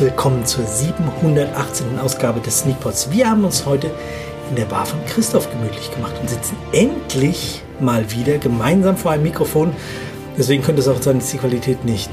herzlich 0.00 0.16
willkommen 0.16 0.46
zur 0.46 0.64
718. 0.64 1.98
Ausgabe 1.98 2.40
des 2.40 2.60
Sneakpots. 2.60 3.10
Wir 3.10 3.28
haben 3.28 3.44
uns 3.44 3.66
heute 3.66 3.90
in 4.48 4.56
der 4.56 4.64
Bar 4.64 4.86
von 4.86 4.98
Christoph 5.04 5.50
gemütlich 5.50 5.94
gemacht 5.94 6.14
und 6.18 6.30
sitzen 6.30 6.56
endlich 6.72 7.62
mal 7.80 8.10
wieder 8.10 8.38
gemeinsam 8.38 8.96
vor 8.96 9.10
einem 9.10 9.24
Mikrofon. 9.24 9.74
Deswegen 10.38 10.62
könnte 10.62 10.80
es 10.80 10.88
auch 10.88 11.02
sein, 11.02 11.18
dass 11.18 11.30
die 11.30 11.36
Qualität 11.36 11.84
nicht 11.84 12.10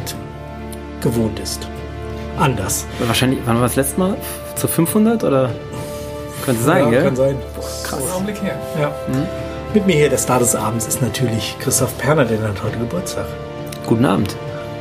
gewohnt 1.00 1.39
ist. 1.39 1.66
Anders. 2.38 2.86
Wahrscheinlich, 3.00 3.39
wann 3.46 3.56
war 3.56 3.64
das 3.64 3.78
letzte 3.78 4.00
Mal? 4.02 4.18
Zu 4.56 4.68
500 4.68 5.24
oder? 5.24 5.52
Könnte 6.44 6.64
sein, 6.64 6.83
ja, 6.83 6.89
gell? 6.89 7.04
kann 7.04 7.16
sein. 7.16 7.38
Krass. 7.83 8.02
So 8.06 8.14
Augenblick 8.16 8.42
her. 8.44 8.60
Ja. 8.82 8.92
Mit 9.74 9.88
mir 9.88 9.96
hier 9.96 10.10
der 10.10 10.18
Star 10.18 10.39
des 10.39 10.56
Abends 10.56 10.88
ist 10.88 11.02
natürlich 11.02 11.56
Christoph 11.61 11.97
Perner, 11.97 12.25
der 12.25 12.42
hat 12.42 12.61
heute 12.61 12.80
Geburtstag. 12.80 13.28
Guten 13.86 14.04
Abend. 14.04 14.36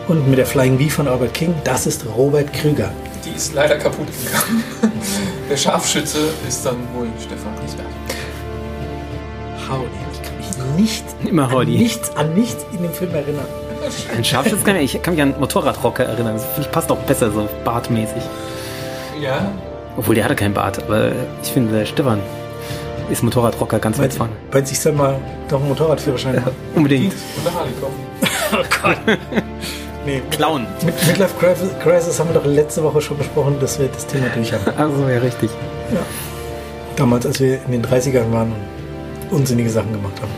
Und 0.09 0.29
mit 0.29 0.39
der 0.39 0.47
Flying 0.47 0.79
V 0.79 0.89
von 0.89 1.09
Albert 1.09 1.35
King, 1.35 1.55
das 1.65 1.87
ist 1.87 2.05
Robert 2.17 2.53
Krüger. 2.53 2.91
Die 3.25 3.31
ist 3.37 3.55
leider 3.55 3.77
kaputt 3.77 4.07
gegangen. 4.25 4.63
Der 5.51 5.57
Scharfschütze 5.57 6.19
ist 6.49 6.65
dann 6.65 6.77
wohl 6.95 7.09
Stefan 7.19 7.53
Giesbert. 7.61 7.87
Howdy. 9.69 9.89
Ich 10.13 10.23
kann 10.23 10.37
mich 10.77 10.81
nicht 10.81 11.05
Immer 11.25 11.51
an 11.53 11.67
nichts, 11.67 12.17
an 12.17 12.35
nichts 12.35 12.65
in 12.73 12.83
dem 12.83 12.93
Film 12.93 13.15
erinnern. 13.15 13.47
Ein 14.17 14.25
Scharfschütz 14.25 14.63
kann 14.65 14.77
ich, 14.77 14.95
ich 14.95 15.03
kann 15.03 15.15
mich 15.15 15.23
an 15.23 15.35
Motorradrocker 15.41 16.05
erinnern. 16.05 16.35
Das 16.35 16.45
finde 16.45 16.63
ich 16.63 16.71
passt 16.73 16.91
auch 16.93 16.99
besser 16.99 17.31
so 17.33 17.49
bartmäßig. 17.65 18.23
Ja, 19.21 19.51
Obwohl 19.97 20.15
der 20.15 20.25
hatte 20.25 20.37
keinen 20.37 20.55
Bart, 20.55 20.83
aber 20.85 21.11
ich 21.43 21.49
finde 21.51 21.79
der 21.79 21.87
Stefan 21.87 22.21
ist 23.11 23.23
Motorradrocker 23.23 23.79
ganz 23.79 23.99
weit 23.99 24.13
vorne. 24.13 24.33
meinst 24.53 24.71
du, 24.71 24.75
ich 24.75 24.81
soll 24.81 24.93
mal 24.93 25.17
doch 25.49 25.59
einen 25.61 25.69
Motorradführerschein 25.69 26.37
machen? 26.37 26.53
Unbedingt. 26.75 27.13
und 27.13 27.47
eine 27.47 27.57
Harley 27.57 27.73
kaufen. 27.81 28.07
Oh 28.53 28.65
Gott. 28.81 29.19
nee, 30.07 30.23
Klauen. 30.31 30.67
mit 30.85 31.07
Midlife 31.07 31.35
Crisis- 31.39 31.79
Crisis 31.83 32.19
haben 32.21 32.29
wir 32.31 32.35
doch 32.35 32.47
letzte 32.47 32.83
Woche 32.83 33.01
schon 33.01 33.19
besprochen, 33.19 33.57
dass 33.61 33.79
wir 33.79 33.89
das 33.89 34.07
Thema 34.07 34.29
durch 34.31 34.53
haben. 34.53 34.65
Also 34.77 35.09
ja, 35.09 35.19
richtig. 35.19 35.51
Damals, 36.97 37.27
als 37.27 37.41
wir 37.41 37.63
in 37.67 37.73
den 37.73 37.85
30ern 37.85 38.33
waren 38.33 38.53
und 39.31 39.37
unsinnige 39.39 39.69
Sachen 39.71 39.93
gemacht 39.93 40.15
haben. 40.23 40.31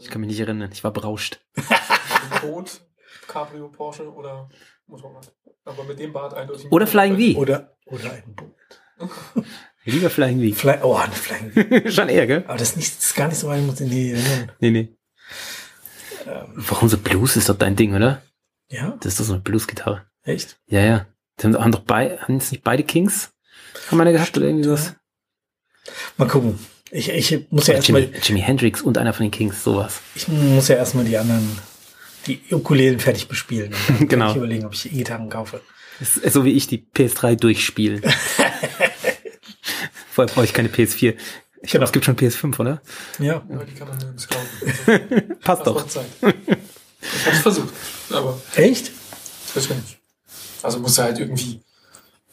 Ich 0.00 0.08
kann 0.10 0.20
mich 0.20 0.28
nicht 0.30 0.40
erinnern. 0.40 0.70
Ich 0.72 0.84
war 0.84 0.92
berauscht. 0.92 1.40
Boot, 2.40 2.80
Cabrio, 3.26 3.68
Porsche 3.68 4.12
oder 4.12 4.48
Motorrad. 4.86 5.32
Aber 5.64 5.84
mit 5.84 5.98
dem 5.98 6.12
Bart 6.12 6.34
eindeutig. 6.34 6.70
Oder 6.70 6.86
Flying 6.86 7.34
V. 7.34 7.38
Oder, 7.38 7.76
oder 7.86 8.12
ein 8.12 8.34
Boot. 8.34 8.54
Lieber 9.84 10.10
Flying 10.10 10.54
Fly 10.54 10.78
oh, 10.82 10.94
eine 10.96 11.12
Flying 11.12 11.52
V. 11.52 11.90
Schon 11.90 12.08
eher, 12.08 12.26
gell? 12.26 12.44
Aber 12.46 12.58
das 12.58 12.70
ist, 12.70 12.76
nicht, 12.76 12.96
das 12.96 13.04
ist 13.04 13.14
gar 13.14 13.28
nicht 13.28 13.38
so 13.38 13.48
weit, 13.48 13.62
muss 13.62 13.80
in 13.80 13.90
die 13.90 14.10
erinnern. 14.12 14.52
Nee, 14.60 14.70
nee. 14.70 14.94
Warum 16.54 16.88
so 16.88 16.98
Blues 16.98 17.36
ist 17.36 17.48
doch 17.48 17.56
dein 17.56 17.76
Ding, 17.76 17.94
oder? 17.94 18.22
Ja, 18.70 18.96
Das 19.00 19.12
ist 19.12 19.20
doch 19.20 19.24
so 19.24 19.32
eine 19.34 19.42
Blues-Gitarre. 19.42 20.06
echt? 20.24 20.60
Ja, 20.66 20.80
ja. 20.80 21.06
Die 21.40 21.44
haben, 21.46 21.58
haben 21.58 21.72
doch 21.72 21.80
bei, 21.80 22.18
haben 22.18 22.34
jetzt 22.34 22.52
nicht 22.52 22.64
beide 22.64 22.82
Kings? 22.82 23.30
Haben 23.90 24.00
eine 24.00 24.12
gehabt 24.12 24.36
oder 24.36 24.46
irgendwie 24.46 24.64
sowas? 24.64 24.94
Mal 26.16 26.28
gucken. 26.28 26.58
Ich, 26.90 27.08
ich 27.10 27.50
muss 27.50 27.66
ja 27.66 27.74
erstmal, 27.74 28.02
Jimi 28.22 28.40
Hendrix 28.40 28.82
und 28.82 28.98
einer 28.98 29.12
von 29.12 29.24
den 29.24 29.30
Kings, 29.30 29.62
sowas. 29.62 30.00
ich 30.14 30.26
muss 30.28 30.68
ja 30.68 30.76
erstmal 30.76 31.04
die 31.04 31.16
anderen, 31.16 31.58
die 32.28 32.40
Ukulelen 32.54 33.00
fertig 33.00 33.26
bespielen. 33.28 33.74
Und 33.88 34.00
dann 34.00 34.08
Genau. 34.08 34.30
Ich 34.30 34.36
überlegen, 34.36 34.66
ob 34.66 34.74
ich 34.74 34.86
E-Gitarren 34.92 35.28
kaufe. 35.28 35.60
So 36.00 36.44
wie 36.44 36.52
ich 36.52 36.66
die 36.68 36.78
PS3 36.94 37.34
durchspielen. 37.36 38.02
Vorher 40.12 40.32
brauche 40.32 40.44
ich 40.44 40.52
keine 40.52 40.68
PS4. 40.68 40.90
Ich 40.90 40.96
glaube, 40.96 41.16
Genau. 41.72 41.84
es 41.84 41.92
gibt 41.92 42.04
schon 42.04 42.16
PS5, 42.16 42.58
oder? 42.60 42.80
Ja. 43.18 43.36
Aber 43.50 43.64
die 43.64 43.74
kann 43.74 43.88
man 43.88 43.98
nirgends 43.98 44.28
kaufen. 44.28 45.38
Passt 45.40 45.66
Das 45.66 45.74
doch. 45.74 45.86
Ich 47.00 47.26
hab's 47.26 47.38
versucht, 47.40 47.72
aber 48.10 48.40
Echt? 48.54 48.90
das 49.54 49.68
nicht. 49.68 49.98
Also 50.62 50.78
muss 50.80 50.98
er 50.98 51.04
halt 51.04 51.18
irgendwie, 51.20 51.60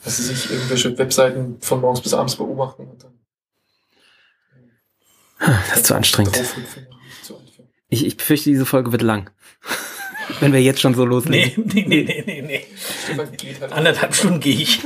dass 0.04 0.18
sie 0.18 0.24
sich 0.24 0.50
irgendwelche 0.52 0.96
Webseiten 0.98 1.58
von 1.62 1.82
morgens 1.82 2.02
bis 2.02 2.14
abends 2.14 2.36
beobachten 2.36 2.88
und 2.88 3.04
dann 3.04 3.14
Das 5.70 5.78
ist 5.78 5.86
zu 5.88 5.96
anstrengend. 5.96 6.36
draufhüpfen. 6.36 6.88
Ich, 7.96 8.06
ich 8.06 8.18
befürchte, 8.18 8.50
diese 8.50 8.66
Folge 8.66 8.92
wird 8.92 9.02
lang. 9.02 9.30
Wenn 10.40 10.54
wir 10.54 10.62
jetzt 10.62 10.82
schon 10.82 10.94
so 10.96 11.06
loslegen. 11.06 11.66
Nee, 11.74 11.86
nee, 11.88 12.04
nee, 12.04 12.04
nee, 12.04 12.24
nee, 12.26 12.42
nee. 12.42 12.66
Stefan 13.04 13.32
geht 13.38 13.62
halt. 13.62 13.72
Anderthalb 13.72 14.14
Stunden 14.16 14.40
gehe 14.40 14.56
ich. 14.56 14.82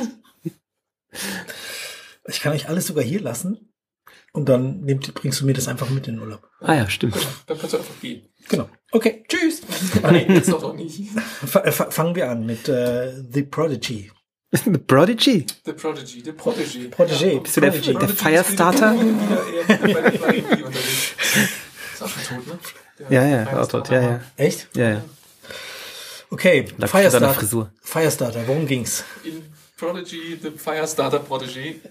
Ich 2.27 2.39
kann 2.41 2.53
euch 2.53 2.69
alles 2.69 2.87
sogar 2.87 3.03
hier 3.03 3.21
lassen. 3.21 3.65
Und 4.31 4.47
dann 4.47 4.81
nehmt, 4.81 5.11
bringst 5.15 5.41
du 5.41 5.45
mir 5.47 5.53
das 5.53 5.67
einfach 5.67 5.89
mit 5.89 6.07
in 6.07 6.15
den 6.15 6.21
Urlaub. 6.21 6.47
Ah 6.59 6.75
ja, 6.75 6.89
stimmt. 6.89 7.15
Dann 7.47 7.57
kannst 7.57 7.73
du 7.73 7.77
einfach 7.79 7.99
gehen. 7.99 8.27
Genau. 8.47 8.69
Okay, 8.91 9.23
tschüss. 9.27 9.61
Ah, 10.03 10.11
nee, 10.11 10.25
jetzt 10.29 10.51
doch 10.51 10.61
noch 10.61 10.75
nicht. 10.75 10.99
F 11.43 11.55
f- 11.55 11.87
fangen 11.89 12.13
wir 12.15 12.29
an 12.29 12.45
mit 12.45 12.69
äh, 12.69 13.11
The 13.31 13.41
Prodigy. 13.43 14.11
The 14.51 14.77
Prodigy. 14.77 15.45
The 15.65 15.73
Prodigy, 15.73 16.21
The 16.23 16.31
Prodigy. 16.33 16.87
Prodigy. 16.89 17.39
Bist 17.39 17.57
du 17.57 17.61
der, 17.61 17.71
Prodigy. 17.71 17.93
der 17.95 18.09
Firestarter? 18.09 18.93
Wieder 18.93 19.69
eher 19.79 19.93
bei 19.93 20.01
der 20.01 20.11
Flying 20.11 20.43
V 20.45 20.51
unterwegs. 20.53 21.13
Ist 21.93 22.03
auch 22.03 22.07
schon 22.09 22.37
tot, 22.37 22.47
ne? 22.47 22.59
Ja, 23.09 23.25
ja, 23.25 23.45
Firestarter. 23.45 23.77
Auto, 23.77 23.93
ja, 23.93 24.01
ja. 24.01 24.21
Echt? 24.35 24.67
Ja, 24.75 24.89
ja. 24.89 25.01
Okay, 26.31 26.63
deiner 26.63 26.87
Firestarter. 26.87 27.33
Frisur. 27.33 27.71
Firestarter, 27.81 28.47
worum 28.47 28.67
ging's? 28.67 29.03
In 29.23 29.43
Prodigy, 29.77 30.37
The 30.41 30.51
Firestarter 30.51 31.19
Prodigy. 31.19 31.81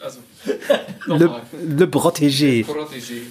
Also, 0.00 0.20
Le, 0.44 0.58
nochmal. 1.24 1.42
Le 1.52 1.86
Protégé. 1.86 2.64
Prodigy. 2.64 3.26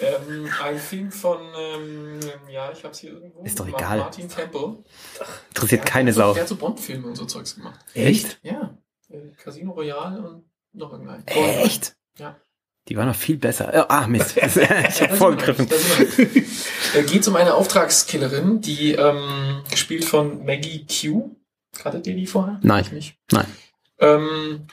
ähm, 0.00 0.50
ein 0.62 0.78
Film 0.78 1.10
von, 1.10 1.38
ähm, 1.56 2.20
ja, 2.50 2.70
ich 2.70 2.84
hab's 2.84 2.98
hier 2.98 3.12
irgendwo. 3.12 3.42
Ist 3.42 3.58
doch 3.58 3.66
egal. 3.66 3.98
Martin 3.98 4.28
Temple. 4.28 4.84
Interessiert 5.48 5.84
Der 5.84 5.90
keine 5.90 6.10
hat 6.10 6.14
so, 6.16 6.20
Sau. 6.20 6.32
Der 6.34 6.42
hat 6.42 6.48
so 6.48 6.56
Bond-Filme 6.56 7.06
und 7.06 7.16
so 7.16 7.24
Zeugs 7.24 7.54
gemacht. 7.54 7.80
Echt? 7.94 8.38
Ja. 8.42 8.76
Äh, 9.08 9.30
Casino 9.42 9.72
Royale 9.72 10.20
und 10.20 10.44
noch 10.74 10.92
irgendein. 10.92 11.26
Echt? 11.26 11.96
Ja. 12.18 12.36
Die 12.88 12.96
waren 12.96 13.08
noch 13.08 13.14
viel 13.14 13.36
besser. 13.36 13.90
Ah, 13.90 14.06
Mist. 14.06 14.36
ich 14.36 15.02
hab 15.02 15.16
vorgegriffen. 15.16 15.68
Geht 17.06 17.28
um 17.28 17.36
eine 17.36 17.54
Auftragskillerin, 17.54 18.60
die 18.60 18.92
ähm, 18.92 19.62
gespielt 19.70 20.04
von 20.04 20.44
Maggie 20.44 20.86
Q. 20.86 21.36
Hattet 21.84 22.06
ihr 22.06 22.14
die 22.14 22.26
vorher? 22.26 22.58
Nein. 22.62 22.84
Ich 22.84 22.92
nicht. 22.92 23.14
Nein. 23.30 23.46
Ähm, 23.98 24.66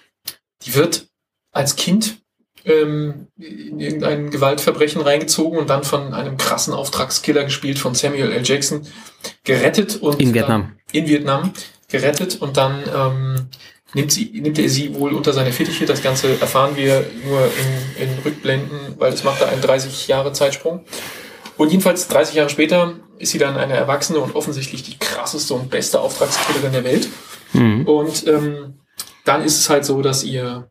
die 0.63 0.75
wird 0.75 1.07
als 1.51 1.75
Kind 1.75 2.21
ähm, 2.63 3.27
in 3.37 3.79
irgendein 3.79 4.31
Gewaltverbrechen 4.31 5.01
reingezogen 5.01 5.59
und 5.59 5.69
dann 5.69 5.83
von 5.83 6.13
einem 6.13 6.37
krassen 6.37 6.73
Auftragskiller 6.73 7.43
gespielt 7.43 7.79
von 7.79 7.95
Samuel 7.95 8.31
L. 8.31 8.43
Jackson 8.43 8.87
gerettet 9.43 9.97
und 9.97 10.21
In 10.21 10.33
Vietnam. 10.33 10.77
In 10.91 11.07
Vietnam 11.07 11.53
gerettet 11.87 12.41
und 12.41 12.57
dann 12.57 12.83
ähm, 12.93 13.49
nimmt, 13.95 14.11
sie, 14.11 14.25
nimmt 14.33 14.59
er 14.59 14.69
sie 14.69 14.93
wohl 14.93 15.13
unter 15.13 15.33
seine 15.33 15.51
Fittiche. 15.51 15.85
Das 15.85 16.03
Ganze 16.03 16.39
erfahren 16.39 16.75
wir 16.75 17.05
nur 17.25 17.41
in, 17.97 18.03
in 18.03 18.19
Rückblenden, 18.23 18.95
weil 18.97 19.11
das 19.11 19.23
macht 19.23 19.41
da 19.41 19.47
einen 19.47 19.61
30 19.61 20.07
Jahre 20.07 20.33
Zeitsprung. 20.33 20.85
Und 21.57 21.71
jedenfalls 21.71 22.07
30 22.09 22.35
Jahre 22.35 22.49
später 22.49 22.99
ist 23.17 23.31
sie 23.31 23.37
dann 23.37 23.55
eine 23.55 23.73
Erwachsene 23.73 24.19
und 24.19 24.35
offensichtlich 24.35 24.83
die 24.83 24.99
krasseste 24.99 25.53
und 25.53 25.69
beste 25.69 26.01
Auftragskillerin 26.01 26.73
der 26.73 26.83
Welt. 26.83 27.07
Mhm. 27.53 27.87
Und 27.87 28.27
ähm, 28.27 28.79
dann 29.23 29.43
ist 29.43 29.59
es 29.59 29.69
halt 29.69 29.85
so, 29.85 30.01
dass 30.01 30.25
ihr 30.25 30.69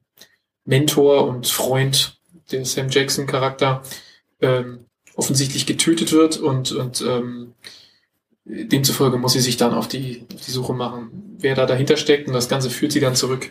Mentor 0.66 1.26
und 1.26 1.46
Freund, 1.46 2.19
der 2.52 2.66
Sam 2.66 2.90
Jackson 2.90 3.26
Charakter, 3.26 3.82
ähm, 4.43 4.84
offensichtlich 5.16 5.64
getötet 5.64 6.12
wird 6.12 6.37
und, 6.37 6.72
und 6.72 7.00
ähm, 7.00 7.54
demzufolge 8.44 9.17
muss 9.17 9.32
sie 9.32 9.41
sich 9.41 9.56
dann 9.56 9.75
auf 9.75 9.88
die, 9.88 10.26
auf 10.35 10.41
die 10.41 10.50
Suche 10.50 10.75
machen, 10.75 11.37
wer 11.38 11.55
da 11.55 11.67
dahinter 11.67 11.96
steckt. 11.96 12.29
Und 12.29 12.35
das 12.35 12.49
Ganze 12.49 12.70
führt 12.70 12.93
sie 12.93 13.00
dann 13.00 13.17
zurück 13.17 13.50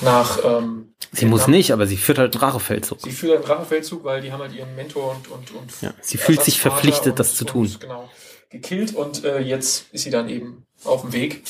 nach. 0.00 0.38
Ähm, 0.44 0.86
Sie 1.12 1.26
muss 1.26 1.40
Vietnam. 1.40 1.56
nicht, 1.56 1.72
aber 1.72 1.86
sie 1.88 1.96
führt 1.96 2.18
halt 2.18 2.34
einen 2.34 2.44
Rachefeldzug. 2.44 3.00
Sie 3.00 3.10
führt 3.10 3.36
einen 3.36 3.44
Rachefeldzug, 3.44 4.04
weil 4.04 4.20
die 4.20 4.30
haben 4.30 4.40
halt 4.40 4.52
ihren 4.52 4.76
Mentor 4.76 5.16
und 5.16 5.28
und 5.28 5.50
und 5.52 5.72
Ja, 5.80 5.92
sie 6.00 6.18
fühlt 6.18 6.42
sich 6.42 6.60
verpflichtet, 6.60 7.12
und, 7.12 7.18
das 7.18 7.34
zu 7.34 7.44
tun. 7.44 7.62
Und, 7.66 7.80
genau, 7.80 8.08
gekillt 8.48 8.94
und 8.94 9.24
äh, 9.24 9.40
jetzt 9.40 9.86
ist 9.92 10.04
sie 10.04 10.10
dann 10.10 10.28
eben 10.28 10.66
auf 10.84 11.00
dem 11.00 11.12
Weg 11.12 11.42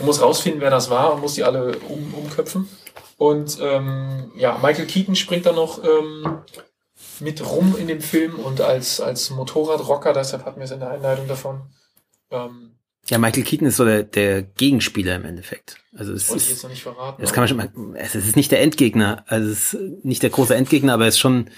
und 0.00 0.06
muss 0.06 0.20
rausfinden, 0.20 0.60
wer 0.60 0.70
das 0.70 0.90
war 0.90 1.14
und 1.14 1.20
muss 1.22 1.34
die 1.34 1.44
alle 1.44 1.78
um, 1.78 2.12
umköpfen. 2.12 2.68
Und 3.16 3.58
ähm, 3.62 4.32
ja, 4.36 4.58
Michael 4.62 4.86
Keaton 4.86 5.16
springt 5.16 5.46
da 5.46 5.52
noch 5.52 5.82
ähm, 5.82 6.40
mit 7.20 7.44
rum 7.46 7.74
in 7.78 7.88
dem 7.88 8.00
Film 8.02 8.34
und 8.34 8.60
als, 8.60 9.00
als 9.00 9.30
Motorradrocker, 9.30 10.12
deshalb 10.12 10.44
hatten 10.44 10.60
wir 10.60 10.64
es 10.64 10.70
in 10.70 10.80
der 10.80 10.90
Einleitung 10.90 11.26
davon. 11.26 11.62
Ähm, 12.30 12.76
Ja, 13.08 13.18
Michael 13.18 13.44
Keaton 13.44 13.68
ist 13.68 13.76
so 13.76 13.84
der, 13.84 14.02
der 14.02 14.42
Gegenspieler 14.42 15.14
im 15.16 15.24
Endeffekt. 15.24 15.78
Also 15.96 16.12
es 16.12 16.28
wollte 16.28 16.42
ich 16.42 16.48
jetzt 16.48 16.58
ist, 16.58 16.62
noch 16.64 16.70
nicht 16.70 16.82
verraten. 16.82 17.22
das 17.22 17.32
kann 17.32 17.42
man 17.42 17.48
schon 17.48 17.56
mal, 17.56 17.94
es 17.96 18.14
ist 18.14 18.36
nicht 18.36 18.50
der 18.50 18.60
Endgegner, 18.62 19.24
also 19.28 19.50
es 19.50 19.74
ist 19.74 20.04
nicht 20.04 20.22
der 20.22 20.30
große 20.30 20.54
Endgegner, 20.54 20.94
aber 20.94 21.06
es 21.06 21.14
ist 21.14 21.20
schon, 21.20 21.50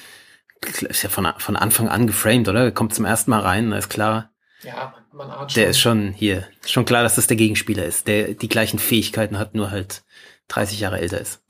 ist 0.89 1.03
ja 1.03 1.09
von, 1.09 1.27
von 1.39 1.57
Anfang 1.57 1.89
an 1.89 2.07
geframed, 2.07 2.49
oder? 2.49 2.65
Er 2.65 2.73
kommt 2.73 2.95
zum 2.95 3.05
ersten 3.05 3.31
Mal 3.31 3.41
rein, 3.41 3.71
da 3.71 3.79
ist 3.79 3.89
klar, 3.89 4.31
Ja, 4.63 4.95
man, 5.13 5.29
man 5.29 5.37
ahnt 5.39 5.57
Der 5.57 5.69
ist 5.69 5.79
schon 5.81 6.13
hier. 6.13 6.47
Ist 6.63 6.73
schon 6.73 6.85
klar, 6.85 7.03
dass 7.03 7.15
das 7.17 7.27
der 7.27 7.37
Gegenspieler 7.37 7.85
ist, 7.85 8.07
der 8.09 8.35
die 8.35 8.49
gleichen 8.49 8.79
Fähigkeiten 8.79 9.39
hat, 9.39 9.55
nur 9.55 9.71
halt 9.71 10.03
30 10.49 10.81
Jahre 10.81 11.01
älter 11.01 11.21
ist. 11.21 11.43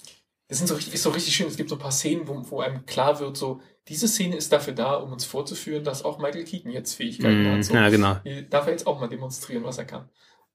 Das 0.49 0.59
sind 0.59 0.67
so 0.67 0.75
richtig, 0.75 0.95
ist 0.95 1.03
so 1.03 1.11
richtig 1.11 1.37
schön. 1.37 1.47
Es 1.47 1.57
gibt 1.57 1.69
so 1.69 1.77
ein 1.77 1.81
paar 1.81 1.93
Szenen, 1.93 2.27
wo, 2.27 2.43
wo 2.51 2.61
einem 2.61 2.87
klar 2.87 3.21
wird, 3.21 3.37
so, 3.37 3.61
diese 3.89 4.09
Szene 4.09 4.37
ist 4.37 4.53
dafür 4.53 4.73
da, 4.75 4.95
um 4.95 5.13
uns 5.13 5.25
vorzuführen, 5.25 5.85
dass 5.85 6.05
auch 6.05 6.19
Michael 6.19 6.45
Keaton 6.45 6.71
jetzt 6.73 6.95
Fähigkeiten 6.95 7.43
Mm, 7.43 7.57
hat. 7.57 7.65
So. 7.65 7.75
ja, 7.75 7.89
genau. 7.91 8.15
Die 8.25 8.49
Darf 8.49 8.67
er 8.67 8.73
jetzt 8.73 8.87
auch 8.87 8.99
mal 8.99 9.09
demonstrieren, 9.09 9.65
was 9.65 9.79
er 9.79 9.85
kann. 9.85 10.09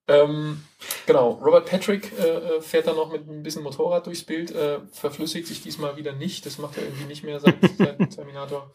Ähm, 0.08 0.64
genau, 1.06 1.32
Robert 1.34 1.66
Patrick 1.66 2.12
äh, 2.20 2.24
äh, 2.58 2.62
fährt 2.62 2.88
dann 2.88 2.98
noch 2.98 3.12
mit 3.12 3.28
ein 3.28 3.42
bisschen 3.42 3.64
Motorrad 3.64 4.06
durchs 4.06 4.24
Bild, 4.24 4.52
äh, 4.52 4.80
verflüssigt 4.92 5.48
sich 5.48 5.62
diesmal 5.62 5.96
wieder 5.96 6.14
nicht. 6.14 6.46
Das 6.46 6.58
macht 6.58 6.78
er 6.78 6.84
irgendwie 6.84 7.06
nicht 7.06 7.24
mehr 7.24 7.40
seit, 7.40 7.56
seit 7.78 8.10
Terminator. 8.12 8.72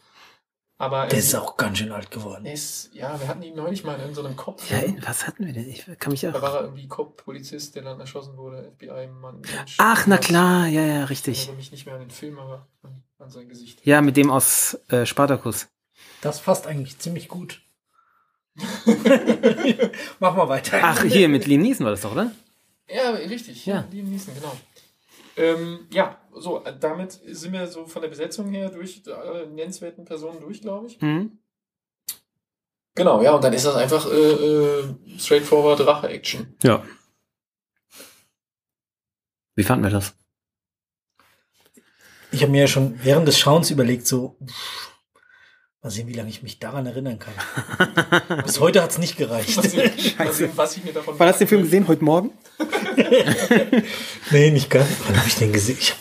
Aber 0.80 1.02
er 1.02 1.08
Der 1.08 1.18
ist 1.18 1.34
auch 1.34 1.56
ganz 1.56 1.78
schön 1.78 1.90
alt 1.90 2.10
geworden. 2.12 2.46
ist, 2.46 2.90
ja, 2.94 3.18
wir 3.20 3.26
hatten 3.26 3.42
ihn 3.42 3.56
neulich 3.56 3.82
mal 3.82 3.98
in 4.00 4.14
so 4.14 4.24
einem 4.24 4.36
Kopf. 4.36 4.70
Ja, 4.70 4.78
was 5.06 5.26
hatten 5.26 5.44
wir 5.44 5.52
denn? 5.52 5.68
Ich 5.68 5.84
kann 5.98 6.12
mich 6.12 6.20
Da 6.20 6.30
auch. 6.32 6.40
war 6.40 6.54
er 6.54 6.60
irgendwie 6.62 6.86
Cop-Polizist, 6.86 7.74
der 7.74 7.82
dann 7.82 7.98
erschossen 7.98 8.36
wurde, 8.36 8.70
FBI-Mann. 8.78 9.42
Ach, 9.78 10.06
na 10.06 10.18
klar, 10.18 10.68
ja, 10.68 10.82
ja, 10.82 11.02
Ich 11.04 11.10
richtig. 11.10 11.38
erinnere 11.40 11.56
mich 11.56 11.72
nicht 11.72 11.84
mehr 11.86 11.96
an 11.96 12.00
den 12.02 12.10
Film, 12.10 12.38
aber 12.38 12.68
an, 12.82 13.02
an 13.18 13.28
sein 13.30 13.48
Gesicht. 13.48 13.84
Ja, 13.84 14.00
mit 14.00 14.16
dem 14.16 14.30
aus 14.30 14.74
äh, 14.88 15.04
Spartacus. 15.04 15.66
Das 16.20 16.40
passt 16.40 16.68
eigentlich 16.68 16.96
ziemlich 17.00 17.26
gut. 17.28 17.60
Mach 20.20 20.36
mal 20.36 20.48
weiter. 20.48 20.78
Ach, 20.82 21.02
hier 21.04 21.28
mit 21.28 21.46
Liam 21.46 21.62
Neeson 21.62 21.84
war 21.84 21.90
das 21.92 22.02
doch, 22.02 22.12
oder? 22.12 22.32
Ja, 22.88 23.10
richtig. 23.10 23.66
Ja. 23.66 23.76
Ja, 23.76 23.84
Liam 23.90 24.10
Neeson, 24.10 24.34
genau. 24.34 24.56
Ähm, 25.38 25.86
ja, 25.92 26.20
so, 26.34 26.64
äh, 26.64 26.76
damit 26.78 27.12
sind 27.12 27.52
wir 27.52 27.66
so 27.68 27.86
von 27.86 28.02
der 28.02 28.08
Besetzung 28.08 28.48
her 28.48 28.70
durch 28.70 29.02
alle 29.06 29.46
nennenswerten 29.46 30.04
Personen 30.04 30.40
durch, 30.40 30.60
glaube 30.60 30.88
ich. 30.88 31.00
Mhm. 31.00 31.38
Genau, 32.94 33.22
ja, 33.22 33.32
und 33.32 33.44
dann 33.44 33.52
ist 33.52 33.64
das 33.64 33.76
einfach 33.76 34.10
äh, 34.10 34.32
äh, 34.32 34.94
straightforward 35.16 35.86
Rache-Action. 35.86 36.56
Ja. 36.64 36.84
Wie 39.54 39.62
fanden 39.62 39.84
wir 39.84 39.90
das? 39.90 40.14
Ich 42.32 42.42
habe 42.42 42.50
mir 42.50 42.62
ja 42.62 42.66
schon 42.66 42.98
während 43.04 43.28
des 43.28 43.38
Schauens 43.38 43.70
überlegt, 43.70 44.06
so, 44.06 44.36
pff, 44.44 44.97
mal 45.82 45.90
sehen, 45.90 46.08
wie 46.08 46.12
lange 46.14 46.28
ich 46.30 46.42
mich 46.42 46.58
daran 46.58 46.86
erinnern 46.86 47.18
kann. 47.18 47.34
Bis 48.44 48.60
heute 48.60 48.82
hat's 48.82 48.98
nicht 48.98 49.16
gereicht. 49.16 49.56
Was, 49.56 49.72
ich- 49.74 50.18
was, 50.18 50.40
ich- 50.40 50.56
was 50.56 50.76
ich 50.76 50.84
mir 50.84 50.92
davon 50.92 51.14
Wann 51.18 51.28
hast 51.28 51.40
du 51.40 51.44
den 51.44 51.48
Film 51.48 51.62
gesehen? 51.62 51.88
Heute 51.88 52.04
Morgen? 52.04 52.30
nee, 54.30 54.50
nicht 54.50 54.70
ganz. 54.70 54.88
Wann 55.06 55.16
habe 55.16 55.28
ich 55.28 55.36
den 55.36 55.52
gesehen? 55.52 55.78
Ich, 55.80 55.94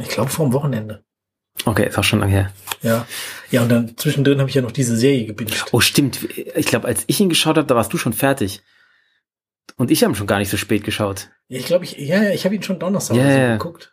ich 0.00 0.08
glaube 0.08 0.30
vor 0.30 0.46
dem 0.46 0.52
Wochenende. 0.52 1.04
Okay, 1.64 1.86
ist 1.86 1.98
auch 1.98 2.04
schon 2.04 2.20
lange 2.20 2.32
her. 2.32 2.52
Ja. 2.82 3.06
Ja, 3.50 3.62
und 3.62 3.68
dann 3.68 3.96
zwischendrin 3.96 4.38
habe 4.40 4.48
ich 4.48 4.54
ja 4.56 4.62
noch 4.62 4.72
diese 4.72 4.96
Serie 4.96 5.26
gebinged. 5.26 5.66
Oh, 5.72 5.80
stimmt. 5.80 6.18
Ich 6.56 6.66
glaube, 6.66 6.88
als 6.88 7.04
ich 7.06 7.20
ihn 7.20 7.28
geschaut 7.28 7.56
habe, 7.58 7.66
da 7.66 7.74
warst 7.76 7.92
du 7.92 7.98
schon 7.98 8.12
fertig. 8.14 8.62
Und 9.76 9.90
ich 9.90 10.02
habe 10.02 10.14
schon 10.14 10.26
gar 10.26 10.38
nicht 10.38 10.50
so 10.50 10.56
spät 10.56 10.82
geschaut. 10.82 11.28
Ja, 11.48 11.58
ich 11.58 11.66
glaube, 11.66 11.84
ich, 11.84 11.96
ja, 11.98 12.22
ja, 12.22 12.30
ich 12.30 12.44
habe 12.44 12.54
ihn 12.54 12.62
schon 12.62 12.78
Donnerstag 12.78 13.16
oder 13.16 13.46
so 13.46 13.52
geguckt. 13.52 13.92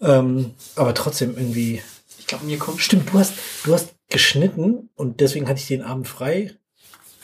Ähm, 0.00 0.54
aber 0.76 0.94
trotzdem 0.94 1.36
irgendwie. 1.36 1.82
Ich 2.30 2.38
glaube, 2.38 2.46
mir 2.46 2.58
kommt 2.58 2.80
Stimmt, 2.80 3.12
du 3.12 3.18
hast, 3.18 3.32
du 3.64 3.74
hast 3.74 3.92
geschnitten 4.08 4.88
und 4.94 5.18
deswegen 5.20 5.48
hatte 5.48 5.58
ich 5.58 5.66
den 5.66 5.82
Abend 5.82 6.06
frei. 6.06 6.52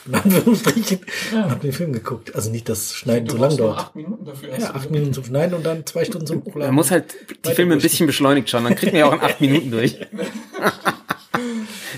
In 0.04 0.16
Anführungsstrichen. 0.16 0.98
Und 0.98 1.06
Ja. 1.32 1.48
habe 1.50 1.60
den 1.60 1.72
Film 1.72 1.92
geguckt. 1.92 2.34
Also 2.34 2.50
nicht, 2.50 2.68
dass 2.68 2.92
Schneiden 2.92 3.26
Du 3.28 3.36
so 3.36 3.38
lang 3.40 3.56
dauert. 3.56 3.78
acht 3.78 3.94
Minuten 3.94 4.24
dafür. 4.24 4.58
Ja, 4.58 4.74
acht. 4.74 4.90
Minuten 4.90 5.12
zum 5.12 5.24
Schneiden 5.24 5.54
und 5.54 5.64
dann 5.64 5.86
zwei 5.86 6.04
Stunden 6.04 6.26
zum 6.26 6.38
Hochladen. 6.44 6.62
Man 6.62 6.74
muss 6.74 6.90
halt 6.90 7.14
die 7.46 7.54
Filme 7.54 7.74
ein 7.74 7.80
bisschen 7.80 8.08
beschleunigt 8.08 8.50
schauen, 8.50 8.64
dann 8.64 8.74
kriegt 8.74 8.92
man 8.94 8.98
ja 8.98 9.06
auch 9.08 9.12
in 9.12 9.20
acht 9.20 9.40
Minuten 9.40 9.70
durch. 9.70 9.96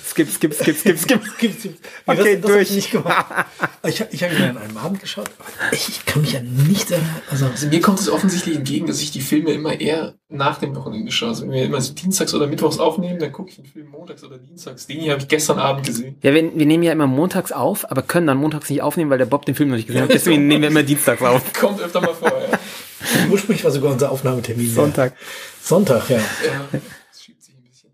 skip, 0.04 0.30
skip, 0.30 0.54
skip, 0.54 0.76
skip, 0.76 0.98
skip. 1.02 1.20
Gibt's, 1.38 1.64
nee, 1.64 1.72
Okay, 2.06 2.38
das, 2.40 2.50
das 2.50 2.50
ich 2.50 2.68
durch. 2.68 2.70
nicht 2.72 2.90
gemacht. 2.90 3.26
Ich, 3.86 4.00
hab- 4.00 4.12
ich 4.12 4.22
habe 4.22 4.34
ihn 4.34 4.42
an 4.42 4.58
einem 4.58 4.76
Abend 4.76 5.00
geschaut. 5.00 5.30
Ich, 5.72 5.88
ich 5.88 6.04
kann 6.04 6.20
mich 6.22 6.32
ja 6.32 6.40
nicht 6.42 6.90
erinnern. 6.90 7.22
Also, 7.30 7.46
Also 7.46 7.68
mir 7.68 7.80
kommt 7.80 8.00
es 8.00 8.10
offensichtlich 8.10 8.56
entgegen, 8.56 8.86
dass 8.86 9.00
ich 9.00 9.12
die 9.12 9.20
Filme 9.20 9.52
immer 9.52 9.80
eher 9.80 10.14
nach 10.28 10.58
dem 10.58 10.74
Wochenende 10.76 11.10
schaue. 11.10 11.30
Also 11.30 11.44
wenn 11.44 11.52
wir 11.52 11.64
immer 11.64 11.80
so 11.80 11.94
dienstags 11.94 12.34
oder 12.34 12.46
mittwochs 12.48 12.78
aufnehmen, 12.78 13.18
dann 13.18 13.32
gucke 13.32 13.50
ich 13.50 13.56
den 13.56 13.64
Film 13.64 13.88
montags 13.88 14.22
oder 14.24 14.36
dienstags. 14.36 14.86
Den 14.88 15.00
hier 15.00 15.12
habe 15.12 15.22
ich 15.22 15.28
gestern 15.28 15.58
Abend 15.58 15.86
gesehen. 15.86 16.16
Ja, 16.22 16.34
wir, 16.34 16.54
wir 16.54 16.66
nehmen 16.66 16.82
ja 16.82 16.92
immer 16.92 17.06
montags 17.06 17.52
auf, 17.52 17.90
aber 17.90 18.02
können 18.02 18.26
dann 18.26 18.36
montags 18.38 18.68
nicht 18.68 18.82
aufnehmen, 18.82 19.10
weil 19.10 19.18
der 19.18 19.26
Bob 19.26 19.46
den 19.46 19.54
Film 19.54 19.70
noch 19.70 19.76
nicht 19.76 19.86
gesehen 19.86 20.02
hat. 20.02 20.10
Deswegen 20.12 20.46
nehmen 20.48 20.62
wir 20.62 20.68
immer 20.70 20.82
dienstags 20.82 21.22
auf. 21.22 21.52
Kommt 21.58 21.80
öfter 21.80 22.00
mal 22.02 22.14
vor, 22.14 22.28
ja. 22.30 22.58
ursprünglich 23.30 23.64
war 23.64 23.70
sogar 23.70 23.92
unser 23.92 24.10
Aufnahmetermin. 24.10 24.70
Sonntag. 24.70 25.14
Sonntag, 25.62 26.10
ja. 26.10 26.18
ja. 26.18 26.22
Das 26.72 27.22
schiebt 27.22 27.42
sich 27.42 27.54
ein 27.54 27.62
bisschen. 27.62 27.90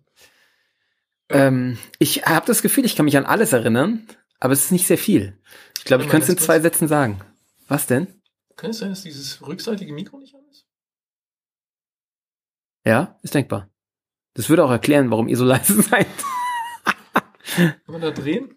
Ähm, 1.30 1.78
ich 1.98 2.26
habe 2.26 2.46
das 2.46 2.62
Gefühl, 2.62 2.84
ich 2.84 2.96
kann 2.96 3.04
mich 3.04 3.16
an 3.16 3.24
alles 3.24 3.52
erinnern, 3.52 4.06
aber 4.40 4.52
es 4.52 4.64
ist 4.64 4.72
nicht 4.72 4.86
sehr 4.86 4.98
viel. 4.98 5.38
Ich 5.78 5.84
glaube, 5.84 6.04
ich 6.04 6.08
könnte 6.08 6.24
es 6.24 6.30
in 6.30 6.38
zwei. 6.38 6.60
Sätzen 6.60 6.88
sagen. 6.88 7.20
Was 7.68 7.86
denn? 7.86 8.08
Kann 8.56 8.70
es 8.70 8.78
sein, 8.78 8.90
dass 8.90 9.02
dieses 9.02 9.46
rückseitige 9.46 9.92
Mikro 9.92 10.18
nicht 10.18 10.34
an 10.34 10.42
ist? 10.50 10.66
Ja, 12.84 13.18
ist 13.22 13.34
denkbar. 13.34 13.70
Das 14.34 14.48
würde 14.48 14.64
auch 14.64 14.70
erklären, 14.70 15.10
warum 15.10 15.28
ihr 15.28 15.36
so 15.36 15.44
leise 15.46 15.80
seid. 15.82 16.06
Kann 17.56 17.74
man 17.86 18.00
da 18.00 18.10
drehen? 18.10 18.56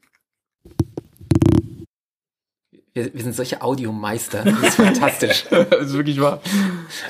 Wir, 2.94 3.14
wir 3.14 3.22
sind 3.22 3.36
solche 3.36 3.62
Audiomeister. 3.62 4.44
Das 4.44 4.60
ist 4.62 4.75
fantastisch. 4.75 5.46
das 5.50 5.88
ist 5.88 5.94
wirklich 5.94 6.19
wahr. 6.19 6.42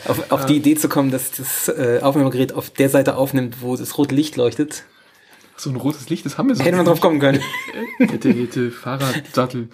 Auf, 0.05 0.31
auf 0.31 0.45
die 0.45 0.57
Idee 0.57 0.75
zu 0.75 0.89
kommen, 0.89 1.11
dass 1.11 1.31
das 1.31 1.69
äh, 1.69 2.01
Aufnahmegerät 2.01 2.53
auf 2.53 2.69
der 2.69 2.89
Seite 2.89 3.15
aufnimmt, 3.15 3.61
wo 3.61 3.77
das 3.77 3.97
rote 3.97 4.13
Licht 4.13 4.35
leuchtet. 4.35 4.83
So 5.57 5.69
ein 5.71 5.75
rotes 5.75 6.09
Licht, 6.09 6.25
das 6.25 6.37
haben 6.37 6.49
wir 6.49 6.55
so. 6.55 6.63
Hätte 6.63 6.77
man 6.77 6.85
drauf 6.85 7.01
kommen 7.01 7.19
können. 7.19 7.41
Hätte, 7.97 8.29
hätte, 8.31 8.69
Fahrradsattel. 8.71 9.69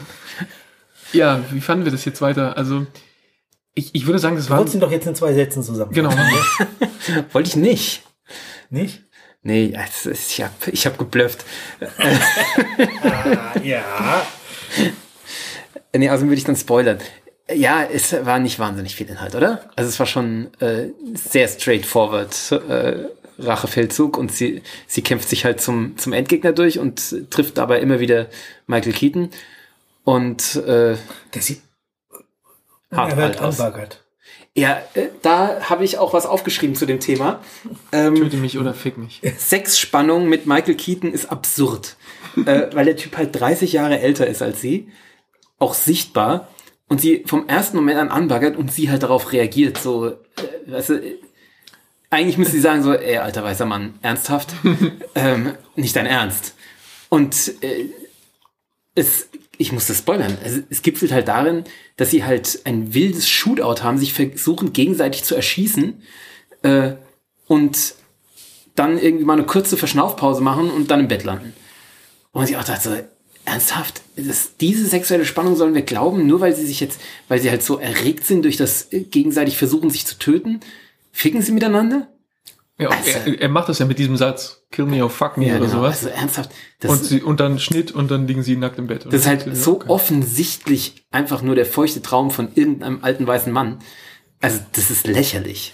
Ja, 1.11 1.41
wie 1.51 1.59
fanden 1.61 1.83
wir 1.85 1.91
das 1.91 2.05
jetzt 2.05 2.21
weiter? 2.21 2.55
Also, 2.57 2.87
ich, 3.75 3.93
ich 3.93 4.05
würde 4.05 4.19
sagen, 4.19 4.35
das 4.37 4.45
Du 4.45 4.51
war. 4.51 4.59
wolltest 4.59 4.75
ihn 4.75 4.81
doch 4.81 4.91
jetzt 4.91 5.05
in 5.07 5.15
zwei 5.15 5.33
Sätzen 5.33 5.61
zusammen. 5.61 5.91
Genau. 5.93 6.11
Wollte 7.33 7.49
ich 7.49 7.55
nicht. 7.57 8.03
Nicht? 8.69 9.03
Nee, 9.41 9.75
ist- 10.05 10.05
ich 10.31 10.41
hab, 10.41 10.67
ich 10.69 10.85
hab 10.85 10.97
geblufft. 10.97 11.43
Ah, 13.03 13.59
ja. 13.61 13.83
Nee, 15.95 16.09
also 16.09 16.25
würde 16.25 16.37
ich 16.37 16.43
dann 16.43 16.55
spoilern. 16.55 16.97
Ja, 17.53 17.83
es 17.83 18.13
war 18.25 18.39
nicht 18.39 18.57
wahnsinnig 18.57 18.95
viel 18.95 19.07
Inhalt, 19.07 19.35
oder? 19.35 19.69
Also 19.75 19.89
es 19.89 19.99
war 19.99 20.07
schon 20.07 20.49
äh, 20.59 20.87
sehr 21.13 21.47
straightforward 21.47 22.35
äh, 22.67 22.95
Rachefeldzug 23.45 24.17
und 24.17 24.31
sie, 24.31 24.61
sie 24.87 25.01
kämpft 25.01 25.29
sich 25.29 25.45
halt 25.45 25.61
zum, 25.61 25.97
zum 25.97 26.13
Endgegner 26.13 26.53
durch 26.53 26.79
und 26.79 27.29
trifft 27.29 27.57
dabei 27.57 27.79
immer 27.79 27.99
wieder 27.99 28.27
Michael 28.67 28.93
Keaton 28.93 29.29
und 30.03 30.55
äh, 30.55 30.95
Der 31.33 31.41
sieht 31.41 31.61
Hart 32.91 33.11
er 33.11 33.17
wird 33.17 33.27
alt 33.27 33.41
aus. 33.41 33.59
anbaggert. 33.59 34.03
ja, 34.55 34.81
äh, 34.93 35.07
da 35.21 35.61
habe 35.69 35.83
ich 35.83 35.97
auch 35.97 36.13
was 36.13 36.25
aufgeschrieben 36.25 36.75
zu 36.75 36.85
dem 36.85 36.99
Thema. 36.99 37.41
Ähm, 37.91 38.15
Töte 38.15 38.37
mich 38.37 38.57
oder 38.59 38.73
fick 38.73 38.97
mich. 38.97 39.21
Sexspannung 39.37 40.27
mit 40.29 40.45
Michael 40.45 40.75
Keaton 40.75 41.11
ist 41.11 41.31
absurd, 41.31 41.95
äh, 42.45 42.67
weil 42.73 42.85
der 42.85 42.97
Typ 42.97 43.17
halt 43.17 43.39
30 43.39 43.73
Jahre 43.73 43.99
älter 43.99 44.27
ist 44.27 44.41
als 44.41 44.61
sie, 44.61 44.89
auch 45.57 45.73
sichtbar 45.73 46.49
und 46.87 47.01
sie 47.01 47.23
vom 47.25 47.47
ersten 47.47 47.77
Moment 47.77 47.97
an 47.97 48.09
anbaggert 48.09 48.57
und 48.57 48.71
sie 48.71 48.89
halt 48.91 49.01
darauf 49.03 49.31
reagiert, 49.31 49.77
so, 49.79 50.07
äh, 50.07 50.15
weißt 50.67 50.89
du, 50.89 51.01
eigentlich 52.13 52.37
müsste 52.37 52.53
sie 52.53 52.61
sagen 52.61 52.83
so, 52.83 52.93
ey, 52.93 53.17
alter 53.17 53.43
weißer 53.43 53.65
Mann, 53.65 53.95
ernsthaft, 54.01 54.53
ähm, 55.15 55.53
nicht 55.75 55.95
dein 55.95 56.05
Ernst. 56.05 56.55
Und 57.09 57.53
äh, 57.61 57.85
es, 58.95 59.29
ich 59.57 59.71
muss 59.71 59.87
das 59.87 59.99
spoilern, 59.99 60.37
also, 60.43 60.61
es 60.69 60.81
gipfelt 60.81 61.11
halt 61.11 61.27
darin, 61.27 61.63
dass 61.97 62.11
sie 62.11 62.23
halt 62.23 62.61
ein 62.65 62.93
wildes 62.93 63.27
Shootout 63.27 63.83
haben, 63.83 63.97
sich 63.97 64.13
versuchen 64.13 64.73
gegenseitig 64.73 65.23
zu 65.23 65.35
erschießen 65.35 66.01
äh, 66.63 66.93
und 67.47 67.95
dann 68.75 68.97
irgendwie 68.97 69.25
mal 69.25 69.33
eine 69.33 69.45
kurze 69.45 69.77
Verschnaufpause 69.77 70.41
machen 70.41 70.69
und 70.69 70.89
dann 70.89 71.01
im 71.01 71.07
Bett 71.07 71.23
landen. 71.23 71.53
Und 72.31 72.49
ich 72.49 72.57
auch 72.57 72.63
dachte 72.63 72.89
so, 72.89 72.95
ernsthaft, 73.45 74.01
das, 74.15 74.57
diese 74.57 74.85
sexuelle 74.87 75.25
Spannung 75.25 75.55
sollen 75.55 75.75
wir 75.75 75.81
glauben, 75.81 76.25
nur 76.25 76.39
weil 76.39 76.55
sie 76.55 76.65
sich 76.65 76.79
jetzt, 76.79 76.99
weil 77.27 77.39
sie 77.39 77.49
halt 77.49 77.61
so 77.61 77.77
erregt 77.77 78.25
sind 78.25 78.43
durch 78.43 78.57
das 78.57 78.91
äh, 78.91 79.01
gegenseitig 79.01 79.57
versuchen, 79.57 79.89
sich 79.89 80.05
zu 80.05 80.17
töten, 80.17 80.61
ficken 81.13 81.41
sie 81.41 81.53
miteinander? 81.53 82.09
Ja, 82.77 82.89
Also- 82.89 83.09
er, 83.11 83.41
er 83.41 83.49
macht 83.49 83.69
das 83.69 83.79
ja 83.79 83.85
mit 83.85 83.99
diesem 83.99 84.17
Satz, 84.17 84.65
kill 84.71 84.85
me 84.85 85.01
or 85.03 85.09
fuck 85.09 85.37
me 85.37 85.55
oder 85.55 85.69
sowas. 85.69 86.03
Also 86.03 86.09
ernsthaft, 86.09 86.49
und, 86.83 87.03
sie, 87.03 87.21
und 87.21 87.39
dann 87.39 87.59
Schnitt 87.59 87.91
und 87.91 88.09
dann 88.11 88.27
liegen 88.27 88.43
sie 88.43 88.57
nackt 88.57 88.79
im 88.79 88.87
Bett. 88.87 89.05
das 89.05 89.13
ist 89.13 89.27
halt 89.27 89.55
so 89.55 89.81
offensichtlich 89.87 91.05
einfach 91.11 91.41
nur 91.43 91.55
der 91.55 91.67
feuchte 91.67 92.01
Traum 92.01 92.31
von 92.31 92.51
irgendeinem 92.55 93.03
alten 93.03 93.25
weißen 93.27 93.53
Mann. 93.53 93.79
Also 94.41 94.59
das 94.73 94.89
ist 94.91 95.07
lächerlich. 95.07 95.73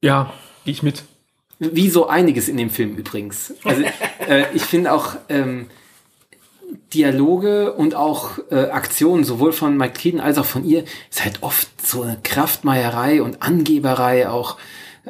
Ja, 0.00 0.32
geh 0.64 0.70
ich 0.70 0.82
mit. 0.82 1.02
Wie 1.58 1.90
so 1.90 2.06
einiges 2.06 2.48
in 2.48 2.56
dem 2.56 2.70
Film 2.70 2.94
übrigens. 2.96 3.52
Also 3.64 3.82
äh, 4.28 4.44
ich 4.54 4.62
finde 4.62 4.92
auch 4.92 5.16
ähm, 5.28 5.66
Dialoge 6.94 7.72
und 7.72 7.94
auch 7.94 8.38
äh, 8.50 8.70
Aktionen 8.70 9.24
sowohl 9.24 9.52
von 9.52 9.76
Mike 9.76 9.94
Keaton 9.94 10.20
als 10.20 10.38
auch 10.38 10.44
von 10.44 10.64
ihr 10.64 10.84
ist 11.10 11.24
halt 11.24 11.42
oft 11.42 11.68
so 11.86 12.02
eine 12.02 12.18
Kraftmeierei 12.22 13.22
und 13.22 13.42
Angeberei 13.42 14.28
auch 14.28 14.56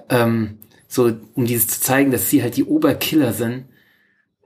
ähm, 0.09 0.59
so 0.89 1.13
um 1.35 1.45
dieses 1.45 1.69
zu 1.69 1.81
zeigen, 1.81 2.11
dass 2.11 2.31
sie 2.31 2.43
halt 2.43 2.57
die 2.57 2.65
Oberkiller 2.65 3.33
sind. 3.33 3.67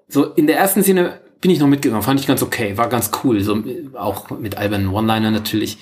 So 0.09 0.25
in 0.25 0.47
der 0.47 0.59
ersten 0.59 0.83
Szene 0.83 1.21
bin 1.41 1.51
ich 1.51 1.59
noch 1.59 1.67
mitgegangen, 1.67 2.03
fand 2.03 2.21
ich 2.21 2.27
ganz 2.27 2.43
okay, 2.43 2.77
war 2.77 2.89
ganz 2.89 3.11
cool, 3.25 3.41
so 3.41 3.63
auch 3.95 4.31
mit 4.31 4.57
albernen 4.59 4.89
One-Liner 4.89 5.31
natürlich, 5.31 5.79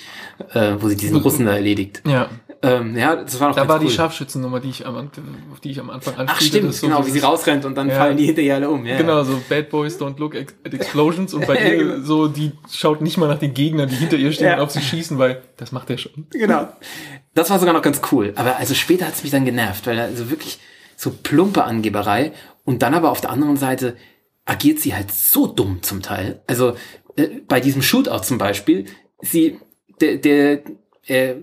äh, 0.54 0.74
wo 0.78 0.88
sie 0.88 0.96
diesen 0.96 1.16
Russen 1.18 1.46
da 1.46 1.54
erledigt. 1.54 2.02
Ja. 2.06 2.28
Ähm, 2.62 2.94
ja, 2.96 3.16
das 3.16 3.40
war 3.40 3.48
noch 3.48 3.56
Da 3.56 3.66
war 3.68 3.80
cool. 3.80 3.86
die 3.86 3.90
Scharfschützennummer, 3.92 4.60
die 4.60 4.68
ich 4.68 4.86
am, 4.86 5.10
auf 5.50 5.60
die 5.60 5.70
ich 5.70 5.80
am 5.80 5.88
Anfang 5.88 6.12
Ach 6.16 6.20
anspiele. 6.20 6.50
stimmt, 6.50 6.74
so 6.74 6.86
genau, 6.88 7.06
wie 7.06 7.10
sie 7.10 7.20
rausrennt 7.20 7.64
und 7.64 7.74
dann 7.74 7.88
Ja. 7.88 7.94
fallen 7.96 8.18
die 8.18 8.26
hinterher 8.26 8.56
alle 8.56 8.68
um. 8.68 8.84
Ja, 8.84 8.98
Genau, 8.98 9.24
so 9.24 9.40
Bad 9.48 9.70
Boys 9.70 9.98
Don't 9.98 10.18
Look 10.18 10.34
at 10.36 10.48
Explosions 10.64 11.32
und 11.32 11.46
bei 11.46 11.54
ihr 11.70 11.76
genau. 11.78 12.04
so, 12.04 12.28
die 12.28 12.52
schaut 12.70 13.00
nicht 13.00 13.16
mal 13.16 13.28
nach 13.28 13.38
den 13.38 13.54
Gegnern, 13.54 13.88
die 13.88 13.94
hinter 13.96 14.16
ihr 14.16 14.30
stehen 14.32 14.48
Ja. 14.48 14.54
und 14.56 14.60
auf 14.60 14.70
sie 14.72 14.82
schießen, 14.82 15.18
weil 15.18 15.40
das 15.56 15.72
macht 15.72 15.88
er 15.88 15.96
schon. 15.96 16.26
Genau. 16.30 16.68
Das 17.32 17.48
war 17.48 17.58
sogar 17.58 17.72
noch 17.72 17.82
ganz 17.82 18.02
cool. 18.12 18.32
Aber 18.36 18.56
also 18.56 18.74
später 18.74 19.06
hat 19.06 19.14
es 19.14 19.22
mich 19.22 19.32
dann 19.32 19.46
genervt, 19.46 19.86
weil 19.86 19.98
also 19.98 20.28
wirklich 20.30 20.58
so 20.96 21.10
plumpe 21.22 21.64
Angeberei 21.64 22.32
und 22.64 22.82
dann 22.82 22.92
aber 22.92 23.10
auf 23.10 23.22
der 23.22 23.30
anderen 23.30 23.56
Seite 23.56 23.96
agiert 24.44 24.80
sie 24.80 24.94
halt 24.94 25.10
so 25.12 25.46
dumm 25.46 25.78
zum 25.82 26.02
Teil. 26.02 26.42
Also 26.46 26.74
äh, 27.16 27.28
bei 27.48 27.60
diesem 27.60 27.80
Shootout 27.80 28.24
zum 28.24 28.36
Beispiel, 28.36 28.84
sie, 29.22 29.58
der, 30.00 30.16
der 30.16 30.60
äh, 31.06 31.36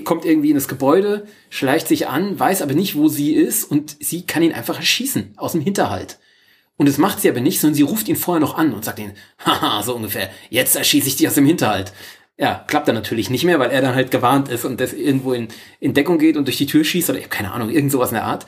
kommt 0.00 0.24
irgendwie 0.24 0.50
in 0.50 0.54
das 0.56 0.68
Gebäude, 0.68 1.26
schleicht 1.50 1.88
sich 1.88 2.08
an, 2.08 2.38
weiß 2.38 2.62
aber 2.62 2.74
nicht, 2.74 2.96
wo 2.96 3.08
sie 3.08 3.34
ist 3.34 3.64
und 3.64 3.96
sie 4.00 4.26
kann 4.26 4.42
ihn 4.42 4.52
einfach 4.52 4.76
erschießen 4.78 5.34
aus 5.36 5.52
dem 5.52 5.60
Hinterhalt. 5.60 6.18
Und 6.76 6.88
das 6.88 6.98
macht 6.98 7.20
sie 7.20 7.28
aber 7.28 7.40
nicht, 7.40 7.60
sondern 7.60 7.74
sie 7.76 7.82
ruft 7.82 8.08
ihn 8.08 8.16
vorher 8.16 8.40
noch 8.40 8.56
an 8.56 8.72
und 8.72 8.84
sagt 8.84 8.98
ihn, 8.98 9.12
haha, 9.44 9.82
so 9.82 9.94
ungefähr, 9.94 10.30
jetzt 10.50 10.74
erschieße 10.76 11.08
ich 11.08 11.16
dich 11.16 11.28
aus 11.28 11.34
dem 11.34 11.46
Hinterhalt. 11.46 11.92
Ja, 12.38 12.64
klappt 12.66 12.88
dann 12.88 12.94
natürlich 12.94 13.28
nicht 13.30 13.44
mehr, 13.44 13.60
weil 13.60 13.70
er 13.70 13.82
dann 13.82 13.94
halt 13.94 14.10
gewarnt 14.10 14.48
ist 14.48 14.64
und 14.64 14.80
das 14.80 14.94
irgendwo 14.94 15.32
in, 15.34 15.48
in 15.80 15.92
Deckung 15.92 16.18
geht 16.18 16.36
und 16.36 16.46
durch 16.48 16.56
die 16.56 16.66
Tür 16.66 16.82
schießt 16.82 17.10
oder 17.10 17.18
ich 17.18 17.24
hab 17.26 17.30
keine 17.30 17.52
Ahnung, 17.52 17.68
irgend 17.70 17.92
sowas 17.92 18.08
in 18.08 18.14
der 18.14 18.24
Art. 18.24 18.46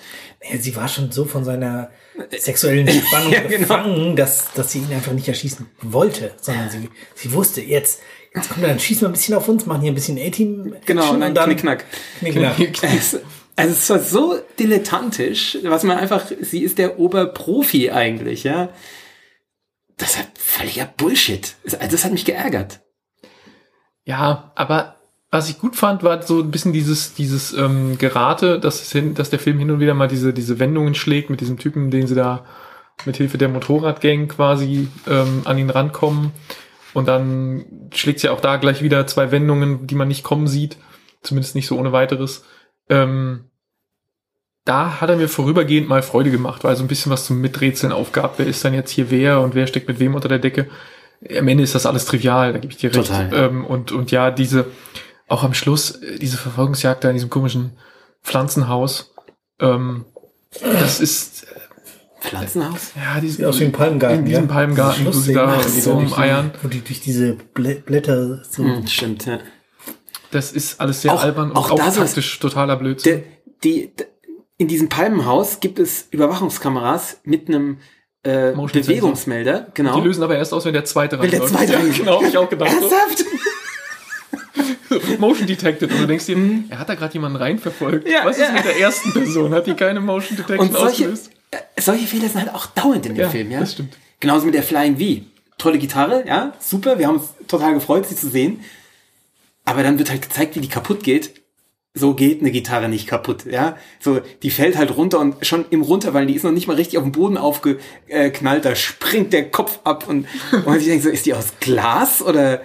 Sie 0.59 0.75
war 0.75 0.89
schon 0.89 1.13
so 1.13 1.27
von 1.27 1.45
seiner 1.45 1.91
sexuellen 2.37 2.89
Spannung 3.07 3.31
Ja, 3.33 3.41
genau. 3.43 3.59
gefangen, 3.59 4.17
dass, 4.17 4.53
dass 4.55 4.73
sie 4.73 4.79
ihn 4.79 4.93
einfach 4.93 5.13
nicht 5.13 5.29
erschießen 5.29 5.67
wollte, 5.83 6.33
sondern 6.41 6.71
sie, 6.71 6.89
sie 7.15 7.33
wusste, 7.35 7.61
jetzt, 7.61 8.01
jetzt 8.35 8.50
kommt 8.50 8.62
er, 8.62 8.69
dann 8.69 8.81
schießen 8.81 9.03
wir 9.03 9.09
ein 9.09 9.12
bisschen 9.12 9.35
auf 9.35 9.49
uns, 9.49 9.67
machen 9.67 9.83
hier 9.83 9.93
ein 9.93 9.95
bisschen 9.95 10.19
A-Team. 10.19 10.75
Genau, 10.85 11.12
und 11.12 11.21
dann 11.21 11.35
Knickknack. 11.35 11.85
Knickknack. 12.19 12.59
Es, 12.83 13.14
also 13.57 13.73
es 13.73 13.91
war 13.91 13.99
so 14.00 14.38
dilettantisch, 14.59 15.59
was 15.62 15.85
man 15.85 15.99
einfach, 15.99 16.26
sie 16.41 16.62
ist 16.62 16.79
der 16.79 16.99
Oberprofi 16.99 17.91
eigentlich, 17.91 18.45
ja. 18.45 18.71
Das 19.97 20.19
hat 20.19 20.26
völliger 20.37 20.87
Bullshit. 20.97 21.55
Also 21.64 21.93
das 21.93 22.05
hat 22.05 22.12
mich 22.12 22.25
geärgert. 22.25 22.81
Ja, 24.05 24.53
aber 24.57 24.97
was 25.31 25.49
ich 25.49 25.59
gut 25.59 25.76
fand, 25.76 26.03
war 26.03 26.23
so 26.23 26.41
ein 26.41 26.50
bisschen 26.50 26.73
dieses, 26.73 27.14
dieses 27.14 27.53
ähm, 27.53 27.97
Gerate, 27.99 28.61
dass, 28.61 28.83
es 28.83 28.93
hin, 28.93 29.14
dass 29.14 29.31
der 29.31 29.38
Film 29.38 29.59
hin 29.59 29.71
und 29.71 29.81
wieder 29.81 29.95
mal 29.95 30.09
diese, 30.09 30.33
diese 30.33 30.59
Wendungen 30.59 30.95
schlägt 30.95 31.31
mit 31.31 31.41
diesem 31.41 31.59
Typen, 31.59 31.91
den 31.91 32.07
sie 32.07 32.14
da 32.14 32.45
mit 33.05 33.17
Hilfe 33.17 33.38
der 33.38 33.49
Motorradgang 33.49 34.29
quasi 34.29 34.88
ähm, 35.09 35.43
an 35.45 35.59
ihn 35.59 35.71
rankommen. 35.71 36.33
Und 36.95 37.07
dann 37.07 37.91
schlägt 37.93 38.21
sie 38.21 38.31
auch 38.31 38.41
da 38.41 38.57
gleich 38.57 38.83
wieder 38.83 39.07
zwei 39.07 39.31
Wendungen, 39.31 39.87
die 39.87 39.95
man 39.95 40.09
nicht 40.09 40.25
kommen 40.25 40.47
sieht. 40.47 40.79
Zumindest 41.23 41.55
nicht 41.55 41.67
so 41.67 41.79
ohne 41.79 41.93
weiteres. 41.93 42.45
Ähm, 42.89 43.51
da 44.65 45.01
hat 45.01 45.11
er 45.11 45.17
mir 45.17 45.29
vorübergehend 45.29 45.89
mal 45.89 46.03
Freude 46.03 46.31
gemacht, 46.31 46.65
weil 46.65 46.77
so 46.77 46.85
ein 46.85 46.89
bisschen 46.89 47.13
was 47.13 47.27
zum 47.27 47.41
Miträtseln 47.41 47.93
aufgab. 47.93 48.35
Wer 48.39 48.47
ist 48.47 48.65
dann 48.65 48.73
jetzt 48.75 48.91
hier 48.91 49.11
wer 49.11 49.41
und 49.41 49.55
wer 49.55 49.67
steckt 49.67 49.89
mit 49.89 49.99
wem 49.99 50.15
unter 50.15 50.29
der 50.29 50.39
Decke? 50.39 50.69
Am 51.37 51.49
Ende 51.49 51.65
ist 51.65 51.75
das 51.75 51.87
alles 51.87 52.07
trivial, 52.07 52.53
da 52.53 52.59
gebe 52.59 52.73
ich 52.73 52.79
dir 52.79 52.95
recht. 52.95 53.09
Total. 53.09 53.31
Ähm, 53.33 53.65
und, 53.65 53.93
und 53.93 54.11
ja, 54.11 54.31
diese, 54.31 54.67
auch 55.29 55.43
am 55.43 55.55
Schluss, 55.55 55.91
äh, 56.03 56.19
diese 56.19 56.39
Verfolgungsjagd 56.39 57.05
da 57.05 57.09
in 57.09 57.15
diesem 57.15 57.31
komischen 57.31 57.73
Pflanzenhaus, 58.23 59.15
ähm, 59.61 60.07
das 60.61 61.01
ist, 61.01 61.47
Pflanzenhaus? 62.25 62.93
ja, 62.97 63.21
diese, 63.21 63.37
Sieht 63.37 63.45
aus 63.47 63.61
wie 63.61 63.64
ein 63.64 63.73
Palmgarten. 63.73 64.21
in 64.21 64.25
diesem 64.26 64.47
ja? 64.49 64.52
Palmgarten, 64.52 65.07
wo 65.07 65.11
sie 65.12 65.35
da 65.35 65.61
die 65.62 65.88
rumeiern. 65.88 66.50
Wo 66.62 66.69
die 66.69 66.81
durch 66.81 67.00
diese 67.00 67.35
Blä 67.54 67.75
Blätter 67.85 68.43
so. 68.49 68.64
Hm, 68.64 68.87
stimmt, 68.87 69.26
ja. 69.26 69.38
Das 70.31 70.50
ist 70.52 70.81
alles 70.81 71.02
sehr 71.02 71.12
Auch- 71.12 71.23
albern 71.23 71.50
und 71.50 71.57
auch 71.57 71.71
auch, 71.71 71.78
taktisch 71.95 72.38
totaler 72.40 72.76
Blödsinn. 72.76 73.23
Der, 73.23 73.23
die, 73.62 73.95
d- 73.95 74.04
in 74.57 74.69
diesem 74.69 74.88
Palmenhaus 74.88 75.61
gibt 75.61 75.78
es 75.78 76.07
Überwachungskameras 76.11 77.21
mit 77.25 77.49
einem 77.49 77.78
äh, 78.25 78.52
Bewegungsmelder. 78.52 79.69
Genau. 79.75 80.00
Die 80.00 80.07
lösen 80.07 80.23
aber 80.23 80.37
erst 80.37 80.52
aus, 80.54 80.64
wenn 80.64 80.73
der 80.73 80.85
zweite 80.85 81.21
Wenn 81.21 81.31
der 81.31 81.45
zweite 81.47 81.73
ja. 81.75 81.78
Genau, 81.97 82.21
hab 82.23 82.28
ich 82.28 82.37
auch 82.38 82.49
gedacht. 82.49 82.71
Ernsthaft? 82.73 83.25
Motion 85.19 85.47
Detected. 85.47 85.90
Und 85.93 86.00
du 86.02 86.07
denkst 86.07 86.26
dir, 86.26 86.37
er 86.69 86.78
hat 86.78 86.88
da 86.88 86.95
gerade 86.95 87.12
jemanden 87.14 87.37
reinverfolgt. 87.37 88.07
Mhm. 88.07 88.12
Ja, 88.12 88.21
Was 88.25 88.38
ist 88.38 88.43
ja. 88.49 88.52
mit 88.52 88.64
der 88.64 88.78
ersten 88.81 89.12
Person? 89.12 89.52
Hat 89.52 89.66
die 89.66 89.75
keine 89.75 90.00
Motion 90.00 90.37
Detection 90.37 90.61
Und 90.69 90.73
solche, 90.73 90.87
ausgelöst? 91.11 91.31
Solche 91.78 92.06
Fehler 92.06 92.28
sind 92.28 92.40
halt 92.42 92.54
auch 92.54 92.66
dauernd 92.66 93.06
in 93.06 93.14
dem 93.14 93.20
Ja, 93.23 93.30
Film, 93.30 93.50
ja. 93.50 93.61
das 93.61 93.73
stimmt. 93.73 93.96
Genauso 94.20 94.46
mit 94.46 94.54
der 94.54 94.62
Flying 94.62 94.96
V. 94.99 95.25
Tolle 95.58 95.78
Gitarre, 95.78 96.25
ja, 96.26 96.52
super. 96.61 96.99
Wir 96.99 97.06
haben 97.06 97.16
uns 97.18 97.28
total 97.46 97.75
gefreut, 97.75 98.06
sie 98.08 98.16
zu 98.16 98.28
sehen. 98.28 98.61
Aber 99.64 99.82
dann 99.82 99.99
wird 99.99 100.11
halt 100.11 100.23
gezeigt, 100.23 100.56
wie 100.56 100.61
die 100.61 100.68
kaputt 100.68 101.02
geht. 101.02 101.40
So 101.96 102.14
geht 102.14 102.40
eine 102.40 102.50
Gitarre 102.50 102.88
nicht 102.88 103.06
kaputt, 103.06 103.46
ja. 103.46 103.76
So, 104.00 104.20
die 104.42 104.50
fällt 104.50 104.76
halt 104.76 104.96
runter 104.96 105.20
und 105.20 105.46
schon 105.46 105.64
im 105.70 105.82
Runterfallen, 105.82 106.26
die 106.26 106.34
ist 106.34 106.42
noch 106.42 106.50
nicht 106.50 106.66
mal 106.66 106.75
richtig 106.75 106.99
auf 106.99 107.04
den 107.04 107.12
Boden 107.12 107.38
aufgeknallt, 107.38 108.64
da 108.64 108.75
springt 108.75 109.32
der 109.32 109.49
Kopf 109.50 109.78
ab 109.84 110.08
und, 110.08 110.26
und 110.52 110.66
man 110.66 110.78
sich 110.80 110.88
denkt 110.88 111.04
so, 111.04 111.08
ist 111.11 111.25
die 111.25 111.34
aus 111.34 111.52
Glas 111.61 112.20
oder, 112.20 112.62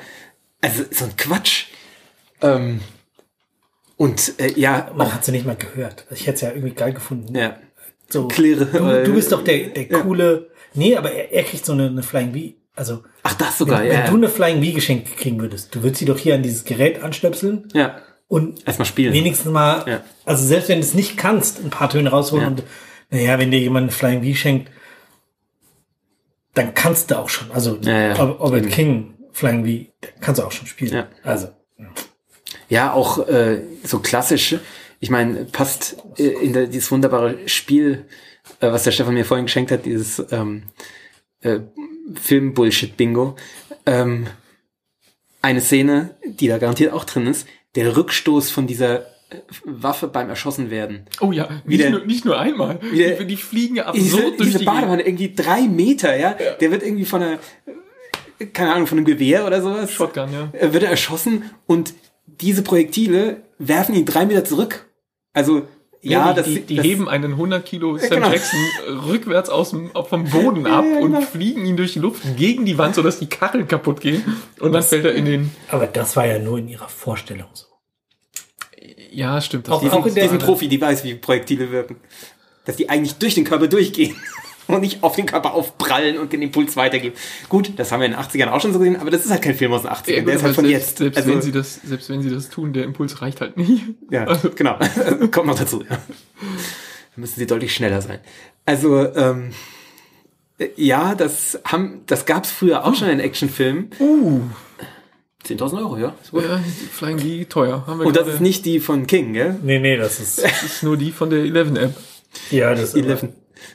also, 0.62 0.84
so 0.90 1.06
ein 1.06 1.16
Quatsch. 1.16 1.66
Ähm, 2.42 2.80
und, 3.98 4.34
äh, 4.40 4.52
ja, 4.60 4.92
Man 4.96 5.14
hat 5.14 5.24
sie 5.26 5.32
nicht 5.32 5.46
mal 5.46 5.56
gehört. 5.56 6.06
Ich 6.10 6.22
hätte 6.26 6.36
es 6.36 6.42
ja 6.42 6.50
irgendwie 6.50 6.74
geil 6.74 6.94
gefunden. 6.94 7.36
ja. 7.36 7.58
So, 8.12 8.28
Klirre, 8.28 8.66
du, 8.66 9.04
du 9.06 9.14
bist 9.14 9.32
doch 9.32 9.44
der, 9.44 9.68
der 9.68 9.86
coole. 10.02 10.50
Nee, 10.74 10.96
aber 10.96 11.12
er, 11.12 11.32
er 11.32 11.44
kriegt 11.44 11.66
so 11.66 11.74
eine, 11.74 11.88
eine 11.88 12.04
Flying 12.04 12.34
V. 12.34 12.56
Also, 12.76 13.04
Ach, 13.24 13.34
das 13.36 13.50
wenn, 13.50 13.58
sogar, 13.68 13.84
wenn 13.84 13.92
ja. 13.92 14.08
du 14.08 14.16
eine 14.16 14.30
Flying 14.30 14.64
V 14.64 14.74
geschenkt 14.74 15.18
kriegen 15.18 15.40
würdest, 15.40 15.76
du 15.76 15.84
würdest 15.84 16.00
sie 16.00 16.06
doch 16.06 16.18
hier 16.18 16.36
an 16.36 16.44
dieses 16.44 16.64
Gerät 16.66 17.04
anstöpseln 17.04 17.68
ja. 17.74 17.98
und 18.28 18.66
Erstmal 18.66 18.86
spielen. 18.86 19.14
wenigstens 19.14 19.52
mal, 19.52 19.84
Ja. 19.88 20.02
also 20.26 20.46
selbst 20.46 20.70
wenn 20.70 20.80
du 20.80 20.86
es 20.86 20.94
nicht 20.94 21.18
kannst, 21.18 21.60
ein 21.60 21.70
paar 21.70 21.90
Töne 21.90 22.10
rausholen 22.10 22.44
Ja. 22.44 22.50
und 22.50 22.64
naja, 23.12 23.40
wenn 23.40 23.52
dir 23.52 23.60
jemand 23.60 23.84
eine 23.86 23.92
Flying 23.92 24.24
V 24.24 24.38
schenkt, 24.38 24.72
dann 26.54 26.74
kannst 26.74 27.12
du 27.12 27.18
auch 27.20 27.30
schon. 27.30 27.52
Also 27.52 27.78
Ja, 27.82 28.14
ja, 28.16 28.40
Orbit 28.40 28.64
eben. 28.64 28.72
King 28.72 29.14
Flying 29.34 29.66
V, 29.66 30.10
kannst 30.22 30.40
du 30.40 30.46
auch 30.46 30.52
schon 30.52 30.68
spielen. 30.68 30.94
Ja. 30.94 31.08
Also. 31.24 31.50
Ja, 32.70 32.94
auch 32.94 33.28
äh, 33.28 33.62
so 33.84 34.00
klassisch. 34.00 34.56
Ich 35.00 35.10
meine, 35.10 35.46
passt 35.46 35.98
äh, 36.18 36.24
in 36.28 36.54
der, 36.54 36.68
dieses 36.68 36.92
wunderbare 36.92 37.48
Spiel, 37.48 38.06
äh, 38.60 38.72
was 38.72 38.84
der 38.84 38.92
Stefan 38.92 39.14
mir 39.14 39.26
vorhin 39.26 39.46
geschenkt 39.46 39.72
hat, 39.72 39.86
dieses 39.86 40.24
ähm, 40.32 40.64
äh, 41.42 41.60
Film-Bullshit-Bingo. 42.16 43.36
Ähm, 43.86 44.28
eine 45.42 45.62
Szene, 45.62 46.16
die 46.26 46.48
da 46.48 46.58
garantiert 46.58 46.92
auch 46.94 47.06
drin 47.06 47.28
ist, 47.28 47.48
der 47.76 47.96
Rückstoß 47.96 48.50
von 48.52 48.68
dieser 48.68 49.02
äh, 49.30 49.38
Waffe 49.64 50.08
beim 50.08 50.28
Erschossen 50.30 50.70
werden. 50.70 51.06
Oh 51.22 51.32
ja, 51.32 51.62
nicht, 51.66 51.82
der- 51.82 51.92
nur, 51.92 52.06
nicht 52.06 52.26
nur 52.26 52.38
einmal. 52.40 52.80
wie 52.92 52.98
der- 52.98 53.18
die, 53.20 53.26
die 53.28 53.38
fliegen 53.38 53.78
ja 53.78 53.92
Diese, 53.94 54.18
absurd 54.18 54.40
durch 54.40 54.50
diese 54.50 54.60
die 54.60 54.66
Badewanne, 54.66 55.04
irgendwie 55.06 55.34
drei 55.34 55.62
Meter, 55.62 56.18
ja? 56.18 56.36
Der 56.60 56.72
wird 56.72 56.84
irgendwie 56.84 57.06
von 57.06 57.22
einer, 57.24 57.40
keine 58.54 58.74
Ahnung, 58.74 58.88
von 58.88 58.98
einem 58.98 59.06
Gewehr 59.06 59.46
oder 59.48 59.62
sowas. 59.62 59.92
Shotgun, 59.92 60.30
ja. 60.34 60.74
wird 60.74 60.84
er 60.84 60.90
erschossen 60.90 61.44
und 61.68 61.94
diese 62.26 62.62
Projektile 62.64 63.44
werfen 63.60 63.96
ihn 63.96 64.06
drei 64.06 64.26
Meter 64.26 64.44
zurück. 64.44 64.89
Also, 65.34 65.68
ja, 66.02 66.30
die, 66.32 66.36
das, 66.38 66.46
die, 66.46 66.62
die 66.62 66.76
das 66.78 66.86
heben 66.86 67.10
einen 67.10 67.34
100 67.34 67.66
Kilo 67.66 67.98
Sam 67.98 68.10
genau. 68.10 68.30
Jackson 68.32 68.60
äh, 68.88 68.92
rückwärts 69.10 69.50
aus 69.50 69.72
dem, 69.72 69.92
vom 70.08 70.24
Boden 70.30 70.66
ab 70.66 70.86
Ja, 70.86 70.92
ja, 70.94 71.00
und 71.00 71.12
genau. 71.14 71.22
fliegen 71.26 71.66
ihn 71.66 71.76
durch 71.78 71.94
die 71.94 72.00
Luft 72.00 72.22
gegen 72.38 72.66
die 72.66 72.78
Wand, 72.78 72.96
sodass 72.96 73.20
die 73.20 73.28
Kacheln 73.28 73.68
kaputt 73.68 74.00
gehen. 74.02 74.24
Und 74.60 74.72
dann 74.72 74.84
fällt 74.84 75.06
er 75.06 75.14
in 75.14 75.26
den. 75.26 75.52
Aber 75.70 75.88
das 75.88 76.16
war 76.16 76.26
ja 76.26 76.40
nur 76.40 76.58
in 76.60 76.68
ihrer 76.70 76.88
Vorstellung 76.88 77.50
so. 77.54 77.66
Ja, 79.12 79.42
stimmt. 79.42 79.68
Das 79.68 79.76
Auch- 79.76 79.82
die, 79.82 79.90
auch 79.90 80.06
in 80.06 80.14
der- 80.16 80.28
Profi, 80.38 80.68
die 80.68 80.80
weiß, 80.80 81.04
wie 81.04 81.16
Projektile 81.16 81.72
wirken. 81.72 81.98
Dass 82.66 82.76
die 82.76 82.90
eigentlich 82.90 83.16
durch 83.16 83.36
den 83.36 83.44
Körper 83.44 83.68
durchgehen 83.68 84.16
und 84.76 84.82
nicht 84.82 85.04
auf 85.04 85.16
den 85.16 85.26
Körper 85.26 85.54
aufprallen 85.54 86.18
und 86.18 86.32
den 86.34 86.42
Impuls 86.42 86.76
weitergeben. 86.76 87.16
Gut, 87.50 87.74
das 87.78 87.92
haben 87.92 88.00
wir 88.00 88.06
in 88.06 88.14
den 88.14 88.22
80ern 88.22 88.50
auch 88.50 88.62
schon 88.62 88.72
so 88.74 88.80
gesehen, 88.80 88.96
aber 88.98 89.12
das 89.12 89.26
ist 89.26 89.32
halt 89.32 89.42
kein 89.42 89.56
Film 89.56 89.74
aus 89.74 89.82
den 89.82 89.92
80ern. 89.92 90.12
Ja, 90.12 90.20
gut, 90.20 90.28
der 90.30 90.36
ist 90.36 90.44
halt 90.44 90.56
von 90.56 90.66
selbst, 90.66 90.88
jetzt. 90.90 90.98
Selbst, 91.00 91.18
also, 91.18 91.30
wenn 91.32 91.42
sie 91.42 91.52
das, 91.52 91.80
selbst 91.84 92.10
wenn 92.10 92.22
sie 92.22 92.30
das 92.30 92.50
tun, 92.50 92.74
der 92.74 92.84
Impuls 92.84 93.22
reicht 93.22 93.42
halt 93.42 93.58
nicht. 93.58 93.84
Ja, 94.12 94.26
Also- 94.26 94.50
genau. 94.52 94.78
Kommt 95.32 95.48
noch 95.48 95.60
dazu. 95.60 95.84
Ja. 95.90 95.98
Da 95.98 95.98
müssen 97.16 97.40
sie 97.40 97.46
deutlich 97.48 97.74
schneller 97.74 98.02
sein. 98.02 98.20
Also, 98.66 99.14
ähm, 99.16 99.52
äh, 100.58 100.70
ja, 100.76 101.16
das 101.16 101.60
haben, 101.66 102.02
das 102.06 102.26
gab's 102.26 102.52
früher 102.52 102.86
auch 102.86 102.96
schon 102.96 103.10
in 103.10 103.20
Actionfilmen. 103.20 103.90
Uh. 104.00 104.42
10.000 105.46 105.78
Euro, 105.80 105.98
ja. 105.98 106.14
Ja, 106.34 106.60
Flying 106.92 107.18
V, 107.18 107.50
teuer. 107.50 107.84
Haben 107.88 108.00
wir 108.00 108.06
Und 108.08 108.16
das 108.16 108.28
ist 108.28 108.42
nicht 108.42 108.66
die 108.66 108.80
von 108.80 109.08
King, 109.08 109.34
gell? 109.34 109.58
Nee, 109.64 109.80
nee, 109.80 109.96
das 109.98 110.20
ist, 110.20 110.44
das 110.44 110.64
ist 110.64 110.84
nur 110.84 110.98
die 110.98 111.12
von 111.12 111.30
der 111.30 111.40
11-App. 111.46 111.96
ja, 112.52 112.72
das 112.76 112.94
ist, 112.94 113.06
11. 113.06 113.30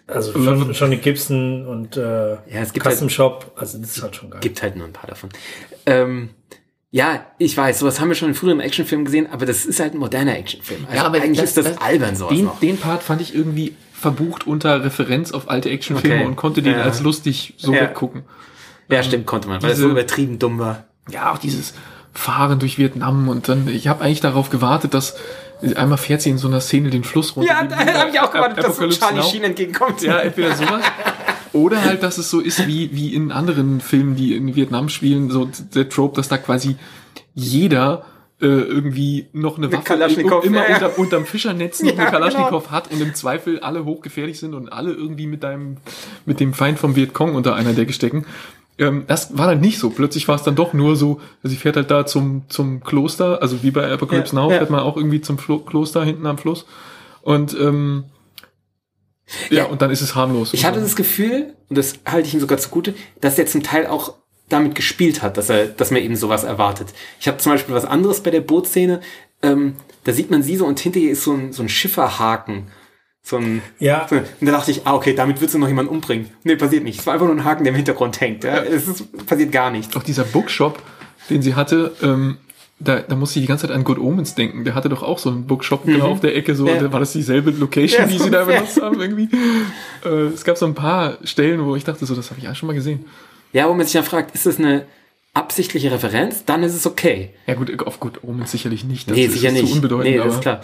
also 0.06 0.32
schon, 0.32 0.72
Johnny 0.72 0.96
Gibson 0.98 1.66
und, 1.66 1.96
äh, 1.96 2.32
Ja, 2.32 2.38
es 2.60 2.72
gibt 2.72 2.86
Custom 2.86 3.08
Shop, 3.10 3.52
also 3.56 3.78
das 3.78 3.96
ist 3.96 4.02
halt 4.02 4.16
schon 4.16 4.30
geil. 4.30 4.40
Gibt 4.40 4.62
halt 4.62 4.76
nur 4.76 4.86
ein 4.86 4.92
paar 4.92 5.08
davon. 5.08 5.30
Ähm, 5.86 6.30
Ja, 6.90 7.26
ich 7.38 7.56
weiß, 7.56 7.80
sowas 7.80 7.98
haben 7.98 8.06
wir 8.08 8.14
schon 8.14 8.28
in 8.28 8.34
früheren 8.36 8.60
Actionfilmen 8.60 9.04
gesehen, 9.04 9.26
aber 9.32 9.46
das 9.46 9.66
ist 9.66 9.80
halt 9.80 9.94
ein 9.94 9.98
moderner 9.98 10.38
Actionfilm. 10.38 10.84
Also 10.84 10.96
Ja, 10.96 11.04
aber 11.06 11.16
eigentlich 11.20 11.40
das- 11.40 11.48
ist 11.50 11.56
das, 11.56 11.64
das- 11.74 11.80
albern 11.80 12.14
sowas 12.14 12.36
Den, 12.36 12.48
den 12.62 12.76
Part 12.76 13.02
fand 13.02 13.20
ich 13.20 13.34
irgendwie 13.34 13.74
verbucht 13.92 14.46
unter 14.46 14.84
Referenz 14.84 15.32
auf 15.32 15.50
alte 15.50 15.70
Actionfilme 15.70 16.18
Okay. 16.18 16.26
und 16.26 16.36
konnte 16.36 16.62
den 16.62 16.74
Ja. 16.74 16.82
als 16.82 17.00
lustig 17.00 17.54
so 17.56 17.74
Ja. 17.74 17.80
weggucken. 17.82 18.22
Ja, 18.88 19.02
stimmt, 19.02 19.26
konnte 19.26 19.48
man, 19.48 19.60
weil 19.62 19.70
es 19.70 19.76
diese- 19.76 19.88
so 19.88 19.90
übertrieben 19.92 20.38
dumm 20.38 20.60
war. 20.60 20.84
Ja, 21.10 21.32
auch 21.32 21.38
dieses 21.38 21.74
Fahren 22.12 22.60
durch 22.60 22.78
Vietnam 22.78 23.28
und 23.28 23.48
dann, 23.48 23.66
ich 23.66 23.88
habe 23.88 24.04
eigentlich 24.04 24.20
darauf 24.20 24.50
gewartet, 24.50 24.94
dass 24.94 25.16
einmal 25.76 25.98
fährt 25.98 26.22
sie 26.22 26.30
in 26.30 26.38
so 26.38 26.48
einer 26.48 26.60
Szene 26.60 26.90
den 26.90 27.04
Fluss 27.04 27.36
runter. 27.36 27.52
Ja, 27.52 27.64
da 27.64 27.76
habe 27.76 28.10
ich 28.10 28.20
auch 28.20 28.30
gewartet, 28.30 28.64
dass 28.64 28.76
so 28.76 28.88
Charlie 28.88 29.20
Now. 29.20 29.28
Sheen 29.28 29.44
entgegenkommt. 29.44 30.02
Ja, 30.02 30.18
entweder 30.18 30.54
sowas. 30.54 30.82
Oder 31.52 31.82
halt, 31.84 32.02
dass 32.02 32.18
es 32.18 32.30
so 32.30 32.40
ist 32.40 32.66
wie, 32.66 32.90
wie 32.94 33.14
in 33.14 33.30
anderen 33.30 33.80
Filmen, 33.80 34.16
die 34.16 34.34
in 34.34 34.56
Vietnam 34.56 34.88
spielen, 34.88 35.30
so 35.30 35.48
der 35.74 35.88
Trope, 35.88 36.16
dass 36.16 36.28
da 36.28 36.36
quasi 36.36 36.76
jeder 37.34 38.04
äh, 38.40 38.46
irgendwie 38.46 39.28
noch 39.32 39.56
eine 39.56 39.68
Mit 39.68 39.78
Waffe 39.78 39.84
Kalaschnikow, 39.84 40.44
immer 40.44 40.68
ja, 40.68 40.74
unter, 40.74 40.98
unterm 40.98 41.24
Fischernetz 41.24 41.82
noch 41.82 41.92
Ja, 41.96 42.02
eine 42.02 42.10
Kalaschnikow 42.10 42.70
hat 42.70 42.90
und 42.90 43.00
im 43.00 43.14
Zweifel 43.14 43.60
alle 43.60 43.84
hochgefährlich 43.84 44.40
sind 44.40 44.54
und 44.54 44.72
alle 44.72 44.92
irgendwie 44.92 45.26
mit 45.26 45.44
deinem, 45.44 45.76
mit 46.26 46.40
dem 46.40 46.52
Feind 46.52 46.78
vom 46.78 46.96
Vietcong 46.96 47.36
unter 47.36 47.54
einer 47.54 47.72
Decke 47.72 47.92
stecken. 47.92 48.26
Ähm, 48.78 49.04
das 49.06 49.36
war 49.38 49.46
dann 49.46 49.60
nicht 49.60 49.78
so. 49.78 49.90
Plötzlich 49.90 50.26
war 50.26 50.34
es 50.34 50.42
dann 50.42 50.56
doch 50.56 50.72
nur 50.72 50.96
so, 50.96 51.20
sie 51.42 51.56
fährt 51.56 51.76
halt 51.76 51.90
da 51.90 52.06
zum, 52.06 52.42
zum 52.48 52.82
Kloster, 52.82 53.40
also 53.40 53.62
wie 53.62 53.70
bei 53.70 53.90
Apocalypse 53.90 54.34
Ja, 54.34 54.42
Now 54.42 54.50
ja. 54.50 54.58
fährt 54.58 54.70
man 54.70 54.80
auch 54.80 54.96
irgendwie 54.96 55.20
zum 55.20 55.38
Flo 55.38 55.58
Kloster 55.60 56.04
hinten 56.04 56.26
am 56.26 56.38
Fluss. 56.38 56.66
Und 57.22 57.54
ähm, 57.54 58.04
ja, 59.50 59.58
Ja. 59.58 59.64
und 59.66 59.80
dann 59.80 59.90
ist 59.90 60.00
es 60.02 60.14
harmlos. 60.14 60.52
Ich 60.54 60.64
hatte 60.64 60.80
das 60.80 60.96
Gefühl, 60.96 61.54
und 61.68 61.78
das 61.78 62.00
halte 62.06 62.26
ich 62.28 62.34
ihm 62.34 62.40
sogar 62.40 62.58
zugute, 62.58 62.94
dass 63.20 63.38
er 63.38 63.46
zum 63.46 63.62
Teil 63.62 63.86
auch 63.86 64.14
damit 64.48 64.74
gespielt 64.74 65.22
hat, 65.22 65.36
dass 65.38 65.48
er, 65.48 65.66
dass 65.68 65.90
man 65.90 66.02
eben 66.02 66.16
sowas 66.16 66.44
erwartet. 66.44 66.88
Ich 67.20 67.28
habe 67.28 67.38
zum 67.38 67.52
Beispiel 67.52 67.74
was 67.74 67.84
anderes 67.86 68.20
bei 68.22 68.30
der 68.30 68.42
Bootszene. 68.42 69.00
Ähm, 69.42 69.76
da 70.04 70.12
sieht 70.12 70.30
man 70.30 70.42
sie 70.42 70.56
so 70.56 70.66
und 70.66 70.78
hinter 70.80 70.98
ihr 70.98 71.12
ist 71.12 71.24
so 71.24 71.32
ein, 71.32 71.52
so 71.52 71.62
ein 71.62 71.68
Schifferhaken. 71.68 72.68
So 73.26 73.38
ein, 73.38 73.62
Ja. 73.78 74.06
so, 74.08 74.16
und 74.16 74.24
da 74.42 74.52
dachte 74.52 74.70
ich, 74.70 74.86
ah, 74.86 74.94
okay, 74.94 75.14
damit 75.14 75.40
wird 75.40 75.50
sie 75.50 75.58
noch 75.58 75.66
jemanden 75.68 75.90
umbringen. 75.90 76.28
Nee, 76.44 76.56
passiert 76.56 76.84
nicht. 76.84 77.00
Es 77.00 77.06
war 77.06 77.14
einfach 77.14 77.26
nur 77.26 77.34
ein 77.34 77.44
Haken, 77.44 77.64
der 77.64 77.70
im 77.72 77.76
Hintergrund 77.76 78.20
hängt. 78.20 78.44
Ja? 78.44 78.58
Es 78.58 78.86
ist, 78.86 79.26
passiert 79.26 79.50
gar 79.50 79.70
nichts. 79.70 79.96
auch 79.96 80.02
dieser 80.02 80.24
Bookshop, 80.24 80.80
den 81.30 81.40
sie 81.40 81.54
hatte, 81.54 81.92
ähm, 82.02 82.36
da, 82.80 83.00
da 83.00 83.14
musste 83.16 83.38
ich 83.38 83.44
die 83.44 83.48
ganze 83.48 83.66
Zeit 83.66 83.74
an 83.74 83.82
Good 83.82 83.98
Omens 83.98 84.34
denken. 84.34 84.64
Der 84.64 84.74
hatte 84.74 84.90
doch 84.90 85.02
auch 85.02 85.18
so 85.18 85.30
einen 85.30 85.46
Bookshop 85.46 85.86
genau 85.86 86.08
auf 86.08 86.20
der 86.20 86.36
Ecke, 86.36 86.54
so, 86.54 86.66
Ja. 86.68 86.76
da 86.76 86.92
war 86.92 87.00
das 87.00 87.12
dieselbe 87.12 87.50
Location, 87.52 88.02
Ja, 88.02 88.06
die 88.06 88.18
so 88.18 88.24
sie 88.24 88.30
da 88.30 88.44
benutzt 88.44 88.82
haben 88.82 89.00
irgendwie. 89.00 89.28
Äh, 90.04 90.08
es 90.34 90.44
gab 90.44 90.58
so 90.58 90.66
ein 90.66 90.74
paar 90.74 91.16
Stellen, 91.24 91.64
wo 91.64 91.76
ich 91.76 91.84
dachte, 91.84 92.04
so, 92.04 92.14
das 92.14 92.28
habe 92.30 92.40
ich 92.40 92.44
ja 92.44 92.54
schon 92.54 92.66
mal 92.66 92.74
gesehen. 92.74 93.06
Ja, 93.54 93.68
wo 93.70 93.74
man 93.74 93.86
sich 93.86 93.94
dann 93.94 94.04
fragt, 94.04 94.34
ist 94.34 94.44
das 94.44 94.58
eine 94.58 94.84
absichtliche 95.32 95.90
Referenz? 95.92 96.44
Dann 96.44 96.62
ist 96.62 96.74
es 96.74 96.86
okay. 96.86 97.30
Ja 97.46 97.54
gut, 97.54 97.80
auf 97.86 98.00
Good 98.00 98.22
Omens 98.22 98.50
sicherlich 98.50 98.84
nicht. 98.84 99.08
Das 99.08 99.16
Nee, 99.16 99.24
ist 99.26 99.32
sicher 99.34 99.50
nicht. 99.52 99.66
zu 99.68 99.72
unbedeutend, 99.74 100.14
nee, 100.16 100.22
ist 100.28 100.40
klar. 100.42 100.60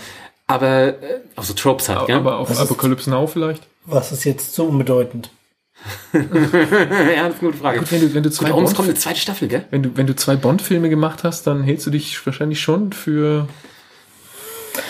Aber, 0.51 1.03
äh, 1.03 1.21
auch 1.37 1.45
so 1.45 1.55
Tropes 1.55 1.89
halt, 1.89 2.07
gell? 2.07 2.17
aber 2.17 2.39
auf 2.39 2.51
Was 2.51 2.57
ist- 2.57 2.63
Apocalypse 2.63 3.09
Now 3.11 3.27
vielleicht. 3.27 3.63
Was 3.87 4.13
ist 4.13 4.25
jetzt 4.25 4.55
so 4.55 4.67
unbedeutend? 4.67 5.31
ja, 6.13 6.21
das 6.23 6.35
ist 6.43 7.15
eine 7.17 7.35
gute 7.41 7.57
Frage. 7.59 7.79
Gut, 7.79 7.91
wenn 7.93 8.01
du, 8.03 8.15
wenn 8.15 8.23
du 8.23 8.31
zwei 8.31 8.51
Gut, 8.51 8.57
Bond- 8.65 8.75
kommt 8.77 8.89
eine 8.89 8.99
zweite 8.99 9.19
Staffel, 9.21 9.49
gell? 9.49 9.65
wenn 9.71 9.83
du, 9.83 9.97
wenn 9.97 10.07
du 10.07 10.15
zwei 10.15 10.37
Bond-Filme 10.37 10.91
gemacht 10.91 11.25
hast, 11.25 11.47
dann 11.47 11.63
hältst 11.63 11.87
du 11.87 11.91
dich 11.91 12.25
wahrscheinlich 12.27 12.61
schon 12.61 12.93
für. 12.93 13.49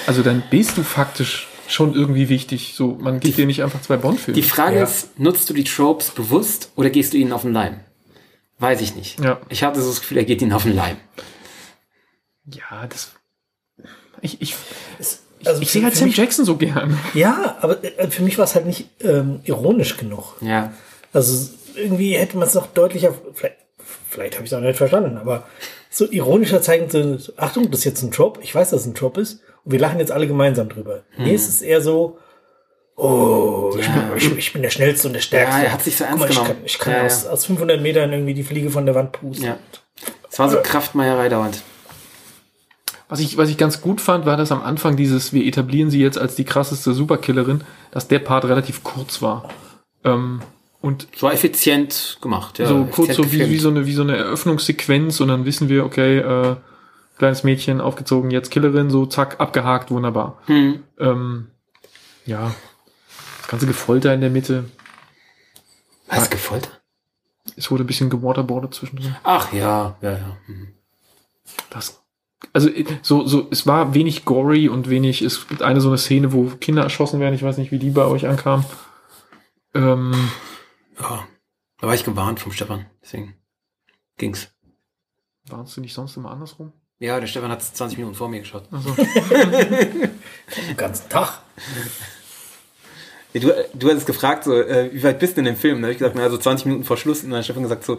Also 0.06 0.22
dann 0.22 0.42
bist 0.50 0.76
du 0.76 0.82
faktisch 0.82 1.46
schon 1.68 1.94
irgendwie 1.94 2.28
wichtig. 2.28 2.74
So, 2.74 2.98
man 3.00 3.20
gibt 3.20 3.38
dir 3.38 3.46
nicht 3.46 3.62
einfach 3.62 3.80
zwei 3.82 3.96
Bond-Filme. 3.98 4.34
Die 4.40 4.46
Frage 4.46 4.78
Ja. 4.78 4.82
ist, 4.82 5.18
nutzt 5.20 5.48
du 5.48 5.54
die 5.54 5.62
Tropes 5.64 6.10
bewusst 6.10 6.72
oder 6.74 6.90
gehst 6.90 7.12
du 7.12 7.18
ihnen 7.18 7.32
auf 7.32 7.42
den 7.42 7.52
Leim? 7.52 7.80
Weiß 8.58 8.80
ich 8.80 8.96
nicht. 8.96 9.20
Ja. 9.20 9.40
Ich 9.48 9.62
hatte 9.62 9.80
so 9.80 9.88
das 9.90 10.00
Gefühl, 10.00 10.18
er 10.18 10.24
geht 10.24 10.42
ihnen 10.42 10.52
auf 10.52 10.64
den 10.64 10.74
Leim. 10.74 10.96
Ja, 12.46 12.86
das. 12.88 13.12
Ich, 14.22 14.42
ich, 14.42 14.56
Also 15.44 15.62
ich 15.62 15.70
sehe 15.70 15.82
halt 15.84 15.96
Sam 15.96 16.08
mich- 16.08 16.16
Jackson 16.16 16.44
so 16.44 16.56
gern. 16.56 16.98
Ja, 17.14 17.56
aber 17.60 17.82
äh, 17.82 18.08
für 18.10 18.22
mich 18.22 18.36
war 18.38 18.44
es 18.44 18.54
halt 18.54 18.66
nicht 18.66 18.88
ähm, 19.02 19.40
ironisch 19.44 19.96
genug. 19.96 20.36
Ja. 20.40 20.72
Also 21.12 21.48
irgendwie 21.76 22.14
hätte 22.16 22.36
man 22.36 22.46
es 22.48 22.54
noch 22.54 22.66
deutlicher, 22.68 23.14
vielleicht, 23.34 23.56
vielleicht 24.08 24.34
habe 24.34 24.44
ich 24.44 24.52
es 24.52 24.56
auch 24.56 24.60
nicht 24.62 24.76
verstanden, 24.76 25.16
aber 25.16 25.44
so 25.88 26.04
ironischer 26.10 26.62
zeigen, 26.62 26.88
so, 26.90 27.16
so, 27.16 27.32
Achtung, 27.36 27.70
das 27.70 27.80
ist 27.80 27.84
jetzt 27.84 28.02
ein 28.02 28.10
Trope, 28.10 28.40
ich 28.42 28.54
weiß, 28.54 28.70
dass 28.70 28.82
es 28.82 28.86
ein 28.86 28.94
Trope 28.94 29.20
ist, 29.20 29.40
und 29.64 29.72
wir 29.72 29.78
lachen 29.80 29.98
jetzt 29.98 30.12
alle 30.12 30.26
gemeinsam 30.28 30.68
drüber. 30.68 31.02
Nee, 31.18 31.34
es 31.34 31.48
ist 31.48 31.62
eher 31.62 31.80
so, 31.80 32.18
oh, 32.96 33.74
ich, 33.78 33.86
bin, 33.88 34.02
ich, 34.16 34.38
ich 34.38 34.52
bin 34.52 34.62
der 34.62 34.70
Schnellste 34.70 35.08
und 35.08 35.14
der 35.14 35.20
Stärkste. 35.20 35.58
Ja, 35.58 35.64
er 35.64 35.72
hat 35.72 35.82
sich 35.82 35.96
so 35.96 36.04
Guck 36.04 36.10
ernst 36.10 36.20
mal, 36.20 36.30
ich 36.30 36.36
genommen. 36.36 36.54
kann, 36.56 36.64
ich 36.66 36.78
kann 36.78 36.92
Ja, 36.92 37.02
aus, 37.06 37.24
ja. 37.24 37.30
aus 37.30 37.44
500 37.46 37.80
Metern 37.80 38.12
irgendwie 38.12 38.34
die 38.34 38.42
Fliege 38.42 38.70
von 38.70 38.86
der 38.86 38.94
Wand 38.94 39.12
pusten. 39.12 39.46
Ja. 39.46 39.56
Es 40.30 40.38
war 40.38 40.48
so 40.50 40.58
Kraftmeierei 40.62 41.28
dauernd. 41.28 41.62
Was 43.10 43.18
ich, 43.18 43.36
was 43.36 43.50
ich 43.50 43.58
ganz 43.58 43.80
gut 43.80 44.00
fand, 44.00 44.24
war, 44.24 44.36
dass 44.36 44.52
am 44.52 44.62
Anfang 44.62 44.96
dieses, 44.96 45.32
wir 45.32 45.44
etablieren 45.44 45.90
sie 45.90 46.00
jetzt 46.00 46.16
als 46.16 46.36
die 46.36 46.44
krasseste 46.44 46.94
Superkillerin, 46.94 47.64
dass 47.90 48.06
der 48.06 48.20
Part 48.20 48.44
relativ 48.44 48.84
kurz 48.84 49.20
war. 49.20 49.48
Ähm, 50.04 50.40
und 50.80 51.08
war 51.20 51.32
effizient 51.32 52.18
gemacht. 52.22 52.58
Ja, 52.60 52.66
so 52.66 52.84
kurz 52.84 53.16
so 53.16 53.32
wie, 53.32 53.50
wie 53.50 53.58
so 53.58 53.68
eine 53.68 53.84
wie 53.84 53.92
so 53.92 54.02
eine 54.02 54.16
Eröffnungssequenz 54.16 55.20
und 55.20 55.28
dann 55.28 55.44
wissen 55.44 55.68
wir, 55.68 55.84
okay, 55.84 56.18
äh, 56.18 56.56
kleines 57.18 57.42
Mädchen 57.42 57.80
aufgezogen, 57.80 58.30
jetzt 58.30 58.50
Killerin, 58.50 58.88
so 58.90 59.04
zack, 59.06 59.40
abgehakt, 59.40 59.90
wunderbar. 59.90 60.38
Hm. 60.46 60.84
Ähm, 60.98 61.48
ja, 62.24 62.54
das 63.40 63.48
ganze 63.48 63.66
Gefolter 63.66 64.14
in 64.14 64.20
der 64.20 64.30
Mitte, 64.30 64.64
Was, 66.06 66.30
gefoltert? 66.30 66.80
es 67.56 67.70
wurde 67.70 67.84
ein 67.84 67.88
bisschen 67.88 68.08
gewaterboardet 68.08 68.72
zwischendrin. 68.72 69.16
Ach 69.24 69.52
ja, 69.52 69.96
ja, 70.00 70.12
ja. 70.12 70.36
Hm. 70.46 70.68
Das, 71.68 71.99
also 72.52 72.68
äh, 72.68 72.84
so, 73.02 73.26
so, 73.26 73.48
es 73.50 73.66
war 73.66 73.94
wenig 73.94 74.24
gory 74.24 74.68
und 74.68 74.88
wenig, 74.88 75.22
es 75.22 75.48
gibt 75.48 75.62
eine 75.62 75.80
so 75.80 75.88
eine 75.88 75.98
Szene, 75.98 76.32
wo 76.32 76.44
Kinder 76.60 76.82
erschossen 76.82 77.20
werden, 77.20 77.34
ich 77.34 77.42
weiß 77.42 77.58
nicht, 77.58 77.72
wie 77.72 77.78
die 77.78 77.90
bei 77.90 78.04
euch 78.04 78.26
ankam. 78.26 78.64
Ähm, 79.74 80.30
Ja. 80.98 81.26
Da 81.80 81.86
war 81.86 81.94
ich 81.94 82.04
gewarnt 82.04 82.40
vom 82.40 82.52
Stefan. 82.52 82.84
Deswegen 83.02 83.34
ging's. 84.18 84.52
warst 85.48 85.76
du 85.76 85.80
nicht 85.80 85.94
sonst 85.94 86.16
immer 86.16 86.30
andersrum? 86.30 86.72
Ja, 86.98 87.18
der 87.18 87.26
Stefan 87.26 87.50
hat 87.50 87.62
20 87.62 87.96
Minuten 87.96 88.14
vor 88.14 88.28
mir 88.28 88.40
geschaut. 88.40 88.64
Also, 88.70 88.94
Den 88.94 90.10
ganzen 90.76 91.08
Tag. 91.08 91.40
Du, 93.32 93.54
du 93.72 93.88
hattest 93.88 94.06
gefragt, 94.06 94.44
so, 94.44 94.54
äh, 94.54 94.90
wie 94.92 95.02
weit 95.02 95.18
bist 95.18 95.36
du 95.36 95.40
in 95.40 95.46
dem 95.46 95.56
Film? 95.56 95.80
Da 95.80 95.86
habe 95.86 95.92
ich 95.92 95.98
gesagt, 95.98 96.16
na, 96.16 96.28
so 96.28 96.36
20 96.36 96.66
Minuten 96.66 96.84
vor 96.84 96.98
Schluss. 96.98 97.22
Und 97.22 97.30
dann 97.30 97.38
hat 97.38 97.44
Stefan 97.44 97.62
gesagt, 97.62 97.84
so, 97.84 97.98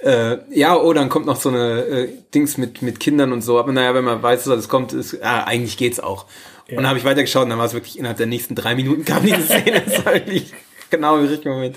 äh, 0.00 0.38
ja, 0.50 0.76
oh, 0.76 0.92
dann 0.92 1.08
kommt 1.08 1.26
noch 1.26 1.40
so 1.40 1.48
eine 1.48 1.80
äh, 1.84 2.08
Dings 2.34 2.56
mit, 2.56 2.82
mit 2.82 3.00
Kindern 3.00 3.32
und 3.32 3.42
so. 3.42 3.58
Aber 3.58 3.72
naja, 3.72 3.94
wenn 3.94 4.04
man 4.04 4.22
weiß, 4.22 4.44
dass 4.44 4.58
es 4.58 4.68
kommt, 4.68 4.92
ist, 4.92 5.22
ah, 5.22 5.44
eigentlich 5.44 5.76
geht's 5.76 6.00
auch. 6.00 6.26
Und 6.70 6.76
dann 6.76 6.86
habe 6.88 6.98
ich 6.98 7.04
weitergeschaut 7.04 7.44
und 7.44 7.50
dann 7.50 7.58
war 7.58 7.64
es 7.66 7.72
wirklich 7.72 7.98
innerhalb 7.98 8.18
der 8.18 8.26
nächsten 8.26 8.54
drei 8.54 8.74
Minuten 8.74 9.04
kam 9.04 9.24
diese 9.24 9.42
Szene. 9.42 9.82
Das 9.86 10.04
war 10.04 10.12
wirklich 10.14 10.52
genau 10.90 11.16
im 11.18 11.26
richtigen 11.26 11.50
Moment. 11.54 11.76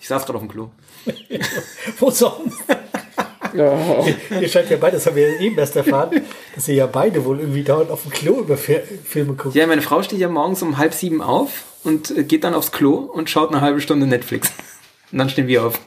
Ich 0.00 0.06
saß 0.08 0.24
gerade 0.26 0.36
auf 0.36 0.42
dem 0.44 0.50
Klo. 0.50 0.68
Wo 1.98 2.10
sonst? 2.10 2.58
Ihr 4.40 4.48
scheint 4.48 4.68
ja 4.68 4.76
beide, 4.78 4.96
das 4.96 5.06
haben 5.06 5.16
wir 5.16 5.30
ja 5.32 5.40
eben 5.40 5.56
erst 5.56 5.76
erfahren, 5.76 6.22
dass 6.54 6.66
ihr 6.68 6.74
ja 6.74 6.86
beide 6.86 7.24
wohl 7.24 7.38
irgendwie 7.40 7.62
dauernd 7.62 7.90
auf 7.90 8.02
dem 8.02 8.10
Klo 8.10 8.40
über 8.40 8.56
Fi- 8.56 8.82
Filme 9.04 9.34
guckt. 9.34 9.54
Ja, 9.54 9.66
meine 9.66 9.80
Frau 9.82 10.02
steht 10.02 10.18
ja 10.18 10.28
morgens 10.28 10.60
um 10.62 10.76
halb 10.76 10.92
sieben 10.92 11.22
auf 11.22 11.64
und 11.84 12.10
äh, 12.16 12.24
geht 12.24 12.42
dann 12.44 12.52
aufs 12.54 12.72
Klo 12.72 12.94
und 12.96 13.30
schaut 13.30 13.50
eine 13.52 13.60
halbe 13.60 13.80
Stunde 13.80 14.06
Netflix. 14.06 14.50
Und 15.12 15.18
dann 15.18 15.28
stehen 15.30 15.46
wir 15.46 15.64
auf. 15.64 15.78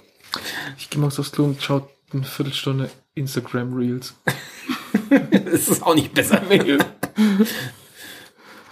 Ich 0.78 0.90
gehe 0.90 1.00
morgens 1.00 1.20
aufs 1.20 1.32
Klo 1.32 1.46
und 1.46 1.62
schaue 1.62 1.88
eine 2.14 2.24
Viertelstunde 2.24 2.90
Instagram 3.16 3.74
Reels. 3.74 4.16
Das 5.10 5.70
ist 5.70 5.84
auch 5.84 5.96
nicht 5.96 6.14
besser. 6.14 6.42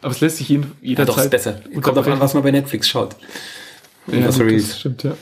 Aber 0.01 0.11
es 0.11 0.19
lässt 0.21 0.37
sich 0.37 0.49
jeden, 0.49 0.63
Ja, 0.81 0.89
jederzeit. 0.89 1.09
doch, 1.17 1.23
ist 1.23 1.29
besser. 1.29 1.61
Kommt 1.81 1.97
drauf 1.97 2.07
an, 2.07 2.19
was 2.19 2.33
man 2.33 2.43
bei 2.43 2.51
Netflix 2.51 2.87
schaut. 2.89 3.15
Ja, 4.07 4.27
was 4.27 4.37
gut, 4.37 4.47
Reels. 4.47 4.67
das 4.69 4.79
stimmt, 4.79 5.03
ja. 5.03 5.15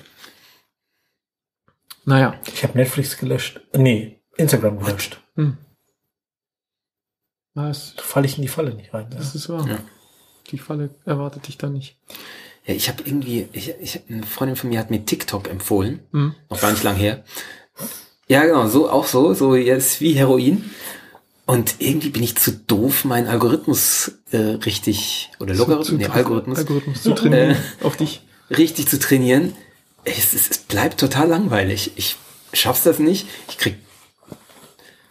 Naja, 2.05 2.39
Ich 2.53 2.63
habe 2.63 2.77
Netflix 2.77 3.17
gelöscht. 3.17 3.61
Nee, 3.75 4.19
Instagram 4.37 4.79
gelöscht. 4.79 5.21
na, 5.35 5.57
es, 7.69 7.93
Da 7.95 8.01
falle 8.03 8.25
ich 8.25 8.37
in 8.37 8.41
die 8.41 8.47
Falle 8.47 8.73
nicht 8.73 8.93
rein. 8.93 9.07
Ja. 9.11 9.17
das 9.17 9.35
ist 9.35 9.49
wahr. 9.49 9.67
Ja. 9.67 9.79
Die 10.47 10.57
Falle 10.57 10.89
erwartet 11.05 11.47
dich 11.47 11.57
dann 11.57 11.73
nicht. 11.73 11.97
Ja, 12.65 12.73
ich 12.73 12.87
habe 12.87 13.03
irgendwie, 13.05 13.47
ich, 13.51 13.73
ich, 13.81 13.99
eine 14.09 14.23
Freundin 14.23 14.55
von 14.55 14.69
mir 14.69 14.79
hat 14.79 14.89
mir 14.89 15.05
TikTok 15.05 15.49
empfohlen, 15.49 15.99
Hm. 16.11 16.35
noch 16.49 16.61
gar 16.61 16.71
nicht 16.71 16.83
lang 16.83 16.95
her. 16.95 17.23
Ja, 18.27 18.45
genau, 18.45 18.67
so 18.67 18.89
auch 18.89 19.05
so, 19.05 19.33
so 19.33 19.55
jetzt 19.55 19.99
wie 20.01 20.13
Heroin. 20.13 20.69
Und 21.45 21.75
irgendwie 21.79 22.09
bin 22.09 22.23
ich 22.23 22.37
zu 22.37 22.53
doof, 22.53 23.03
meinen 23.03 23.27
Algorithmus 23.27 24.13
äh, 24.31 24.37
richtig 24.37 25.29
oder 25.41 25.53
Logarithmus, 25.53 25.91
nee, 25.99 26.05
Algorithmus 26.07 26.57
Algorithmus 26.59 27.01
zu 27.03 27.13
trainieren 27.13 27.51
Äh. 27.81 27.85
auf 27.85 27.97
dich. 27.97 28.21
richtig 28.49 28.87
zu 28.87 28.97
trainieren. 28.97 29.53
Es, 30.05 30.33
es, 30.33 30.49
es 30.49 30.57
bleibt 30.59 30.99
total 31.01 31.27
langweilig. 31.27 31.91
Ich 31.97 32.15
schaff's 32.53 32.83
das 32.83 32.99
nicht. 32.99 33.27
Ich 33.49 33.57
krieg, 33.57 33.75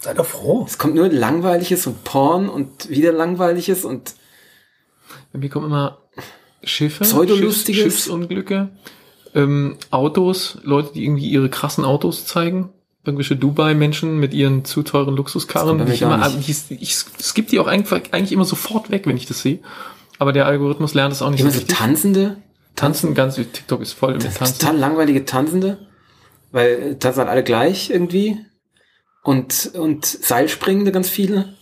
Sei 0.00 0.14
doch 0.14 0.26
froh. 0.26 0.64
es 0.66 0.78
kommt 0.78 0.94
nur 0.94 1.08
langweiliges 1.10 1.86
und 1.86 2.02
Porn 2.02 2.48
und 2.48 2.88
wieder 2.88 3.12
langweiliges 3.12 3.84
und 3.84 4.14
Bei 5.34 5.38
mir 5.38 5.50
kommen 5.50 5.66
immer 5.66 5.98
Schiffe, 6.64 7.04
Pseudolustiges. 7.04 7.82
Schiffs, 7.82 7.96
Schiffsunglücke, 8.04 8.70
ähm, 9.34 9.76
Autos, 9.90 10.58
Leute, 10.62 10.92
die 10.94 11.04
irgendwie 11.04 11.28
ihre 11.28 11.48
krassen 11.48 11.84
Autos 11.84 12.26
zeigen. 12.26 12.70
irgendwelche 13.04 13.36
Dubai-Menschen 13.36 14.18
mit 14.18 14.32
ihren 14.32 14.64
zu 14.64 14.82
teuren 14.82 15.16
Luxuskarren. 15.16 15.90
Ich 15.90 16.02
immer, 16.02 16.32
ich, 16.38 16.70
ich, 16.70 16.94
skippe 16.94 17.50
die 17.50 17.58
auch 17.58 17.66
eigentlich, 17.66 18.32
immer 18.32 18.44
sofort 18.44 18.90
weg, 18.90 19.06
wenn 19.06 19.16
ich 19.16 19.26
das 19.26 19.42
sehe. 19.42 19.60
Aber 20.18 20.32
der 20.32 20.46
Algorithmus 20.46 20.94
lernt 20.94 21.12
es 21.12 21.20
auch 21.20 21.30
nicht 21.30 21.40
Immer 21.40 21.50
so 21.50 21.58
richtig. 21.58 21.76
Tanzende, 21.76 22.36
Tanzen, 22.76 23.14
ganz 23.14 23.36
TikTok 23.36 23.80
ist 23.80 23.92
voll 23.92 24.14
mit 24.14 24.34
Tanzen. 24.34 24.58
total 24.58 24.76
langweilige 24.76 25.24
Tanzende, 25.24 25.78
weil 26.52 26.68
äh, 26.68 26.98
tanzen 26.98 27.18
halt 27.20 27.28
alle 27.28 27.42
gleich 27.42 27.90
irgendwie 27.90 28.38
und 29.22 29.72
und 29.74 30.04
Seilspringende 30.06 30.92
ganz 30.92 31.08
viele. 31.08 31.54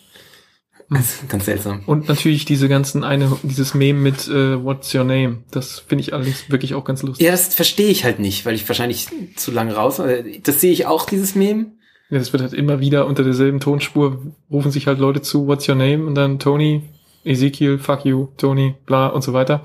Also, 0.92 1.24
ganz 1.28 1.44
seltsam. 1.44 1.82
Und 1.86 2.08
natürlich 2.08 2.44
diese 2.44 2.68
ganzen 2.68 3.04
eine, 3.04 3.30
dieses 3.44 3.74
Meme 3.74 4.00
mit 4.00 4.26
äh, 4.26 4.62
What's 4.62 4.92
Your 4.92 5.04
Name. 5.04 5.38
Das 5.52 5.78
finde 5.86 6.02
ich 6.02 6.12
allerdings 6.12 6.50
wirklich 6.50 6.74
auch 6.74 6.84
ganz 6.84 7.02
lustig. 7.02 7.24
Ja, 7.24 7.30
das 7.30 7.54
verstehe 7.54 7.88
ich 7.90 8.02
halt 8.04 8.18
nicht, 8.18 8.44
weil 8.44 8.54
ich 8.56 8.68
wahrscheinlich 8.68 9.06
zu 9.36 9.52
lange 9.52 9.74
raus. 9.74 10.00
äh, 10.00 10.40
Das 10.42 10.60
sehe 10.60 10.72
ich 10.72 10.86
auch 10.86 11.06
dieses 11.06 11.36
Meme. 11.36 11.66
Ja, 12.10 12.18
das 12.18 12.32
wird 12.32 12.42
halt 12.42 12.54
immer 12.54 12.80
wieder 12.80 13.06
unter 13.06 13.22
derselben 13.22 13.60
Tonspur 13.60 14.20
rufen 14.50 14.72
sich 14.72 14.88
halt 14.88 14.98
Leute 14.98 15.22
zu, 15.22 15.46
What's 15.46 15.68
Your 15.68 15.76
Name? 15.76 16.04
Und 16.06 16.16
dann 16.16 16.40
Tony, 16.40 16.82
Ezekiel, 17.24 17.78
fuck 17.78 18.04
you, 18.04 18.28
Tony, 18.36 18.74
bla 18.84 19.06
und 19.06 19.22
so 19.22 19.32
weiter. 19.32 19.62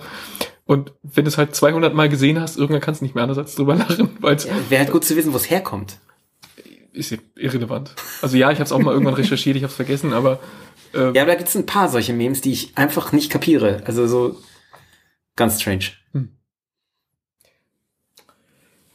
Und 0.66 0.94
wenn 1.02 1.26
du 1.26 1.30
es 1.30 1.40
halt 1.40 1.56
200 1.56 1.94
Mal 1.96 2.08
gesehen 2.10 2.40
hast, 2.40 2.58
irgendwann 2.58 2.82
kannst 2.82 3.02
du 3.02 3.06
nicht 3.06 3.16
mehr 3.16 3.24
anders 3.24 3.40
als 3.40 3.56
drüber 3.56 3.76
lachen, 3.76 4.10
weil 4.20 4.36
es 4.36 4.48
Wäre 4.70 4.80
halt 4.84 4.92
gut 4.92 5.06
zu 5.06 5.16
wissen, 5.16 5.34
wo 5.34 5.38
es 5.38 5.50
herkommt. 5.50 5.98
ist 6.94 7.18
irrelevant. 7.36 7.96
Also 8.22 8.38
ja, 8.38 8.52
ich 8.52 8.58
habe 8.60 8.66
es 8.66 8.72
auch 8.72 8.80
mal 8.80 8.92
irgendwann 8.92 9.16
recherchiert, 9.16 9.56
ich 9.58 9.64
habe 9.64 9.72
es 9.72 9.76
vergessen, 9.76 10.14
aber 10.14 10.40
äh, 10.96 11.12
Ja, 11.14 11.22
aber 11.24 11.32
da 11.32 11.36
gibt's 11.36 11.56
ein 11.56 11.66
paar 11.66 11.90
solche 11.90 12.14
Memes, 12.14 12.42
die 12.42 12.52
ich 12.52 12.78
einfach 12.78 13.12
nicht 13.12 13.30
kapiere. 13.32 13.84
Also 13.86 14.08
so 14.08 14.38
ganz 15.36 15.62
strange. 15.62 15.86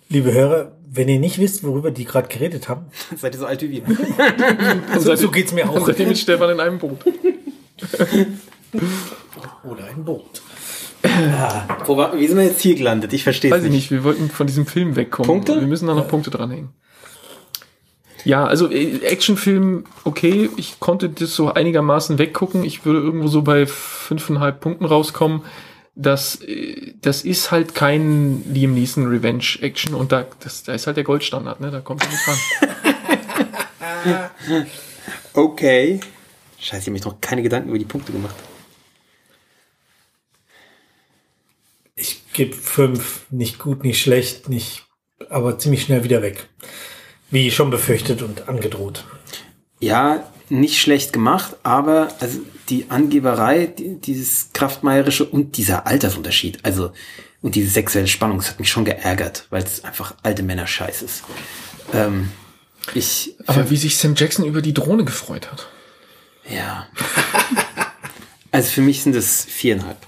Liebe 0.09 0.33
Hörer, 0.33 0.77
wenn 0.89 1.09
ihr 1.09 1.21
nicht 1.21 1.39
wisst, 1.39 1.63
worüber 1.63 1.93
die 1.93 2.05
gerade 2.05 2.27
geredet 2.27 2.69
haben, 2.69 2.87
Seid 3.17 3.35
ihr 3.35 3.39
so 3.39 3.47
alt 3.47 3.63
wie 3.63 3.71
wir? 3.71 3.83
so, 4.99 5.15
so 5.15 5.31
geht's 5.31 5.53
mir 5.53 5.71
auch. 5.71 5.87
seitdem 5.87 6.09
mit 6.09 6.19
Stefan 6.19 6.51
in 6.51 6.59
einem 6.61 6.79
Boot. 6.79 6.99
Oder 9.65 9.85
ein 9.85 10.05
Boot. 10.05 10.43
Wo 11.87 11.97
war, 11.97 12.19
wie 12.19 12.27
sind 12.27 12.37
wir 12.37 12.45
jetzt 12.45 12.61
hier 12.61 12.75
gelandet? 12.75 13.13
Ich 13.13 13.23
verstehe 13.23 13.51
Weiß 13.51 13.63
ich 13.65 13.71
nicht, 13.71 13.91
wir 13.91 14.05
wollten 14.05 14.29
von 14.29 14.47
diesem 14.47 14.67
Film 14.67 14.97
wegkommen. 14.97 15.27
Punkte? 15.27 15.61
Wir 15.61 15.67
müssen 15.67 15.87
da 15.87 15.95
noch 15.95 16.09
Punkte 16.09 16.31
dranhängen. 16.31 16.71
Ja, 18.24 18.44
also 18.44 18.70
äh, 18.70 18.98
Actionfilm, 19.04 19.85
okay, 20.04 20.50
ich 20.56 20.80
konnte 20.80 21.09
das 21.09 21.35
so 21.35 21.52
einigermaßen 21.52 22.18
weggucken. 22.18 22.64
Ich 22.64 22.85
würde 22.85 23.00
irgendwo 23.00 23.28
so 23.28 23.42
bei 23.42 23.66
fünfeinhalb 23.66 24.61
Punkten 24.61 24.85
rauskommen. 24.85 25.42
Das, 25.94 26.40
äh, 26.42 26.94
das 27.00 27.22
ist 27.22 27.50
halt 27.50 27.74
kein 27.74 28.44
Liam 28.52 28.74
Neeson 28.74 29.06
Revenge 29.06 29.59
Action 29.61 29.94
und 29.94 30.12
da, 30.12 30.26
das, 30.40 30.62
da 30.62 30.74
ist 30.74 30.87
halt 30.87 30.96
der 30.96 31.04
Goldstandard, 31.04 31.61
ne? 31.61 31.70
Da 31.70 31.80
kommt 31.80 32.02
er 32.02 32.09
nicht 32.09 32.28
ran. 32.28 32.37
Okay. 35.33 36.00
Scheiße, 36.59 36.80
ich 36.80 36.87
habe 36.87 36.92
mich 36.92 37.04
noch 37.04 37.20
keine 37.20 37.42
Gedanken 37.42 37.68
über 37.68 37.78
die 37.78 37.85
Punkte 37.85 38.12
gemacht. 38.12 38.35
Ich 41.94 42.22
gebe 42.33 42.54
fünf. 42.54 43.26
Nicht 43.30 43.59
gut, 43.59 43.85
nicht 43.85 44.00
schlecht, 44.00 44.48
nicht, 44.48 44.87
aber 45.28 45.59
ziemlich 45.59 45.83
schnell 45.83 46.04
wieder 46.04 46.22
weg. 46.22 46.48
Wie 47.31 47.51
schon 47.51 47.71
befürchtet 47.71 48.23
und 48.23 48.49
angedroht. 48.49 49.05
Ja, 49.79 50.29
nicht 50.49 50.81
schlecht 50.81 51.12
gemacht, 51.12 51.57
aber 51.62 52.09
also 52.21 52.40
die 52.69 52.87
Angeberei, 52.90 53.66
die, 53.66 54.01
dieses 54.01 54.51
Kraftmeierische 54.53 55.25
und 55.25 55.57
dieser 55.57 55.87
Altersunterschied, 55.87 56.64
also 56.64 56.93
und 57.43 57.55
diese 57.55 57.71
sexuelle 57.71 58.09
Spannung, 58.09 58.38
das 58.38 58.51
hat 58.51 58.61
mich 58.61 58.71
schon 58.71 58.85
geärgert, 58.85 59.47
weil 59.51 59.62
es 59.62 59.85
einfach 59.85 60.14
alte 60.23 60.43
Männer 60.43 60.66
scheiß 60.66 61.03
ist. 61.03 61.23
Ähm, 61.95 62.31
ich, 62.95 63.35
Aber 63.47 63.71
wie 63.71 63.77
sich 63.77 63.97
Sam 63.97 64.14
Jackson 64.14 64.45
über 64.45 64.61
die 64.61 64.75
Drohne 64.75 65.05
gefreut 65.05 65.51
hat. 65.51 65.69
ja. 66.49 66.87
also 68.51 68.71
für 68.71 68.83
mich 68.83 69.03
sind 69.03 69.14
es 69.14 69.45
viereinhalb. 69.45 70.07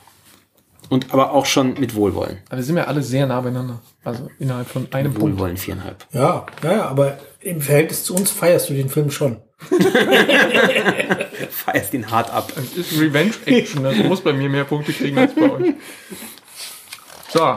Und 0.93 1.11
aber 1.11 1.33
auch 1.33 1.47
schon 1.47 1.81
mit 1.81 1.95
Wohlwollen. 1.95 2.41
Aber 2.51 2.59
wir 2.59 2.65
sind 2.65 2.77
ja 2.77 2.85
alle 2.85 3.03
sehr 3.03 3.27
nah 3.27 3.41
beieinander. 3.41 3.81
Also 4.05 4.29
innerhalb 4.39 4.69
von 4.69 4.93
einem 4.93 5.15
Punkt. 5.15 5.39
Wohlwollen 5.39 5.57
viereinhalb. 5.57 6.05
Ja, 6.13 6.45
ja, 6.63 6.73
ja, 6.73 6.85
aber 6.85 7.17
im 7.41 7.63
Verhältnis 7.63 8.05
zu 8.05 8.15
uns 8.15 8.31
feierst 8.31 8.69
du 8.69 8.75
den 8.75 8.91
Film 8.91 9.11
schon. 9.11 9.39
Feierst 11.51 11.95
ihn 11.95 12.11
hart 12.11 12.31
ab. 12.31 12.53
Es 12.57 12.77
ist 12.77 13.01
Revenge 13.01 13.33
Action, 13.47 13.85
das 13.85 13.97
muss 14.05 14.21
bei 14.21 14.35
mir 14.35 14.51
mehr 14.51 14.65
Punkte 14.65 14.93
kriegen 14.93 15.17
als 15.17 15.35
bei 15.35 15.51
euch. 15.51 15.73
So. 17.33 17.57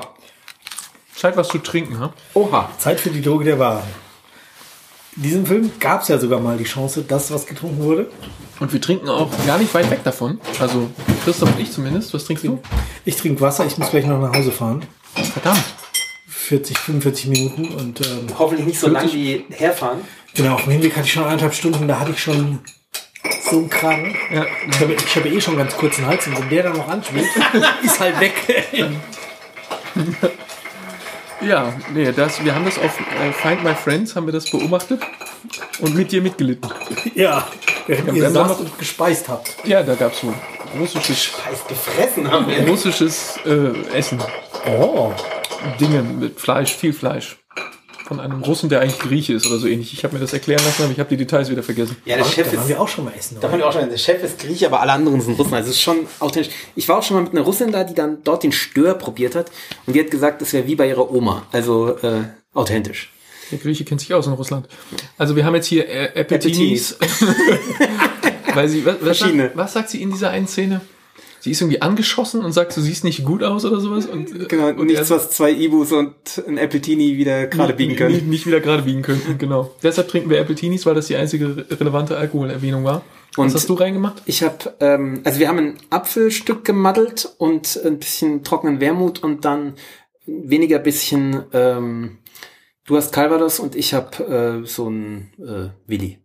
Zeit 1.14 1.36
was 1.36 1.50
zu 1.50 1.58
trinken, 1.58 2.00
ha? 2.00 2.14
Oha. 2.36 2.70
Zeit 2.78 3.02
für 3.02 3.10
die 3.10 3.22
Droge 3.22 3.44
der 3.44 3.60
Wahl. 3.60 3.84
In 5.18 5.24
diesem 5.24 5.46
Film 5.46 5.72
gab 5.80 6.02
es 6.02 6.10
ja 6.10 6.18
sogar 6.18 6.40
mal 6.40 6.58
die 6.58 6.66
Chance, 6.66 7.04
dass 7.08 7.32
was 7.32 7.46
getrunken 7.46 7.82
wurde. 7.84 8.10
Und 8.60 8.72
wir 8.74 8.82
trinken 8.82 9.08
auch 9.10 9.30
gar 9.46 9.58
nicht 9.58 9.74
weit 9.74 9.90
weg 9.90 10.04
davon. 10.04 10.40
Also 10.60 10.90
Christoph 11.24 11.54
und 11.56 11.60
ich 11.60 11.72
zumindest. 11.72 12.14
Was 12.14 12.26
trinkst 12.26 12.44
du? 12.46 12.60
Ich 13.06 13.16
trinke 13.16 13.40
Wasser, 13.42 13.66
ich 13.66 13.78
muss 13.78 13.90
gleich 13.92 14.06
noch 14.06 14.20
nach 14.20 14.34
Hause 14.34 14.52
fahren. 14.52 14.86
Verdammt. 15.34 15.64
40, 16.28 16.78
45 16.78 17.28
Minuten 17.28 17.66
und 17.76 18.02
ähm, 18.02 18.28
Hoffentlich 18.38 18.68
nicht 18.68 18.80
so 18.80 18.88
lang 18.88 19.12
wie 19.12 19.46
herfahren. 19.50 20.00
genau, 20.36 20.56
auf 20.56 20.64
dem 20.66 20.74
Hinweg 20.74 20.96
hatte 20.96 21.08
ich 21.08 21.14
schon 21.14 21.24
eineinhalb 21.24 21.56
Stunden, 21.56 21.88
da 21.88 22.00
hatte 22.00 22.12
ich 22.12 22.20
schon 22.22 22.60
so 23.50 23.58
einen 23.58 23.70
Kragen. 23.70 24.16
Ja. 24.32 24.46
Ich 24.70 24.80
habe, 24.80 24.94
ich 24.94 25.16
habe 25.16 25.30
eh 25.30 25.42
schon 25.42 25.58
ganz 25.58 25.76
kurzen 25.76 26.06
Hals 26.06 26.28
und 26.28 26.38
wenn 26.40 26.50
der 26.50 26.64
dann 26.64 26.78
noch 26.78 26.88
anschwillt, 26.88 27.26
ist 27.84 28.00
halt 28.00 28.20
weg. 28.20 28.34
Ja, 31.42 31.74
nee, 31.94 32.12
das, 32.12 32.44
wir 32.44 32.56
haben 32.56 32.66
das 32.66 32.78
auf 32.78 33.00
äh, 33.00 33.32
Find 33.32 33.64
My 33.64 33.74
Friends, 33.76 34.16
haben 34.16 34.26
wir 34.26 34.34
das 34.34 34.50
beobachtet 34.50 35.02
und 35.80 35.96
mit 35.96 36.12
dir 36.12 36.22
mitgelitten. 36.22 36.70
ja, 37.16 37.48
während 37.88 38.14
ihr 38.14 38.30
saßt 38.30 38.60
und 38.62 38.80
gespeist 38.80 39.28
habt. 39.28 39.56
Ja, 39.66 39.84
da 39.84 39.96
gab's 39.96 40.22
so 40.22 40.34
russisches, 40.80 41.32
Heiß 41.46 41.68
gefressen 41.68 42.32
haben 42.32 42.48
wir. 42.48 42.68
russisches 42.68 43.38
äh, 43.46 43.72
Essen. 43.96 44.22
Oh, 44.68 45.14
Dinge 45.80 46.02
mit 46.02 46.40
Fleisch, 46.40 46.74
viel 46.74 46.94
Fleisch. 46.94 47.38
Von 48.06 48.20
einem 48.20 48.44
Russen, 48.44 48.70
der 48.70 48.82
eigentlich 48.82 49.00
Grieche 49.00 49.34
ist 49.34 49.48
oder 49.48 49.58
so 49.58 49.66
ähnlich. 49.66 49.92
Ich 49.92 50.04
habe 50.04 50.14
mir 50.14 50.20
das 50.20 50.32
erklären 50.32 50.64
lassen, 50.64 50.84
aber 50.84 50.92
ich 50.92 51.00
habe 51.00 51.10
die 51.10 51.18
Details 51.18 51.50
wieder 51.50 51.64
vergessen. 51.64 51.98
Ja, 52.06 52.18
der 52.18 52.24
Chef 52.26 52.52
da 52.52 52.58
waren 52.58 52.64
ist 52.64 52.70
wir 52.70 52.80
auch 52.80 52.88
schon 52.88 53.06
mal 53.06 53.14
essen. 53.18 53.38
Da 53.42 53.52
waren 53.52 53.58
wir 53.58 53.68
auch 53.68 53.74
schon, 53.74 53.90
der 53.90 53.98
Chef 53.98 54.22
ist 54.24 54.38
Grieche, 54.38 54.68
aber 54.68 54.80
alle 54.80 54.92
anderen 54.92 55.22
sind 55.22 55.40
Russen. 55.40 55.56
Also 55.56 55.70
es 55.72 55.78
ist 55.78 55.82
schon 55.82 56.06
authentisch. 56.20 56.54
Ich 56.76 56.88
war 56.88 57.00
auch 57.00 57.04
schon 57.04 57.18
mal 57.18 57.24
mit 57.24 57.32
einer 57.32 57.42
Russin 57.42 57.72
da, 57.72 57.84
die 57.84 57.96
dann 57.96 58.20
dort 58.24 58.44
den 58.44 58.52
Stör 58.52 58.94
probiert 58.94 59.34
hat. 59.34 59.52
Und 59.88 59.96
die 59.96 60.00
hat 60.00 60.12
gesagt, 60.12 60.42
das 60.44 60.54
wäre 60.54 60.68
wie 60.68 60.76
bei 60.76 60.88
ihrer 60.88 61.12
Oma. 61.12 61.48
Also 61.52 61.98
äh, 61.98 62.26
authentisch. 62.54 63.12
Der 63.52 63.58
Grieche 63.58 63.86
kennt 63.86 64.02
sich 64.02 64.14
aus 64.14 64.28
in 64.28 64.34
Russland. 64.34 64.68
Also 65.18 65.36
wir 65.36 65.44
haben 65.44 65.56
jetzt 65.56 65.68
hier 65.68 65.90
äh, 65.90 66.20
Appetinis. 66.20 66.98
Weil 68.54 68.70
sie, 68.70 68.86
was, 68.86 68.96
was, 68.96 69.18
Verschiedene. 69.18 69.44
sagt, 69.46 69.58
was 69.58 69.74
sagt 69.74 69.90
sie 69.90 70.02
in 70.02 70.12
dieser 70.12 70.30
einen 70.30 70.48
Szene? 70.48 70.82
Sie 71.46 71.52
ist 71.52 71.62
irgendwie 71.62 71.80
angeschossen 71.84 72.44
und 72.44 72.54
sagt, 72.54 72.76
du 72.76 72.82
siehst 72.82 73.04
nicht 73.04 73.24
gut 73.24 73.44
aus 73.44 73.66
oder 73.66 73.80
sowas. 73.80 74.08
Und, 74.08 74.34
äh, 74.34 74.46
Genau, 74.48 74.70
und 74.70 74.88
nichts, 74.88 75.12
was 75.12 75.30
zwei 75.30 75.52
Ibus 75.52 75.92
und 75.92 76.16
ein 76.48 76.58
Appletini 76.58 77.18
wieder 77.18 77.46
gerade 77.46 77.76
biegen 77.76 77.92
Nicht, 77.92 78.00
können. 78.00 78.30
nicht 78.32 78.48
wieder 78.48 78.62
gerade 78.62 78.82
biegen 78.82 79.04
könnten, 79.04 79.38
genau. 79.38 79.70
Deshalb 79.84 80.08
trinken 80.08 80.32
wir 80.32 80.42
Appletinis, 80.42 80.88
weil 80.88 80.96
das 80.96 81.06
die 81.06 81.16
einzige 81.16 81.56
re- 81.56 81.66
relevante 81.80 82.18
Alkoholerwähnung 82.18 82.84
war. 82.84 83.04
Und- 83.38 83.46
Was 83.48 83.54
hast 83.54 83.70
du 83.70 83.76
reingemacht? 83.76 84.24
Ich 84.26 84.42
habe, 84.42 84.74
ähm, 84.80 85.22
also 85.24 85.40
wir 85.40 85.48
haben 85.48 85.60
ein 85.60 85.76
Apfelstück 85.92 86.66
gemaddelt 86.66 87.30
und 87.38 87.80
ein 87.86 88.00
bisschen 88.00 88.44
trockenen 88.44 88.80
Wermut 88.82 89.22
und 89.22 89.46
dann 89.46 89.76
weniger 90.26 90.80
bisschen, 90.80 91.44
ähm, 91.54 92.18
du 92.88 92.98
hast 92.98 93.14
Calvados 93.14 93.60
und 93.60 93.76
ich 93.76 93.94
habe 93.94 94.64
äh, 94.64 94.68
so 94.68 94.90
ein 94.90 95.30
äh, 95.38 95.70
Willi. 95.86 96.18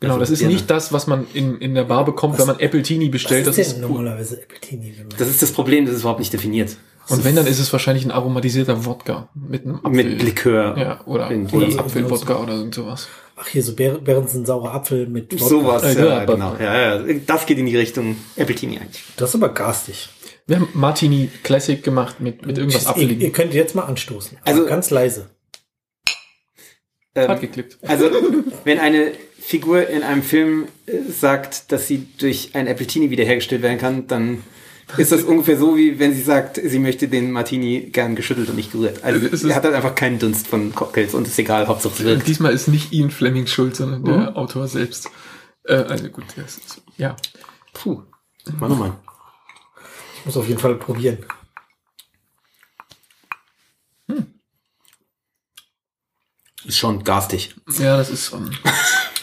Genau, 0.00 0.14
Also 0.14 0.20
das 0.20 0.30
ist 0.30 0.38
Birne. 0.40 0.52
nicht 0.54 0.70
das, 0.70 0.92
was 0.92 1.06
man 1.06 1.26
in, 1.32 1.58
in 1.58 1.74
der 1.74 1.84
Bar 1.84 2.04
bekommt, 2.04 2.38
wenn 2.38 2.46
man 2.46 2.56
Appletini 2.60 3.08
bestellt. 3.08 3.46
Was 3.46 3.56
Das 3.56 3.66
ist 3.66 3.72
ist 3.72 3.76
denn 3.80 3.88
gut. 3.88 3.96
normalerweise 3.98 4.42
Appletini? 4.42 4.94
wenn 4.98 5.08
man- 5.08 5.16
Das 5.18 5.28
ist 5.28 5.40
das 5.42 5.52
Problem, 5.52 5.86
das 5.86 5.94
ist 5.94 6.00
überhaupt 6.02 6.20
nicht 6.20 6.32
definiert. 6.32 6.76
Und 7.08 7.24
wenn, 7.24 7.36
dann 7.36 7.46
ist 7.46 7.60
es 7.60 7.72
wahrscheinlich 7.72 8.04
ein 8.04 8.10
aromatisierter 8.10 8.84
Wodka 8.84 9.28
mit 9.34 9.64
einem 9.64 9.76
Apfel. 9.76 9.90
Mit 9.92 10.22
Likör. 10.22 10.76
Ja, 10.76 11.00
oder, 11.06 11.30
oder 11.52 11.78
Apfelwodka 11.78 12.36
oder 12.42 12.54
irgend 12.54 12.74
sowas. 12.74 13.08
Ach, 13.36 13.46
hier 13.46 13.62
so 13.62 13.74
Behrensen 13.76 14.44
saurer 14.44 14.74
Apfel 14.74 15.06
mit 15.06 15.32
Wodka. 15.32 15.46
Sowas, 15.46 15.82
Äh, 15.84 15.94
ja, 15.94 16.06
ja, 16.06 16.16
aber- 16.22 16.34
genau. 16.34 16.56
Ja, 16.58 16.96
ja, 16.98 17.14
das 17.26 17.46
geht 17.46 17.58
in 17.58 17.66
die 17.66 17.76
Richtung 17.76 18.16
Appletini 18.38 18.78
eigentlich. 18.78 19.02
Das 19.16 19.28
ist 19.30 19.34
aber 19.36 19.50
garstig. 19.50 20.08
Wir 20.48 20.56
haben 20.56 20.68
Martini 20.74 21.30
Classic 21.44 21.82
gemacht 21.82 22.20
mit, 22.20 22.44
mit 22.44 22.58
irgendwas 22.58 22.82
ihr, 22.82 22.86
ihr 22.86 22.90
Apfeligem. 22.90 23.32
könnt 23.32 23.54
jetzt 23.54 23.74
mal 23.76 23.82
anstoßen. 23.84 24.38
Also- 24.44 24.66
ganz 24.66 24.90
leise. 24.90 25.30
Hat 27.16 27.30
Ähm, 27.30 27.40
geklippt. 27.40 27.78
also, 27.82 28.10
wenn 28.64 28.78
eine 28.78 29.12
Figur 29.46 29.88
in 29.88 30.02
einem 30.02 30.24
Film 30.24 30.66
äh, 30.86 31.08
sagt, 31.08 31.70
dass 31.70 31.86
sie 31.86 32.08
durch 32.18 32.50
ein 32.54 32.66
Appletini 32.66 33.10
wiederhergestellt 33.10 33.62
werden 33.62 33.78
kann, 33.78 34.08
dann 34.08 34.42
ist 34.96 35.12
das 35.12 35.22
ungefähr 35.22 35.56
so, 35.56 35.76
wie 35.76 36.00
wenn 36.00 36.14
sie 36.14 36.22
sagt, 36.22 36.60
sie 36.62 36.80
möchte 36.80 37.06
den 37.06 37.30
Martini 37.30 37.90
gern 37.92 38.16
geschüttelt 38.16 38.48
und 38.50 38.56
nicht 38.56 38.72
gerührt. 38.72 39.04
Also, 39.04 39.24
Es 39.24 39.42
sie 39.42 39.54
hat 39.54 39.62
halt 39.62 39.74
einfach 39.74 39.94
keinen 39.94 40.18
Dunst 40.18 40.48
von 40.48 40.74
Cocktails 40.74 41.14
und 41.14 41.28
ist 41.28 41.38
egal, 41.38 41.68
Hauptsache 41.68 41.94
es 41.94 42.02
wirkt. 42.02 42.26
Diesmal 42.26 42.52
ist 42.52 42.66
nicht 42.66 42.92
Ian 42.92 43.12
Fleming 43.12 43.46
schuld, 43.46 43.76
sondern 43.76 44.04
der 44.04 44.36
Autor 44.36 44.66
selbst. 44.66 45.10
Äh, 45.62 45.74
also 45.74 46.08
gut, 46.08 46.24
das 46.34 46.56
ist, 46.56 46.82
ja. 46.96 47.14
Puh. 47.72 48.02
Mann, 48.58 48.72
oh 48.72 48.74
Mann. 48.74 48.96
Ich 50.18 50.26
muss 50.26 50.36
auf 50.36 50.48
jeden 50.48 50.60
Fall 50.60 50.74
probieren. 50.74 51.18
Ist 56.64 56.78
schon 56.78 57.04
garstig. 57.04 57.54
Ja, 57.78 57.96
das 57.96 58.10
ist, 58.10 58.32
ähm, 58.32 58.50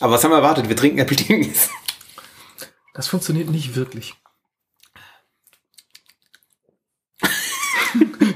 Aber 0.00 0.12
was 0.12 0.24
haben 0.24 0.30
wir 0.32 0.36
erwartet? 0.36 0.68
Wir 0.68 0.76
trinken 0.76 0.98
Apple 0.98 1.16
Dings. 1.16 1.70
das 2.94 3.08
funktioniert 3.08 3.48
nicht 3.50 3.74
wirklich. 3.74 4.14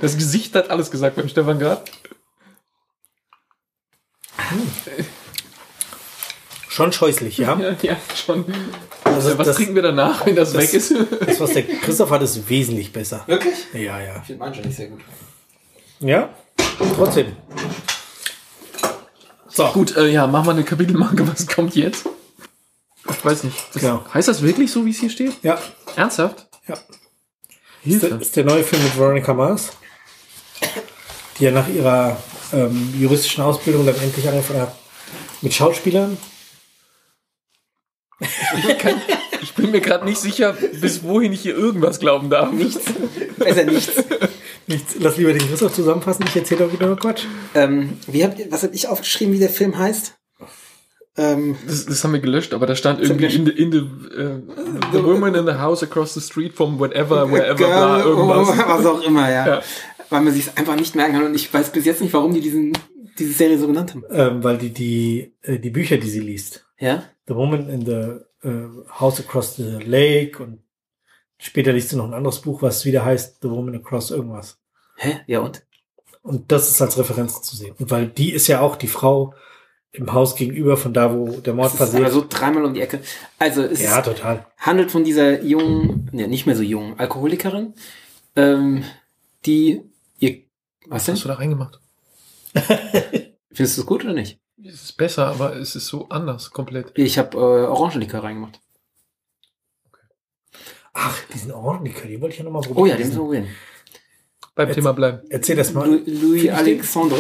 Das 0.01 0.17
Gesicht 0.17 0.55
hat 0.55 0.71
alles 0.71 0.91
gesagt 0.91 1.17
beim 1.17 1.29
Stefan 1.29 1.59
gerade. 1.59 1.85
Schon 6.69 6.93
scheußlich, 6.93 7.37
ja. 7.39 7.59
Ja, 7.59 7.77
ja, 7.83 7.97
schon. 8.15 8.45
Also 9.05 9.37
was 9.37 9.49
das, 9.49 9.57
trinken 9.57 9.75
wir 9.75 9.83
danach, 9.83 10.25
wenn 10.25 10.37
das, 10.37 10.53
das- 10.53 10.63
weg 10.63 10.75
ist? 10.75 10.95
das, 11.27 11.41
was 11.41 11.53
der 11.53 11.65
Christoph 11.65 12.11
hat, 12.11 12.23
ist 12.23 12.49
wesentlich 12.49 12.93
besser. 12.93 13.25
Wirklich? 13.27 13.55
Ja, 13.75 14.01
ja. 14.01 14.17
Ich 14.21 14.27
finde 14.27 14.39
meinen 14.39 14.55
schon 14.55 14.65
nicht 14.65 14.77
sehr 14.77 14.89
gut. 14.89 15.01
Ja, 15.99 16.31
trotzdem. 16.97 17.37
So, 19.51 19.67
Gut, 19.73 19.97
äh, 19.97 20.09
ja, 20.09 20.27
mach 20.27 20.45
mal 20.45 20.53
eine 20.53 20.65
Kapitelmarke, 20.65 21.27
was 21.27 21.47
kommt 21.47 21.75
jetzt? 21.75 22.07
Ich 23.09 23.25
weiß 23.25 23.45
nicht. 23.45 23.57
Das, 23.73 23.83
Genau. 23.83 24.05
Heißt 24.15 24.29
das 24.29 24.43
wirklich 24.43 24.71
so, 24.71 24.85
wie 24.87 24.91
es 24.91 24.99
hier 25.01 25.11
steht? 25.11 25.33
Ja, 25.43 25.59
Ernsthaft? 25.97 26.49
ja. 26.69 26.75
Ist 27.83 28.03
der, 28.03 28.11
Hilfe. 28.11 28.23
ist 28.23 28.37
der 28.37 28.45
neue 28.45 28.63
Film 28.63 28.83
mit 28.85 28.97
Veronica 28.99 29.33
Mars, 29.33 29.71
die 31.39 31.45
ja 31.45 31.51
nach 31.51 31.67
ihrer 31.67 32.19
ähm, 32.53 32.95
juristischen 32.99 33.43
Ausbildung 33.43 33.87
dann 33.87 33.95
endlich 33.97 34.29
angefangen 34.29 34.61
hat 34.61 34.77
mit 35.41 35.55
Schauspielern. 35.55 36.19
Ich 39.41 39.55
bin 39.55 39.71
mir 39.71 39.81
gerade 39.81 40.05
nicht 40.05 40.19
sicher, 40.21 40.53
bis 40.53 41.03
wohin 41.03 41.33
ich 41.33 41.41
hier 41.41 41.57
irgendwas 41.57 41.99
glauben 41.99 42.29
darf. 42.29 42.53
Nichts. 42.53 42.85
Besser 43.39 43.65
nichts. 43.65 43.93
Nichts, 44.71 44.95
lass 44.99 45.17
lieber 45.17 45.33
den 45.33 45.43
Christoph 45.47 45.75
zusammenfassen, 45.75 46.25
ich 46.29 46.37
erzähle 46.37 46.65
doch 46.65 46.73
wieder 46.73 46.87
nur 46.87 46.97
Quatsch. 46.97 47.25
ähm, 47.55 47.99
wie 48.07 48.25
habt 48.25 48.39
ihr, 48.39 48.51
was 48.51 48.63
habt 48.63 48.75
ich 48.75 48.87
aufgeschrieben, 48.89 49.35
wie 49.35 49.39
der 49.39 49.49
Film 49.51 49.77
heißt? 49.77 50.17
Ähm, 51.17 51.57
Das, 51.67 51.87
das 51.87 52.05
haben 52.05 52.13
wir 52.13 52.21
gelöscht, 52.21 52.55
aber 52.55 52.67
da 52.67 52.77
stand 52.77 53.01
irgendwie 53.01 53.27
in 53.27 53.45
the, 53.47 53.51
in 53.53 53.73
the, 53.73 53.79
äh, 53.79 54.41
the 54.93 55.03
woman 55.05 55.35
in 55.35 55.45
the 55.45 55.55
house 55.55 55.83
across 55.83 56.15
the 56.15 56.21
street 56.21 56.55
from 56.55 56.79
whatever, 56.79 57.29
wherever, 57.33 57.57
bla, 57.57 57.99
irgendwas. 58.05 58.49
Oh, 58.49 58.69
was 58.69 58.87
auch 58.87 59.03
immer, 59.03 59.29
ja. 59.31 59.47
Ja. 59.47 59.63
Weil 60.09 60.23
man 60.23 60.33
sich 60.33 60.47
es 60.47 60.57
einfach 60.57 60.77
nicht 60.77 60.95
merken 60.95 61.15
kann 61.15 61.25
und 61.27 61.35
ich 61.35 61.53
weiß 61.53 61.73
bis 61.73 61.85
jetzt 61.85 62.01
nicht, 62.01 62.13
warum 62.15 62.33
die 62.33 62.41
diesen, 62.41 62.73
diese 63.19 63.33
Serie 63.33 63.59
so 63.59 63.67
genannt 63.67 63.91
haben. 63.91 64.05
Ähm, 64.11 64.45
weil 64.45 64.57
die, 64.59 64.71
die, 64.71 65.35
äh, 65.43 65.59
die 65.59 65.71
Bücher, 65.71 65.99
die 65.99 66.09
sie 66.11 66.21
liest, 66.21 66.65
Ja? 66.79 67.03
The 67.27 67.35
Woman 67.35 67.69
in 67.69 67.85
the 67.85 68.49
äh, 68.49 68.69
House 69.01 69.19
Across 69.21 69.57
the 69.57 69.79
Lake 69.85 70.41
und 70.43 70.61
später 71.39 71.73
liest 71.73 71.93
du 71.93 71.97
noch 71.97 72.07
ein 72.07 72.15
anderes 72.15 72.41
Buch, 72.41 72.63
was 72.63 72.85
wieder 72.85 73.05
heißt 73.05 73.39
The 73.43 73.51
Woman 73.51 73.75
Across 73.77 74.13
irgendwas. 74.13 74.59
Hä? 75.03 75.21
Ja 75.27 75.41
und? 75.41 75.63
Und 76.23 76.53
das 76.53 76.69
ist 76.69 76.83
als 76.83 76.99
Referenz 76.99 77.41
zu 77.41 77.57
sehen. 77.57 77.75
Und 77.79 77.91
weil 77.91 78.07
die 78.07 78.33
ist 78.33 78.49
ja 78.49 78.61
auch 78.61 78.77
die 78.77 78.87
Frau 78.87 79.35
im 79.93 80.13
Haus 80.13 80.37
gegenüber 80.37 80.77
von 80.77 80.93
da, 80.93 81.15
wo 81.15 81.41
der 81.41 81.55
Mord 81.55 81.75
passiert. 81.75 82.13
so 82.13 82.25
dreimal 82.29 82.67
um 82.67 82.75
die 82.75 82.83
Ecke. 82.83 83.01
Also 83.39 83.63
es 83.63 83.83
ja, 83.83 84.03
total. 84.03 84.47
handelt 84.59 84.91
von 84.91 85.03
dieser 85.03 85.43
jungen, 85.43 86.11
ne, 86.13 86.29
nicht 86.29 86.45
mehr 86.45 86.55
so 86.55 86.63
jungen 86.63 86.99
Alkoholikerin, 86.99 87.73
ähm, 88.37 88.85
die 89.47 89.81
ihr, 90.19 90.43
was 90.87 91.07
denn? 91.07 91.15
hast 91.15 91.25
du 91.25 91.29
da 91.29 91.35
reingemacht? 91.35 91.81
Findest 92.53 93.79
du 93.79 93.81
es 93.81 93.87
gut 93.87 94.05
oder 94.05 94.13
nicht? 94.13 94.39
Es 94.63 94.83
ist 94.83 94.97
besser, 94.99 95.29
aber 95.29 95.57
es 95.57 95.75
ist 95.77 95.87
so 95.87 96.11
anders, 96.11 96.51
komplett. 96.51 96.93
Ich 96.99 97.19
habe 97.19 97.39
äh, 97.39 97.41
Orangenlikör 97.41 98.23
reingemacht. 98.23 98.61
Ach, 100.93 101.19
diesen 101.33 101.53
Orangenlikör, 101.53 102.07
die 102.07 102.21
wollte 102.21 102.35
ich 102.35 102.39
ja 102.39 102.45
nochmal 102.45 102.61
probieren. 102.61 102.83
Oh 102.83 102.87
ja, 102.87 102.97
den 102.97 103.07
müssen 103.07 103.19
wir 103.19 103.25
probieren. 103.25 103.49
Beim 104.61 104.69
Jetzt- 104.69 104.75
Thema 104.75 104.93
bleiben. 104.93 105.21
Erzähl 105.31 105.57
das 105.57 105.73
mal. 105.73 105.89
Louis, 105.89 106.03
Louis 106.21 106.51
Alexandre. 106.51 107.17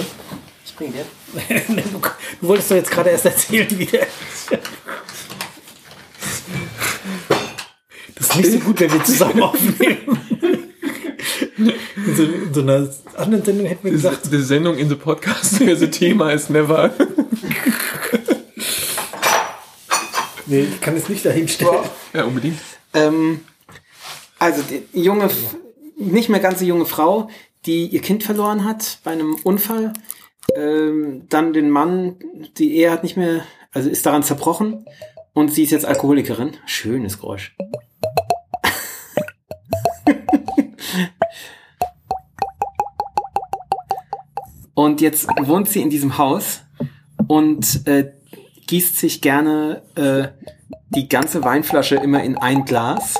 Ich 0.67 0.77
bring 0.77 0.93
dir. 0.93 1.07
du, 1.69 2.01
du 2.43 2.49
wolltest 2.49 2.71
doch 2.71 2.77
jetzt 2.77 2.91
gerade 2.91 3.09
erst 3.09 3.25
erzählen, 3.25 3.67
wie 3.79 3.87
der. 3.87 4.07
Das 8.15 8.27
ist 8.29 8.37
nicht 8.37 8.53
so 8.53 8.59
gut, 8.59 8.79
wenn 8.81 8.93
wir 8.93 9.03
zusammen 9.05 9.43
aufnehmen. 9.43 9.97
In 11.97 12.17
so, 12.17 12.23
in 12.25 12.55
so 12.55 12.61
einer 12.63 12.89
anderen 13.17 13.45
Sendung 13.45 13.67
hätten 13.67 13.85
wir 13.85 13.91
gesagt, 13.93 14.27
The 14.31 14.41
Sendung 14.43 14.77
in 14.79 14.89
the 14.89 14.95
podcast, 14.97 15.57
the 15.59 15.91
Thema 15.91 16.31
is 16.33 16.49
never. 16.49 16.91
nee, 20.47 20.61
ich 20.63 20.81
kann 20.81 20.97
es 20.97 21.09
nicht 21.09 21.25
dahin 21.25 21.47
stellen. 21.49 21.85
Ja, 22.15 22.25
unbedingt. 22.25 22.59
Ähm, 22.95 23.41
also 24.39 24.63
die 24.63 24.85
junge, 24.99 25.29
nicht 26.01 26.29
mehr 26.29 26.41
ganz 26.41 26.61
junge 26.61 26.87
Frau, 26.87 27.29
die 27.67 27.87
ihr 27.87 28.01
Kind 28.01 28.25
verloren 28.25 28.65
hat 28.65 28.99
bei 29.05 29.13
einem 29.13 29.37
Unfall. 29.45 29.93
Ähm, 30.57 31.27
dann 31.29 31.53
den 31.53 31.69
Mann, 31.71 32.17
die 32.57 32.75
Ehe 32.77 32.91
hat 32.91 33.03
nicht 33.03 33.17
mehr, 33.17 33.43
also 33.73 33.89
ist 33.89 34.07
daran 34.07 34.23
zerbrochen 34.23 34.87
und 35.35 35.53
sie 35.53 35.63
ist 35.65 35.71
jetzt 35.71 35.85
Alkoholikerin. 35.87 36.57
Schönes 36.67 37.21
Geräusch. 37.21 37.55
und 44.75 45.01
jetzt 45.01 45.29
wohnt 45.41 45.69
sie 45.69 45.83
in 45.83 45.91
diesem 45.91 46.19
Haus 46.19 46.63
und 47.29 47.87
äh, 47.87 48.13
gießt 48.67 48.97
sich 48.97 49.21
gerne 49.21 49.83
äh, 49.95 50.29
die 50.89 51.09
ganze 51.09 51.45
Weinflasche 51.45 51.97
immer 51.97 52.25
in 52.25 52.37
ein 52.39 52.65
Glas 52.65 53.17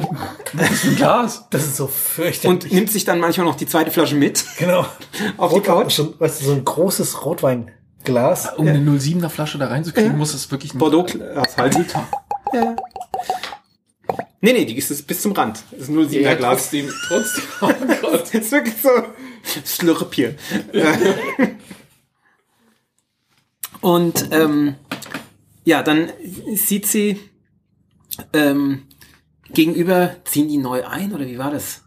Ein 0.00 0.96
Glas. 0.96 1.46
Das 1.50 1.64
ist 1.66 1.76
so 1.76 1.86
fürchterlich. 1.86 2.64
und 2.64 2.72
nimmt 2.72 2.90
sich 2.90 3.04
dann 3.04 3.20
manchmal 3.20 3.46
noch 3.46 3.56
die 3.56 3.66
zweite 3.66 3.90
Flasche 3.90 4.14
mit 4.14 4.44
genau. 4.58 4.86
auf 5.36 5.52
die 5.52 5.58
Rotwein- 5.58 5.62
Couch. 5.62 5.94
So, 5.94 6.14
weißt 6.18 6.40
du, 6.40 6.44
so 6.46 6.52
ein 6.52 6.64
großes 6.64 7.24
Rotweinglas. 7.24 8.54
Um 8.56 8.66
eine 8.68 8.78
07er 8.80 9.28
Flasche 9.28 9.58
da 9.58 9.66
reinzukriegen, 9.68 10.16
muss 10.16 10.34
es 10.34 10.50
wirklich 10.50 10.74
ein 10.74 10.78
Bordeaux 10.78 11.04
Glas 11.04 11.56
halt. 11.56 11.76
Ja. 12.52 12.76
Nee, 14.40 14.52
nee, 14.52 14.64
die 14.64 14.76
ist 14.78 14.90
es 14.92 15.02
bis 15.02 15.20
zum 15.22 15.32
Rand. 15.32 15.62
Das 15.72 15.80
ist 15.82 15.90
nur 15.90 16.04
7er 16.04 16.20
Ja, 16.20 16.34
Glas. 16.34 16.70
trotzdem, 16.70 16.90
trotzdem. 17.08 17.44
Oh 17.60 17.72
Gott. 18.02 18.22
Das 18.32 18.34
ist 18.34 18.52
wirklich 18.52 18.76
so 18.80 18.90
Slurpier. 19.66 20.36
Und 23.80 24.28
ähm, 24.32 24.74
ja, 25.64 25.82
dann 25.82 26.10
sieht 26.54 26.86
sie 26.86 27.18
ähm, 28.32 28.82
gegenüber, 29.52 30.16
ziehen 30.24 30.48
die 30.48 30.58
neu 30.58 30.84
ein 30.84 31.12
oder 31.12 31.26
wie 31.26 31.38
war 31.38 31.50
das? 31.50 31.84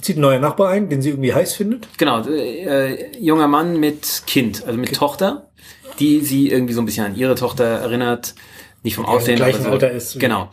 Zieht 0.00 0.16
ein 0.16 0.20
neuer 0.20 0.38
Nachbar 0.38 0.70
ein, 0.70 0.88
den 0.88 1.02
sie 1.02 1.10
irgendwie 1.10 1.34
heiß 1.34 1.54
findet. 1.54 1.88
Genau, 1.98 2.26
äh, 2.26 3.18
junger 3.18 3.48
Mann 3.48 3.78
mit 3.78 4.22
Kind, 4.26 4.64
also 4.64 4.78
mit 4.78 4.94
Tochter, 4.94 5.50
die 5.98 6.20
sie 6.20 6.48
irgendwie 6.48 6.72
so 6.74 6.80
ein 6.80 6.86
bisschen 6.86 7.06
an 7.06 7.16
ihre 7.16 7.34
Tochter 7.34 7.64
erinnert, 7.64 8.34
nicht 8.82 8.94
vom 8.94 9.04
Die 9.04 9.10
im 9.10 9.16
Aussehen, 9.16 9.36
gleichen 9.36 9.64
so. 9.64 9.70
Alter 9.70 9.90
ist. 9.90 10.18
Genau. 10.18 10.50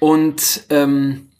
Und 0.00 0.64
ähm, 0.70 1.30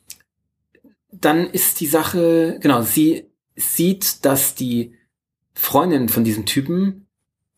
dann 1.13 1.47
ist 1.51 1.81
die 1.81 1.87
Sache, 1.87 2.59
genau, 2.61 2.83
sie 2.83 3.27
sieht, 3.57 4.25
dass 4.25 4.55
die 4.55 4.95
Freundin 5.55 6.09
von 6.09 6.25
diesem 6.25 6.47
Typen 6.47 7.07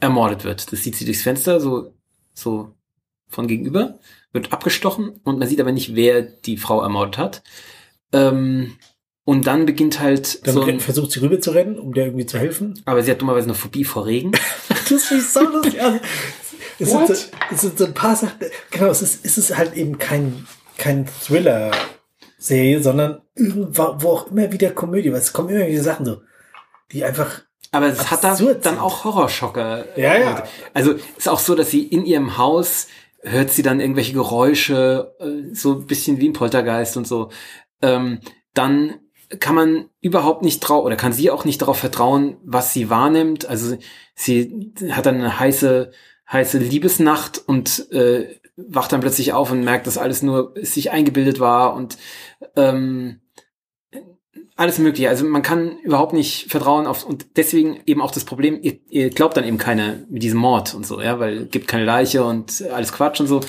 ermordet 0.00 0.44
wird. 0.44 0.72
Das 0.72 0.82
sieht 0.82 0.96
sie 0.96 1.04
durchs 1.04 1.22
Fenster, 1.22 1.60
so, 1.60 1.92
so 2.32 2.74
von 3.28 3.46
gegenüber, 3.46 3.98
wird 4.32 4.52
abgestochen 4.52 5.20
und 5.24 5.38
man 5.38 5.48
sieht 5.48 5.60
aber 5.60 5.72
nicht, 5.72 5.94
wer 5.94 6.22
die 6.22 6.56
Frau 6.56 6.82
ermordet 6.82 7.18
hat. 7.18 7.42
Ähm, 8.12 8.76
und 9.24 9.46
dann 9.46 9.66
beginnt 9.66 10.00
halt 10.00 10.46
Dann 10.46 10.54
so 10.54 10.62
ein, 10.62 10.80
versucht 10.80 11.12
sie 11.12 11.20
rüber 11.20 11.38
zu 11.38 11.50
rennen, 11.50 11.78
um 11.78 11.92
der 11.92 12.06
irgendwie 12.06 12.24
zu 12.24 12.38
helfen. 12.38 12.80
aber 12.86 13.02
sie 13.02 13.10
hat 13.10 13.20
dummerweise 13.20 13.44
eine 13.44 13.54
Phobie 13.54 13.84
vor 13.84 14.06
Regen. 14.06 14.32
Das 14.88 15.10
ist 15.10 15.34
so 15.34 15.42
lustig. 15.42 15.78
Also, 15.82 15.98
es, 16.78 16.90
sind 16.90 17.06
so, 17.08 17.12
es 17.52 17.60
sind 17.60 17.76
so 17.76 17.84
ein 17.84 17.92
paar 17.92 18.16
Sachen. 18.16 18.38
Genau, 18.70 18.86
es 18.86 19.02
ist, 19.02 19.22
es 19.22 19.36
ist 19.36 19.54
halt 19.54 19.74
eben 19.74 19.98
kein, 19.98 20.46
kein 20.78 21.06
Thriller-Serie, 21.26 22.82
sondern 22.82 23.20
irgendwo 23.34 23.96
wo 23.98 24.08
auch 24.12 24.30
immer 24.30 24.50
wieder 24.50 24.70
Komödie, 24.70 25.12
weil 25.12 25.20
es 25.20 25.34
kommen 25.34 25.50
immer 25.50 25.66
wieder 25.66 25.82
Sachen 25.82 26.06
so, 26.06 26.22
die 26.90 27.04
einfach. 27.04 27.42
Aber 27.70 27.88
es 27.88 28.10
hat 28.10 28.24
da 28.24 28.34
dann 28.34 28.78
auch 28.78 29.04
Horrorschocker. 29.04 29.98
Ja, 29.98 30.18
ja. 30.18 30.44
Also 30.72 30.94
ist 31.18 31.28
auch 31.28 31.38
so, 31.38 31.54
dass 31.54 31.70
sie 31.70 31.82
in 31.82 32.06
ihrem 32.06 32.38
Haus 32.38 32.86
hört 33.22 33.50
sie 33.50 33.62
dann 33.62 33.80
irgendwelche 33.80 34.12
Geräusche, 34.12 35.14
äh, 35.18 35.54
so 35.54 35.74
ein 35.74 35.86
bisschen 35.86 36.20
wie 36.20 36.28
ein 36.28 36.34
Poltergeist 36.34 36.96
und 36.96 37.06
so. 37.06 37.30
Ähm, 37.82 38.20
dann 38.54 38.94
kann 39.40 39.54
man 39.54 39.90
überhaupt 40.00 40.42
nicht 40.42 40.60
drauf, 40.60 40.84
oder 40.84 40.96
kann 40.96 41.12
sie 41.12 41.30
auch 41.30 41.44
nicht 41.44 41.60
darauf 41.60 41.78
vertrauen, 41.78 42.38
was 42.42 42.72
sie 42.72 42.88
wahrnimmt. 42.88 43.46
Also 43.46 43.76
sie 44.14 44.72
hat 44.90 45.06
dann 45.06 45.16
eine 45.16 45.38
heiße, 45.38 45.90
heiße 46.30 46.58
Liebesnacht 46.58 47.42
und 47.46 47.90
äh, 47.92 48.38
wacht 48.56 48.92
dann 48.92 49.00
plötzlich 49.00 49.32
auf 49.32 49.52
und 49.52 49.64
merkt, 49.64 49.86
dass 49.86 49.98
alles 49.98 50.22
nur 50.22 50.54
sich 50.60 50.90
eingebildet 50.90 51.40
war 51.40 51.74
und 51.74 51.98
ähm, 52.56 53.20
alles 54.58 54.78
mögliche. 54.78 55.08
Also 55.08 55.24
man 55.24 55.42
kann 55.42 55.78
überhaupt 55.78 56.12
nicht 56.12 56.50
vertrauen 56.50 56.86
auf 56.86 57.04
und 57.04 57.36
deswegen 57.36 57.80
eben 57.86 58.02
auch 58.02 58.10
das 58.10 58.24
Problem, 58.24 58.58
ihr, 58.60 58.78
ihr 58.90 59.10
glaubt 59.10 59.36
dann 59.36 59.44
eben 59.44 59.56
keine 59.56 60.04
mit 60.10 60.22
diesem 60.22 60.40
Mord 60.40 60.74
und 60.74 60.84
so, 60.84 61.00
ja, 61.00 61.18
weil 61.20 61.44
es 61.44 61.50
gibt 61.50 61.68
keine 61.68 61.84
Leiche 61.84 62.24
und 62.24 62.62
alles 62.72 62.92
Quatsch 62.92 63.20
und 63.20 63.28
so. 63.28 63.40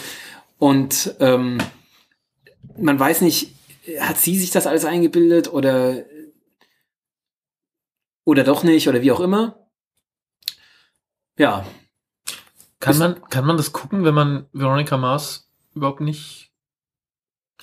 Und 0.59 1.15
ähm, 1.19 1.57
man 2.77 2.99
weiß 2.99 3.21
nicht, 3.21 3.55
hat 3.99 4.17
sie 4.17 4.37
sich 4.37 4.51
das 4.51 4.67
alles 4.67 4.85
eingebildet 4.85 5.51
oder 5.51 6.05
oder 8.23 8.43
doch 8.43 8.63
nicht 8.63 8.87
oder 8.87 9.01
wie 9.01 9.11
auch 9.11 9.19
immer. 9.19 9.67
Ja, 11.39 11.65
Kann 12.79 12.97
man, 12.97 13.21
kann 13.29 13.45
man 13.45 13.57
das 13.57 13.73
gucken, 13.73 14.03
wenn 14.05 14.13
man 14.13 14.47
Veronica 14.53 14.95
Mars 14.95 15.49
überhaupt 15.73 16.01
nicht. 16.01 16.48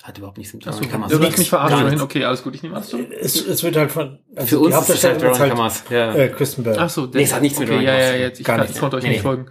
Hat 0.07 0.17
überhaupt 0.17 0.37
nichts 0.37 0.53
mit 0.53 0.65
Achso, 0.65 0.79
Veronica 0.79 0.97
Mars 0.97 1.11
du 1.11 1.17
tun. 1.17 1.27
mich 1.27 1.37
nichts. 1.37 2.01
Okay, 2.01 2.23
alles 2.23 2.41
gut, 2.41 2.55
ich 2.55 2.63
nehme 2.63 2.81
zurück. 2.81 3.07
Es, 3.19 3.45
es 3.45 3.61
wird 3.63 3.75
halt 3.75 3.91
von. 3.91 4.19
Also 4.35 4.47
Für 4.47 4.59
uns 4.59 4.75
ist 4.75 4.89
es 4.89 5.03
halt 5.03 5.21
Hauptdarstellerin 5.23 5.51
ist 5.51 5.57
Mars. 5.57 5.83
Ja. 5.89 6.13
Äh, 6.15 6.29
Kristen 6.29 6.63
Bell. 6.63 6.75
Ach 6.79 6.89
so, 6.89 7.05
Nee, 7.07 7.23
es 7.23 7.33
hat 7.33 7.41
nichts 7.41 7.59
mit 7.59 7.69
okay, 7.69 7.83
ja, 7.83 7.91
Veronica 7.91 8.05
ja, 8.05 8.11
zu 8.13 8.19
jetzt, 8.19 8.39
ich, 8.39 8.45
Gar 8.45 8.55
kann, 8.55 8.61
nichts. 8.63 8.75
ich 8.75 8.79
konnte 8.81 8.97
euch 8.97 9.03
Nee, 9.03 9.09
nicht 9.09 9.17
nee. 9.17 9.23
folgen. 9.23 9.45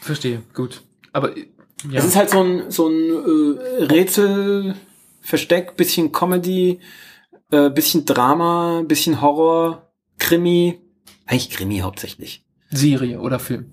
Verstehe, 0.00 0.42
gut. 0.54 0.82
Aber, 1.12 1.36
äh, 1.36 1.46
ja. 1.90 1.98
Es 1.98 2.04
ist 2.04 2.16
halt 2.16 2.30
so 2.30 2.42
ein, 2.42 2.70
so 2.70 2.88
ein 2.88 3.10
äh, 3.80 3.84
Rätsel, 3.84 4.74
Versteck, 5.20 5.76
bisschen 5.76 6.12
Comedy, 6.12 6.80
äh, 7.50 7.68
bisschen 7.70 8.04
Drama, 8.04 8.84
bisschen 8.86 9.20
Horror, 9.20 9.90
Krimi. 10.18 10.78
Eigentlich 11.26 11.50
Krimi 11.50 11.78
hauptsächlich. 11.80 12.44
Serie 12.70 13.20
oder 13.20 13.38
Film. 13.38 13.72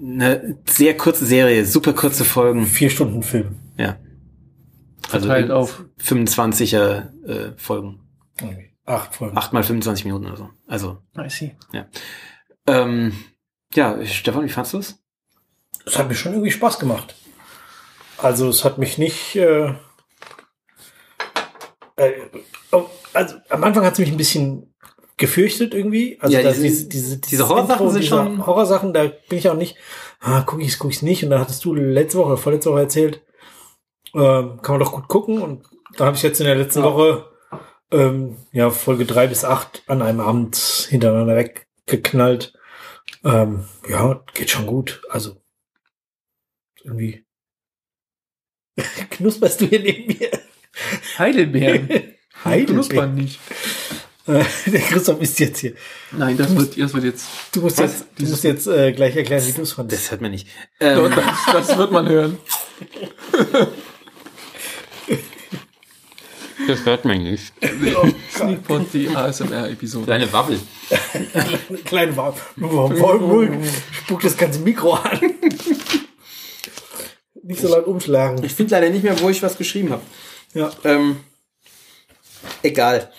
Eine 0.00 0.58
sehr 0.68 0.96
kurze 0.96 1.26
Serie, 1.26 1.64
super 1.66 1.92
kurze 1.92 2.24
Folgen. 2.24 2.66
Vier 2.66 2.88
Stunden 2.90 3.22
Film. 3.22 3.56
Ja. 3.76 3.96
Also 5.12 5.26
Verteilt 5.26 5.46
in 5.46 5.52
auf. 5.52 5.84
25er 6.00 7.26
äh, 7.26 7.52
Folgen. 7.56 8.00
Irgendwie. 8.40 8.70
Acht 8.84 9.14
Folgen. 9.14 9.36
Acht 9.36 9.52
mal 9.52 9.62
25 9.62 10.04
Minuten 10.04 10.26
oder 10.26 10.36
so. 10.36 10.50
Also, 10.66 10.98
I 11.16 11.28
see. 11.30 11.54
ähm, 12.66 13.12
ja, 13.74 14.04
Stefan, 14.04 14.44
wie 14.44 14.48
fandst 14.48 14.72
du 14.72 14.78
es? 14.78 14.98
Es 15.86 15.98
hat 15.98 16.08
mir 16.08 16.14
schon 16.14 16.32
irgendwie 16.32 16.50
Spaß 16.50 16.78
gemacht. 16.78 17.14
Also 18.18 18.48
es 18.48 18.64
hat 18.64 18.78
mich 18.78 18.98
nicht. 18.98 19.34
Äh, 19.36 19.74
äh, 21.96 22.12
oh, 22.70 22.86
also 23.12 23.36
am 23.50 23.64
Anfang 23.64 23.84
hat 23.84 23.94
es 23.94 23.98
mich 23.98 24.10
ein 24.10 24.16
bisschen 24.16 24.74
gefürchtet 25.16 25.74
irgendwie. 25.74 26.18
Also 26.20 26.36
Ja, 26.36 26.42
das- 26.42 26.60
diese- 26.60 26.88
diese, 26.88 27.18
diese 27.18 27.48
Horrorsachen 27.48 27.90
sind 27.90 28.02
diese 28.02 28.08
schon- 28.14 28.46
Horrorsachen, 28.46 28.92
da 28.92 29.04
bin 29.28 29.38
ich 29.38 29.48
auch 29.48 29.56
nicht. 29.56 29.76
Ah, 30.20 30.42
guck 30.46 30.60
ich's, 30.62 30.78
guck 30.78 30.90
ich's 30.90 31.02
nicht. 31.02 31.22
Und 31.24 31.30
dann 31.30 31.40
hattest 31.40 31.64
du 31.64 31.74
letzte 31.74 32.18
Woche 32.18 32.36
vorletzte 32.36 32.70
Woche 32.70 32.80
erzählt, 32.80 33.22
ähm, 34.14 34.60
kann 34.62 34.74
man 34.74 34.80
doch 34.80 34.92
gut 34.92 35.08
gucken. 35.08 35.40
Und 35.42 35.64
da 35.96 36.06
habe 36.06 36.16
ich 36.16 36.22
jetzt 36.22 36.40
in 36.40 36.46
der 36.46 36.56
letzten 36.56 36.80
Ja. 36.80 36.86
Woche 36.86 37.30
ähm, 37.90 38.36
ja 38.52 38.70
Folge 38.70 39.04
drei 39.04 39.26
bis 39.26 39.44
acht 39.44 39.82
an 39.86 40.02
einem 40.02 40.20
Abend 40.20 40.56
hintereinander 40.88 41.36
weggeknallt. 41.36 42.54
Ähm, 43.24 43.66
ja, 43.88 44.22
geht 44.34 44.50
schon 44.50 44.66
gut. 44.66 45.02
Also 45.10 45.36
irgendwie. 46.84 47.24
Knusperst 49.10 49.60
du 49.60 49.66
hier 49.66 49.80
neben 49.80 50.06
mir? 50.06 50.30
Heidelbeeren. 51.18 51.88
Heidelbeeren. 52.44 52.66
Knuspern 52.66 53.14
nicht. 53.14 53.38
Äh, 54.26 54.44
Der 54.66 54.80
Christoph 54.80 55.20
ist 55.20 55.38
jetzt 55.40 55.58
hier. 55.58 55.74
Nein, 56.12 56.36
das 56.36 56.54
wird, 56.56 56.80
das 56.80 56.94
wird 56.94 57.04
jetzt. 57.04 57.26
Du 57.52 57.60
musst 57.60 57.78
Was? 57.78 57.92
jetzt, 58.00 58.06
du 58.18 58.26
musst 58.26 58.44
jetzt 58.44 58.66
äh, 58.68 58.92
gleich 58.92 59.16
erklären, 59.16 59.44
wie 59.46 59.52
du 59.52 59.62
es 59.62 59.72
fandest. 59.72 60.04
Das 60.04 60.10
hört 60.12 60.20
man 60.22 60.30
nicht. 60.30 60.48
Ähm, 60.80 61.12
Das, 61.52 61.66
das 61.68 61.76
wird 61.78 61.90
man 61.92 62.08
hören. 62.08 62.38
Das 66.66 66.84
hört 66.84 67.04
man 67.04 67.22
nicht. 67.22 67.52
Sneakpot, 68.34 68.86
die 68.92 69.08
ASMR-Episode. 69.08 70.06
Kleine 70.06 70.32
Wabbel. 70.32 70.60
Kleine. 71.84 72.16
Warum 72.16 73.62
spuckt 73.92 74.24
das 74.24 74.36
ganze 74.36 74.60
Mikro 74.60 74.94
an? 74.94 75.20
Nicht 77.42 77.60
so 77.60 77.68
laut 77.68 77.86
umschlagen. 77.86 78.44
Ich 78.44 78.54
finde 78.54 78.72
leider 78.72 78.90
nicht 78.90 79.02
mehr, 79.02 79.18
wo 79.20 79.28
ich 79.28 79.42
was 79.42 79.58
geschrieben 79.58 79.90
habe. 79.90 80.02
Ja. 80.54 80.70
Ähm, 80.84 81.16
egal. 82.62 83.10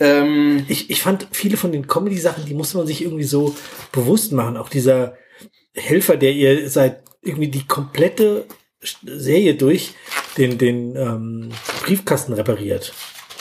Ähm, 0.00 0.64
Ich, 0.68 0.90
ich 0.90 1.02
fand 1.02 1.28
viele 1.30 1.56
von 1.56 1.70
den 1.70 1.86
Comedy-Sachen, 1.86 2.44
die 2.46 2.54
muss 2.54 2.74
man 2.74 2.86
sich 2.86 3.02
irgendwie 3.02 3.24
so 3.24 3.54
bewusst 3.92 4.32
machen. 4.32 4.56
Auch 4.56 4.68
dieser 4.68 5.16
Helfer, 5.74 6.16
der 6.16 6.32
ihr 6.32 6.68
seit 6.68 7.02
irgendwie 7.22 7.48
die 7.48 7.66
komplette 7.66 8.46
Serie 8.82 9.54
durch 9.54 9.94
den, 10.36 10.58
den 10.58 10.96
ähm, 10.96 11.50
Briefkasten 11.84 12.32
repariert. 12.32 12.92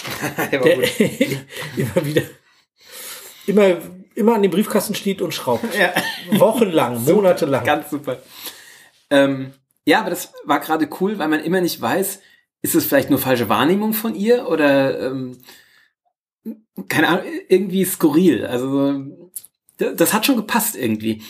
der 0.51 0.61
immer 1.77 2.05
wieder, 2.05 2.21
immer, 3.45 3.77
immer 4.15 4.35
an 4.35 4.41
dem 4.41 4.51
Briefkasten 4.51 4.95
steht 4.95 5.21
und 5.21 5.33
schraubt. 5.33 5.65
ja, 5.75 5.93
Wochenlang, 6.39 7.03
monatelang. 7.05 7.63
ganz 7.63 7.89
super. 7.89 8.21
Ähm, 9.09 9.53
ja, 9.85 9.99
aber 9.99 10.09
das 10.09 10.33
war 10.45 10.59
gerade 10.59 10.87
cool, 10.99 11.17
weil 11.19 11.27
man 11.27 11.43
immer 11.43 11.61
nicht 11.61 11.79
weiß, 11.81 12.19
ist 12.61 12.75
es 12.75 12.85
vielleicht 12.85 13.09
nur 13.09 13.19
falsche 13.19 13.49
Wahrnehmung 13.49 13.93
von 13.93 14.15
ihr 14.15 14.47
oder 14.47 14.99
ähm, 15.07 15.37
keine 16.87 17.09
Ahnung, 17.09 17.25
irgendwie 17.47 17.85
skurril. 17.85 18.45
Also 18.45 19.03
das 19.77 20.13
hat 20.13 20.25
schon 20.25 20.37
gepasst 20.37 20.75
irgendwie. 20.75 21.23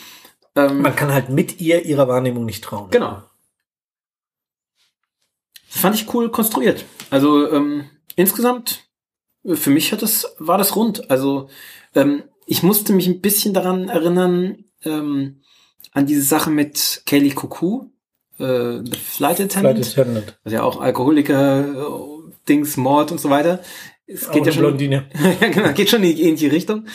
Ähm, 0.54 0.82
Man 0.82 0.94
kann 0.94 1.12
halt 1.12 1.30
mit 1.30 1.60
ihr 1.60 1.84
ihrer 1.84 2.08
Wahrnehmung 2.08 2.44
nicht 2.44 2.62
trauen. 2.62 2.90
Genau. 2.90 3.22
Das 5.72 5.80
fand 5.80 5.94
ich 5.94 6.12
cool 6.14 6.30
konstruiert. 6.30 6.84
Also 7.10 7.50
ähm, 7.50 7.84
insgesamt, 8.14 8.84
für 9.44 9.70
mich 9.70 9.92
hat 9.92 10.02
das, 10.02 10.34
war 10.38 10.58
das 10.58 10.76
rund. 10.76 11.10
Also 11.10 11.48
ähm, 11.94 12.24
ich 12.46 12.62
musste 12.62 12.92
mich 12.92 13.06
ein 13.06 13.20
bisschen 13.20 13.54
daran 13.54 13.88
erinnern, 13.88 14.64
ähm, 14.84 15.40
an 15.92 16.06
diese 16.06 16.22
Sache 16.22 16.50
mit 16.50 17.02
Kaylee 17.06 17.30
Cuckoo, 17.30 17.90
äh, 18.38 18.80
The 18.84 18.96
Flight 18.96 19.40
Attendant, 19.40 19.86
Flight 19.86 19.98
Attendant. 19.98 20.40
also 20.44 20.56
ja 20.56 20.62
auch 20.62 20.80
Alkoholiker, 20.80 21.68
äh, 21.68 22.32
Dings, 22.48 22.76
Mord 22.76 23.12
und 23.12 23.20
so 23.20 23.30
weiter. 23.30 23.60
Es 24.06 24.28
Auch 24.28 24.32
geht 24.32 24.46
ja 24.46 24.52
eine 24.52 24.52
schon 24.52 24.62
Blondine. 24.62 25.08
ja, 25.40 25.48
genau, 25.48 25.72
geht 25.72 25.90
schon 25.90 26.02
in 26.02 26.16
die 26.16 26.22
ähnliche 26.22 26.52
Richtung. 26.52 26.86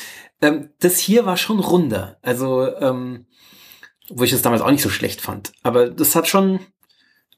Ähm, 0.41 0.69
das 0.79 0.99
hier 0.99 1.25
war 1.25 1.37
schon 1.37 1.59
runder. 1.59 2.17
Also, 2.21 2.67
ähm, 2.77 3.25
wo 4.09 4.23
ich 4.23 4.33
es 4.33 4.41
damals 4.41 4.61
auch 4.61 4.71
nicht 4.71 4.83
so 4.83 4.89
schlecht 4.89 5.21
fand. 5.21 5.51
Aber 5.63 5.89
das 5.89 6.15
hat 6.15 6.27
schon, 6.27 6.59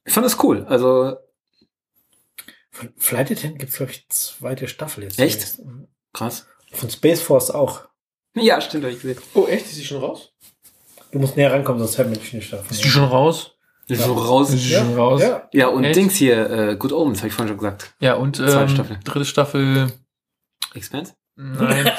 ich 0.06 0.14
fand 0.14 0.26
das 0.26 0.44
cool. 0.44 0.66
Also, 0.68 1.16
Von 2.72 2.94
Flight 2.98 3.32
Attendant 3.32 3.60
gibt 3.60 3.72
es, 3.72 3.78
glaube 3.78 3.92
ich, 3.92 4.08
zweite 4.10 4.68
Staffel 4.68 5.04
jetzt. 5.04 5.20
Echt? 5.20 5.60
krass. 6.14 6.48
Von 6.72 6.90
Space 6.90 7.22
Force 7.22 7.52
auch. 7.52 7.88
Ja, 8.36 8.62
stimmt, 8.62 8.84
hab 8.86 8.92
ich 8.92 9.02
gesehen. 9.02 9.20
Oh, 9.34 9.48
echt? 9.48 9.66
Ist 9.66 9.76
sie 9.76 9.86
schon 9.86 10.02
raus? 10.02 10.34
Du 11.12 11.20
musst 11.20 11.36
näher 11.36 11.52
rankommen, 11.52 11.80
sonst 11.80 11.98
haben 11.98 12.12
wir 12.12 12.18
nicht 12.20 12.34
eine 12.34 12.42
Staffel. 12.42 12.72
Ist 12.72 12.84
die 12.84 12.90
schon 12.90 13.06
raus? 13.06 13.56
Ist 13.88 14.04
so 14.04 14.14
raus. 14.14 14.54
Ist 14.54 14.66
die 14.66 14.74
schon 14.74 14.96
raus? 14.96 15.22
Ja, 15.22 15.28
Ja. 15.28 15.50
Ja, 15.52 15.68
und 15.70 15.84
Echt? 15.84 15.96
Dings 15.96 16.16
hier, 16.16 16.50
äh, 16.50 16.76
Good 16.76 16.92
Omens, 16.94 17.20
habe 17.20 17.30
ich 17.30 17.34
vorhin 17.34 17.50
schon 17.50 17.58
gesagt. 17.58 17.96
und 18.20 18.36
Zweite 18.36 18.62
ähm, 18.62 18.70
Staffel. 18.70 19.00
dritte 19.04 19.26
Staffel. 19.26 19.92
Expanse? 20.76 21.14
Nein, 21.36 21.86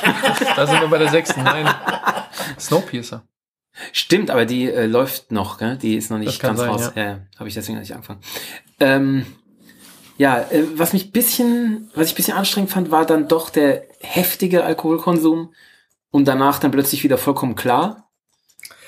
da 0.57 0.67
sind 0.67 0.81
wir 0.81 0.89
bei 0.89 0.99
der 0.99 1.09
sechsten. 1.09 1.43
Nein. 1.43 1.67
Snowpiercer. 2.59 3.25
Stimmt, 3.93 4.31
aber 4.31 4.45
die 4.45 4.71
äh, 4.71 4.87
läuft 4.87 5.33
noch, 5.33 5.59
gell? 5.59 5.77
Die 5.79 5.97
ist 5.97 6.11
noch 6.11 6.19
nicht 6.19 6.41
ganz 6.41 6.61
sein, 6.61 6.69
raus. 6.69 6.93
Ja, 6.95 7.03
ja 7.03 7.21
habe 7.39 7.49
ich 7.49 7.55
deswegen 7.55 7.77
noch 7.77 7.81
nicht 7.81 7.95
angefangen. 7.95 8.21
Ähm, 8.79 9.27
ja, 10.21 10.41
äh, 10.51 10.65
was 10.79 10.93
mich 10.93 11.13
bisschen, 11.13 11.91
was 11.95 12.09
ich 12.09 12.15
bisschen 12.15 12.37
anstrengend 12.37 12.71
fand, 12.71 12.91
war 12.91 13.07
dann 13.07 13.27
doch 13.27 13.49
der 13.49 13.85
heftige 14.01 14.65
Alkoholkonsum 14.65 15.55
und 16.11 16.29
danach 16.29 16.59
dann 16.59 16.71
plötzlich 16.73 17.03
wieder 17.05 17.17
vollkommen 17.17 17.55
klar. 17.55 18.11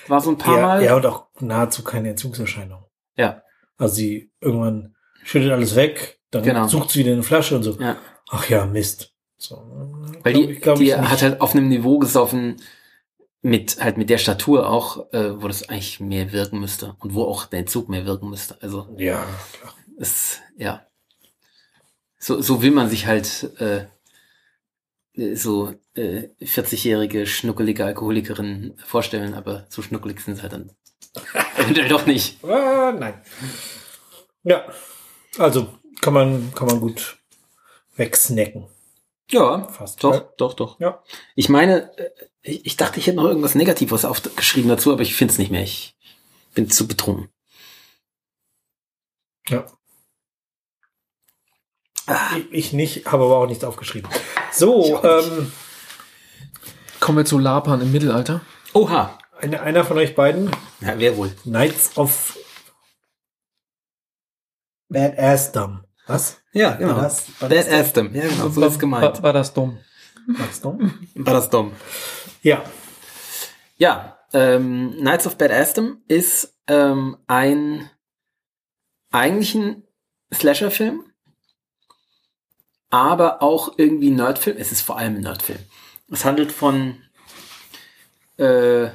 War 0.08 0.20
so 0.20 0.28
ein 0.30 0.36
paar 0.36 0.58
Ja, 0.58 0.66
Mal. 0.66 0.84
ja, 0.84 0.94
und 0.96 1.06
auch 1.06 1.28
nahezu 1.40 1.82
keine 1.82 2.10
Entzugserscheinung. 2.10 2.84
Ja. 3.16 3.42
Also 3.78 3.94
sie 3.94 4.30
irgendwann 4.42 4.94
schüttet 5.24 5.52
alles 5.52 5.74
weg, 5.74 6.20
dann 6.30 6.42
Genau. 6.42 6.66
sucht 6.68 6.90
sie 6.90 6.98
wieder 7.00 7.12
eine 7.12 7.22
Flasche 7.22 7.56
und 7.56 7.62
so. 7.62 7.78
Ja. 7.80 7.96
Ach 8.30 8.46
ja, 8.50 8.66
Mist. 8.66 9.14
So, 9.38 9.56
Weil 10.22 10.34
glaub 10.34 10.46
die, 10.48 10.54
glaub 10.56 10.78
die 10.78 10.94
hat 10.94 11.22
halt 11.22 11.40
auf 11.40 11.54
einem 11.54 11.68
Niveau 11.68 11.98
gesoffen, 11.98 12.56
mit 13.40 13.82
halt 13.82 13.96
mit 13.96 14.10
der 14.10 14.18
Statur 14.18 14.68
auch, 14.68 15.10
äh, 15.12 15.40
wo 15.42 15.48
das 15.48 15.68
eigentlich 15.68 15.98
mehr 15.98 16.30
wirken 16.32 16.60
müsste 16.60 16.94
und 17.00 17.14
wo 17.14 17.24
auch 17.24 17.46
der 17.46 17.60
Entzug 17.60 17.88
mehr 17.88 18.04
wirken 18.06 18.28
müsste. 18.30 18.56
Also 18.60 18.86
Ja, 18.98 19.24
klar. 19.58 19.74
es, 19.98 20.38
ja. 20.56 20.86
So, 22.24 22.40
so 22.40 22.62
will 22.62 22.70
man 22.70 22.88
sich 22.88 23.06
halt 23.06 23.50
äh, 23.60 23.86
so 25.34 25.74
äh, 25.94 26.28
40-jährige 26.40 27.26
schnuckelige 27.26 27.84
Alkoholikerin 27.84 28.74
vorstellen, 28.86 29.34
aber 29.34 29.66
so 29.68 29.82
schnuckelig 29.82 30.20
sind 30.20 30.36
sie 30.36 30.42
halt 30.42 30.52
dann 30.52 30.70
eventuell 31.56 31.88
doch 31.88 32.06
nicht. 32.06 32.42
Ah, 32.44 32.92
nein. 32.96 33.20
Ja, 34.44 34.72
also 35.36 35.76
kann 36.00 36.14
man, 36.14 36.54
kann 36.54 36.68
man 36.68 36.78
gut 36.78 37.18
wegsnacken. 37.96 38.68
Ja, 39.28 39.66
Fast. 39.66 40.04
doch, 40.04 40.14
Ja. 40.14 40.28
doch, 40.36 40.54
doch. 40.54 40.78
Ja. 40.78 41.02
Ich 41.34 41.48
meine, 41.48 41.90
äh, 41.98 42.10
ich, 42.42 42.66
ich 42.66 42.76
dachte, 42.76 43.00
ich 43.00 43.08
hätte 43.08 43.16
noch 43.16 43.24
irgendwas 43.24 43.56
Negatives 43.56 44.04
aufgeschrieben 44.04 44.68
dazu, 44.68 44.92
aber 44.92 45.02
ich 45.02 45.16
finde 45.16 45.32
es 45.32 45.38
nicht 45.38 45.50
mehr. 45.50 45.64
Ich 45.64 45.96
bin 46.54 46.70
zu 46.70 46.86
betrunken. 46.86 47.30
Ja. 49.48 49.66
Ich, 52.36 52.52
ich 52.52 52.72
nicht, 52.72 53.06
habe 53.06 53.24
aber 53.24 53.36
auch 53.38 53.46
nichts 53.46 53.64
aufgeschrieben. 53.64 54.10
So, 54.52 55.02
ähm, 55.04 55.52
Kommen 57.00 57.18
wir 57.18 57.24
zu 57.24 57.38
Lapan 57.38 57.80
im 57.80 57.90
Mittelalter. 57.92 58.40
oha. 58.74 59.18
eine, 59.40 59.60
einer 59.62 59.84
von 59.84 59.96
euch 59.98 60.14
beiden, 60.14 60.50
Ja, 60.80 60.98
wer 60.98 61.16
wohl? 61.16 61.30
Knights 61.42 61.96
of 61.96 62.36
Badassdom. 64.88 65.84
Was? 66.06 66.40
Ja, 66.52 66.72
genau. 66.74 66.94
Das? 67.00 67.26
Aston. 67.40 68.14
Ja, 68.14 68.22
genau, 68.28 68.48
so 68.48 68.60
ist 68.64 68.72
War, 68.74 68.78
gemeint. 68.78 69.22
war 69.22 69.32
das 69.32 69.54
dumm? 69.54 69.78
Was 70.26 70.60
dumm? 70.60 71.06
War 71.14 71.34
das 71.34 71.50
dumm. 71.50 71.72
Ja, 72.42 72.62
Ja, 73.76 74.18
ähm, 74.32 74.96
Knights 74.98 75.26
of 75.26 75.36
Bad 75.36 75.50
Aston 75.50 76.02
ist 76.08 76.54
ähm, 76.66 77.16
ein 77.26 77.90
eigentlich 79.10 79.54
ein 79.54 79.82
Slasher-Film, 80.32 81.04
aber 82.92 83.42
auch 83.42 83.72
irgendwie 83.78 84.10
ein 84.10 84.16
Nerdfilm. 84.16 84.56
Es 84.58 84.70
ist 84.70 84.82
vor 84.82 84.98
allem 84.98 85.16
ein 85.16 85.22
Nerdfilm. 85.22 85.58
Es 86.12 86.24
handelt 86.24 86.52
von 86.52 86.98
äh, 88.36 88.88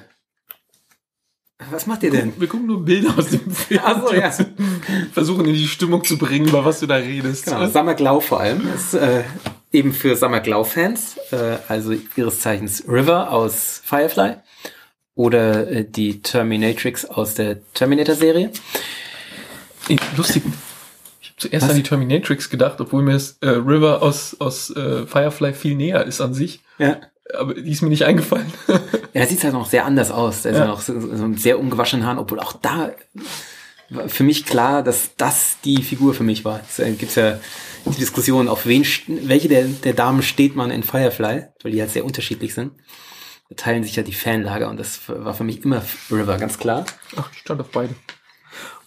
was 1.71 1.87
macht 1.87 2.03
ihr 2.03 2.11
denn? 2.11 2.33
Wir 2.39 2.47
gucken 2.47 2.67
nur 2.67 2.85
Bilder 2.85 3.17
aus 3.17 3.29
dem 3.29 3.49
Film. 3.51 3.81
Ach 3.83 4.07
so, 4.07 4.13
ja. 4.13 4.31
Versuchen 5.11 5.45
in 5.45 5.53
die 5.55 5.67
Stimmung 5.67 6.03
zu 6.03 6.17
bringen, 6.17 6.47
über 6.47 6.63
was 6.63 6.79
du 6.79 6.85
da 6.85 6.95
redest. 6.95 7.45
Genau, 7.45 7.67
Summer 7.67 7.95
Glau 7.95 8.19
vor 8.19 8.41
allem. 8.41 8.71
Ist 8.71 8.93
äh, 8.93 9.23
eben 9.71 9.91
für 9.91 10.15
Summer 10.15 10.39
Glau-Fans, 10.39 11.17
äh, 11.31 11.57
also 11.67 11.95
ihres 12.15 12.41
Zeichens 12.41 12.83
River 12.87 13.31
aus 13.31 13.81
Firefly 13.83 14.35
oder 15.15 15.67
äh, 15.67 15.83
die 15.83 16.21
Terminatrix 16.21 17.05
aus 17.05 17.33
der 17.33 17.59
Terminator-Serie. 17.73 18.51
Lustig. 20.15 20.43
Zuerst 21.37 21.63
Was? 21.65 21.69
an 21.71 21.75
die 21.77 21.83
Terminatrix 21.83 22.49
gedacht, 22.49 22.81
obwohl 22.81 23.03
mir 23.03 23.13
das 23.13 23.37
äh, 23.41 23.49
River 23.49 24.01
aus, 24.01 24.35
aus 24.39 24.69
äh, 24.75 25.05
Firefly 25.05 25.53
viel 25.53 25.75
näher 25.75 26.03
ist 26.05 26.19
an 26.19 26.33
sich. 26.33 26.61
Ja. 26.79 26.97
Aber 27.37 27.53
die 27.53 27.71
ist 27.71 27.81
mir 27.81 27.89
nicht 27.89 28.05
eingefallen. 28.05 28.51
Ja, 29.13 29.25
sieht 29.25 29.43
halt 29.43 29.53
noch 29.53 29.67
sehr 29.67 29.83
anders 29.85 30.11
aus. 30.11 30.43
Der 30.43 30.51
ist 30.51 30.57
Ja. 30.59 30.67
noch 30.67 30.79
so, 30.79 30.99
so 30.99 31.27
mit 31.27 31.39
sehr 31.41 31.59
ungewaschenen 31.59 32.05
Haaren, 32.05 32.19
obwohl 32.19 32.39
auch 32.39 32.53
da 32.53 32.91
war 33.89 34.09
für 34.09 34.23
mich 34.23 34.45
klar, 34.45 34.83
dass 34.83 35.11
das 35.17 35.57
die 35.63 35.81
Figur 35.81 36.13
für 36.13 36.23
mich 36.23 36.45
war. 36.45 36.59
Es 36.69 36.77
äh, 36.77 36.91
gibt 36.91 37.15
ja 37.15 37.39
die 37.85 37.97
Diskussion, 37.97 38.47
auf 38.47 38.65
wen, 38.67 38.85
welche 39.23 39.47
der, 39.47 39.63
der 39.63 39.93
Damen 39.93 40.21
steht 40.21 40.55
man 40.55 40.69
in 40.69 40.83
Firefly, 40.83 41.47
weil 41.63 41.71
die 41.71 41.81
halt 41.81 41.89
sehr 41.91 42.05
unterschiedlich 42.05 42.53
sind. 42.53 42.73
Da 43.49 43.55
teilen 43.55 43.83
sich 43.83 43.95
ja 43.95 44.03
die 44.03 44.13
Fanlager 44.13 44.69
und 44.69 44.77
das 44.79 44.99
war 45.07 45.33
für 45.33 45.45
mich 45.45 45.63
immer 45.63 45.81
River, 46.11 46.37
ganz 46.37 46.59
klar. 46.59 46.85
Ach, 47.15 47.29
ich 47.31 47.39
stand 47.39 47.61
auf 47.61 47.69
beide. 47.71 47.95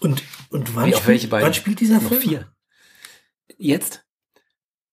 Und, 0.01 0.23
und 0.51 0.75
wann, 0.77 0.87
Wie, 0.89 0.95
auf 0.95 1.07
welche 1.07 1.21
spielt, 1.21 1.31
beiden? 1.31 1.47
wann 1.47 1.55
spielt 1.55 1.81
dieser 1.81 1.95
Noch 2.01 2.09
Film? 2.09 2.21
vier. 2.21 2.47
Jetzt? 3.59 4.05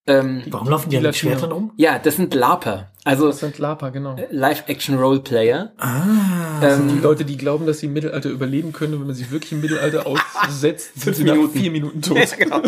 Ähm, 0.10 0.44
Warum 0.48 0.70
laufen 0.70 0.90
die 0.90 0.98
Die 0.98 1.04
mit. 1.04 1.16
Schwertern 1.18 1.52
um? 1.52 1.74
ja, 1.76 2.00
das 2.00 2.16
sind 2.16 2.34
LARPer, 2.34 2.90
also 3.04 3.28
Das 3.28 3.40
sind 3.40 3.58
Lapa, 3.58 3.90
genau. 3.90 4.16
Live-Action-Roleplayer. 4.32 5.74
Ah. 5.78 6.62
Ähm, 6.64 6.88
Die 6.88 7.00
Leute, 7.00 7.26
die 7.26 7.36
glauben, 7.38 7.66
dass 7.66 7.80
sie 7.80 7.88
im 7.88 7.94
Mittelalter 7.94 8.30
überleben 8.30 8.72
können, 8.72 8.94
und 8.94 9.02
wenn 9.02 9.08
man 9.08 9.16
sie 9.18 9.30
wirklich 9.32 9.52
im 9.52 9.60
Mittelalter 9.62 10.06
aussetzt, 10.48 10.92
sind 11.02 11.16
sie 11.16 11.24
nach 11.26 11.36
Minuten. 11.36 11.60
vier 11.60 11.72
Minuten 11.72 12.02
tot. 12.04 12.18
Ja, 12.18 12.26
genau. 12.38 12.62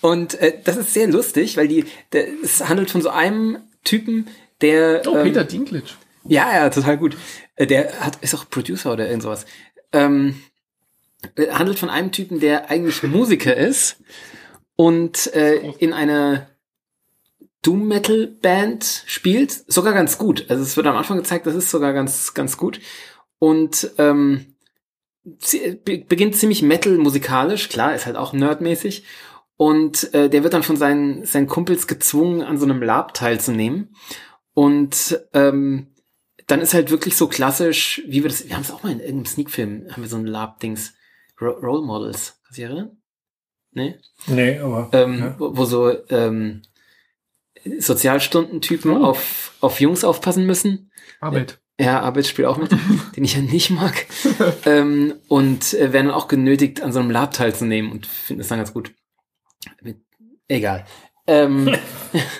Und 0.00 0.34
äh, 0.40 0.60
das 0.64 0.76
ist 0.76 0.94
sehr 0.94 1.08
lustig, 1.08 1.56
weil 1.56 1.66
die, 1.68 1.84
der, 2.12 2.26
es 2.42 2.68
handelt 2.68 2.90
von 2.90 3.02
so 3.02 3.08
einem 3.10 3.58
Typen, 3.82 4.28
der 4.60 5.02
Oh, 5.06 5.16
ähm, 5.16 5.24
Peter 5.24 5.42
Dinklage. 5.44 5.86
Ja, 6.24 6.52
ja, 6.54 6.70
total 6.70 6.98
gut. 6.98 7.16
Äh, 7.56 7.66
Der 7.66 8.00
hat, 8.00 8.16
ist 8.22 8.34
auch 8.34 8.48
Producer 8.48 8.92
oder 8.92 9.06
irgend 9.08 9.22
sowas. 9.24 9.44
Ähm, 9.92 10.30
äh, 10.30 10.34
handelt 11.50 11.78
von 11.78 11.90
einem 11.90 12.12
Typen, 12.12 12.40
der 12.40 12.70
eigentlich 12.70 13.02
Musiker 13.02 13.56
ist 13.56 13.96
und 14.76 15.32
äh, 15.34 15.72
in 15.78 15.92
einer 15.92 16.48
Doom 17.62 17.88
Metal 17.88 18.26
Band 18.26 19.02
spielt, 19.06 19.50
sogar 19.70 19.92
ganz 19.92 20.18
gut. 20.18 20.46
Also 20.48 20.62
es 20.62 20.76
wird 20.76 20.86
am 20.86 20.96
Anfang 20.96 21.16
gezeigt, 21.16 21.46
das 21.46 21.54
ist 21.54 21.70
sogar 21.70 21.92
ganz 21.92 22.34
ganz 22.34 22.56
gut. 22.56 22.80
Und 23.38 23.90
ähm, 23.98 24.54
beginnt 25.84 26.36
ziemlich 26.36 26.62
Metal 26.62 26.96
musikalisch, 26.96 27.68
klar, 27.68 27.94
ist 27.94 28.06
halt 28.06 28.16
auch 28.16 28.32
nerdmäßig. 28.32 29.04
Und 29.56 30.12
äh, 30.14 30.28
der 30.28 30.42
wird 30.44 30.54
dann 30.54 30.62
von 30.62 30.76
seinen 30.76 31.24
seinen 31.24 31.46
Kumpels 31.48 31.86
gezwungen, 31.86 32.42
an 32.42 32.58
so 32.58 32.66
einem 32.66 32.82
Lab 32.82 33.14
teilzunehmen. 33.14 33.94
Und 34.54 35.20
ähm, 35.32 35.88
dann 36.46 36.60
ist 36.60 36.74
halt 36.74 36.90
wirklich 36.90 37.16
so 37.16 37.26
klassisch, 37.26 38.02
wie 38.06 38.22
wir 38.22 38.30
das, 38.30 38.48
wir 38.48 38.54
haben 38.54 38.62
es 38.62 38.70
auch 38.70 38.82
mal 38.82 38.92
in 38.92 39.00
irgendeinem 39.00 39.26
Sneak-Film, 39.26 39.86
haben 39.90 40.02
wir 40.02 40.08
so 40.08 40.16
ein 40.16 40.26
Lab-Dings, 40.26 40.94
Ro 41.40 41.50
Role 41.50 41.82
Models, 41.86 42.38
kannst 42.44 42.50
du 42.58 42.62
dich 42.62 42.64
erinnern? 42.64 42.96
Nee? 43.72 43.98
Nee, 44.26 44.58
aber. 44.58 44.88
Ähm, 44.92 45.18
ja. 45.18 45.34
wo, 45.38 45.56
wo 45.56 45.64
so 45.64 45.92
ähm, 46.10 46.62
Sozialstundentypen 47.78 48.90
Oh. 48.96 49.04
auf, 49.04 49.52
auf 49.60 49.80
Jungs 49.80 50.04
aufpassen 50.04 50.46
müssen. 50.46 50.90
Arbeit. 51.20 51.58
Ja, 51.78 52.00
Arbeit 52.00 52.26
spielt 52.26 52.48
auch 52.48 52.56
mit, 52.56 52.70
den 53.16 53.24
ich 53.24 53.34
ja 53.34 53.42
nicht 53.42 53.70
mag. 53.70 54.06
ähm, 54.64 55.14
und 55.28 55.74
äh, 55.74 55.92
werden 55.92 56.06
dann 56.06 56.14
auch 56.14 56.28
genötigt, 56.28 56.80
an 56.80 56.92
so 56.92 57.00
einem 57.00 57.10
Lab 57.10 57.32
teilzunehmen 57.34 57.90
und 57.92 58.06
finden 58.06 58.38
das 58.40 58.48
dann 58.48 58.58
ganz 58.58 58.72
gut. 58.72 58.92
Mit, 59.82 59.98
egal. 60.48 60.86
Ähm, 61.26 61.76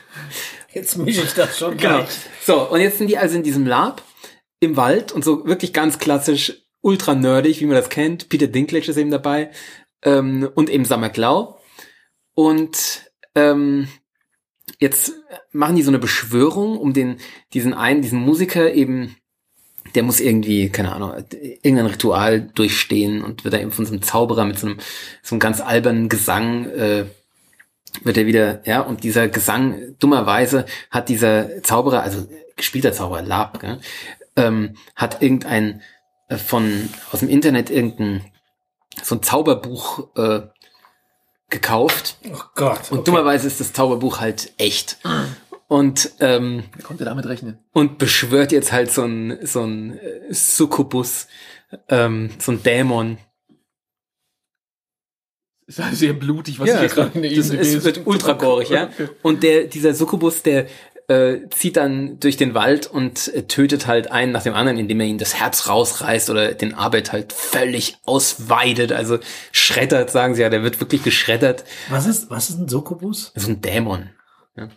Jetzt 0.73 0.97
mische 0.99 1.23
ich 1.23 1.33
das 1.35 1.59
schon 1.59 1.77
Genau. 1.77 1.99
gleich. 1.99 2.09
So, 2.43 2.69
und 2.71 2.81
jetzt 2.81 2.99
sind 2.99 3.09
die 3.09 3.17
also 3.17 3.35
in 3.37 3.43
diesem 3.43 3.67
Lab 3.67 4.03
im 4.61 4.77
Wald 4.77 5.11
und 5.11 5.25
so 5.25 5.47
wirklich 5.47 5.73
ganz 5.73 5.99
klassisch 5.99 6.66
ultra 6.81 7.15
nerdig, 7.15 7.61
wie 7.61 7.67
man 7.67 7.77
das 7.77 7.89
kennt. 7.89 8.29
Peter 8.29 8.47
Dinklage 8.47 8.91
ist 8.91 8.97
eben 8.97 9.11
dabei 9.11 9.51
ähm, 10.03 10.49
und 10.55 10.71
eben 10.71 10.85
Summer 10.85 11.09
Glau. 11.09 11.59
Und 12.35 13.11
ähm, 13.35 13.89
jetzt 14.79 15.13
machen 15.53 15.77
die 15.77 15.83
so 15.83 15.91
eine 15.91 15.99
Beschwörung, 15.99 16.79
um 16.79 16.93
den 16.93 17.19
diesen 17.53 17.75
einen, 17.75 18.03
diesen 18.03 18.21
Musiker 18.21 18.73
eben, 18.73 19.17
der 19.95 20.03
muss 20.03 20.21
irgendwie, 20.21 20.69
keine 20.69 20.93
Ahnung, 20.93 21.13
irgendein 21.63 21.87
Ritual 21.87 22.41
durchstehen 22.41 23.23
und 23.23 23.45
wird 23.45 23.55
da 23.55 23.59
eben 23.59 23.73
von 23.73 23.87
so 23.87 23.93
einem 23.93 24.03
Zauberer 24.03 24.45
mit 24.45 24.59
so 24.59 24.67
einem, 24.67 24.79
so 25.23 25.35
einem 25.35 25.41
ganz 25.41 25.61
albernen 25.61 26.09
Gesang 26.09 26.67
äh, 26.67 27.07
wird 28.03 28.19
er 28.19 28.27
wieder, 28.27 28.67
ja, 28.67 28.81
und 28.81 29.05
dieser 29.05 29.29
Gesang, 29.29 29.97
dummerweise 29.99 30.67
hat 30.91 31.09
dieser 31.09 31.63
Zauberer, 31.63 32.03
also 32.03 32.29
gespielter 32.57 32.93
Zauberer, 32.93 33.23
Lab, 33.23 33.61
gell, 33.61 33.81
ähm, 34.37 34.77
hat 34.95 35.23
irgendein 35.23 35.83
von, 36.29 36.89
aus 37.13 37.21
dem 37.21 37.29
Internet 37.29 37.71
irgendein, 37.71 38.25
so 39.03 39.15
ein 39.17 39.23
Zauberbuch 39.23 40.09
äh, 40.17 40.43
gekauft. 41.51 42.17
Oh 42.29 42.41
Gott. 42.55 42.91
Und 42.91 42.99
okay. 42.99 43.05
dummerweise 43.05 43.47
ist 43.47 43.61
das 43.61 43.73
Zauberbuch 43.73 44.21
halt 44.21 44.53
echt. 44.59 44.99
Und, 45.69 46.13
ähm, 46.21 46.65
konnte 46.83 47.05
damit 47.05 47.27
rechnen? 47.27 47.59
und 47.73 47.99
beschwört 47.99 48.53
jetzt 48.53 48.73
halt 48.73 48.91
so 48.91 49.03
ein, 49.03 49.45
so 49.45 49.65
ein 49.65 49.99
äh, 49.99 50.33
Succubus, 50.33 51.27
ähm, 51.89 52.31
so 52.39 52.53
ein 52.53 52.63
Dämon. 52.63 53.19
Ist 55.67 55.81
ja 55.81 55.91
sehr 55.93 56.13
blutig, 56.13 56.61
was 56.61 56.69
Ja, 56.69 56.79
hier 56.79 56.89
gerade 56.89 57.11
in 57.15 57.23
der 57.23 57.33
ist, 57.33 57.85
wird 57.85 58.07
ultra 58.07 58.35
gorig, 58.35 58.69
ja. 58.69 58.91
Und 59.23 59.43
der, 59.43 59.65
dieser 59.65 59.95
Succubus, 59.95 60.45
der 60.45 60.67
äh, 61.09 61.49
zieht 61.51 61.77
dann 61.77 62.19
durch 62.19 62.37
den 62.37 62.55
Wald 62.55 62.87
und 62.87 63.29
äh, 63.35 63.45
tötet 63.45 63.87
halt 63.87 64.11
einen 64.11 64.33
nach 64.33 64.43
dem 64.43 64.55
anderen, 64.55 64.79
indem 64.79 65.01
er 65.01 65.07
ihm 65.07 65.19
das 65.19 65.35
Herz 65.37 65.69
rausreißt 65.69 66.31
oder 66.31 66.53
den 66.55 66.75
Arbeit 66.75 67.13
halt 67.13 67.33
völlig 67.33 67.99
ausweidet, 68.05 68.91
also 68.93 69.19
schreddert, 69.53 70.11
sagen 70.11 70.35
sie 70.35 70.43
ja, 70.43 70.49
der 70.49 70.63
wird 70.65 70.81
wirklich 70.81 71.03
geschreddert. 71.03 71.65
Was 71.91 72.07
ist, 72.07 72.29
was 72.31 72.51
ist 72.51 72.59
ein 72.59 72.69
Sokobus? 72.69 73.33
So 73.37 73.51
ein 73.51 73.61
Dämon. 73.61 74.11
Ja. 74.57 74.69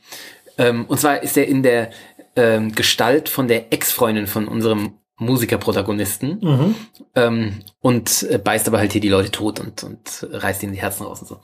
Ähm, 0.57 0.85
und 0.85 0.99
zwar 0.99 1.23
ist 1.23 1.35
er 1.37 1.47
in 1.47 1.63
der 1.63 1.89
ähm, 2.35 2.73
Gestalt 2.73 3.27
von 3.29 3.47
der 3.47 3.73
Ex-Freundin 3.73 4.27
von 4.27 4.47
unserem 4.47 4.99
Musikerprotagonisten 5.17 6.39
Mhm. 6.41 6.75
ähm, 7.15 7.59
und 7.81 8.23
äh, 8.29 8.37
beißt 8.37 8.67
aber 8.67 8.77
halt 8.77 8.91
hier 8.93 9.01
die 9.01 9.09
Leute 9.09 9.31
tot 9.31 9.59
und, 9.59 9.83
und 9.83 10.27
reißt 10.31 10.63
ihnen 10.63 10.73
die 10.73 10.81
Herzen 10.81 11.03
raus 11.03 11.21
und 11.21 11.27
so. 11.27 11.41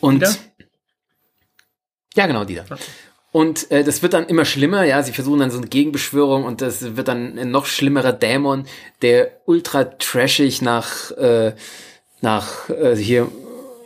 Und 0.00 0.16
Wieder? 0.16 0.34
ja, 2.16 2.26
genau, 2.26 2.44
die 2.44 2.56
da. 2.56 2.64
Und 3.32 3.70
äh, 3.70 3.82
das 3.82 4.02
wird 4.02 4.12
dann 4.12 4.26
immer 4.26 4.44
schlimmer, 4.44 4.84
ja, 4.84 5.02
sie 5.02 5.12
versuchen 5.12 5.40
dann 5.40 5.50
so 5.50 5.56
eine 5.56 5.66
Gegenbeschwörung 5.66 6.44
und 6.44 6.60
das 6.60 6.96
wird 6.96 7.08
dann 7.08 7.38
ein 7.38 7.50
noch 7.50 7.64
schlimmerer 7.64 8.12
Dämon, 8.12 8.66
der 9.00 9.40
ultra 9.46 9.84
trashig 9.84 10.60
nach 10.60 11.10
äh, 11.12 11.54
nach 12.20 12.68
äh, 12.68 12.94
hier 12.94 13.28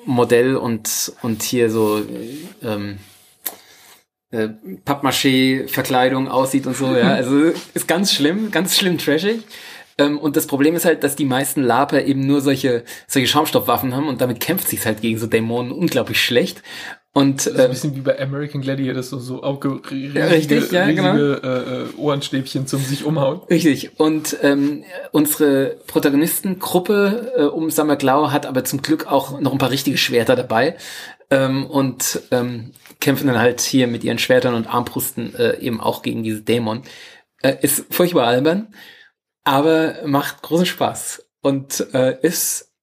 Modell 0.05 0.57
und 0.57 1.13
und 1.23 1.45
hier 1.45 1.71
so 1.71 1.99
äh, 1.99 2.67
ähm, 2.67 2.99
äh, 4.33 4.49
Pappmaché-Verkleidung 4.85 6.29
aussieht 6.29 6.67
und 6.67 6.77
so, 6.77 6.97
ja. 6.97 7.15
Also 7.15 7.53
ist 7.73 7.87
ganz 7.87 8.13
schlimm, 8.13 8.51
ganz 8.51 8.77
schlimm 8.77 8.99
trashig. 8.99 9.45
Ähm, 9.99 10.19
und 10.19 10.37
das 10.37 10.49
Problem 10.49 10.75
ist 10.75 10.85
halt, 10.85 11.05
dass 11.05 11.17
die 11.17 11.25
meisten 11.25 11.63
Laper 11.63 12.03
eben 12.03 12.27
nur 12.27 12.41
solche, 12.41 12.85
solche 13.07 13.29
Schaumstoffwaffen 13.29 13.95
haben 13.95 14.09
und 14.09 14.21
damit 14.21 14.41
kämpft 14.41 14.69
sich's 14.69 14.87
halt 14.87 15.01
gegen 15.01 15.19
so 15.19 15.27
Dämonen 15.27 15.73
unglaublich 15.73 16.21
schlecht. 16.21 16.63
Und 17.17 17.47
Das 17.47 17.47
ist 17.47 17.59
ein 17.59 17.65
äh, 17.65 17.69
bisschen 17.71 17.97
wie 17.97 18.01
bei 18.03 18.21
American 18.21 18.61
Gladiator, 18.61 19.03
so, 19.03 19.19
so 19.19 19.43
auch 19.43 19.59
ge- 19.59 19.81
riesige, 19.91 20.31
richtig, 20.31 20.71
ja, 20.71 20.85
riesige 20.85 21.41
genau. 21.41 21.49
äh, 21.49 21.83
äh, 21.85 21.87
Ohrenstäbchen 21.97 22.67
zum 22.67 22.83
sich 22.83 23.07
umhauen. 23.07 23.41
Richtig. 23.49 23.99
Und 23.99 24.37
ähm, 24.43 24.85
unsere 25.13 25.79
Protagonistengruppe 25.87 27.33
äh, 27.39 27.43
um 27.45 27.71
Summer 27.71 27.97
Glau 27.97 28.31
hat 28.33 28.45
aber 28.45 28.65
zum 28.65 28.83
Glück 28.83 29.07
auch 29.11 29.41
noch 29.41 29.53
ein 29.53 29.59
paar 29.59 29.71
richtige 29.71 29.97
Schwerter 29.97 30.37
dabei 30.37 30.77
ähm, 31.31 31.65
und 31.65 32.21
ähm, 32.33 32.73
kämpfen 33.01 33.29
dann 33.29 33.39
halt 33.39 33.63
hier 33.63 33.87
mit 33.87 34.05
ihren 34.05 34.19
Schwertern 34.19 34.53
und 34.53 34.67
Armbrusten 34.67 35.35
äh, 35.37 35.59
eben 35.61 35.81
auch 35.81 36.03
gegen 36.03 36.23
diese 36.23 36.43
Dämon. 36.43 36.83
Äh, 37.41 37.57
ist 37.63 37.87
furchtbar 37.95 38.27
albern, 38.27 38.75
aber 39.43 39.95
macht 40.05 40.43
großen 40.43 40.67
Spaß 40.67 41.25
und 41.41 41.87
äh, 41.95 42.19
ist 42.21 42.75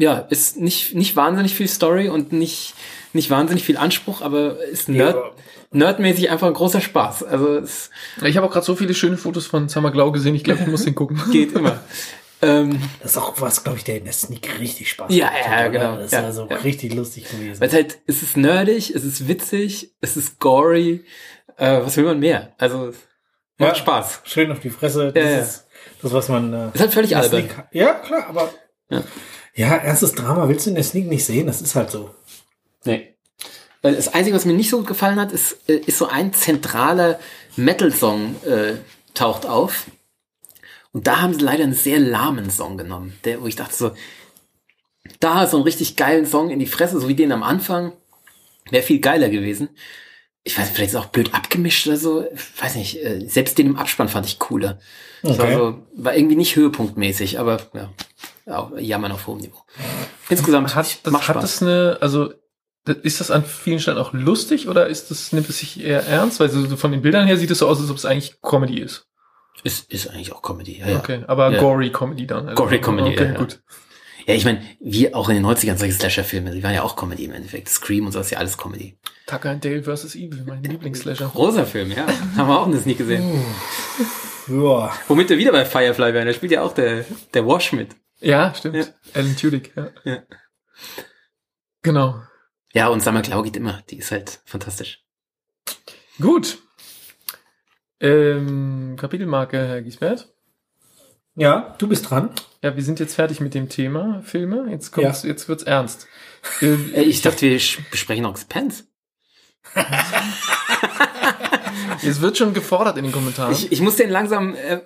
ja, 0.00 0.18
ist 0.30 0.56
nicht, 0.58 0.94
nicht 0.94 1.14
wahnsinnig 1.16 1.54
viel 1.54 1.68
Story 1.68 2.08
und 2.08 2.32
nicht, 2.32 2.74
nicht 3.12 3.30
wahnsinnig 3.30 3.64
viel 3.64 3.76
Anspruch, 3.76 4.22
aber 4.22 4.62
ist 4.64 4.88
nerd, 4.88 5.14
Ja. 5.16 5.30
nerdmäßig 5.72 6.30
einfach 6.30 6.46
ein 6.48 6.54
großer 6.54 6.80
Spaß. 6.80 7.22
Also 7.24 7.58
es 7.58 7.90
Ich 8.24 8.36
habe 8.36 8.46
auch 8.46 8.50
gerade 8.52 8.64
so 8.66 8.74
viele 8.76 8.94
schöne 8.94 9.16
Fotos 9.18 9.46
von 9.46 9.68
Summer 9.68 9.90
Glau 9.90 10.10
gesehen, 10.10 10.34
ich 10.34 10.44
glaube, 10.44 10.62
ich 10.62 10.66
muss 10.68 10.84
den 10.86 10.94
gucken. 10.94 11.20
geht 11.30 11.52
immer. 11.52 11.78
ähm, 12.42 12.80
Das 13.02 13.12
ist 13.12 13.18
auch 13.18 13.40
was, 13.40 13.62
glaube 13.62 13.78
ich, 13.78 13.84
der 13.84 13.98
in 13.98 14.04
der 14.04 14.12
Sneak 14.14 14.48
richtig 14.58 14.88
Spaß 14.90 15.14
Ja, 15.14 15.28
gemacht 15.28 15.44
ja, 15.46 15.58
oder? 15.60 15.68
genau. 15.70 15.96
Das 15.96 16.04
ist 16.06 16.12
Ja, 16.12 16.24
also 16.24 16.46
ja. 16.48 16.56
richtig 16.56 16.94
lustig 16.94 17.28
gewesen. 17.30 17.60
weil 17.60 17.68
es 17.68 17.74
halt, 17.74 17.98
es 18.06 18.22
ist 18.22 18.36
nerdig, 18.36 18.94
es 18.94 19.04
ist 19.04 19.28
witzig, 19.28 19.92
es 20.00 20.16
ist 20.16 20.38
gory. 20.40 21.04
Äh, 21.58 21.80
was 21.84 21.96
will 21.98 22.04
man 22.04 22.18
mehr? 22.20 22.54
Also 22.56 22.86
es 22.88 22.96
macht 23.58 23.70
Ja. 23.70 23.74
Spaß. 23.74 24.22
Schön 24.24 24.50
auf 24.50 24.60
die 24.60 24.70
Fresse. 24.70 25.12
Das 25.12 25.22
Ja, 25.22 25.30
ja. 25.30 25.38
ist 25.40 25.66
das, 26.02 26.12
was 26.14 26.28
man. 26.30 26.54
Äh, 26.54 26.68
Ist 26.72 26.80
halt 26.80 26.94
völlig 26.94 27.14
albern. 27.16 27.50
Ja, 27.72 27.92
klar, 27.94 28.26
aber. 28.30 28.50
Ja. 28.88 29.02
Ja. 29.54 29.76
ernstes 29.76 30.12
Drama 30.14 30.48
willst 30.48 30.66
du 30.66 30.70
in 30.70 30.76
der 30.76 30.84
Sneak 30.84 31.06
nicht 31.08 31.24
sehen, 31.24 31.46
das 31.46 31.60
ist 31.60 31.74
halt 31.74 31.90
so. 31.90 32.10
Nee. 32.84 33.14
Weil 33.82 33.94
Das 33.96 34.08
Einzige, 34.08 34.36
was 34.36 34.44
mir 34.44 34.52
nicht 34.52 34.70
so 34.70 34.78
gut 34.78 34.86
gefallen 34.86 35.18
hat, 35.18 35.32
ist, 35.32 35.58
äh, 35.68 35.76
ist 35.86 35.98
so 35.98 36.06
ein 36.06 36.32
zentraler 36.32 37.18
Metal-Song 37.56 38.36
äh, 38.44 38.74
taucht 39.14 39.46
auf. 39.46 39.86
Und 40.92 41.06
da 41.06 41.20
haben 41.20 41.34
sie 41.34 41.40
leider 41.40 41.64
einen 41.64 41.72
sehr 41.74 41.98
lahmen 41.98 42.50
Song 42.50 42.76
genommen, 42.76 43.18
der, 43.24 43.40
wo 43.42 43.46
ich 43.46 43.56
dachte 43.56 43.74
so, 43.74 43.90
da 45.20 45.46
so 45.46 45.56
einen 45.56 45.64
richtig 45.64 45.96
geilen 45.96 46.26
Song 46.26 46.50
in 46.50 46.58
die 46.58 46.66
Fresse, 46.66 47.00
so 47.00 47.08
wie 47.08 47.14
den 47.14 47.32
am 47.32 47.42
Anfang, 47.42 47.92
wäre 48.70 48.82
viel 48.82 49.00
geiler 49.00 49.28
gewesen. 49.28 49.68
Ich 50.42 50.58
weiß, 50.58 50.70
vielleicht 50.70 50.92
ist 50.92 50.98
es 50.98 51.00
auch 51.00 51.06
blöd 51.10 51.34
abgemischt 51.34 51.86
oder 51.86 51.96
so. 51.96 52.24
Ich 52.32 52.62
weiß 52.62 52.74
nicht, 52.76 53.04
äh, 53.04 53.26
selbst 53.28 53.58
den 53.58 53.66
im 53.66 53.76
Abspann 53.76 54.08
fand 54.08 54.26
ich 54.26 54.38
cooler. 54.38 54.78
Das 55.22 55.38
war, 55.38 55.44
Okay. 55.46 55.54
so, 55.56 55.82
war 56.02 56.16
irgendwie 56.16 56.36
nicht 56.36 56.56
höhepunktmäßig, 56.56 57.38
aber 57.38 57.60
ja, 57.74 57.92
ja 58.46 58.70
jammern 58.78 59.12
auf 59.12 59.26
hohem 59.26 59.38
Niveau. 59.38 59.58
Insgesamt 60.28 60.74
Hat 60.74 60.98
das, 61.02 61.12
macht 61.12 61.28
hat 61.28 61.36
Spaß. 61.36 61.42
das 61.42 61.62
eine, 61.62 61.98
also 62.00 62.32
ist 63.02 63.20
das 63.20 63.30
an 63.30 63.44
vielen 63.44 63.78
Stellen 63.80 63.98
auch 63.98 64.12
lustig 64.12 64.68
oder 64.68 64.86
ist 64.86 65.10
das, 65.10 65.32
nimmt 65.32 65.48
es 65.48 65.58
sich 65.58 65.82
eher 65.84 66.06
ernst? 66.06 66.40
Weil 66.40 66.48
so 66.48 66.64
so 66.66 66.76
von 66.76 66.90
den 66.92 67.02
Bildern 67.02 67.26
her 67.26 67.36
sieht 67.36 67.50
es 67.50 67.58
so 67.58 67.68
aus, 67.68 67.80
als 67.80 67.90
ob 67.90 67.96
es 67.96 68.04
eigentlich 68.06 68.40
Comedy 68.42 68.80
ist. 68.80 69.06
Ist, 69.62 69.90
ist 69.92 70.08
eigentlich 70.08 70.32
auch 70.32 70.40
Comedy, 70.42 70.78
ja, 70.78 70.88
ja. 70.88 70.98
Okay, 70.98 71.22
aber 71.26 71.52
Ja. 71.52 71.60
gory 71.60 71.90
Comedy 71.90 72.26
dann. 72.26 72.48
Also, 72.48 72.62
Gory 72.62 72.80
Comedy, 72.80 73.10
okay, 73.10 73.24
ja, 73.24 73.32
ja. 73.32 73.38
gut. 73.38 73.60
Ja, 74.26 74.34
ich 74.34 74.44
meine, 74.44 74.62
wie 74.80 75.12
auch 75.12 75.28
in 75.28 75.34
den 75.36 75.44
90ern 75.46 75.76
solche 75.76 75.92
Slasher-Filme, 75.94 76.52
die 76.52 76.62
waren 76.62 76.74
ja 76.74 76.82
auch 76.82 76.94
Comedy 76.96 77.24
im 77.24 77.32
Endeffekt. 77.32 77.68
Scream 77.68 78.06
und 78.06 78.12
so 78.12 78.20
ist 78.20 78.30
ja 78.30 78.38
alles 78.38 78.56
Comedy. 78.56 78.96
Tucker 79.26 79.50
and 79.50 79.64
Dale 79.64 79.82
vs. 79.82 80.14
Evil, 80.14 80.44
mein 80.46 80.62
Lieblingsslasher. 80.62 81.26
Großer 81.28 81.66
Film, 81.66 81.90
ja. 81.90 82.06
Haben 82.36 82.48
wir 82.48 82.60
auch 82.60 82.70
das 82.70 82.86
nicht 82.86 82.98
gesehen. 82.98 83.42
Ja. 84.48 84.92
Womit 85.08 85.28
wir 85.28 85.38
wieder 85.38 85.52
bei 85.52 85.64
Firefly 85.64 86.14
wären, 86.14 86.26
da 86.26 86.32
spielt 86.32 86.52
ja 86.52 86.62
auch 86.62 86.72
der, 86.72 87.04
der 87.34 87.46
Wash 87.46 87.72
mit. 87.72 87.90
Ja, 88.20 88.54
stimmt. 88.54 88.76
Ja. 88.76 88.84
Alan 89.14 89.36
Tudyk, 89.36 89.72
ja. 89.76 89.90
Ja. 90.04 90.22
Genau. 91.82 92.22
Ja, 92.72 92.88
und 92.88 93.02
Summer 93.02 93.22
Cloud 93.22 93.44
geht 93.44 93.56
immer. 93.56 93.82
Die 93.90 93.98
ist 93.98 94.10
halt 94.12 94.40
fantastisch. 94.44 95.02
Gut. 96.20 96.58
Ähm, 98.00 98.96
Kapitelmarke, 98.98 99.58
Herr 99.58 99.82
Giesbert. 99.82 100.28
Ja, 101.34 101.74
du 101.78 101.88
bist 101.88 102.10
dran. 102.10 102.30
Ja, 102.62 102.76
wir 102.76 102.82
sind 102.82 103.00
jetzt 103.00 103.14
fertig 103.14 103.40
mit 103.40 103.54
dem 103.54 103.68
Thema 103.68 104.22
Filme. 104.22 104.66
Jetzt 104.70 104.90
kommt's, 104.90 105.22
jetzt 105.22 105.48
wird's 105.48 105.62
ernst. 105.62 106.06
Ähm, 106.62 106.94
Äh, 106.94 107.02
ich 107.02 107.20
dachte, 107.20 107.42
wir 107.42 107.60
besprechen 107.90 108.22
noch 108.22 108.30
Expense. 108.30 108.84
es 112.02 112.22
wird 112.22 112.38
schon 112.38 112.54
gefordert 112.54 112.96
in 112.96 113.04
den 113.04 113.12
Kommentaren. 113.12 113.52
Ich, 113.52 113.70
ich 113.70 113.82
muss 113.82 113.96
den 113.96 114.08
langsam 114.08 114.54
äh, 114.54 114.80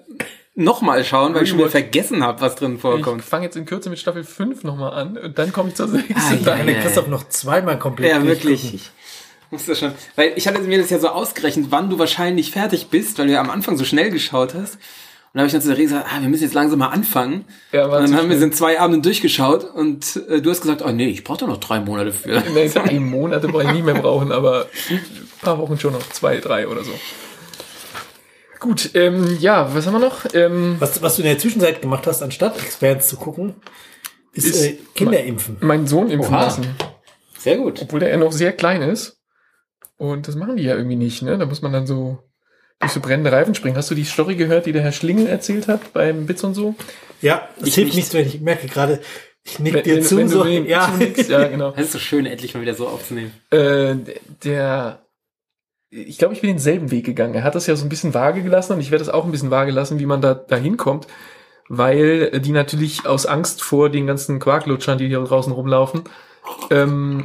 nochmal 0.54 1.04
schauen, 1.04 1.34
weil 1.34 1.42
ich 1.42 1.48
schon 1.48 1.58
wieder 1.58 1.68
Rewatch. 1.68 1.82
vergessen 1.82 2.22
habe, 2.22 2.40
was 2.40 2.54
drin 2.54 2.76
Ich 2.76 2.80
vorkommt. 2.80 3.22
fange 3.24 3.44
jetzt 3.46 3.56
in 3.56 3.64
Kürze 3.64 3.90
mit 3.90 3.98
Staffel 3.98 4.24
5 4.24 4.62
nochmal 4.64 4.92
an 4.94 5.16
und 5.18 5.38
dann 5.38 5.52
komme 5.52 5.70
ich 5.70 5.74
zur 5.74 5.88
6. 5.88 6.04
Ah, 6.14 6.32
ja, 6.34 6.56
Kann 6.56 6.66
der 6.66 6.76
ja, 6.76 6.82
Christoph 6.82 7.08
noch 7.08 7.28
zweimal 7.28 7.78
komplett 7.78 8.10
Ja, 8.12 8.22
wirklich. 8.24 8.60
durchgucken. 8.62 8.80
Ich 9.46 9.50
muss 9.52 9.66
das 9.66 9.78
schon. 9.78 9.92
Weil 10.16 10.32
ich 10.36 10.46
hatte 10.48 10.60
mir 10.60 10.78
das 10.78 10.90
ja 10.90 10.98
so 10.98 11.08
ausgerechnet, 11.08 11.66
wann 11.70 11.90
du 11.90 11.98
wahrscheinlich 11.98 12.50
fertig 12.50 12.88
bist, 12.88 13.18
weil 13.18 13.26
du 13.26 13.32
ja 13.32 13.40
am 13.40 13.50
Anfang 13.50 13.76
so 13.76 13.84
schnell 13.84 14.10
geschaut 14.10 14.54
hast. 14.54 14.74
Und 14.74 15.38
da 15.38 15.40
habe 15.40 15.46
ich 15.48 15.52
dann 15.52 15.62
zu 15.62 15.68
der 15.68 15.76
Rede 15.76 15.88
gesagt, 15.88 16.06
ah, 16.12 16.20
wir 16.20 16.28
müssen 16.28 16.44
jetzt 16.44 16.54
langsam 16.54 16.78
mal 16.78 16.88
anfangen. 16.88 17.44
Ja, 17.72 17.90
war 17.90 17.98
und 17.98 18.08
dann 18.10 18.16
haben 18.16 18.30
wir 18.30 18.40
in 18.40 18.52
zwei 18.52 18.78
Abenden 18.78 19.02
durchgeschaut 19.02 19.64
und 19.64 20.20
äh, 20.28 20.40
du 20.40 20.50
hast 20.50 20.60
gesagt, 20.60 20.82
oh 20.86 20.90
nee, 20.92 21.08
ich 21.08 21.24
brauche 21.24 21.38
doch 21.38 21.48
noch 21.48 21.56
drei 21.58 21.80
Monate 21.80 22.12
für. 22.12 22.40
Nee, 22.54 22.68
drei 22.68 23.00
Monate 23.00 23.48
brauche 23.48 23.64
ich 23.64 23.72
nicht 23.72 23.84
mehr 23.84 23.94
brauchen, 23.96 24.30
aber 24.30 24.66
ein 24.90 25.00
paar 25.42 25.58
Wochen 25.58 25.76
schon 25.78 25.92
noch. 25.92 26.08
Zwei, 26.10 26.38
drei 26.38 26.68
oder 26.68 26.84
so. 26.84 26.92
Gut, 28.64 28.92
ähm, 28.94 29.36
ja, 29.40 29.74
was 29.74 29.86
haben 29.86 29.92
wir 29.92 29.98
noch? 29.98 30.24
Ähm, 30.32 30.76
Was, 30.78 31.02
was 31.02 31.16
du 31.16 31.22
in 31.22 31.28
der 31.28 31.38
Zwischenzeit 31.38 31.82
gemacht 31.82 32.06
hast, 32.06 32.22
anstatt 32.22 32.56
Experts 32.58 33.08
zu 33.08 33.16
gucken, 33.16 33.56
ist, 34.32 34.46
Ist- 34.46 34.62
äh, 34.64 34.78
Kinder 34.94 35.22
impfen. 35.22 35.58
meinen 35.60 35.86
Sohn 35.86 36.08
impfen 36.10 36.34
Oha. 36.34 36.44
lassen. 36.44 36.74
Sehr 37.38 37.58
gut. 37.58 37.82
Obwohl 37.82 38.00
der 38.00 38.08
ja 38.08 38.16
noch 38.16 38.32
sehr 38.32 38.52
klein 38.52 38.80
ist. 38.80 39.18
Und 39.98 40.28
das 40.28 40.34
machen 40.34 40.56
die 40.56 40.62
ja 40.62 40.76
irgendwie 40.76 40.96
nicht, 40.96 41.20
ne? 41.20 41.36
Da 41.36 41.44
muss 41.44 41.60
man 41.60 41.74
dann 41.74 41.86
so 41.86 42.20
durch 42.80 42.92
so 42.92 43.00
brennende 43.00 43.32
Reifen 43.32 43.54
springen. 43.54 43.76
Hast 43.76 43.90
du 43.90 43.94
die 43.94 44.04
Story 44.04 44.34
gehört, 44.34 44.64
die 44.64 44.72
der 44.72 44.80
Herr 44.82 44.92
Schlingel 44.92 45.26
erzählt 45.26 45.68
hat 45.68 45.92
beim 45.92 46.26
Witz 46.26 46.42
und 46.42 46.54
so? 46.54 46.74
Ja, 47.20 47.46
das 47.58 47.68
Ich 47.68 47.74
hilft 47.74 47.94
nicht. 47.94 47.96
nicht, 47.96 48.14
wenn 48.14 48.26
ich 48.26 48.40
merke 48.40 48.66
gerade, 48.66 49.00
ich 49.44 49.58
nick 49.58 49.74
Wenn- 49.74 49.82
dir 49.84 49.96
wenn- 49.96 50.02
zu. 50.04 50.16
wenn 50.16 50.28
so, 50.30 50.44
ja. 50.46 50.90
zunickst, 50.90 51.28
ja, 51.28 51.46
genau. 51.48 51.70
Das 51.76 51.84
ist 51.84 51.92
so 51.92 51.98
schön, 51.98 52.24
endlich 52.24 52.54
mal 52.54 52.62
wieder 52.62 52.74
so 52.74 52.88
aufzunehmen. 52.88 53.32
Äh, 53.50 53.94
der, 54.42 55.03
ich 55.94 56.18
glaube, 56.18 56.34
ich 56.34 56.40
bin 56.40 56.50
denselben 56.50 56.90
Weg 56.90 57.06
gegangen. 57.06 57.34
Er 57.34 57.44
hat 57.44 57.54
das 57.54 57.66
ja 57.66 57.76
so 57.76 57.84
ein 57.84 57.88
bisschen 57.88 58.14
vage 58.14 58.42
gelassen 58.42 58.72
und 58.74 58.80
ich 58.80 58.90
werde 58.90 59.02
es 59.02 59.08
auch 59.08 59.24
ein 59.24 59.30
bisschen 59.30 59.50
vage 59.50 59.70
lassen, 59.70 59.98
wie 59.98 60.06
man 60.06 60.20
da 60.20 60.34
da 60.34 60.56
hinkommt, 60.56 61.06
weil 61.68 62.40
die 62.40 62.52
natürlich 62.52 63.06
aus 63.06 63.26
Angst 63.26 63.62
vor 63.62 63.90
den 63.90 64.06
ganzen 64.06 64.40
Quarklutschern, 64.40 64.98
die 64.98 65.08
hier 65.08 65.20
draußen 65.20 65.52
rumlaufen, 65.52 66.02
ähm, 66.70 67.24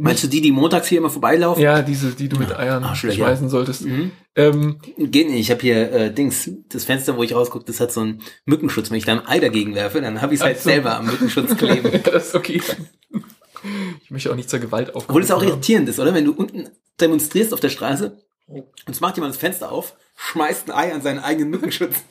Meinst 0.00 0.22
du 0.22 0.28
die, 0.28 0.40
die 0.40 0.52
montags 0.52 0.86
hier 0.86 0.98
immer 0.98 1.10
vorbeilaufen? 1.10 1.60
ja, 1.60 1.82
diese, 1.82 2.12
die 2.12 2.28
du 2.28 2.38
mit 2.38 2.56
Eiern 2.56 2.84
Arschlöcher. 2.84 3.16
schmeißen 3.16 3.48
solltest. 3.48 3.84
Mhm. 3.84 4.12
Ähm, 4.36 4.78
Geht 4.96 5.28
nicht. 5.28 5.40
Ich 5.40 5.50
habe 5.50 5.60
hier 5.60 5.92
äh, 5.92 6.14
Dings, 6.14 6.48
das 6.68 6.84
Fenster, 6.84 7.16
wo 7.16 7.24
ich 7.24 7.34
rausgucke, 7.34 7.64
das 7.64 7.80
hat 7.80 7.90
so 7.90 8.02
einen 8.02 8.22
Mückenschutz. 8.44 8.90
Wenn 8.90 8.98
ich 8.98 9.04
da 9.04 9.12
ein 9.12 9.26
Ei 9.26 9.40
dagegen 9.40 9.74
werfe, 9.74 10.00
dann 10.00 10.22
habe 10.22 10.34
ich 10.34 10.40
es 10.40 10.44
halt 10.46 10.56
Ach 10.58 10.62
so. 10.62 10.70
selber 10.70 10.96
am 10.96 11.06
Mückenschutz 11.06 11.56
kleben. 11.56 11.90
ja, 11.92 11.98
das 11.98 12.28
ist 12.28 12.34
okay. 12.36 12.62
Ich 14.04 14.10
möchte 14.12 14.30
auch 14.30 14.36
nicht 14.36 14.48
zur 14.48 14.60
Gewalt 14.60 14.90
aufrufen. 14.90 15.06
Obwohl 15.08 15.22
es 15.22 15.32
auch 15.32 15.42
irritierend 15.42 15.88
ist, 15.88 15.98
oder? 15.98 16.14
Wenn 16.14 16.24
du 16.24 16.32
unten 16.32 16.68
demonstrierst 17.00 17.52
auf 17.54 17.60
der 17.60 17.68
Straße 17.70 18.18
und 18.46 18.64
es 18.86 19.00
macht 19.00 19.16
jemand 19.16 19.34
das 19.34 19.40
Fenster 19.40 19.70
auf, 19.70 19.94
schmeißt 20.16 20.70
ein 20.70 20.76
Ei 20.76 20.92
an 20.92 21.02
seinen 21.02 21.18
eigenen 21.20 21.50
Mückenschutz. 21.50 21.96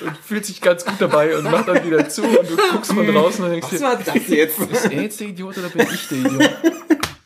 und 0.00 0.16
fühlt 0.22 0.44
sich 0.44 0.60
ganz 0.60 0.84
gut 0.84 0.96
dabei 0.98 1.36
und 1.36 1.44
macht 1.44 1.68
dann 1.68 1.84
wieder 1.86 2.08
zu 2.08 2.22
und 2.22 2.50
du 2.50 2.56
guckst 2.56 2.92
von 2.92 3.06
draußen 3.06 3.44
und 3.44 3.50
denkst 3.50 3.68
Was 3.70 3.78
dir, 3.78 3.84
war 3.84 3.96
das 3.96 4.28
jetzt? 4.28 4.58
ist 4.58 4.84
er 4.86 5.02
jetzt 5.02 5.20
der 5.20 5.28
Idiot 5.28 5.56
oder 5.58 5.68
bin 5.68 5.86
ich 5.92 6.08
der 6.08 6.18
Idiot? 6.18 6.50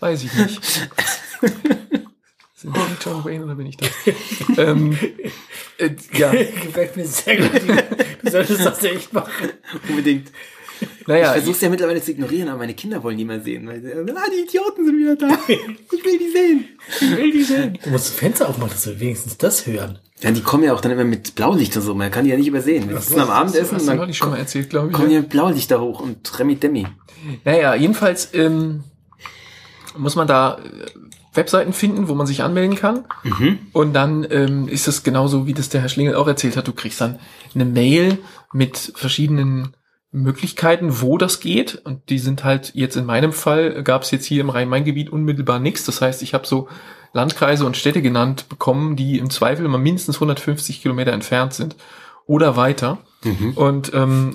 Weiß 0.01 0.23
ich 0.23 0.33
nicht. 0.35 0.65
Sind 2.55 2.77
die 2.77 3.05
John 3.05 3.25
Wayne 3.25 3.45
oder 3.45 3.55
bin 3.55 3.67
ich 3.67 3.77
das? 3.77 3.91
ähm, 4.57 4.99
äh, 5.79 5.91
ja, 6.13 6.33
Gefällt 6.33 6.97
mir 6.97 7.07
sehr 7.07 7.37
gut. 7.37 7.63
Du 8.23 8.31
solltest 8.31 8.65
das 8.65 8.83
echt 8.85 9.13
machen. 9.13 9.51
Unbedingt. 9.89 10.33
Naja, 11.07 11.27
Ich 11.27 11.33
versuche 11.33 11.55
es 11.57 11.61
ja 11.61 11.69
mittlerweile 11.71 12.03
zu 12.03 12.11
ignorieren, 12.13 12.49
aber 12.49 12.59
meine 12.59 12.75
Kinder 12.75 13.03
wollen 13.03 13.17
die 13.19 13.25
mal 13.25 13.41
sehen. 13.43 13.67
Weil 13.67 13.81
sie, 13.83 13.93
ah, 13.93 14.25
die 14.35 14.43
Idioten 14.45 14.85
sind 14.85 14.99
wieder 14.99 15.17
da. 15.17 15.29
Ich 15.49 16.05
will 16.05 16.19
die 16.19 16.31
sehen. 16.31 16.65
ich 17.01 17.17
will 17.17 17.33
die 17.33 17.43
sehen. 17.43 17.79
Du 17.83 17.91
musst 17.91 18.09
das 18.09 18.15
Fenster 18.15 18.49
aufmachen, 18.49 18.71
dass 18.73 18.87
wir 18.87 18.99
wenigstens 19.01 19.37
das 19.39 19.67
hören. 19.67 19.99
Ja, 20.21 20.31
die 20.33 20.43
kommen 20.43 20.65
ja 20.65 20.75
auch 20.75 20.81
dann 20.81 20.91
immer 20.93 21.05
mit 21.05 21.35
Blaulicht 21.37 21.77
und 21.77 21.83
so. 21.83 21.95
Man 21.95 22.11
kann 22.11 22.25
die 22.25 22.31
ja 22.31 22.37
nicht 22.37 22.49
übersehen. 22.49 22.89
Wir 22.89 22.99
sitzen 23.01 23.21
am 23.21 23.31
Abendessen 23.31 23.65
Hast 23.65 23.73
und 23.73 23.81
du 23.83 23.87
dann 23.87 23.97
neulich 23.99 24.17
schon 24.19 24.31
mal 24.31 24.39
erzählt, 24.39 24.69
glaube 24.71 24.89
ich. 24.89 24.93
kommen 24.93 25.11
Ja. 25.11 25.21
hier 25.21 25.29
Blaulichter 25.29 25.81
hoch 25.81 26.01
und 26.01 26.39
Remi 26.39 26.57
Demi. 26.57 26.87
Naja, 27.45 27.75
jedenfalls 27.77 28.31
ähm, 28.35 28.83
muss 29.97 30.17
man 30.17 30.27
da 30.27 30.59
äh, 30.59 30.89
Webseiten 31.35 31.73
finden, 31.73 32.09
wo 32.09 32.15
man 32.15 32.27
sich 32.27 32.43
anmelden 32.43 32.77
kann. 32.77 33.05
Und 33.73 33.93
dann 33.93 34.27
ähm, 34.31 34.67
ist 34.67 34.89
es 34.89 35.05
genauso, 35.05 35.47
wie 35.47 35.55
das 35.55 35.69
der 35.69 35.83
Herr 35.83 35.89
Schlingel 35.89 36.17
auch 36.17 36.27
erzählt 36.27 36.57
hat. 36.57 36.67
Du 36.67 36.73
kriegst 36.73 37.01
dann 37.01 37.21
eine 37.55 37.65
Mail 37.65 38.19
mit 38.53 38.93
verschiedenen 38.97 39.69
Möglichkeiten, 40.11 41.01
wo 41.01 41.19
das 41.19 41.41
geht. 41.41 41.77
Und 41.85 42.09
die 42.11 42.19
sind 42.19 42.45
halt 42.45 42.73
jetzt 42.75 42.97
in 42.97 43.05
meinem 43.05 43.33
Fall, 43.33 43.83
gab 43.83 44.03
es 44.03 44.11
jetzt 44.11 44.25
hier 44.25 44.41
im 44.41 44.51
Rhein-Main-Gebiet 44.51 45.11
unmittelbar 45.11 45.59
nichts. 45.59 45.85
Das 45.85 46.01
heißt, 46.01 46.23
ich 46.23 46.35
habe 46.35 46.47
so 46.47 46.69
Landkreise 47.13 47.65
und 47.65 47.77
Städte 47.77 48.03
genannt 48.03 48.49
bekommen, 48.49 48.97
die 48.97 49.19
im 49.19 49.31
Zweifel 49.31 49.65
immer 49.65 49.79
mindestens 49.79 50.17
150 50.17 50.83
Kilometer 50.83 51.13
entfernt 51.13 51.55
sind 51.55 51.77
oder 52.27 52.57
weiter. 52.57 52.99
Und 53.57 53.93
ähm, 53.95 54.35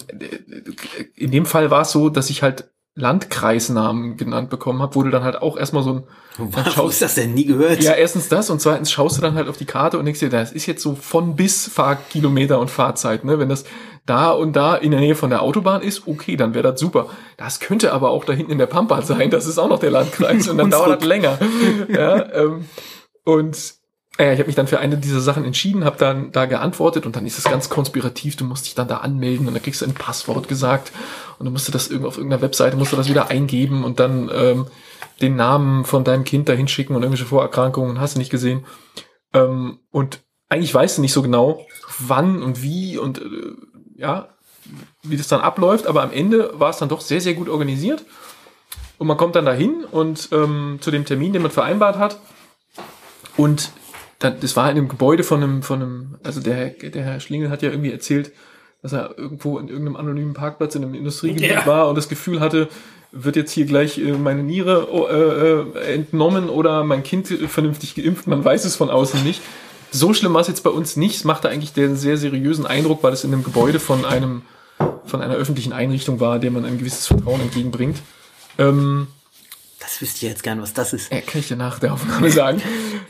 in 1.16 1.32
dem 1.32 1.46
Fall 1.46 1.72
war 1.72 1.82
es 1.82 1.92
so, 1.92 2.10
dass 2.10 2.30
ich 2.30 2.44
halt 2.44 2.70
Landkreisnamen 2.96 4.18
genannt 4.18 4.50
bekommen 4.50 4.82
habe, 4.82 4.96
wurde 4.96 5.10
dann 5.10 5.24
halt 5.24 5.42
auch 5.42 5.58
erstmal 5.58 5.84
so 5.84 5.94
ein 5.94 6.04
Wo 6.38 6.52
schaust- 6.70 6.94
ist 6.94 7.02
das 7.02 7.16
denn? 7.16 7.34
Nie 7.34 7.46
gehört. 7.46 7.82
ja, 7.82 7.94
erstens 7.94 8.30
das 8.30 8.50
und 8.50 8.62
zweitens 8.62 8.92
schaust 8.92 9.18
du 9.18 9.22
dann 9.22 9.34
halt 9.36 9.48
auf 9.48 9.58
die 9.58 9.66
Karte 9.66 9.98
und 9.98 10.06
denkst 10.06 10.20
dir, 10.20 10.30
das 10.30 10.52
ist 10.52 10.66
jetzt 10.66 10.82
so 10.84 10.96
von 10.96 11.36
bis 11.36 11.68
Fahrkilometer 11.68 12.60
und 12.60 12.70
Fahrzeit, 12.70 13.24
ne? 13.26 13.40
Wenn 13.40 13.50
das 13.50 13.66
da 14.06 14.32
und 14.32 14.54
da 14.56 14.76
in 14.76 14.92
der 14.92 15.00
Nähe 15.00 15.16
von 15.16 15.30
der 15.30 15.42
Autobahn 15.42 15.82
ist, 15.82 16.08
okay, 16.08 16.36
dann 16.36 16.54
wäre 16.54 16.72
das 16.72 16.80
super. 16.80 17.08
Das 17.38 17.60
könnte 17.60 17.94
aber 17.94 18.10
auch 18.12 18.26
da 18.26 18.34
hinten 18.34 18.52
in 18.52 18.58
der 18.58 18.66
Pampa 18.68 19.02
sein, 19.02 19.30
das 19.30 19.46
ist 19.48 19.58
auch 19.58 19.70
noch 19.70 19.80
der 19.80 19.92
Landkreis 19.92 20.48
und 20.50 20.58
dann 20.58 20.70
dauert 20.70 21.02
das 21.02 21.08
länger. 21.08 21.40
ja, 21.90 22.32
ähm, 22.34 22.66
und 23.24 23.76
äh, 24.18 24.34
ich 24.34 24.40
habe 24.40 24.48
mich 24.48 24.56
dann 24.56 24.68
für 24.68 24.80
eine 24.80 24.98
dieser 24.98 25.22
Sachen 25.22 25.46
entschieden, 25.46 25.86
habe 25.86 25.98
dann 25.98 26.32
da 26.32 26.46
geantwortet 26.46 27.06
und 27.06 27.16
dann 27.16 27.26
ist 27.26 27.38
es 27.38 27.46
ganz 27.46 27.70
konspirativ. 27.70 28.36
Du 28.36 28.46
musst 28.46 28.66
dich 28.66 28.76
dann 28.76 28.88
da 28.88 28.98
anmelden 28.98 29.48
und 29.48 29.54
dann 29.54 29.64
kriegst 29.64 29.82
du 29.82 29.86
ein 29.86 29.94
Passwort 29.94 30.48
gesagt 30.48 30.92
und 31.40 31.46
dann 31.46 31.54
musst 31.54 31.68
du 31.68 31.72
das 31.72 31.88
irgendwo 31.88 32.08
auf 32.08 32.18
irgendeiner 32.18 32.42
Webseite 32.42 32.78
musst 32.78 32.92
du 32.92 32.98
das 32.98 33.10
wieder 33.10 33.30
eingeben 33.30 33.84
und 33.84 34.00
dann 34.00 34.30
ähm, 34.34 34.68
den 35.22 35.36
Namen 35.36 35.86
von 35.86 36.04
deinem 36.04 36.24
Kind 36.24 36.50
da 36.50 36.54
hinschicken 36.54 36.96
und 36.96 37.02
irgendwelche 37.02 37.28
Vorerkrankungen 37.28 38.00
hast 38.00 38.16
du 38.16 38.20
nicht 38.20 38.30
gesehen. 38.30 38.66
Ähm, 39.34 39.80
und 39.92 40.20
eigentlich 40.50 40.74
weißt 40.74 40.98
du 40.98 41.02
nicht 41.02 41.14
so 41.14 41.22
genau, 41.22 41.66
wann 41.98 42.44
und 42.44 42.62
wie 42.62 42.98
und 42.98 43.20
äh, 43.20 43.24
ja, 43.96 44.30
wie 45.02 45.18
das 45.18 45.28
dann 45.28 45.42
abläuft, 45.42 45.88
aber 45.88 46.04
am 46.04 46.12
Ende 46.12 46.52
war 46.54 46.70
es 46.70 46.78
dann 46.78 46.90
doch 46.90 47.02
sehr, 47.02 47.22
sehr 47.22 47.34
gut 47.34 47.50
organisiert. 47.50 48.06
Und 49.00 49.08
man 49.08 49.18
kommt 49.18 49.36
dann 49.36 49.46
dahin 49.46 49.84
und 49.92 50.30
ähm, 50.32 50.78
zu 50.80 50.92
dem 50.92 51.04
Termin, 51.04 51.34
den 51.34 51.42
man 51.42 51.52
vereinbart 51.52 51.98
hat. 51.98 52.20
Und 53.36 53.72
das 54.30 54.56
war 54.56 54.70
in 54.70 54.78
einem 54.78 54.88
Gebäude 54.88 55.24
von 55.24 55.44
einem, 55.44 55.64
von 55.64 55.82
einem, 55.82 56.16
also 56.24 56.42
der, 56.42 56.70
der 56.70 57.04
Herr 57.04 57.20
Schlingel 57.20 57.50
hat 57.50 57.62
ja 57.62 57.70
irgendwie 57.70 57.92
erzählt, 57.92 58.32
dass 58.82 58.94
er 58.94 59.18
irgendwo 59.18 59.60
in 59.60 59.70
irgendeinem 59.70 59.96
anonymen 59.96 60.34
Parkplatz 60.34 60.76
in 60.76 60.84
einem 60.84 60.94
Industriegebiet 60.94 61.50
Ja. 61.50 61.66
war 61.66 61.90
und 61.90 61.96
das 61.96 62.10
Gefühl 62.10 62.40
hatte, 62.40 62.68
wird 63.12 63.36
jetzt 63.36 63.52
hier 63.52 63.66
gleich 63.66 63.98
äh, 63.98 64.12
meine 64.14 64.44
Niere 64.44 64.92
oh, 64.92 65.08
äh, 65.08 65.90
äh, 65.90 65.94
entnommen 65.94 66.50
oder 66.50 66.84
mein 66.84 67.04
Kind 67.04 67.28
vernünftig 67.28 67.96
geimpft, 67.96 68.28
man 68.28 68.44
weiß 68.44 68.66
es 68.66 68.76
von 68.76 68.90
außen 68.90 69.24
nicht. 69.24 69.42
So 69.92 70.14
schlimm 70.14 70.34
war 70.34 70.42
es 70.42 70.48
jetzt 70.48 70.64
bei 70.64 70.72
uns 70.72 70.98
nicht. 70.98 71.18
Es 71.18 71.24
machte 71.24 71.50
eigentlich 71.50 71.74
den 71.74 71.96
sehr 71.96 72.18
seriösen 72.18 72.66
Eindruck, 72.66 73.04
weil 73.04 73.14
es 73.14 73.24
in 73.24 73.32
einem 73.32 73.44
Gebäude 73.44 73.80
von 73.80 74.06
einem, 74.06 74.42
von 75.06 75.22
einer 75.22 75.36
öffentlichen 75.36 75.72
Einrichtung 75.72 76.20
war, 76.20 76.40
der 76.40 76.50
man 76.50 76.66
ein 76.66 76.80
gewisses 76.80 77.06
Vertrauen 77.06 77.42
entgegenbringt. 77.42 78.00
Ähm, 78.58 79.08
Das 79.94 80.02
wüsste 80.02 80.26
ich 80.26 80.32
jetzt 80.32 80.42
gern, 80.42 80.60
was 80.60 80.74
das 80.74 80.92
ist. 80.92 81.12
äh, 81.12 81.22
kann 81.22 81.40
ich 81.40 81.50
dir 81.50 81.56
nach 81.56 81.78
der 81.78 81.94
Aufnahme 81.94 82.32
sagen. 82.32 82.60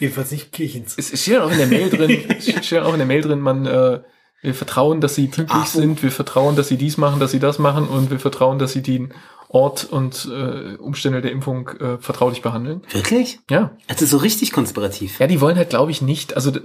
Jedenfalls 0.01 0.31
nicht 0.31 0.51
Kirchens. 0.51 0.95
Es, 0.97 1.21
steht 1.21 1.39
auch 1.39 1.49
in 1.49 1.57
der 1.57 1.67
Mail 1.67 1.89
drin, 1.89 2.25
es 2.37 2.65
steht 2.65 2.81
auch 2.81 2.91
in 2.91 2.99
der 2.99 3.07
Mail 3.07 3.21
drin, 3.21 3.39
man, 3.39 3.65
äh, 3.65 4.01
wir 4.41 4.53
vertrauen, 4.53 4.99
dass 4.99 5.15
sie 5.15 5.27
pünktlich 5.27 5.61
Ach 5.63 5.65
sind, 5.65 6.03
wir 6.03 6.11
vertrauen, 6.11 6.57
dass 6.57 6.67
sie 6.67 6.75
dies 6.75 6.97
machen, 6.97 7.21
dass 7.21 7.31
sie 7.31 7.39
das 7.39 7.57
machen 7.57 7.87
und 7.87 8.11
wir 8.11 8.19
vertrauen, 8.19 8.59
dass 8.59 8.73
sie 8.73 8.81
den 8.81 9.13
Ort 9.55 9.85
und 9.85 10.27
äh, 10.31 10.77
Umstände 10.77 11.21
der 11.21 11.31
Impfung 11.31 11.69
äh, 11.79 11.97
vertraulich 11.99 12.41
behandeln. 12.41 12.81
Wirklich? 12.91 13.39
Ja. 13.51 13.71
Also 13.87 14.05
so 14.07 14.17
richtig 14.17 14.51
konspirativ. 14.51 15.19
Ja, 15.19 15.27
die 15.27 15.39
wollen 15.41 15.55
halt, 15.57 15.69
glaube 15.69 15.91
ich, 15.91 16.01
nicht, 16.01 16.35
also 16.35 16.49
Die 16.49 16.59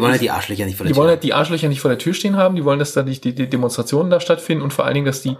wollen 0.00 0.10
halt 0.10 0.20
die 0.20 0.30
Arschlöcher 0.32 0.66
nicht 0.66 0.76
vor 0.76 0.84
der 0.84 0.92
die 0.92 0.96
wollen 0.96 1.06
Tür. 1.06 1.10
halt 1.12 1.22
die 1.22 1.34
Arschlöcher 1.34 1.68
nicht 1.68 1.80
vor 1.80 1.88
der 1.90 1.98
Tür 1.98 2.14
stehen 2.14 2.36
haben, 2.36 2.56
die 2.56 2.64
wollen, 2.64 2.80
dass 2.80 2.92
da 2.94 3.04
nicht 3.04 3.22
die, 3.22 3.32
die 3.32 3.48
Demonstrationen 3.48 4.10
da 4.10 4.18
stattfinden 4.18 4.62
und 4.64 4.72
vor 4.72 4.84
allen 4.84 4.94
Dingen, 4.94 5.06
dass 5.06 5.22
die, 5.22 5.36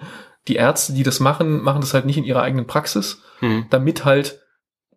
die 0.46 0.54
Ärzte, 0.54 0.92
die 0.92 1.02
das 1.02 1.18
machen, 1.18 1.60
machen 1.62 1.80
das 1.80 1.92
halt 1.92 2.06
nicht 2.06 2.18
in 2.18 2.24
ihrer 2.24 2.42
eigenen 2.42 2.66
Praxis, 2.68 3.20
Hm. 3.40 3.66
damit 3.70 4.04
halt 4.04 4.38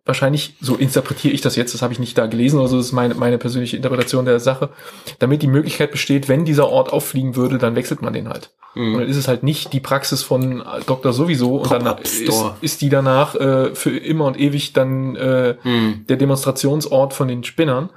wahrscheinlich, 0.06 0.54
so 0.60 0.76
interpretiere 0.76 1.34
ich 1.34 1.40
das 1.42 1.56
jetzt, 1.56 1.74
das 1.74 1.82
habe 1.82 1.92
ich 1.92 1.98
nicht 1.98 2.16
da 2.16 2.26
gelesen, 2.26 2.60
also 2.60 2.76
das 2.78 2.86
ist 2.86 2.92
meine, 2.92 3.14
meine 3.14 3.36
persönliche 3.38 3.76
Interpretation 3.76 4.24
der 4.24 4.40
Sache, 4.40 4.70
damit 5.18 5.42
die 5.42 5.48
Möglichkeit 5.48 5.90
besteht, 5.90 6.28
wenn 6.28 6.44
dieser 6.44 6.68
Ort 6.68 6.92
auffliegen 6.92 7.36
würde, 7.36 7.58
dann 7.58 7.74
wechselt 7.76 8.00
man 8.02 8.12
den 8.12 8.28
halt. 8.28 8.50
Und 8.74 8.98
dann 8.98 9.08
ist 9.08 9.16
es 9.16 9.26
halt 9.26 9.42
nicht 9.42 9.72
die 9.72 9.80
Praxis 9.80 10.22
von 10.22 10.62
Dr. 10.86 11.12
sowieso 11.14 11.62
und 11.62 11.70
dann 11.72 11.98
ist, 11.98 12.22
ist 12.60 12.80
die 12.82 12.90
danach 12.90 13.34
äh, 13.34 13.74
für 13.74 13.96
immer 13.96 14.26
und 14.26 14.38
ewig 14.38 14.74
dann 14.74 15.16
äh, 15.16 15.56
Hm. 15.62 16.04
der 16.08 16.16
Demonstrationsort 16.18 17.14
von 17.14 17.26
den 17.26 17.42
Spinnern, 17.42 17.88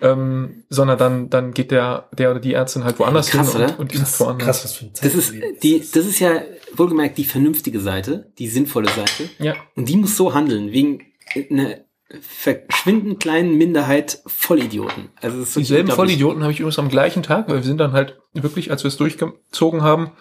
ähm, 0.00 0.64
sondern 0.70 0.96
dann, 0.98 1.28
dann 1.30 1.52
geht 1.52 1.70
der, 1.70 2.08
der 2.16 2.30
oder 2.30 2.40
die 2.40 2.54
Ärztin 2.54 2.84
halt 2.84 2.98
woanders 2.98 3.28
Krass, 3.28 3.52
hin 3.52 3.62
oder? 3.62 3.78
und, 3.78 3.80
und 3.80 3.92
Krass, 3.92 4.20
woanders. 4.20 4.46
krass, 4.46 4.64
was 4.64 4.72
für 4.72 4.84
ein 4.86 4.90
Das 5.02 5.14
ist 5.14 5.34
die, 5.62 5.80
das 5.80 6.06
ist 6.06 6.18
ja 6.18 6.40
wohlgemerkt 6.74 7.18
die 7.18 7.24
vernünftige 7.24 7.80
Seite, 7.80 8.30
die 8.38 8.48
sinnvolle 8.48 8.88
Seite. 8.88 9.28
Ja, 9.38 9.54
Und 9.76 9.88
die 9.88 9.96
muss 9.96 10.16
so 10.16 10.32
handeln, 10.32 10.72
wegen 10.72 11.04
einer 11.50 11.76
verschwindend 12.20 13.20
kleinen 13.20 13.56
Minderheit 13.56 14.20
Vollidioten. 14.26 15.10
Also 15.20 15.38
wirklich 15.38 15.54
dieselben. 15.54 15.90
Vollidioten 15.90 16.42
habe 16.42 16.52
ich 16.52 16.60
übrigens 16.60 16.78
am 16.78 16.88
gleichen 16.88 17.22
Tag, 17.22 17.48
weil 17.48 17.56
wir 17.56 17.62
sind 17.62 17.78
dann 17.78 17.92
halt 17.92 18.18
wirklich, 18.34 18.70
als 18.70 18.84
wir 18.84 18.88
es 18.88 18.96
durchgezogen 18.96 19.82
haben, 19.82 20.12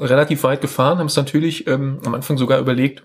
relativ 0.00 0.42
weit 0.42 0.60
gefahren, 0.60 0.98
haben 0.98 1.06
es 1.06 1.16
natürlich 1.16 1.66
ähm, 1.66 2.00
am 2.04 2.14
Anfang 2.14 2.38
sogar 2.38 2.58
überlegt, 2.58 3.04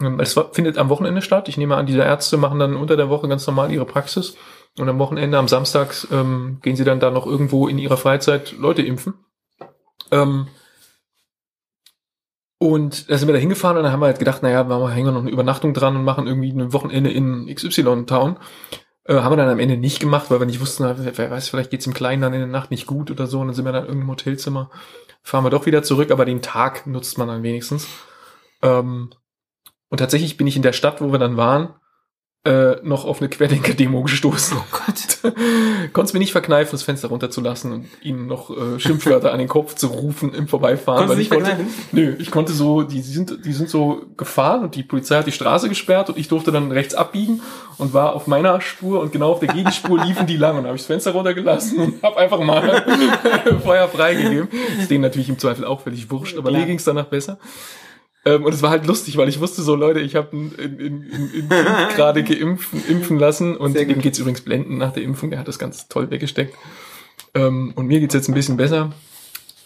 ähm, 0.00 0.18
es 0.20 0.38
findet 0.52 0.78
am 0.78 0.88
Wochenende 0.88 1.22
statt. 1.22 1.48
Ich 1.48 1.58
nehme 1.58 1.76
an, 1.76 1.86
diese 1.86 2.02
Ärzte 2.02 2.36
machen 2.36 2.58
dann 2.58 2.76
unter 2.76 2.96
der 2.96 3.10
Woche 3.10 3.28
ganz 3.28 3.46
normal 3.46 3.70
ihre 3.70 3.84
Praxis 3.84 4.36
und 4.78 4.88
am 4.88 4.98
Wochenende, 4.98 5.38
am 5.38 5.48
Samstag, 5.48 5.94
ähm, 6.10 6.58
gehen 6.62 6.76
sie 6.76 6.84
dann 6.84 7.00
da 7.00 7.10
noch 7.10 7.26
irgendwo 7.26 7.68
in 7.68 7.78
ihrer 7.78 7.96
Freizeit 7.96 8.52
Leute 8.52 8.82
impfen. 8.82 9.14
Ähm, 10.10 10.48
und 12.62 13.08
da 13.08 13.16
sind 13.16 13.26
wir 13.26 13.32
da 13.32 13.40
hingefahren 13.40 13.78
und 13.78 13.84
dann 13.84 13.92
haben 13.92 14.00
wir 14.00 14.06
halt 14.06 14.18
gedacht, 14.18 14.42
naja, 14.42 14.68
wir 14.68 14.90
hängen 14.90 15.14
noch 15.14 15.22
eine 15.22 15.30
Übernachtung 15.30 15.72
dran 15.72 15.96
und 15.96 16.04
machen 16.04 16.26
irgendwie 16.26 16.52
ein 16.52 16.74
Wochenende 16.74 17.10
in 17.10 17.46
XY-Town. 17.46 18.36
Äh, 19.04 19.14
haben 19.14 19.32
wir 19.32 19.38
dann 19.38 19.48
am 19.48 19.58
Ende 19.58 19.78
nicht 19.78 19.98
gemacht, 19.98 20.30
weil 20.30 20.40
wir 20.40 20.46
nicht 20.46 20.60
wussten, 20.60 20.84
wer, 20.84 21.16
wer 21.16 21.30
weiß, 21.30 21.48
vielleicht 21.48 21.70
geht's 21.70 21.86
im 21.86 21.94
Kleinen 21.94 22.20
dann 22.20 22.34
in 22.34 22.40
der 22.40 22.48
Nacht 22.48 22.70
nicht 22.70 22.86
gut 22.86 23.10
oder 23.10 23.26
so. 23.26 23.40
Und 23.40 23.46
dann 23.46 23.54
sind 23.54 23.64
wir 23.64 23.72
dann 23.72 23.84
in 23.84 23.88
irgendeinem 23.88 24.10
Hotelzimmer. 24.10 24.70
Fahren 25.22 25.42
wir 25.42 25.48
doch 25.48 25.64
wieder 25.64 25.82
zurück, 25.82 26.10
aber 26.10 26.26
den 26.26 26.42
Tag 26.42 26.86
nutzt 26.86 27.16
man 27.16 27.28
dann 27.28 27.42
wenigstens. 27.42 27.88
Ähm, 28.60 29.08
und 29.88 29.98
tatsächlich 29.98 30.36
bin 30.36 30.46
ich 30.46 30.56
in 30.56 30.62
der 30.62 30.74
Stadt, 30.74 31.00
wo 31.00 31.12
wir 31.12 31.18
dann 31.18 31.38
waren, 31.38 31.74
äh, 32.42 32.76
noch 32.82 33.04
auf 33.04 33.20
eine 33.20 33.28
Querdenker-Demo 33.28 34.02
gestoßen. 34.02 34.56
Oh 34.58 34.64
Gott. 34.70 35.34
Konnte 35.92 36.08
es 36.08 36.12
mir 36.14 36.20
nicht 36.20 36.32
verkneifen, 36.32 36.70
das 36.72 36.82
Fenster 36.82 37.08
runterzulassen 37.08 37.70
und 37.70 37.86
ihnen 38.02 38.26
noch 38.26 38.50
äh, 38.50 38.80
Schimpfwörter 38.80 39.32
an 39.32 39.38
den 39.38 39.48
Kopf 39.48 39.74
zu 39.74 39.88
rufen 39.88 40.32
im 40.32 40.48
Vorbeifahren. 40.48 41.06
Konntest 41.06 41.18
du 41.18 41.22
ich 41.22 41.30
konnte, 41.30 41.56
nö, 41.92 42.16
ich 42.18 42.30
konnte 42.30 42.52
so, 42.52 42.82
die 42.82 43.02
sind, 43.02 43.44
die 43.44 43.52
sind 43.52 43.68
so 43.68 44.06
gefahren 44.16 44.62
und 44.62 44.74
die 44.74 44.82
Polizei 44.82 45.18
hat 45.18 45.26
die 45.26 45.32
Straße 45.32 45.68
gesperrt 45.68 46.08
und 46.08 46.16
ich 46.16 46.28
durfte 46.28 46.50
dann 46.50 46.72
rechts 46.72 46.94
abbiegen 46.94 47.42
und 47.76 47.92
war 47.92 48.14
auf 48.14 48.26
meiner 48.26 48.62
Spur 48.62 49.00
und 49.00 49.12
genau 49.12 49.32
auf 49.32 49.40
der 49.40 49.48
Gegenspur 49.50 50.02
liefen 50.04 50.26
die 50.26 50.38
lang 50.38 50.56
und 50.56 50.64
habe 50.64 50.76
ich 50.76 50.82
das 50.82 50.86
Fenster 50.86 51.12
runtergelassen 51.12 51.78
und 51.78 52.02
habe 52.02 52.16
einfach 52.16 52.40
mal 52.40 52.82
Feuer 53.62 53.86
freigegeben. 53.88 54.48
Ist 54.78 54.90
denen 54.90 55.02
natürlich 55.02 55.28
im 55.28 55.38
Zweifel 55.38 55.66
auch 55.66 55.82
völlig 55.82 56.10
wurscht, 56.10 56.38
aber 56.38 56.50
mir 56.52 56.64
ging 56.64 56.78
es 56.78 56.84
danach 56.84 57.06
besser. 57.06 57.38
Ähm, 58.26 58.44
und 58.44 58.52
es 58.52 58.60
war 58.62 58.70
halt 58.70 58.86
lustig, 58.86 59.16
weil 59.16 59.28
ich 59.28 59.40
wusste 59.40 59.62
so, 59.62 59.74
Leute, 59.76 60.00
ich 60.00 60.14
habe 60.14 60.36
in, 60.36 60.52
in, 60.52 61.02
in, 61.10 61.48
gerade 61.96 62.22
geimpft, 62.22 62.68
impfen 62.88 63.18
lassen 63.18 63.56
und 63.56 63.74
dem 63.74 64.00
geht's 64.00 64.18
übrigens 64.18 64.42
blenden 64.42 64.76
nach 64.78 64.92
der 64.92 65.02
Impfung. 65.02 65.30
Der 65.30 65.38
hat 65.38 65.48
das 65.48 65.58
ganz 65.58 65.88
toll 65.88 66.10
weggesteckt. 66.10 66.54
Ähm, 67.34 67.72
und 67.76 67.86
mir 67.86 68.00
geht's 68.00 68.14
jetzt 68.14 68.28
ein 68.28 68.34
bisschen 68.34 68.56
besser. 68.56 68.92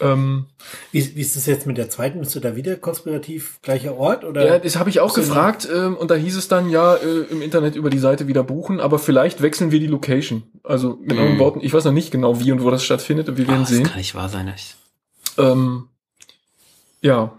Ähm, 0.00 0.46
Wie, 0.90 1.14
wie 1.14 1.20
ist 1.20 1.36
das 1.36 1.46
jetzt 1.46 1.66
mit 1.68 1.78
der 1.78 1.88
zweiten? 1.88 2.18
Bist 2.18 2.34
du 2.34 2.40
da 2.40 2.56
wieder 2.56 2.74
konspirativ 2.76 3.60
gleicher 3.62 3.96
Ort? 3.96 4.24
Oder? 4.24 4.44
ja, 4.44 4.58
das 4.58 4.76
habe 4.76 4.90
ich 4.90 4.98
auch 4.98 5.14
gefragt 5.14 5.68
ähm, 5.72 5.96
und 5.96 6.10
da 6.10 6.16
hieß 6.16 6.36
es 6.36 6.48
dann 6.48 6.68
ja 6.68 6.96
äh, 6.96 7.20
im 7.30 7.40
Internet 7.42 7.76
über 7.76 7.90
die 7.90 8.00
Seite 8.00 8.26
wieder 8.26 8.42
buchen, 8.42 8.80
aber 8.80 8.98
vielleicht 8.98 9.40
wechseln 9.40 9.70
wir 9.70 9.78
die 9.78 9.86
Location. 9.86 10.42
Also 10.64 10.98
mit 11.00 11.12
anderen 11.12 11.34
Mhm. 11.34 11.38
Worten, 11.38 11.60
ich 11.62 11.72
weiß 11.72 11.84
noch 11.84 11.92
nicht 11.92 12.10
genau, 12.10 12.40
wie 12.40 12.50
und 12.50 12.62
wo 12.64 12.70
das 12.70 12.84
stattfindet 12.84 13.28
und 13.28 13.36
wir 13.36 13.46
werden 13.46 13.58
Ah, 13.58 13.60
das 13.62 13.68
sehen. 13.70 13.84
kann 13.84 13.98
nicht 13.98 14.16
wahr 14.16 14.28
sein. 14.28 14.48
echt. 14.48 14.76
Ähm, 15.38 15.86
ja, 17.00 17.32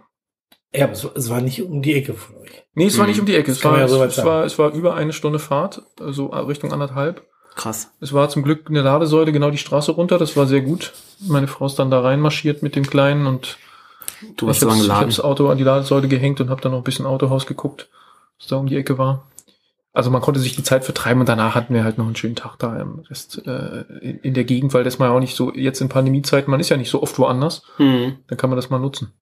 ja, 0.74 0.86
aber 0.86 0.94
es, 0.94 1.04
war- 1.04 1.16
es 1.16 1.30
war 1.30 1.42
nicht 1.42 1.62
um 1.64 1.82
die 1.82 1.94
Ecke 1.94 2.14
von 2.14 2.36
euch. 2.38 2.64
nee, 2.74 2.86
es 2.86 2.98
war 2.98 3.06
Mhm. 3.06 3.10
nicht 3.12 3.20
um 3.20 3.26
die 3.26 3.36
Ecke. 3.36 3.52
Es 3.52 3.64
war, 3.64 3.78
ja 3.80 3.88
so 3.88 4.04
es, 4.04 4.24
war, 4.24 4.44
es 4.46 4.58
war 4.60 4.72
über 4.74 4.96
eine 4.96 5.14
Stunde 5.14 5.40
Fahrt, 5.40 5.82
also 6.00 6.28
Richtung 6.28 6.72
anderthalb. 6.74 7.26
Krass. 7.56 7.92
Es 8.02 8.12
war 8.12 8.28
zum 8.30 8.44
Glück 8.44 8.68
eine 8.70 8.82
Ladesäule 8.82 9.32
genau 9.32 9.50
die 9.50 9.58
Straße 9.58 9.92
runter. 9.94 10.18
Das 10.18 10.36
war 10.36 10.46
sehr 10.46 10.60
gut. 10.62 10.92
Meine 11.26 11.48
Frau 11.48 11.66
ist 11.68 11.80
dann 11.80 11.90
da 11.90 12.02
reinmarschiert 12.02 12.62
mit 12.64 12.76
dem 12.76 12.86
Kleinen 12.86 13.28
und 13.28 13.58
Du 14.38 14.48
hast 14.50 14.58
ich 14.58 14.60
so 14.62 14.68
lange 14.68 14.80
habe 14.80 14.88
geladen. 14.88 15.10
das 15.10 15.20
Auto 15.22 15.48
an 15.50 15.58
die 15.58 15.64
Ladesäule 15.64 16.08
gehängt 16.10 16.42
und 16.42 16.50
habe 16.50 16.62
dann 16.62 16.72
noch 16.74 16.80
ein 16.80 16.84
bisschen 16.84 17.06
Autohaus 17.06 17.46
geguckt, 17.46 17.90
was 18.40 18.48
da 18.48 18.58
um 18.58 18.68
die 18.68 18.76
Ecke 18.76 18.98
war. 18.98 19.28
Also 19.94 20.10
man 20.12 20.22
konnte 20.22 20.42
sich 20.42 20.56
die 20.58 20.64
Zeit 20.64 20.84
vertreiben 20.84 21.22
und 21.22 21.30
danach 21.30 21.56
hatten 21.56 21.74
wir 21.74 21.86
halt 21.86 21.98
noch 21.98 22.06
einen 22.06 22.18
schönen 22.18 22.36
Tag 22.36 22.58
da 22.60 22.76
im 22.78 23.00
Rest 23.10 23.42
äh, 23.48 23.86
in, 24.24 24.34
der 24.34 24.44
Gegend, 24.44 24.74
weil 24.74 24.84
das 24.84 25.00
mal 25.00 25.10
auch 25.10 25.22
nicht 25.22 25.36
so 25.38 25.54
jetzt 25.54 25.80
in 25.80 25.88
Pandemiezeiten, 25.88 26.52
man 26.52 26.60
ist 26.60 26.68
ja 26.68 26.76
nicht 26.76 26.90
so 26.90 27.02
oft 27.02 27.18
woanders, 27.20 27.64
Hm. 27.78 28.18
dann 28.28 28.38
kann 28.38 28.50
man 28.50 28.58
das 28.58 28.70
mal 28.70 28.80
nutzen. 28.80 29.14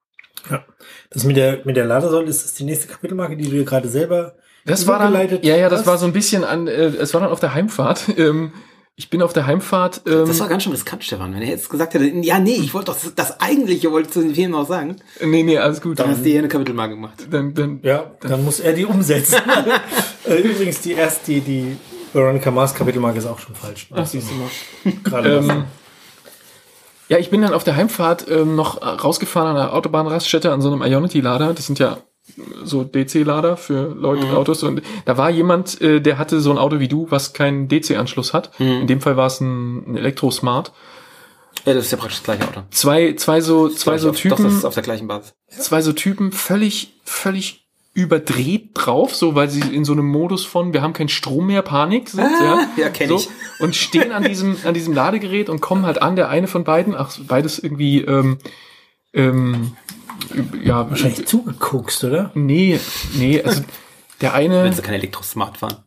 Das 1.10 1.24
mit 1.24 1.38
der, 1.38 1.60
mit 1.66 1.76
der 1.78 1.86
Ladesäule, 1.86 2.28
ist 2.28 2.44
das 2.44 2.54
die 2.54 2.64
nächste 2.64 2.88
Kapitelmarke, 2.88 3.36
die 3.38 3.46
du 3.46 3.52
dir 3.52 3.64
gerade 3.66 3.88
selber 3.88 4.34
Das 4.66 4.88
war 4.88 5.00
dann, 5.00 5.14
ja, 5.44 5.56
ja, 5.56 5.70
das 5.70 5.82
hast? 5.82 5.88
war 5.88 5.98
so 5.98 6.06
ein 6.06 6.14
bisschen 6.14 6.44
an, 6.44 6.68
äh, 6.68 6.86
es 6.88 7.14
war 7.14 7.22
dann 7.22 7.30
auf 7.32 7.40
der 7.40 7.54
Heimfahrt. 7.54 8.06
Ähm, 8.18 8.52
ich 8.96 9.10
bin 9.10 9.24
auf 9.24 9.34
der 9.34 9.48
Heimfahrt. 9.48 10.02
Ähm, 10.06 10.26
Das 10.28 10.40
war 10.40 10.48
ganz 10.48 10.62
schön 10.64 10.72
riskant, 10.72 11.04
Stefan. 11.04 11.34
Wenn 11.34 11.42
er 11.42 11.48
jetzt 11.50 11.68
gesagt 11.68 11.96
hätte, 11.96 12.06
ja, 12.06 12.38
nee, 12.38 12.54
ich 12.62 12.76
wollte 12.76 12.92
doch 12.92 13.00
das, 13.02 13.16
das 13.16 13.42
eigentliche, 13.42 13.92
wollte 13.92 14.10
ich 14.10 14.14
zu 14.14 14.22
den 14.22 14.36
Film 14.36 14.52
noch 14.52 14.68
sagen, 14.68 14.98
nee, 15.20 15.42
nee, 15.42 15.58
alles 15.58 15.82
gut. 15.82 15.98
dann 15.98 16.10
hast 16.10 16.20
du 16.24 16.30
hier 16.30 16.38
eine 16.40 16.48
Kapitelmarke 16.48 16.94
gemacht. 16.94 17.26
dann, 17.32 17.56
dann, 17.56 17.80
Ja, 17.82 18.12
dann 18.22 18.44
muss 18.46 18.60
er 18.60 18.74
die 18.74 18.86
umsetzen. 18.86 19.38
Äh, 20.26 20.36
Übrigens, 20.42 20.80
die 20.82 20.94
erste, 20.94 21.32
die, 21.32 21.42
die 21.42 21.78
Veronica 22.14 22.50
Mars 22.52 22.74
Kapitelmarke 22.76 23.18
ist 23.18 23.26
auch 23.26 23.40
schon 23.40 23.56
falsch. 23.56 23.88
Ach, 23.92 24.06
siehst 24.06 24.28
du 24.30 24.36
mal. 24.36 24.94
Gerade. 25.04 25.38
Ähm, 25.38 25.64
ja, 27.14 27.20
ich 27.20 27.30
bin 27.30 27.44
dann 27.44 27.54
auf 27.54 27.64
der 27.64 27.76
Heimfahrt 27.76 28.26
ähm, 28.28 28.56
noch 28.56 28.82
äh, 28.82 28.86
rausgefahren 28.86 29.50
an 29.50 29.56
der 29.56 29.74
Autobahnraststätte 29.76 30.52
an 30.52 30.62
so 30.62 30.72
einem 30.72 30.82
Ionity-Lader. 30.82 31.54
Das 31.54 31.68
sind 31.68 31.78
ja 31.78 31.98
so 32.64 32.84
DC-Lader 32.84 33.56
für 33.56 33.94
Leute, 33.94 34.26
Mhm. 34.26 34.36
Autos. 34.36 34.64
Und 34.64 34.82
da 35.06 35.16
war 35.18 35.30
jemand, 35.30 35.80
äh, 35.80 36.02
der 36.02 36.18
hatte 36.18 36.40
so 36.42 36.50
ein 36.50 36.58
Auto 36.58 36.80
wie 36.80 36.88
du, 36.88 37.06
was 37.12 37.34
keinen 37.34 37.68
DC-Anschluss 37.68 38.34
hat. 38.34 38.58
Mhm. 38.60 38.82
In 38.82 38.88
dem 38.88 39.00
Fall 39.02 39.16
war 39.16 39.28
es 39.28 39.40
ein, 39.42 39.92
ein 39.92 39.98
Elektro-Smart. 39.98 40.72
Ja, 41.66 41.76
das 41.76 41.86
ist 41.86 41.92
ja 41.92 41.98
praktisch 42.00 42.18
das 42.18 42.24
gleiche 42.24 42.48
Auto. 42.50 42.64
Zwei, 42.72 43.14
zwei 43.14 43.40
so, 43.42 43.70
zwei 43.70 44.00
so 44.00 44.08
Doch, 44.08 44.14
das 44.14 44.22
Typen, 44.22 44.46
ist 44.48 44.66
auf 44.66 44.74
der 44.74 44.84
gleichen 44.84 45.08
Basis. 45.08 45.36
zwei 45.60 45.82
so 45.84 45.94
Typen, 45.94 46.32
völlig, 46.32 46.94
völlig 47.04 47.63
überdreht 47.94 48.72
drauf, 48.74 49.16
so 49.16 49.36
weil 49.36 49.50
sie 49.50 49.62
in 49.62 49.86
so 49.86 49.94
einem 49.94 50.08
Modus 50.08 50.46
von 50.46 50.74
wir 50.74 50.82
haben 50.82 50.94
keinen 50.94 51.10
Strom 51.10 51.48
mehr, 51.48 51.62
Panik 51.62 52.10
sind, 52.10 52.32
ja, 52.42 52.68
ja, 52.76 52.90
kenn 52.90 53.08
so, 53.08 53.18
ich. 53.18 53.30
und 53.60 53.76
stehen 53.76 54.12
an 54.12 54.24
diesem 54.24 54.58
an 54.66 54.74
diesem 54.74 54.94
Ladegerät 54.94 55.50
und 55.50 55.62
kommen 55.62 55.86
halt 55.86 56.02
an, 56.02 56.16
der 56.16 56.30
eine 56.30 56.48
von 56.48 56.64
beiden, 56.64 56.96
ach 56.96 57.16
beides 57.28 57.60
irgendwie 57.60 58.02
ähm, 58.02 58.40
ähm, 59.14 59.78
ja 60.64 60.90
Wahrscheinlich 60.90 61.28
zugeguckst, 61.28 62.04
oder? 62.04 62.32
nee, 62.34 62.80
nee, 63.16 63.42
also 63.44 63.62
der 64.22 64.34
eine 64.34 64.64
Wenn 64.64 64.74
sie 64.74 64.82
kein 64.82 64.96
Elektrosmart 64.96 65.58
fahren. 65.58 65.78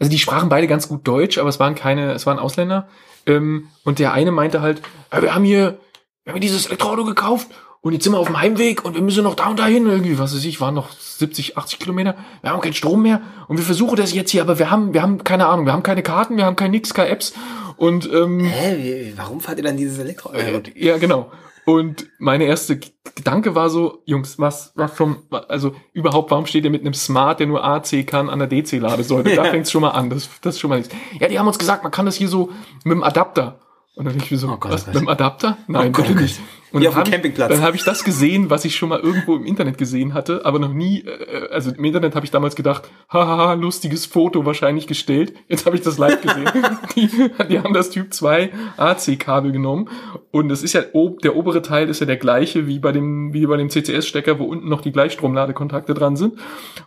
also 0.00 0.10
die 0.10 0.18
sprachen 0.18 0.48
beide 0.48 0.66
ganz 0.66 0.88
gut 0.88 1.06
Deutsch, 1.06 1.38
aber 1.38 1.48
es 1.48 1.60
waren 1.60 1.76
keine, 1.76 2.12
es 2.12 2.26
waren 2.26 2.40
Ausländer. 2.40 2.88
Ähm, 3.26 3.68
und 3.84 4.00
der 4.00 4.12
eine 4.12 4.32
meinte 4.32 4.60
halt, 4.60 4.82
wir 5.10 5.34
haben 5.34 5.44
hier, 5.44 5.78
wir 6.24 6.32
haben 6.32 6.40
hier 6.40 6.48
dieses 6.48 6.66
Elektroauto 6.66 7.04
gekauft 7.04 7.48
und 7.84 7.92
jetzt 7.92 8.02
sind 8.04 8.12
wir 8.12 8.18
auf 8.18 8.26
dem 8.26 8.40
Heimweg 8.40 8.84
und 8.84 8.94
wir 8.94 9.02
müssen 9.02 9.22
noch 9.22 9.34
da 9.36 9.46
und 9.48 9.58
dahin 9.60 9.86
irgendwie, 9.86 10.18
was 10.18 10.34
weiß 10.34 10.44
ich, 10.44 10.60
waren 10.60 10.74
noch 10.74 10.90
70, 10.90 11.56
80 11.56 11.78
Kilometer. 11.78 12.16
Wir 12.42 12.50
haben 12.50 12.60
keinen 12.60 12.72
Strom 12.74 13.02
mehr 13.02 13.20
und 13.46 13.58
wir 13.58 13.64
versuchen 13.64 13.94
das 13.96 14.12
jetzt 14.12 14.30
hier, 14.32 14.42
aber 14.42 14.58
wir 14.58 14.70
haben, 14.70 14.94
wir 14.94 15.02
haben 15.02 15.22
keine 15.22 15.46
Ahnung, 15.46 15.66
wir 15.66 15.72
haben 15.72 15.82
keine 15.84 16.02
Karten, 16.02 16.36
wir 16.36 16.46
haben 16.46 16.56
kein 16.56 16.72
nix, 16.72 16.92
keine 16.94 17.10
Apps 17.10 17.34
und 17.76 18.10
ähm, 18.12 18.40
Hä, 18.40 18.76
wie, 19.12 19.12
warum 19.18 19.40
fahrt 19.40 19.58
ihr 19.58 19.64
dann 19.64 19.76
dieses 19.76 19.98
Elektro? 19.98 20.32
äh, 20.32 20.60
ja, 20.74 20.96
genau. 20.98 21.30
Und 21.66 22.06
meine 22.18 22.44
erste 22.44 22.78
Gedanke 23.14 23.54
war 23.54 23.70
so, 23.70 24.02
Jungs, 24.04 24.38
was, 24.38 24.72
was 24.74 24.92
vom, 24.92 25.22
also 25.48 25.74
überhaupt, 25.94 26.30
warum 26.30 26.44
steht 26.44 26.64
ihr 26.64 26.70
mit 26.70 26.82
einem 26.82 26.92
Smart, 26.92 27.40
der 27.40 27.46
nur 27.46 27.64
AC 27.64 28.06
kann, 28.06 28.28
an 28.28 28.38
der 28.38 28.48
DC-Ladesäule? 28.48 29.24
Da 29.24 29.30
Ja. 29.44 29.50
fängt's 29.50 29.70
schon 29.70 29.80
mal 29.80 29.90
an. 29.92 30.10
Das, 30.10 30.28
das 30.42 30.56
ist 30.56 30.60
schon 30.60 30.68
mal 30.68 30.76
nichts. 30.78 30.94
Ja, 31.20 31.28
die 31.28 31.38
haben 31.38 31.46
uns 31.46 31.58
gesagt, 31.58 31.82
man 31.82 31.90
kann 31.90 32.04
das 32.04 32.16
hier 32.16 32.28
so 32.28 32.50
mit 32.84 32.92
dem 32.96 33.02
Adapter. 33.02 33.60
Und 33.96 34.06
dann 34.06 34.14
denk 34.14 34.24
ich 34.24 34.30
mir 34.32 34.38
so, 34.38 34.48
Oh 34.48 34.56
Gott, 34.56 34.72
was, 34.72 34.82
oh 34.82 34.86
Gott. 34.86 34.94
mit 34.94 35.02
dem 35.02 35.08
Adapter? 35.08 35.56
Nein, 35.68 35.92
Gott, 35.92 36.06
bitte 36.08 36.18
oh 36.18 36.22
nicht. 36.22 36.40
Und 36.72 36.82
dann 36.82 36.88
auf 36.88 36.94
dem 36.96 37.04
ich- 37.04 37.10
Campingplatz. 37.12 37.48
Dann 37.50 37.62
habe 37.62 37.76
ich 37.76 37.84
das 37.84 38.02
gesehen, 38.02 38.50
was 38.50 38.64
ich 38.64 38.74
schon 38.74 38.88
mal 38.88 38.98
irgendwo 38.98 39.36
im 39.36 39.46
Internet 39.46 39.78
gesehen 39.78 40.12
hatte, 40.14 40.44
aber 40.44 40.58
noch 40.58 40.72
nie, 40.72 41.02
äh, 41.02 41.48
also 41.52 41.70
im 41.70 41.84
Internet 41.84 42.16
habe 42.16 42.24
ich 42.26 42.32
damals 42.32 42.56
gedacht, 42.56 42.90
haha, 43.12 43.52
lustiges 43.52 44.06
Foto 44.06 44.44
wahrscheinlich 44.44 44.88
gestellt. 44.88 45.34
Jetzt 45.46 45.64
habe 45.66 45.76
ich 45.76 45.82
das 45.82 45.98
live 45.98 46.20
gesehen. 46.20 46.50
die, 46.96 47.08
die 47.48 47.60
haben 47.60 47.72
das 47.72 47.90
Typ 47.90 48.12
2 48.12 48.50
AC-Kabel 48.76 49.52
genommen 49.52 49.88
und 50.32 50.48
das 50.48 50.64
ist 50.64 50.72
ja, 50.72 50.82
ob, 50.92 51.20
der 51.20 51.36
obere 51.36 51.62
Teil 51.62 51.88
ist 51.88 52.00
ja 52.00 52.06
der 52.06 52.16
gleiche 52.16 52.66
wie 52.66 52.80
bei 52.80 52.90
dem, 52.90 53.32
wie 53.32 53.46
bei 53.46 53.56
dem 53.56 53.70
CCS-Stecker, 53.70 54.40
wo 54.40 54.44
unten 54.46 54.68
noch 54.68 54.80
die 54.80 54.90
Gleichstromladekontakte 54.90 55.94
dran 55.94 56.16
sind 56.16 56.34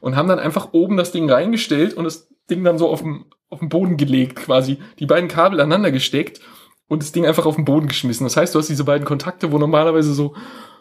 und 0.01 0.17
haben 0.17 0.27
dann 0.27 0.39
einfach 0.39 0.69
oben 0.73 0.97
das 0.97 1.13
Ding 1.13 1.31
reingestellt 1.31 1.93
und 1.93 2.03
das 2.03 2.27
Ding 2.49 2.65
dann 2.65 2.77
so 2.77 2.89
auf 2.89 3.01
dem, 3.01 3.23
auf 3.49 3.59
den 3.59 3.69
Boden 3.69 3.95
gelegt 3.95 4.35
quasi, 4.35 4.79
die 4.99 5.05
beiden 5.05 5.29
Kabel 5.29 5.61
aneinander 5.61 5.91
gesteckt 5.91 6.41
und 6.88 7.03
das 7.03 7.11
Ding 7.11 7.25
einfach 7.25 7.45
auf 7.45 7.55
den 7.55 7.65
Boden 7.65 7.88
geschmissen. 7.88 8.25
Das 8.25 8.38
heißt, 8.38 8.55
du 8.55 8.59
hast 8.59 8.67
diese 8.67 8.83
beiden 8.83 9.05
Kontakte, 9.05 9.51
wo 9.51 9.57
normalerweise 9.57 10.13
so 10.13 10.35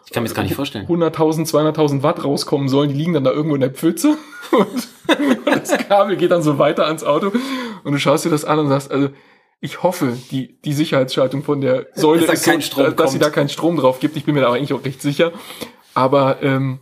Ich 0.05 0.11
kann 0.11 0.23
mir 0.23 0.29
das 0.29 0.35
gar 0.35 0.43
nicht 0.43 0.55
vorstellen. 0.55 0.87
100.000, 0.87 1.49
200.000 1.49 2.03
Watt 2.03 2.23
rauskommen 2.23 2.69
sollen, 2.69 2.89
die 2.89 2.95
liegen 2.95 3.13
dann 3.13 3.23
da 3.23 3.31
irgendwo 3.31 3.55
in 3.55 3.61
der 3.61 3.71
Pfütze 3.71 4.17
und, 4.51 4.87
und 5.45 5.45
das 5.45 5.77
Kabel 5.87 6.15
geht 6.15 6.31
dann 6.31 6.41
so 6.41 6.57
weiter 6.57 6.85
ans 6.85 7.03
Auto 7.03 7.31
und 7.83 7.91
du 7.91 7.99
schaust 7.99 8.25
dir 8.25 8.29
das 8.29 8.45
an 8.45 8.59
und 8.59 8.69
sagst, 8.69 8.91
also 8.91 9.09
ich 9.59 9.81
hoffe, 9.81 10.15
die, 10.31 10.61
die 10.61 10.73
Sicherheitsschaltung 10.73 11.43
von 11.43 11.61
der 11.61 11.87
Säule 11.95 12.19
Dass 12.21 12.27
da 12.27 12.33
ist 12.33 12.43
so, 12.43 12.51
kein 12.51 12.61
Strom 12.61 12.95
dass, 12.95 13.11
sie 13.11 13.19
da 13.19 13.29
keinen 13.29 13.49
Strom 13.49 13.77
drauf 13.77 13.99
gibt. 13.99 14.15
Ich 14.15 14.23
bin 14.23 14.35
mir 14.35 14.41
da 14.41 14.51
eigentlich 14.51 14.73
auch 14.73 14.85
recht 14.85 15.01
sicher. 15.01 15.31
Aber 15.95 16.43
ähm, 16.43 16.79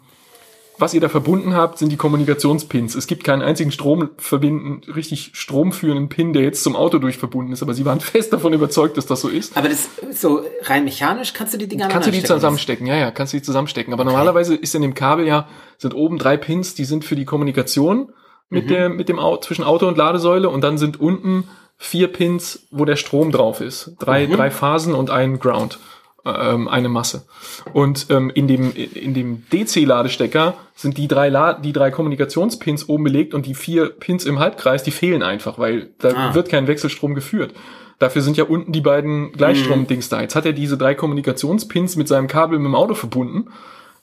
was 0.78 0.94
ihr 0.94 1.02
da 1.02 1.10
verbunden 1.10 1.56
habt, 1.56 1.78
sind 1.78 1.92
die 1.92 1.98
Kommunikationspins. 1.98 2.96
Es 2.96 3.08
gibt 3.08 3.24
keinen 3.24 3.42
einzigen 3.42 3.72
Strom 3.72 4.10
verbinden, 4.18 4.82
richtig 4.92 5.32
stromführenden 5.34 6.10
Pin, 6.10 6.34
der 6.34 6.44
jetzt 6.44 6.64
zum 6.64 6.76
Auto 6.76 6.98
durch 6.98 7.18
verbunden 7.18 7.54
ist. 7.54 7.62
Aber 7.62 7.74
sie 7.74 7.86
waren 7.86 8.00
fest 8.02 8.34
davon 8.34 8.54
überzeugt, 8.54 8.98
dass 8.98 9.06
das 9.06 9.22
so 9.22 9.30
ist. 9.30 9.56
Aber 9.58 9.70
das 9.70 9.90
so 10.12 10.44
rein 10.64 10.84
mechanisch 10.84 11.34
kannst 11.34 11.54
du 11.54 11.58
die 11.58 11.68
Dinger 11.68 11.88
Kannst 11.88 12.08
du 12.08 12.12
die 12.12 12.24
zusammenstecken, 12.24 12.88
ja, 12.88 12.96
ja, 12.96 13.12
kannst 13.12 13.34
du 13.34 13.38
die 13.38 13.44
zusammenstecken. 13.44 13.94
Aber 13.94 14.04
normalerweise 14.04 14.56
ist 14.56 14.76
in 14.76 14.82
dem 14.82 14.94
Kabel 14.94 15.26
ja, 15.26 15.48
sind 15.78 15.94
oben 15.94 16.18
drei 16.18 16.38
Pins, 16.38 16.76
die 16.76 16.86
sind 16.86 17.06
für 17.06 17.16
die 17.16 17.26
Kommunikation 17.26 18.12
mit 18.50 18.70
der, 18.70 18.90
mit 18.90 19.10
dem 19.10 19.20
Auto, 19.20 19.42
zwischen 19.42 19.64
Auto 19.64 19.88
und 19.88 19.98
Ladesäule 19.98 20.50
und 20.50 20.62
dann 20.62 20.78
sind 20.78 21.00
unten 21.00 21.46
vier 21.78 22.08
Pins, 22.08 22.68
wo 22.72 22.86
der 22.86 22.96
Strom 22.96 23.32
drauf 23.32 23.62
ist. 23.62 23.96
Drei, 24.00 24.28
drei 24.28 24.50
Phasen 24.50 24.94
und 24.94 25.10
ein 25.10 25.40
Ground, 25.40 25.80
ähm, 26.26 26.68
eine 26.68 26.90
Masse. 26.90 27.26
Und 27.74 28.08
ähm, 28.10 28.30
in 28.34 28.48
dem, 28.48 28.74
in 28.74 29.14
dem 29.14 29.44
DC-Ladestecker 29.52 30.56
sind 30.76 30.98
die 30.98 31.08
drei, 31.08 31.30
La 31.30 31.54
die 31.54 31.74
drei 31.74 31.92
Kommunikationspins 31.92 32.90
oben 32.90 33.04
belegt 33.06 33.34
und 33.34 33.46
die 33.46 33.56
vier 33.56 33.90
Pins 33.90 34.26
im 34.26 34.40
Halbkreis, 34.40 34.84
die 34.84 34.92
fehlen 34.92 35.24
einfach, 35.24 35.58
weil 35.60 35.90
da 36.00 36.10
Ah. 36.16 36.36
wird 36.36 36.50
kein 36.50 36.68
Wechselstrom 36.68 37.16
geführt. 37.16 37.54
Dafür 38.00 38.22
sind 38.22 38.36
ja 38.36 38.44
unten 38.44 38.74
die 38.74 38.82
beiden 38.82 39.32
Gleichstrom-Dings 39.32 40.10
da. 40.10 40.20
Jetzt 40.22 40.36
hat 40.36 40.46
er 40.46 40.52
diese 40.52 40.78
drei 40.78 40.96
Kommunikationspins 40.96 41.96
mit 41.96 42.08
seinem 42.10 42.28
Kabel 42.28 42.60
mit 42.60 42.66
dem 42.66 42.76
Auto 42.76 42.94
verbunden. 42.94 43.48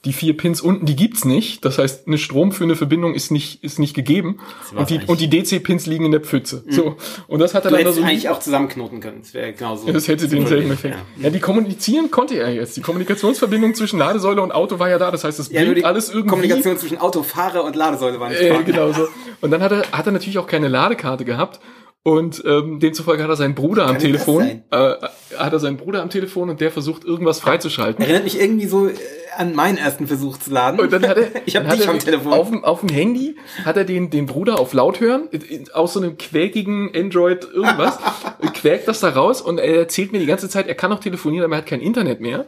Die 0.05 0.13
vier 0.13 0.37
Pins 0.37 0.61
unten, 0.61 0.85
die 0.85 0.97
gibt's 0.97 1.25
nicht. 1.25 1.65
Das 1.65 1.79
heißt, 1.79 2.09
eine 2.09 2.19
stromführende 2.19 2.75
Verbindung 2.75 3.15
ist 3.15 3.31
nicht, 3.31 3.63
ist 3.63 3.79
nicht 3.79 3.95
gegeben. 3.95 4.41
Und 4.75 4.91
die, 4.91 4.99
und 5.07 5.21
die 5.21 5.31
DC-Pins 5.31 5.87
liegen 5.87 6.05
in 6.05 6.11
der 6.11 6.21
Pfütze. 6.21 6.65
So. 6.69 6.97
Und 7.29 7.39
das 7.39 7.55
hat 7.55 7.65
er 7.65 7.71
Du 7.71 7.77
dann 7.77 7.85
da 7.85 7.91
hättest 7.91 7.99
so. 8.03 8.05
eigentlich 8.11 8.29
auch 8.29 8.41
zusammenknoten 8.41 8.99
können. 9.01 9.21
Das 9.21 9.33
wäre 9.33 9.53
genauso. 9.53 9.93
Das 9.93 10.09
hätte 10.09 10.27
denselben 10.27 10.67
Ja. 10.67 10.75
Effekt. 10.75 10.97
Ja, 11.21 11.31
die 11.31 11.39
kommunizieren 11.39 12.11
konnte 12.11 12.35
er 12.35 12.53
jetzt. 12.53 12.77
Die 12.77 12.81
Kommunikationsverbindung 12.81 13.77
zwischen 13.77 14.01
Ladesäule 14.01 14.43
und 14.43 14.51
Auto 14.51 14.81
war 14.81 14.89
ja 14.91 14.99
da. 14.99 15.13
Das 15.13 15.23
heißt, 15.23 15.39
es 15.39 15.53
Ja, 15.53 15.65
die 15.65 15.85
alles 15.85 16.09
irgendwie. 16.11 16.29
Kommunikation 16.31 16.77
zwischen 16.79 16.99
Autofahrer 16.99 17.63
und 17.63 17.77
Ladesäule 17.77 18.19
war 18.19 18.29
nicht 18.29 18.41
Äh, 18.41 18.49
vorhanden. 18.49 18.73
genau 18.73 18.93
so. 18.93 19.07
Und 19.41 19.53
dann 19.53 19.63
hat 19.63 19.71
er, 19.71 19.83
hat 19.93 20.07
er 20.07 20.13
natürlich 20.13 20.39
auch 20.39 20.49
keine 20.49 20.67
Ladekarte 20.67 21.25
gehabt. 21.25 21.61
Und 22.05 22.43
ähm, 22.45 22.81
demzufolge 22.81 23.23
hat 23.23 23.31
er 23.31 23.37
seinen 23.37 23.55
Bruder 23.55 23.83
am 23.83 23.87
kann 23.91 23.95
das 23.95 24.03
Telefon. 24.03 24.63
Äh, 24.73 24.95
hat 25.39 25.53
er 25.53 25.61
seinen 25.61 25.77
Bruder 25.77 26.03
am 26.03 26.11
Telefon 26.11 26.51
und 26.51 26.61
der 26.61 26.73
versucht 26.73 27.05
irgendwas 27.05 27.39
freizuschalten. 27.39 28.03
Erinnert 28.03 28.25
mich 28.25 28.41
irgendwie 28.41 28.67
so 28.67 28.89
äh, 28.89 28.95
an 29.37 29.55
meinen 29.55 29.79
ersten 29.79 30.07
Versuch 30.07 30.39
zu 30.39 30.51
laden. 30.51 30.81
Und 30.81 30.93
dann 30.93 31.07
hat 31.09 31.17
er, 31.17 31.29
ich 31.47 31.57
habe 31.57 31.67
dich 31.77 31.89
am 31.89 31.99
Telefon. 31.99 32.33
Auf, 32.33 32.51
dem- 32.51 32.65
auf 32.65 32.81
dem 32.81 32.89
Handy 32.89 33.37
hat 33.65 33.77
er 33.77 33.85
den, 33.85 34.11
den 34.11 34.27
Bruder 34.27 34.59
auf 34.61 34.73
laut 34.73 35.01
hören, 35.01 35.29
aus 35.73 35.93
so 35.95 36.01
einem 36.01 36.17
quäkigen 36.19 36.91
Android 36.95 37.45
irgendwas, 37.53 37.99
quäkt 38.55 38.89
das 38.89 39.01
da 39.01 39.11
raus 39.11 39.41
und 39.41 39.59
er 39.59 39.77
erzählt 39.79 40.13
mir 40.13 40.19
die 40.19 40.27
ganze 40.27 40.49
Zeit, 40.49 40.67
er 40.69 40.75
kann 40.75 40.91
noch 40.91 41.01
telefonieren, 41.01 41.45
aber 41.45 41.55
er 41.55 41.59
hat 41.59 41.67
kein 41.67 41.81
Internet 41.81 42.21
mehr. 42.21 42.47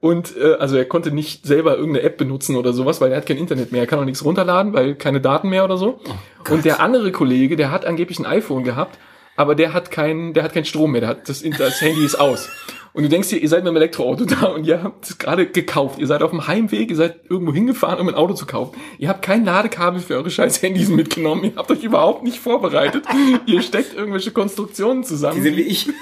Und 0.00 0.36
äh, 0.36 0.54
also 0.60 0.76
er 0.76 0.84
konnte 0.84 1.10
nicht 1.10 1.44
selber 1.44 1.76
irgendeine 1.76 2.06
App 2.06 2.18
benutzen 2.18 2.54
oder 2.54 2.72
sowas, 2.72 3.00
weil 3.00 3.10
er 3.10 3.16
hat 3.16 3.26
kein 3.26 3.36
Internet 3.36 3.72
mehr. 3.72 3.80
Er 3.80 3.86
kann 3.88 3.98
auch 3.98 4.04
nichts 4.04 4.24
runterladen, 4.24 4.72
weil 4.72 4.94
keine 4.94 5.20
Daten 5.20 5.48
mehr 5.48 5.64
oder 5.64 5.76
so. 5.76 5.98
und 6.50 6.64
der 6.64 6.78
andere 6.80 7.10
Kollege, 7.10 7.56
der 7.56 7.72
hat 7.72 7.84
angeblich 7.84 8.18
ein 8.20 8.26
iPhone 8.26 8.62
gehabt, 8.62 8.96
aber 9.34 9.56
der 9.56 9.72
hat 9.72 9.90
keinen, 9.90 10.34
der 10.34 10.44
hat 10.44 10.52
keinen 10.52 10.66
Strom 10.66 10.92
mehr. 10.92 11.00
Der 11.00 11.10
hat 11.10 11.28
das, 11.28 11.42
das 11.42 11.80
Handy 11.80 12.04
ist 12.04 12.14
aus. 12.14 12.48
Und 12.92 13.02
du 13.02 13.08
denkst 13.08 13.28
dir, 13.28 13.38
ihr 13.38 13.48
seid 13.48 13.64
mit 13.64 13.70
dem 13.70 13.76
Elektroauto 13.76 14.24
da 14.26 14.46
und 14.46 14.66
ihr 14.66 14.82
habt 14.82 15.08
es 15.08 15.18
gerade 15.18 15.46
gekauft. 15.46 15.98
Ihr 15.98 16.06
seid 16.06 16.22
auf 16.22 16.30
dem 16.30 16.46
Heimweg, 16.46 16.90
ihr 16.90 16.96
seid 16.96 17.20
irgendwo 17.28 17.52
hingefahren, 17.52 18.00
um 18.00 18.08
ein 18.08 18.14
Auto 18.14 18.34
zu 18.34 18.46
kaufen. 18.46 18.78
Ihr 18.98 19.08
habt 19.08 19.22
kein 19.22 19.44
Ladekabel 19.44 20.00
für 20.00 20.14
eure 20.14 20.30
scheiß 20.30 20.62
Handys 20.62 20.88
mitgenommen. 20.88 21.44
Ihr 21.44 21.52
habt 21.56 21.70
euch 21.70 21.82
überhaupt 21.82 22.22
nicht 22.22 22.38
vorbereitet. 22.38 23.04
ihr 23.46 23.62
steckt 23.62 23.94
irgendwelche 23.94 24.30
Konstruktionen 24.30 25.04
zusammen. 25.04 25.36
Die 25.36 25.42
sind 25.42 25.56
wie 25.56 25.62
ich. 25.62 25.88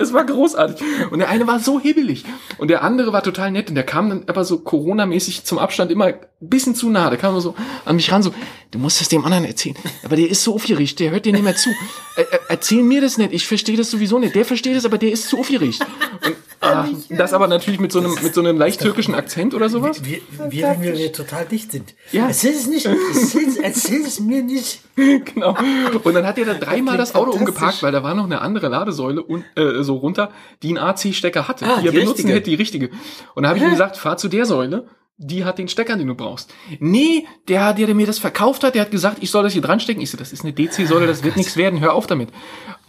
Es 0.00 0.12
war 0.12 0.24
großartig. 0.24 0.84
Und 1.10 1.18
der 1.18 1.28
eine 1.28 1.46
war 1.46 1.60
so 1.60 1.78
hibbelig. 1.78 2.24
Und 2.58 2.68
der 2.68 2.82
andere 2.82 3.12
war 3.12 3.22
total 3.22 3.50
nett. 3.50 3.68
Und 3.68 3.74
der 3.74 3.84
kam 3.84 4.08
dann 4.08 4.24
aber 4.26 4.44
so 4.44 4.58
Corona-mäßig 4.58 5.44
zum 5.44 5.58
Abstand 5.58 5.90
immer 5.90 6.06
ein 6.06 6.18
bisschen 6.40 6.74
zu 6.74 6.90
nah. 6.90 7.10
Der 7.10 7.18
kam 7.18 7.30
immer 7.30 7.40
so 7.40 7.54
an 7.84 7.96
mich 7.96 8.10
ran, 8.10 8.22
so, 8.22 8.32
du 8.70 8.78
musst 8.78 9.00
das 9.00 9.08
dem 9.08 9.24
anderen 9.24 9.44
erzählen. 9.44 9.76
Aber 10.04 10.16
der 10.16 10.30
ist 10.30 10.42
so 10.42 10.54
aufgeregt, 10.54 11.00
der 11.00 11.10
hört 11.10 11.26
dir 11.26 11.32
nicht 11.32 11.44
mehr 11.44 11.56
zu. 11.56 11.70
Er, 12.16 12.32
er, 12.32 12.40
erzähl 12.48 12.82
mir 12.82 13.00
das 13.00 13.18
nicht, 13.18 13.32
ich 13.32 13.46
verstehe 13.46 13.76
das 13.76 13.90
sowieso 13.90 14.18
nicht. 14.18 14.34
Der 14.34 14.44
versteht 14.44 14.76
es, 14.76 14.84
aber 14.84 14.98
der 14.98 15.12
ist 15.12 15.28
zu 15.28 15.38
aufgeregt. 15.38 15.65
Und 15.68 16.36
ah, 16.60 16.88
das 17.10 17.32
aber 17.32 17.46
natürlich 17.48 17.78
mit 17.80 17.92
so 17.92 18.00
einem, 18.00 18.14
mit 18.22 18.34
so 18.34 18.40
einem 18.40 18.56
leicht 18.56 18.80
türkischen 18.80 19.14
Akzent 19.14 19.54
oder 19.54 19.68
sowas. 19.68 20.04
Wir, 20.04 20.18
wir, 20.48 20.68
wenn 20.68 20.82
wir, 20.82 20.96
wir 20.96 21.12
total 21.12 21.44
dicht 21.46 21.72
sind. 21.72 21.94
Ja. 22.12 22.28
Erzähl 22.28 22.52
es 22.52 22.66
nicht. 22.66 22.86
Erzähl, 22.86 23.56
erzähl 23.62 24.02
es 24.02 24.20
mir 24.20 24.42
nicht. 24.42 24.80
genau. 24.96 25.56
Und 26.02 26.14
dann 26.14 26.26
hat 26.26 26.38
er 26.38 26.46
dann 26.46 26.60
dreimal 26.60 26.94
klingt 26.94 27.08
das 27.08 27.14
Auto 27.14 27.32
umgeparkt, 27.32 27.82
weil 27.82 27.92
da 27.92 28.02
war 28.02 28.14
noch 28.14 28.24
eine 28.24 28.40
andere 28.40 28.68
Ladesäule 28.68 29.22
und, 29.22 29.44
äh, 29.56 29.82
so 29.82 29.96
runter, 29.96 30.30
die 30.62 30.68
einen 30.68 30.78
AC-Stecker 30.78 31.46
hatte, 31.48 31.66
Ah, 31.66 31.80
die 31.80 31.86
er 31.88 31.92
benutzen 31.92 32.12
richtige. 32.12 32.32
hätte, 32.34 32.50
die 32.50 32.56
richtige. 32.56 32.90
Und 33.34 33.42
da 33.42 33.50
habe 33.50 33.58
ich 33.58 33.64
ihm 33.64 33.70
gesagt, 33.70 33.96
fahr 33.96 34.16
zu 34.16 34.28
der 34.28 34.46
Säule, 34.46 34.88
die 35.18 35.44
hat 35.44 35.58
den 35.58 35.68
Stecker, 35.68 35.96
den 35.96 36.08
du 36.08 36.14
brauchst. 36.14 36.52
Nee, 36.78 37.26
der, 37.48 37.72
der, 37.72 37.86
der 37.86 37.94
mir 37.94 38.06
das 38.06 38.18
verkauft 38.18 38.62
hat, 38.64 38.74
der 38.74 38.82
hat 38.82 38.90
gesagt, 38.90 39.18
ich 39.22 39.30
soll 39.30 39.42
das 39.44 39.54
hier 39.54 39.62
dran 39.62 39.80
stecken. 39.80 40.00
Ich 40.02 40.10
so, 40.10 40.18
das 40.18 40.32
ist 40.32 40.44
eine 40.44 40.52
DC-Säule, 40.52 41.06
das 41.06 41.22
wird 41.22 41.36
nichts 41.36 41.56
werden, 41.56 41.80
hör 41.80 41.94
auf 41.94 42.06
damit. 42.06 42.28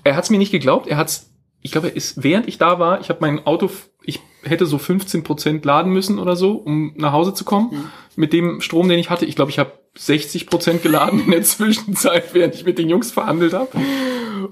Er 0.03 0.15
hat's 0.15 0.29
mir 0.29 0.37
nicht 0.37 0.51
geglaubt, 0.51 0.87
er 0.87 0.97
hat's, 0.97 1.29
ich 1.67 1.73
glaube, 1.73 1.89
er 1.89 1.95
ist, 1.97 2.23
während 2.23 2.47
ich 2.47 2.57
da 2.57 2.79
war, 2.79 3.01
ich 3.01 3.09
habe 3.09 3.19
mein 3.19 3.45
Auto, 3.45 3.69
ich 4.05 4.21
hätte 4.43 4.65
so 4.65 4.77
15% 4.77 5.65
laden 5.65 5.91
müssen 5.91 6.17
oder 6.17 6.37
so, 6.37 6.53
um 6.53 6.93
nach 6.95 7.11
Hause 7.11 7.33
zu 7.33 7.43
kommen. 7.43 7.91
Mit 8.15 8.31
dem 8.31 8.61
Strom, 8.61 8.87
den 8.87 8.99
ich 8.99 9.09
hatte. 9.09 9.25
Ich 9.25 9.35
glaube, 9.35 9.51
ich 9.51 9.59
habe 9.59 9.73
60% 9.99 10.77
geladen 10.77 11.25
in 11.25 11.31
der 11.31 11.41
Zwischenzeit, 11.43 12.33
während 12.33 12.55
ich 12.55 12.63
mit 12.63 12.77
den 12.77 12.87
Jungs 12.87 13.11
verhandelt 13.11 13.53
habe. 13.53 13.67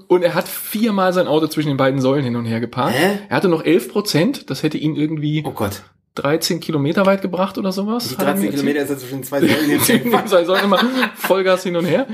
Und 0.08 0.22
er 0.24 0.34
hat 0.34 0.46
viermal 0.46 1.14
sein 1.14 1.26
Auto 1.26 1.46
zwischen 1.46 1.68
den 1.68 1.78
beiden 1.78 2.02
Säulen 2.02 2.22
hin 2.22 2.36
und 2.36 2.44
her 2.44 2.60
geparkt. 2.60 2.94
Hä? 2.98 3.18
Er 3.30 3.36
hatte 3.36 3.48
noch 3.48 3.64
11%, 3.64 4.44
das 4.46 4.62
hätte 4.62 4.76
ihn 4.76 4.94
irgendwie 4.94 5.42
Oh 5.46 5.52
Gott. 5.52 5.84
13 6.16 6.60
Kilometer 6.60 7.06
weit 7.06 7.22
gebracht 7.22 7.56
oder 7.56 7.72
sowas. 7.72 8.08
Die 8.08 8.14
er 8.14 8.18
mir 8.18 8.24
13 8.24 8.34
erzählt. 8.34 8.52
Kilometer 8.52 8.82
ist 8.82 8.90
ja 8.90 8.96
zwischen 8.98 9.22
zwei 9.24 9.40
Säulen 9.40 9.70
jetzt 9.70 9.88
irgendwann. 9.88 10.26
Zwei 10.26 10.44
Säulen 10.44 10.64
immer 10.64 10.80
Vollgas 11.16 11.62
hin 11.62 11.76
und 11.76 11.86
her. 11.86 12.06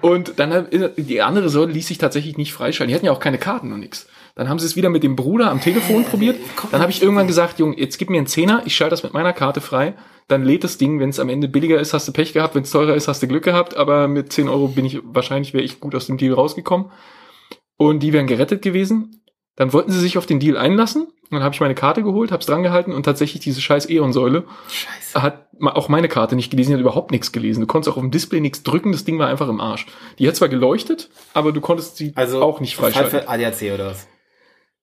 Und 0.00 0.38
dann 0.38 0.68
die 0.96 1.22
andere 1.22 1.48
Säule 1.48 1.72
ließ 1.72 1.86
sich 1.86 1.98
tatsächlich 1.98 2.36
nicht 2.36 2.52
freischalten. 2.52 2.88
Die 2.88 2.94
hatten 2.94 3.06
ja 3.06 3.12
auch 3.12 3.20
keine 3.20 3.38
Karten 3.38 3.72
und 3.72 3.80
nichts. 3.80 4.08
Dann 4.34 4.48
haben 4.48 4.58
sie 4.58 4.66
es 4.66 4.76
wieder 4.76 4.90
mit 4.90 5.02
dem 5.02 5.16
Bruder 5.16 5.50
am 5.50 5.60
Telefon 5.60 6.04
probiert. 6.04 6.36
Dann 6.70 6.80
habe 6.80 6.90
ich 6.90 7.02
irgendwann 7.02 7.26
gesagt, 7.26 7.58
Junge, 7.58 7.78
jetzt 7.78 7.98
gib 7.98 8.10
mir 8.10 8.18
einen 8.18 8.26
Zehner, 8.26 8.62
ich 8.64 8.74
schalte 8.74 8.90
das 8.90 9.02
mit 9.02 9.12
meiner 9.12 9.32
Karte 9.32 9.60
frei. 9.60 9.94
Dann 10.28 10.44
lädt 10.44 10.64
das 10.64 10.78
Ding, 10.78 11.00
wenn 11.00 11.10
es 11.10 11.18
am 11.18 11.28
Ende 11.28 11.48
billiger 11.48 11.80
ist, 11.80 11.92
hast 11.92 12.06
du 12.06 12.12
Pech 12.12 12.32
gehabt, 12.32 12.54
wenn 12.54 12.62
es 12.62 12.70
teurer 12.70 12.94
ist, 12.94 13.08
hast 13.08 13.22
du 13.22 13.26
Glück 13.26 13.44
gehabt. 13.44 13.76
Aber 13.76 14.06
mit 14.06 14.32
10 14.32 14.48
Euro 14.48 14.68
bin 14.68 14.84
ich, 14.84 15.00
wahrscheinlich 15.02 15.52
wäre 15.52 15.64
ich 15.64 15.80
gut 15.80 15.94
aus 15.94 16.06
dem 16.06 16.18
Deal 16.18 16.34
rausgekommen. 16.34 16.90
Und 17.76 18.02
die 18.02 18.12
wären 18.12 18.26
gerettet 18.26 18.62
gewesen. 18.62 19.22
Dann 19.56 19.72
wollten 19.72 19.90
sie 19.90 20.00
sich 20.00 20.16
auf 20.16 20.26
den 20.26 20.38
Deal 20.38 20.56
einlassen. 20.56 21.08
Dann 21.30 21.42
habe 21.42 21.54
ich 21.54 21.60
meine 21.60 21.74
Karte 21.74 22.02
geholt, 22.02 22.32
habe 22.32 22.40
es 22.40 22.46
drangehalten 22.46 22.92
und 22.92 23.04
tatsächlich 23.04 23.42
diese 23.42 23.60
scheiß 23.60 23.88
Eon-Säule 23.88 24.44
hat 25.14 25.48
auch 25.60 25.88
meine 25.88 26.08
Karte 26.08 26.34
nicht 26.34 26.50
gelesen, 26.50 26.70
die 26.70 26.74
hat 26.74 26.80
überhaupt 26.80 27.10
nichts 27.10 27.30
gelesen. 27.32 27.60
Du 27.60 27.66
konntest 27.66 27.92
auch 27.92 27.96
auf 27.96 28.02
dem 28.02 28.10
Display 28.10 28.40
nichts 28.40 28.62
drücken, 28.62 28.92
das 28.92 29.04
Ding 29.04 29.18
war 29.18 29.28
einfach 29.28 29.48
im 29.48 29.60
Arsch. 29.60 29.86
Die 30.18 30.26
hat 30.26 30.34
zwar 30.36 30.48
geleuchtet, 30.48 31.10
aber 31.34 31.52
du 31.52 31.60
konntest 31.60 31.96
sie 31.96 32.12
Also 32.16 32.42
auch 32.42 32.60
nicht 32.60 32.74
freischalten. 32.76 33.20
Für 33.20 33.28
ADAC 33.28 33.74
oder 33.74 33.86
was? 33.86 34.08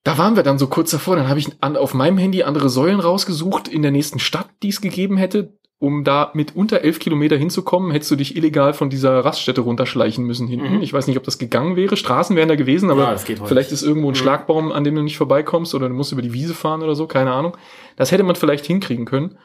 Da 0.04 0.18
waren 0.18 0.36
wir 0.36 0.44
dann 0.44 0.58
so 0.58 0.68
kurz 0.68 0.92
davor, 0.92 1.16
dann 1.18 1.28
habe 1.28 1.40
ich 1.40 1.48
an, 1.62 1.76
auf 1.76 1.94
meinem 1.94 2.18
Handy 2.18 2.44
andere 2.44 2.70
Säulen 2.70 3.00
rausgesucht 3.00 3.68
in 3.68 3.82
der 3.82 3.92
nächsten 3.92 4.20
Stadt, 4.20 4.50
die 4.64 4.70
es 4.70 4.82
gegeben 4.82 5.18
hätte. 5.18 5.58
Um 5.80 6.04
da 6.04 6.32
mit 6.34 6.56
unter 6.56 6.82
elf 6.82 6.98
Kilometer 6.98 7.38
hinzukommen, 7.38 7.92
hättest 7.92 8.10
du 8.10 8.16
dich 8.16 8.36
illegal 8.36 8.74
von 8.74 8.90
dieser 8.90 9.24
Raststätte 9.24 9.62
runterschleichen 9.62 10.26
müssen 10.26 10.48
hinten. 10.48 10.78
Mhm. 10.78 10.82
Ich 10.82 10.92
weiß 10.92 11.06
nicht, 11.06 11.18
ob 11.18 11.24
das 11.24 11.38
gegangen 11.38 11.76
wäre. 11.76 11.96
Straßen 11.96 12.36
wären 12.36 12.50
da 12.50 12.56
gewesen, 12.56 12.90
aber 12.90 13.12
Ja, 13.12 13.18
vielleicht 13.18 13.72
ist 13.72 13.84
irgendwo 13.84 14.08
ein 14.08 14.14
Mhm. 14.14 14.16
Schlagbaum, 14.16 14.72
an 14.72 14.84
dem 14.84 14.96
du 14.96 15.04
nicht 15.04 15.18
vorbeikommst 15.18 15.76
oder 15.76 15.88
du 15.88 15.94
musst 15.94 16.12
über 16.14 16.24
die 16.24 16.34
Wiese 16.34 16.56
fahren 16.56 16.82
oder 16.82 16.96
so, 16.96 17.06
keine 17.06 17.32
Ahnung. 17.32 17.56
Das 17.96 18.12
hätte 18.12 18.24
man 18.24 18.36
vielleicht 18.36 18.66
hinkriegen 18.66 19.06
können. 19.06 19.38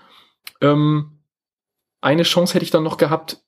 Ähm, 0.62 1.18
eine 2.00 2.22
Chance 2.22 2.54
hätte 2.54 2.64
ich 2.64 2.70
dann 2.70 2.82
noch 2.82 2.96
gehabt, 2.96 3.42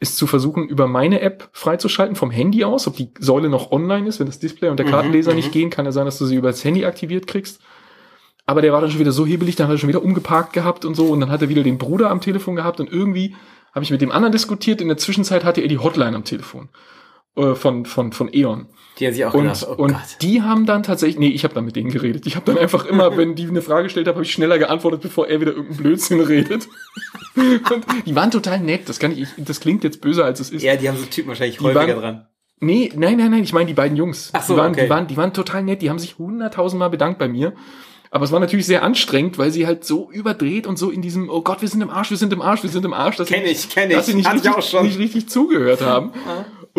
ist 0.00 0.16
zu 0.16 0.26
versuchen, 0.26 0.66
über 0.66 0.88
meine 0.88 1.20
App 1.20 1.50
freizuschalten 1.52 2.16
vom 2.16 2.30
Handy 2.30 2.64
aus, 2.64 2.86
ob 2.86 2.96
die 2.96 3.10
Säule 3.18 3.50
noch 3.50 3.70
online 3.70 4.08
ist, 4.08 4.18
wenn 4.18 4.26
das 4.26 4.38
Display 4.38 4.70
und 4.70 4.78
der 4.78 4.86
Mhm, 4.86 4.90
Kartenleser 4.90 5.32
mhm. 5.32 5.36
nicht 5.36 5.52
gehen, 5.52 5.68
kann 5.68 5.84
ja 5.84 5.92
sein, 5.92 6.06
dass 6.06 6.18
du 6.18 6.24
sie 6.24 6.36
über 6.36 6.48
das 6.48 6.64
Handy 6.64 6.86
aktiviert 6.86 7.26
kriegst. 7.26 7.60
Aber 8.46 8.62
der 8.62 8.72
war 8.72 8.80
dann 8.80 8.90
schon 8.90 8.98
wieder 8.98 9.12
so 9.12 9.26
hebelig, 9.26 9.56
dann 9.56 9.68
hat 9.68 9.74
er 9.74 9.78
schon 9.78 9.90
wieder 9.90 10.02
umgeparkt 10.02 10.54
gehabt 10.54 10.84
und 10.86 10.94
so 10.94 11.08
und 11.08 11.20
dann 11.20 11.30
hat 11.30 11.42
er 11.42 11.50
wieder 11.50 11.62
den 11.62 11.78
Bruder 11.78 12.10
am 12.10 12.22
Telefon 12.22 12.56
gehabt 12.56 12.80
und 12.80 12.90
irgendwie 12.90 13.36
habe 13.74 13.84
ich 13.84 13.90
mit 13.90 14.00
dem 14.00 14.10
anderen 14.10 14.32
diskutiert. 14.32 14.80
In 14.80 14.88
der 14.88 14.96
Zwischenzeit 14.96 15.44
hatte 15.44 15.60
er 15.60 15.68
die 15.68 15.78
Hotline 15.78 16.16
am 16.16 16.24
Telefon 16.24 16.70
äh, 17.36 17.54
von 17.54 17.84
von 17.84 18.12
von 18.12 18.30
E.ON. 18.32 18.66
Die 19.00 19.06
haben 19.06 19.14
sich 19.14 19.24
auch 19.24 19.32
Und, 19.34 19.42
gedacht, 19.44 19.66
oh 19.68 19.72
und 19.82 19.92
Gott. 19.92 20.00
die 20.20 20.42
haben 20.42 20.66
dann 20.66 20.82
tatsächlich, 20.82 21.18
nee, 21.18 21.28
ich 21.30 21.44
habe 21.44 21.54
dann 21.54 21.64
mit 21.64 21.74
denen 21.74 21.90
geredet. 21.90 22.26
Ich 22.26 22.36
habe 22.36 22.44
dann 22.46 22.58
einfach 22.58 22.84
immer, 22.84 23.16
wenn 23.16 23.34
die 23.34 23.46
eine 23.48 23.62
Frage 23.62 23.84
gestellt 23.84 24.06
haben, 24.06 24.14
habe 24.16 24.24
ich 24.24 24.32
schneller 24.32 24.58
geantwortet, 24.58 25.00
bevor 25.00 25.26
er 25.28 25.40
wieder 25.40 25.52
irgendeinen 25.52 25.78
Blödsinn 25.82 26.20
redet. 26.20 26.68
und 27.36 27.84
die 28.06 28.14
waren 28.14 28.30
total 28.30 28.60
nett. 28.60 28.88
Das 28.88 28.98
kann 28.98 29.16
ich, 29.16 29.28
das 29.38 29.60
klingt 29.60 29.82
jetzt 29.84 30.00
böser 30.00 30.24
als 30.24 30.40
es 30.40 30.50
ist. 30.50 30.62
Ja, 30.62 30.76
die 30.76 30.88
haben 30.88 30.98
so 30.98 31.04
Typen 31.06 31.28
wahrscheinlich 31.28 31.56
Die 31.58 31.64
häufiger 31.64 31.80
waren- 31.88 32.00
dran. 32.00 32.26
Nee, 32.62 32.92
nein, 32.94 33.16
nein, 33.16 33.30
nein, 33.30 33.42
ich 33.42 33.54
meine 33.54 33.66
die 33.68 33.72
beiden 33.74 33.96
Jungs. 33.96 34.30
Ach 34.34 34.42
so, 34.42 34.52
die, 34.52 34.60
waren, 34.60 34.72
okay. 34.72 34.84
die, 34.84 34.90
waren, 34.90 35.06
die 35.06 35.16
waren 35.16 35.32
total 35.32 35.62
nett, 35.62 35.80
die 35.80 35.88
haben 35.88 35.98
sich 35.98 36.18
hunderttausendmal 36.18 36.90
bedankt 36.90 37.18
bei 37.18 37.26
mir. 37.26 37.54
Aber 38.10 38.24
es 38.24 38.32
war 38.32 38.40
natürlich 38.40 38.66
sehr 38.66 38.82
anstrengend, 38.82 39.38
weil 39.38 39.50
sie 39.50 39.66
halt 39.66 39.84
so 39.84 40.10
überdreht 40.10 40.66
und 40.66 40.78
so 40.78 40.90
in 40.90 41.00
diesem, 41.00 41.30
oh 41.30 41.40
Gott, 41.40 41.62
wir 41.62 41.68
sind 41.68 41.80
im 41.80 41.88
Arsch, 41.88 42.10
wir 42.10 42.18
sind 42.18 42.32
im 42.34 42.42
Arsch, 42.42 42.62
wir 42.62 42.68
sind 42.68 42.84
im 42.84 42.92
Arsch, 42.92 43.16
dass 43.16 43.28
Kenn 43.28 43.44
ich, 43.46 43.70
kenn 43.70 43.88
dass 43.88 44.00
ich. 44.00 44.12
sie 44.12 44.14
nicht, 44.14 44.26
ich 44.26 44.34
richtig, 44.34 44.50
auch 44.52 44.60
schon. 44.62 44.84
nicht 44.84 44.98
richtig 44.98 45.28
zugehört 45.30 45.80
haben. 45.80 46.10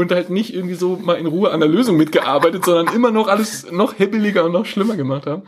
Und 0.02 0.12
halt 0.12 0.30
nicht 0.30 0.54
irgendwie 0.54 0.76
so 0.76 0.98
mal 0.98 1.16
in 1.16 1.26
Ruhe 1.28 1.52
an 1.52 1.60
der 1.60 1.70
Lösung 1.70 1.98
mitgearbeitet, 1.98 2.66
sondern 2.66 2.94
immer 2.96 3.12
noch 3.12 3.28
alles 3.28 3.72
noch 3.72 3.98
hebbeliger 4.00 4.46
und 4.46 4.52
noch 4.52 4.66
schlimmer 4.66 4.96
gemacht 4.96 5.26
haben. 5.28 5.44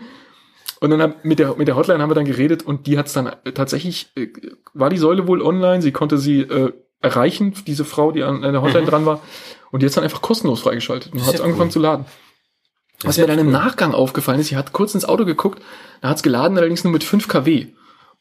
Und 0.80 0.90
dann 0.90 1.02
hab, 1.02 1.24
mit 1.26 1.40
der 1.40 1.56
mit 1.56 1.68
der 1.68 1.76
Hotline 1.76 2.02
haben 2.02 2.10
wir 2.10 2.16
dann 2.16 2.26
geredet 2.26 2.64
und 2.64 2.88
die 2.88 2.98
hat's 2.98 3.14
dann 3.14 3.28
äh, 3.46 3.52
tatsächlich 3.54 4.12
äh, 4.16 4.28
war 4.74 4.90
die 4.90 4.98
Säule 4.98 5.28
wohl 5.28 5.42
online, 5.42 5.82
sie 5.82 5.92
konnte 5.92 6.18
sie 6.18 6.42
äh, 6.42 6.74
erreichen, 7.02 7.54
diese 7.68 7.86
Frau, 7.86 8.12
die 8.12 8.24
an, 8.24 8.44
an 8.44 8.52
der 8.54 8.62
Hotline 8.62 8.86
Mhm. 8.86 8.90
dran 8.90 9.06
war 9.06 9.22
und 9.72 9.82
die 9.82 9.86
hat's 9.86 9.96
dann 9.96 10.04
einfach 10.04 10.22
kostenlos 10.22 10.62
freigeschaltet 10.62 11.14
und 11.14 11.26
hat's 11.26 11.40
ja 11.40 11.44
angefangen 11.46 11.70
cool. 11.70 11.72
zu 11.74 11.80
laden. 11.80 12.06
Was 13.04 13.18
mir 13.18 13.28
dann 13.28 13.40
im 13.40 13.48
cool. 13.48 13.54
Nachgang 13.54 13.94
aufgefallen 13.94 14.40
ist, 14.40 14.48
sie 14.48 14.58
hat 14.58 14.72
kurz 14.74 14.94
ins 14.94 15.06
Auto 15.06 15.26
geguckt, 15.26 15.62
da 16.02 16.10
hat's 16.10 16.24
geladen, 16.24 16.58
allerdings 16.58 16.84
nur 16.84 16.94
mit 16.94 17.04
5 17.04 17.28
kW. 17.28 17.68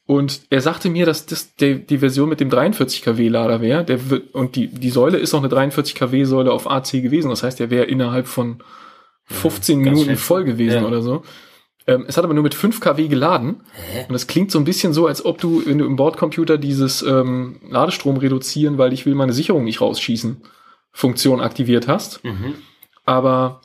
Und 0.06 0.42
er 0.50 0.60
sagte 0.60 0.90
mir, 0.90 1.06
dass 1.06 1.26
das 1.26 1.54
der, 1.56 1.76
die 1.76 1.98
Version 1.98 2.28
mit 2.28 2.40
dem 2.40 2.50
43 2.50 3.02
kW 3.02 3.28
Lader 3.28 3.60
wäre. 3.60 3.84
Der 3.84 4.10
wird, 4.10 4.34
und 4.34 4.56
die, 4.56 4.66
die 4.68 4.90
Säule 4.90 5.18
ist 5.18 5.32
auch 5.32 5.38
eine 5.38 5.48
43 5.48 5.94
kW 5.94 6.24
Säule 6.24 6.52
auf 6.52 6.68
AC 6.68 6.92
gewesen. 6.92 7.30
Das 7.30 7.42
heißt, 7.42 7.60
der 7.60 7.70
wäre 7.70 7.84
innerhalb 7.84 8.26
von 8.26 8.62
15 9.26 9.82
ganz 9.82 9.98
Minuten 9.98 10.16
voll 10.16 10.44
gewesen 10.44 10.82
Ja. 10.82 10.86
oder 10.86 11.02
so. 11.02 11.22
Ähm, 11.86 12.04
es 12.06 12.16
hat 12.16 12.24
aber 12.24 12.34
nur 12.34 12.42
mit 12.42 12.54
5 12.54 12.80
kW 12.80 13.08
geladen. 13.08 13.62
Hä? 13.72 14.06
Und 14.08 14.14
es 14.14 14.26
klingt 14.26 14.50
so 14.50 14.58
ein 14.58 14.64
bisschen 14.64 14.92
so, 14.92 15.06
als 15.06 15.24
ob 15.24 15.38
du, 15.40 15.62
wenn 15.66 15.78
du 15.78 15.86
im 15.86 15.96
Bordcomputer 15.96 16.58
dieses 16.58 17.02
ähm, 17.02 17.60
Ladestrom 17.68 18.16
reduzieren, 18.16 18.78
weil 18.78 18.92
ich 18.92 19.06
will 19.06 19.14
meine 19.14 19.32
Sicherung 19.32 19.64
nicht 19.64 19.80
rausschießen, 19.80 20.42
Funktion 20.92 21.40
aktiviert 21.40 21.88
hast. 21.88 22.22
Mhm. 22.24 22.54
Aber 23.04 23.62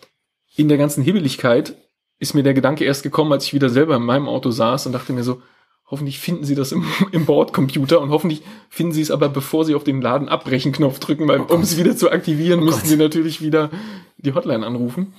in 0.56 0.68
der 0.70 0.78
ganzen 0.78 1.04
Hibbeligkeit 1.04 1.76
ist 2.20 2.34
mir 2.34 2.42
der 2.44 2.56
Gedanke 2.56 2.86
erst 2.86 3.04
gekommen, 3.04 3.32
als 3.32 3.46
ich 3.46 3.54
wieder 3.54 3.70
selber 3.70 3.96
in 3.96 4.04
meinem 4.04 4.28
Auto 4.28 4.50
saß 4.50 4.88
und 4.88 4.94
dachte 4.94 5.14
mir 5.14 5.24
so, 5.24 5.42
hoffentlich 5.90 6.20
finden 6.20 6.44
sie 6.44 6.56
das 6.56 6.72
im, 6.72 6.86
im 7.12 7.26
Bordcomputer 7.26 8.00
und 8.02 8.10
hoffentlich 8.10 8.42
finden 8.70 8.92
sie 8.94 9.02
es 9.02 9.12
aber, 9.12 9.30
bevor 9.30 9.66
sie 9.66 9.76
auf 9.76 9.84
den 9.84 10.02
Laden 10.02 10.30
abbrechen 10.30 10.72
Knopf 10.72 11.00
drücken, 11.00 11.28
weil 11.28 11.42
Oh 11.42 11.54
um 11.54 11.62
es 11.62 11.78
wieder 11.78 11.96
zu 11.96 12.12
aktivieren, 12.12 12.60
Oh 12.62 12.66
müssen 12.66 12.80
Gott. 12.82 12.88
sie 12.88 12.98
natürlich 12.98 13.42
wieder 13.42 13.70
die 14.18 14.34
Hotline 14.34 14.66
anrufen. 14.66 15.14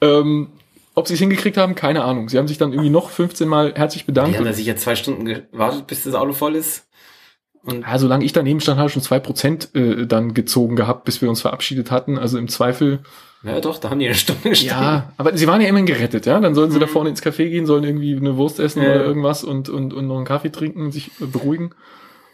Ähm, 0.00 0.48
ob 0.94 1.06
sie 1.08 1.14
es 1.14 1.20
hingekriegt 1.20 1.56
haben, 1.56 1.74
keine 1.74 2.02
Ahnung. 2.04 2.28
Sie 2.28 2.38
haben 2.38 2.48
sich 2.48 2.58
dann 2.58 2.72
irgendwie 2.72 2.90
noch 2.90 3.10
15 3.10 3.48
Mal 3.48 3.74
herzlich 3.76 4.04
bedankt. 4.04 4.32
Die 4.34 4.38
haben 4.38 4.44
da 4.44 4.52
sicher 4.52 4.76
zwei 4.76 4.96
Stunden 4.96 5.24
gewartet, 5.24 5.86
bis 5.86 6.02
das 6.04 6.14
Auto 6.14 6.32
voll 6.32 6.56
ist. 6.56 6.86
Und 7.62 7.82
Ja, 7.82 7.98
solange 7.98 8.24
ich 8.24 8.32
daneben 8.32 8.60
stand, 8.60 8.78
habe 8.78 8.88
ich 8.88 8.92
schon 8.92 9.02
zwei 9.02 9.18
Prozent 9.20 9.74
äh, 9.74 10.06
dann 10.06 10.34
gezogen 10.34 10.74
gehabt, 10.76 11.04
bis 11.04 11.20
wir 11.22 11.28
uns 11.28 11.40
verabschiedet 11.40 11.90
hatten. 11.90 12.18
Also 12.18 12.38
im 12.38 12.48
Zweifel 12.48 13.00
ja 13.42 13.60
doch, 13.60 13.78
da 13.78 13.90
haben 13.90 13.98
die 14.00 14.06
eine 14.06 14.14
Stunde 14.14 14.48
gestanden. 14.50 14.84
Ja, 14.86 15.12
aber 15.16 15.36
sie 15.36 15.46
waren 15.46 15.60
ja 15.60 15.68
immerhin 15.68 15.86
gerettet, 15.86 16.26
ja. 16.26 16.38
Dann 16.40 16.54
sollen 16.54 16.70
sie 16.70 16.78
da 16.78 16.86
Mhm. 16.86 16.90
vorne 16.90 17.10
ins 17.10 17.22
Café 17.22 17.48
gehen, 17.48 17.66
sollen 17.66 17.84
irgendwie 17.84 18.16
eine 18.16 18.36
Wurst 18.36 18.58
essen 18.60 18.82
Ja. 18.82 18.90
oder 18.90 19.04
irgendwas 19.04 19.44
und, 19.44 19.68
und, 19.68 19.92
und 19.94 20.06
noch 20.08 20.16
einen 20.16 20.24
Kaffee 20.24 20.50
trinken 20.50 20.82
und 20.86 20.92
sich 20.92 21.10
beruhigen. 21.18 21.70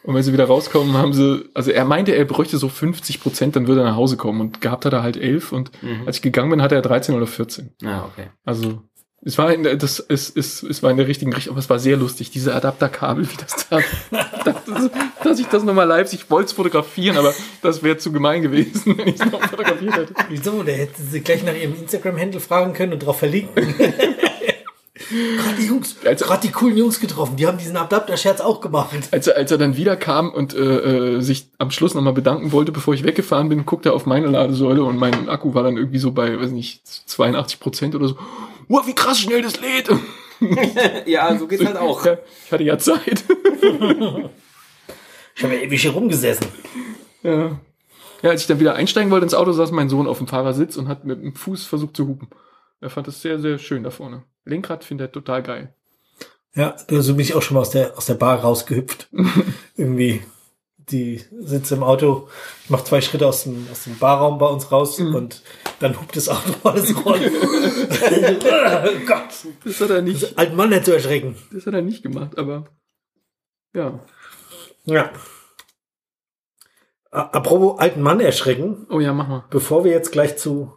Und 0.02 0.14
wenn 0.14 0.22
sie 0.22 0.32
wieder 0.34 0.44
rauskommen, 0.44 0.94
haben 0.98 1.14
sie, 1.14 1.44
also 1.54 1.70
er 1.70 1.84
meinte, 1.86 2.12
er 2.14 2.26
bräuchte 2.26 2.58
so 2.58 2.68
50 2.68 3.20
Prozent, 3.22 3.56
dann 3.56 3.66
würde 3.66 3.80
er 3.80 3.86
nach 3.86 3.96
Hause 3.96 4.16
kommen. 4.18 4.40
Und 4.42 4.60
gehabt 4.60 4.84
hat 4.84 4.92
er 4.92 5.02
halt 5.02 5.16
11 5.16 5.50
und 5.52 5.70
Mhm. 5.82 6.02
als 6.06 6.16
ich 6.16 6.22
gegangen 6.22 6.50
bin, 6.50 6.60
hatte 6.62 6.74
er 6.74 6.82
13 6.82 7.14
oder 7.14 7.26
14. 7.26 7.70
Ah, 7.84 8.04
okay. 8.04 8.28
Also 8.44 8.82
es 9.24 9.38
war 9.38 9.52
in 9.52 9.62
der, 9.62 9.76
das 9.76 10.04
es, 10.08 10.30
es, 10.34 10.62
es 10.62 10.82
war 10.82 10.90
in 10.90 10.96
der 10.96 11.08
richtigen 11.08 11.32
Richtung, 11.32 11.52
aber 11.54 11.60
es 11.60 11.70
war 11.70 11.78
sehr 11.78 11.96
lustig, 11.96 12.30
diese 12.30 12.54
Adapterkabel, 12.54 13.26
wie 13.30 13.36
das 13.36 13.68
da, 13.68 13.78
das, 14.44 14.90
dass 15.22 15.38
ich 15.38 15.46
das 15.46 15.62
nochmal 15.64 15.86
live, 15.86 16.12
ich 16.12 16.30
wollte 16.30 16.46
es 16.46 16.52
fotografieren, 16.52 17.16
aber 17.16 17.32
das 17.62 17.82
wäre 17.82 17.96
zu 17.96 18.12
gemein 18.12 18.42
gewesen, 18.42 18.96
wenn 18.98 19.08
ich 19.08 19.20
es 19.20 19.30
noch 19.30 19.42
fotografiert 19.42 19.96
hätte. 19.96 20.14
Wieso? 20.28 20.62
Der 20.62 20.76
hätte 20.76 21.02
sie 21.02 21.20
gleich 21.20 21.42
nach 21.42 21.54
ihrem 21.54 21.74
Instagram-Handle 21.74 22.40
fragen 22.40 22.72
können 22.74 22.92
und 22.92 23.00
drauf 23.00 23.18
verlinken. 23.18 23.74
gerade 24.94 25.56
die 25.60 25.66
Jungs, 25.66 25.96
Also- 26.04 26.24
gerade 26.24 26.46
die 26.46 26.52
coolen 26.52 26.76
Jungs 26.76 27.00
getroffen. 27.00 27.36
Die 27.36 27.46
haben 27.46 27.58
diesen 27.58 27.76
Adapter-Scherz 27.76 28.40
auch 28.40 28.60
gemacht. 28.60 28.90
Als 29.10 29.26
er, 29.26 29.36
als 29.36 29.50
er 29.50 29.58
dann 29.58 29.76
wieder 29.76 29.96
kam 29.96 30.30
und 30.32 30.54
äh, 30.54 31.16
äh, 31.16 31.20
sich 31.20 31.46
am 31.58 31.70
Schluss 31.70 31.94
nochmal 31.94 32.12
bedanken 32.12 32.52
wollte, 32.52 32.72
bevor 32.72 32.94
ich 32.94 33.04
weggefahren 33.04 33.48
bin, 33.48 33.66
guckte 33.66 33.90
er 33.90 33.94
auf 33.94 34.06
meine 34.06 34.26
Ladesäule 34.28 34.84
und 34.84 34.96
mein 34.96 35.28
Akku 35.28 35.54
war 35.54 35.62
dann 35.62 35.76
irgendwie 35.76 35.98
so 35.98 36.12
bei, 36.12 36.38
weiß 36.40 36.50
nicht, 36.50 36.82
82 37.06 37.60
Prozent 37.60 37.94
oder 37.94 38.08
so. 38.08 38.16
Wow, 38.68 38.86
wie 38.86 38.94
krass 38.94 39.20
schnell 39.20 39.42
das 39.42 39.60
lädt! 39.60 39.90
ja, 41.06 41.36
so 41.38 41.46
geht's 41.46 41.64
halt 41.64 41.76
auch. 41.76 42.04
Ich 42.44 42.52
hatte 42.52 42.64
ja 42.64 42.78
Zeit. 42.78 43.24
Ich 45.36 45.42
habe 45.42 45.54
ja 45.54 45.60
ewig 45.62 45.82
hier 45.82 45.92
rumgesessen. 45.92 46.46
ja. 47.22 47.58
ja, 48.22 48.30
als 48.30 48.42
ich 48.42 48.46
dann 48.46 48.60
wieder 48.60 48.74
einsteigen 48.74 49.10
wollte 49.10 49.24
ins 49.24 49.34
Auto, 49.34 49.52
saß 49.52 49.70
mein 49.72 49.88
Sohn 49.88 50.06
auf 50.06 50.18
dem 50.18 50.26
Fahrersitz 50.26 50.76
und 50.76 50.88
hat 50.88 51.04
mit 51.04 51.22
dem 51.22 51.34
Fuß 51.34 51.64
versucht 51.66 51.96
zu 51.96 52.06
hupen. 52.06 52.28
Er 52.80 52.90
fand 52.90 53.06
das 53.06 53.22
sehr, 53.22 53.38
sehr 53.38 53.58
schön 53.58 53.82
da 53.82 53.90
vorne. 53.90 54.24
Lenkrad 54.44 54.84
findet 54.84 55.08
er 55.08 55.12
total 55.12 55.42
geil. 55.42 55.74
Ja, 56.54 56.76
da 56.86 57.00
bin 57.00 57.20
ich 57.20 57.34
auch 57.34 57.42
schon 57.42 57.54
mal 57.54 57.62
aus 57.62 57.70
der, 57.70 57.96
aus 57.96 58.06
der 58.06 58.14
Bar 58.14 58.40
rausgehüpft. 58.40 59.08
Irgendwie. 59.76 60.22
Die 60.90 61.24
sitzt 61.40 61.72
im 61.72 61.82
Auto, 61.82 62.28
ich 62.64 62.70
mache 62.70 62.84
zwei 62.84 63.00
Schritte 63.00 63.26
aus 63.26 63.44
dem, 63.44 63.66
aus 63.72 63.84
dem 63.84 63.98
Barraum 63.98 64.38
bei 64.38 64.46
uns 64.46 64.70
raus 64.70 64.98
und 65.00 65.42
dann 65.80 65.98
hupt 65.98 66.14
das 66.16 66.28
Auto 66.28 66.52
alles 66.68 66.94
rollen. 67.04 67.32
oh 67.40 69.06
Gott. 69.06 69.28
Das 69.64 69.80
hat 69.80 69.90
er 69.90 70.02
nicht, 70.02 70.36
Alten 70.38 70.56
Mann 70.56 70.68
nicht 70.68 70.84
zu 70.84 70.92
erschrecken. 70.92 71.36
das 71.52 71.66
hat 71.66 71.72
er 71.74 71.82
nicht 71.82 72.02
gemacht, 72.02 72.36
aber 72.38 72.66
ja. 73.74 73.98
Ja. 74.84 75.10
Apropos 77.10 77.78
alten 77.78 78.02
Mann 78.02 78.20
erschrecken, 78.20 78.86
Oh 78.90 78.98
ja, 79.00 79.12
mach 79.12 79.28
mal. 79.28 79.44
bevor 79.50 79.84
wir 79.84 79.92
jetzt 79.92 80.10
gleich 80.12 80.36
zu 80.36 80.72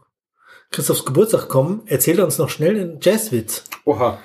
Christophs 0.72 1.04
Geburtstag 1.06 1.50
kommen, 1.50 1.82
erzähl 1.88 2.22
uns 2.22 2.38
noch 2.38 2.50
schnell 2.50 2.80
einen 2.80 3.00
Jazzwitz. 3.02 3.64
Oha. 3.86 4.20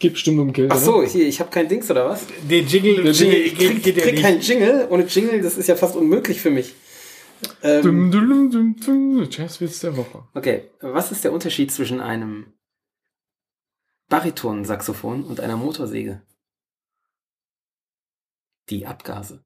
Gib 0.00 0.16
Stimme 0.16 0.42
um 0.42 0.52
Geld. 0.52 0.72
Ach 0.72 0.78
so, 0.78 1.02
hier, 1.04 1.26
ich 1.28 1.38
habe 1.40 1.50
kein 1.50 1.68
Dings 1.68 1.90
oder 1.90 2.08
was? 2.08 2.26
Den 2.42 2.66
Jingle, 2.66 3.04
Der 3.04 3.12
Jingle, 3.12 3.38
Ich 3.38 3.54
krieg, 3.54 3.82
krieg 3.82 4.20
keinen 4.20 4.40
Jingle. 4.40 4.88
Ohne 4.90 5.04
Jingle, 5.04 5.42
das 5.42 5.58
ist 5.58 5.68
ja 5.68 5.76
fast 5.76 5.94
unmöglich 5.94 6.40
für 6.40 6.50
mich. 6.50 6.74
Ähm, 7.62 7.82
Dum, 7.82 8.10
dum, 8.10 8.50
dum, 8.50 8.76
dum. 8.76 9.28
Jazzwitz 9.30 9.80
der 9.80 9.96
Woche. 9.96 10.24
okay, 10.34 10.70
was 10.80 11.12
ist 11.12 11.22
der 11.22 11.32
Unterschied 11.32 11.70
zwischen 11.70 12.00
einem 12.00 12.52
Bariton-Saxophon 14.08 15.22
und 15.24 15.40
einer 15.40 15.56
Motorsäge? 15.56 16.22
Die 18.70 18.86
Abgase. 18.86 19.44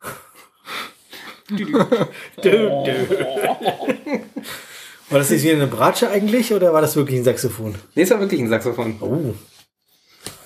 War 5.10 5.18
das 5.18 5.30
jetzt 5.30 5.42
wieder 5.42 5.54
eine 5.54 5.66
Bratsche 5.66 6.10
eigentlich 6.10 6.52
oder 6.52 6.72
war 6.72 6.80
das 6.80 6.96
wirklich 6.96 7.18
ein 7.18 7.24
Saxophon? 7.24 7.74
Nee, 7.94 8.02
es 8.02 8.10
war 8.10 8.20
wirklich 8.20 8.40
ein 8.40 8.48
Saxophon. 8.48 8.96
Oh. 9.00 9.34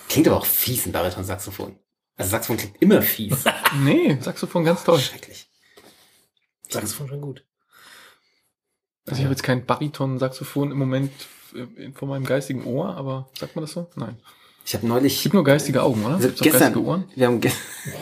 Klingt 0.09 0.27
aber 0.27 0.39
auch 0.39 0.47
fies, 0.47 0.87
ein 0.87 0.93
Bariton-Saxophon. 0.93 1.77
Also 2.17 2.31
Saxophon 2.31 2.57
klingt 2.57 2.83
immer 2.83 3.03
fies. 3.03 3.45
Nee, 3.85 4.17
Saxophon 4.21 4.65
ganz 4.65 4.83
toll. 4.83 4.99
Schrecklich. 4.99 5.49
Saxophon 6.69 7.09
schon 7.09 7.21
gut. 7.21 7.45
Also 9.07 9.19
ich 9.19 9.25
habe 9.25 9.35
jetzt 9.35 9.43
kein 9.43 9.65
Bariton-Saxophon 9.65 10.73
im 10.73 10.79
Moment 10.79 11.13
äh, 11.55 11.93
vor 11.93 12.09
meinem 12.09 12.25
geistigen 12.25 12.65
Ohr, 12.65 12.97
aber 12.97 13.29
sagt 13.39 13.55
man 13.57 13.65
das 13.65 13.73
so? 13.73 13.89
Nein. 13.95 14.19
Ich 14.65 14.75
habe 14.75 14.85
Es 14.85 14.89
neulich, 14.89 15.23
gibt 15.23 15.35
nur 15.35 15.45
geistige 15.45 15.83
Augen, 15.83 16.05
oder? 16.05 16.17
also 16.17 16.29
gestern, 16.29 16.53
geistige 16.53 16.83
Ohren? 16.83 17.05
wir 17.15 17.27
haben 17.27 17.41
ge 17.41 17.51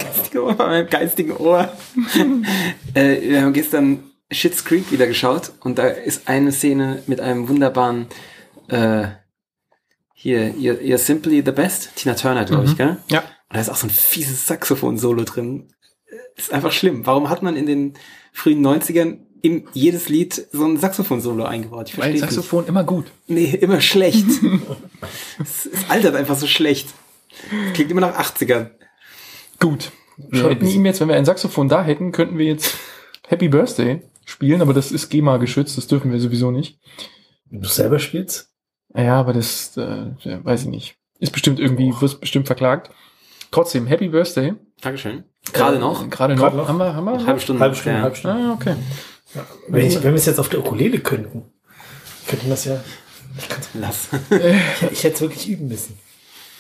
geistige 0.01 0.43
Ohr, 0.45 0.55
bei 0.55 0.67
meinem 0.67 0.89
geistigen 0.89 1.33
Ohr. 1.37 1.73
äh, 2.95 3.21
wir 3.21 3.43
haben 3.43 3.53
gestern 3.53 4.03
Shit's 4.31 4.65
Creek 4.65 4.91
wieder 4.91 5.07
geschaut 5.07 5.53
und 5.61 5.79
da 5.79 5.87
ist 5.87 6.29
eine 6.29 6.51
Szene 6.53 7.03
mit 7.07 7.21
einem 7.21 7.49
wunderbaren, 7.49 8.07
äh, 8.69 9.07
hier, 10.15 10.49
you're, 10.55 10.81
you're 10.81 10.99
Simply 10.99 11.43
the 11.45 11.53
Best, 11.53 11.91
Tina 11.97 12.15
Turner, 12.15 12.45
glaube 12.45 12.65
ich, 12.65 12.73
Mhm. 12.73 12.77
gell? 12.77 12.97
Ja. 13.11 13.21
Und 13.21 13.55
da 13.57 13.61
ist 13.61 13.69
auch 13.69 13.77
so 13.77 13.87
ein 13.87 13.91
fieses 13.91 14.47
Saxophon-Solo 14.47 15.25
drin. 15.25 15.69
Ist 16.35 16.53
einfach 16.53 16.73
schlimm. 16.73 17.07
Warum 17.07 17.29
hat 17.31 17.43
man 17.43 17.57
in 17.57 17.67
den 17.67 17.95
frühen 18.33 18.61
90ern 18.67 19.19
in 19.43 19.69
jedes 19.75 20.09
Lied 20.09 20.49
so 20.51 20.65
ein 20.65 20.79
Saxophon-Solo 20.79 21.45
eingebaut? 21.45 21.89
Ich 21.91 21.97
Weil 21.99 22.11
verstehe 22.11 22.13
nicht. 22.23 22.35
Saxophon 22.35 22.67
immer 22.67 22.83
gut. 22.83 23.07
Nee, 23.29 23.55
immer 23.61 23.81
schlecht. 23.81 24.27
es, 25.41 25.67
es 25.67 25.89
altert 25.91 26.17
einfach 26.17 26.37
so 26.37 26.47
schlecht. 26.47 26.89
Klingt 27.75 27.91
immer 27.91 28.01
nach 28.01 28.19
80ern. 28.19 28.71
Gut. 29.61 29.93
Hätten 30.33 30.59
bisschen. 30.59 30.77
ihm 30.81 30.87
jetzt, 30.87 31.01
wenn 31.01 31.09
wir 31.09 31.17
ein 31.17 31.25
Saxophon 31.27 31.69
da 31.69 31.85
hätten, 31.85 32.11
könnten 32.11 32.39
wir 32.39 32.47
jetzt 32.47 32.75
Happy 33.29 33.49
Birthday 33.49 34.01
spielen, 34.27 34.61
aber 34.61 34.75
das 34.75 34.93
ist 34.93 35.09
GEMA 35.09 35.39
geschützt, 35.39 35.79
das 35.79 35.87
dürfen 35.87 36.13
wir 36.13 36.21
sowieso 36.21 36.51
nicht. 36.51 36.79
Wenn 37.49 37.63
du 37.63 37.69
selber 37.69 37.99
spielst? 37.99 38.51
Ja, 38.95 39.19
aber 39.19 39.33
das, 39.33 39.75
äh, 39.79 40.07
ja, 40.21 40.45
weiß 40.45 40.63
ich 40.63 40.69
nicht. 40.69 40.97
Ist 41.19 41.33
bestimmt 41.33 41.59
irgendwie, 41.61 41.93
wird 42.01 42.21
bestimmt 42.21 42.47
verklagt. 42.47 42.91
Trotzdem, 43.51 43.87
Happy 43.87 44.09
Birthday. 44.09 44.55
Dankeschön. 44.83 45.25
Gerade 45.53 45.79
noch. 45.79 46.05
Äh, 46.05 46.09
Gerade 46.09 46.35
noch. 46.35 46.43
Gerade 46.43 46.57
noch. 46.59 46.69
Haben 46.69 46.79
wir, 46.79 46.95
haben 46.95 47.05
wir? 47.07 47.25
Halbe 47.27 47.41
Stunde. 47.41 47.61
Halbe 47.63 47.77
Stunde, 47.77 47.99
ja. 47.99 48.03
halbe 48.03 48.17
Stunde. 48.17 48.37
Ah, 48.37 48.53
okay. 48.53 48.75
Wenn, 49.69 49.87
ich, 49.87 49.95
wenn 49.97 50.13
wir 50.13 50.15
es 50.15 50.27
jetzt 50.27 50.39
auf 50.41 50.49
der 50.49 50.61
Ukulele 50.61 50.99
könnten, 50.99 51.45
könnten 52.27 52.47
wir 52.47 52.51
das 52.51 52.65
ja. 52.65 52.83
Ich, 53.39 53.49
kann's- 53.49 53.69
Lass. 53.75 54.09
ich, 54.31 54.93
ich 54.93 55.05
hätte 55.05 55.15
es 55.17 55.21
wirklich 55.21 55.49
üben 55.49 55.69
müssen. 55.69 55.99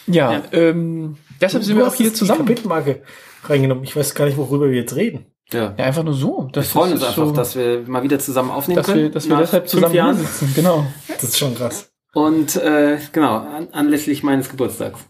Ja, 0.06 0.32
Ja. 0.32 0.42
Ähm, 0.52 1.16
deshalb 1.40 1.64
sind 1.64 1.74
Du 1.76 1.80
wir 1.80 1.88
auch 1.88 1.94
hier 1.94 2.12
zusammen. 2.14 2.40
Kapitelmarke 2.46 3.02
reingenommen. 3.44 3.82
Ich 3.84 3.96
weiß 3.96 4.14
gar 4.14 4.26
nicht, 4.26 4.36
worüber 4.36 4.68
wir 4.70 4.76
jetzt 4.76 4.94
reden. 4.94 5.26
Ja. 5.52 5.74
Ja, 5.78 5.84
einfach 5.84 6.02
nur 6.02 6.14
so. 6.14 6.44
Wir 6.46 6.52
Das 6.52 6.68
freuen 6.68 6.88
ist 6.94 7.00
uns 7.02 7.04
einfach, 7.10 7.26
so, 7.26 7.32
dass 7.32 7.54
wir 7.56 7.82
mal 7.86 8.02
wieder 8.02 8.18
zusammen 8.18 8.50
aufnehmen 8.50 8.78
dass 8.78 8.86
können. 8.86 9.02
wir, 9.02 9.10
dass 9.10 9.28
wir 9.28 9.36
deshalb 9.36 9.68
zusammen 9.68 9.92
hier 9.92 10.02
Jahren. 10.02 10.16
sitzen. 10.16 10.52
Genau. 10.54 10.86
Das 11.08 11.22
ist 11.22 11.38
schon 11.38 11.54
krass. 11.54 11.90
Und 12.14 12.56
äh, 12.56 12.98
genau, 13.12 13.36
an, 13.38 13.68
anlässlich 13.72 14.22
meines 14.22 14.48
Geburtstags. 14.48 15.00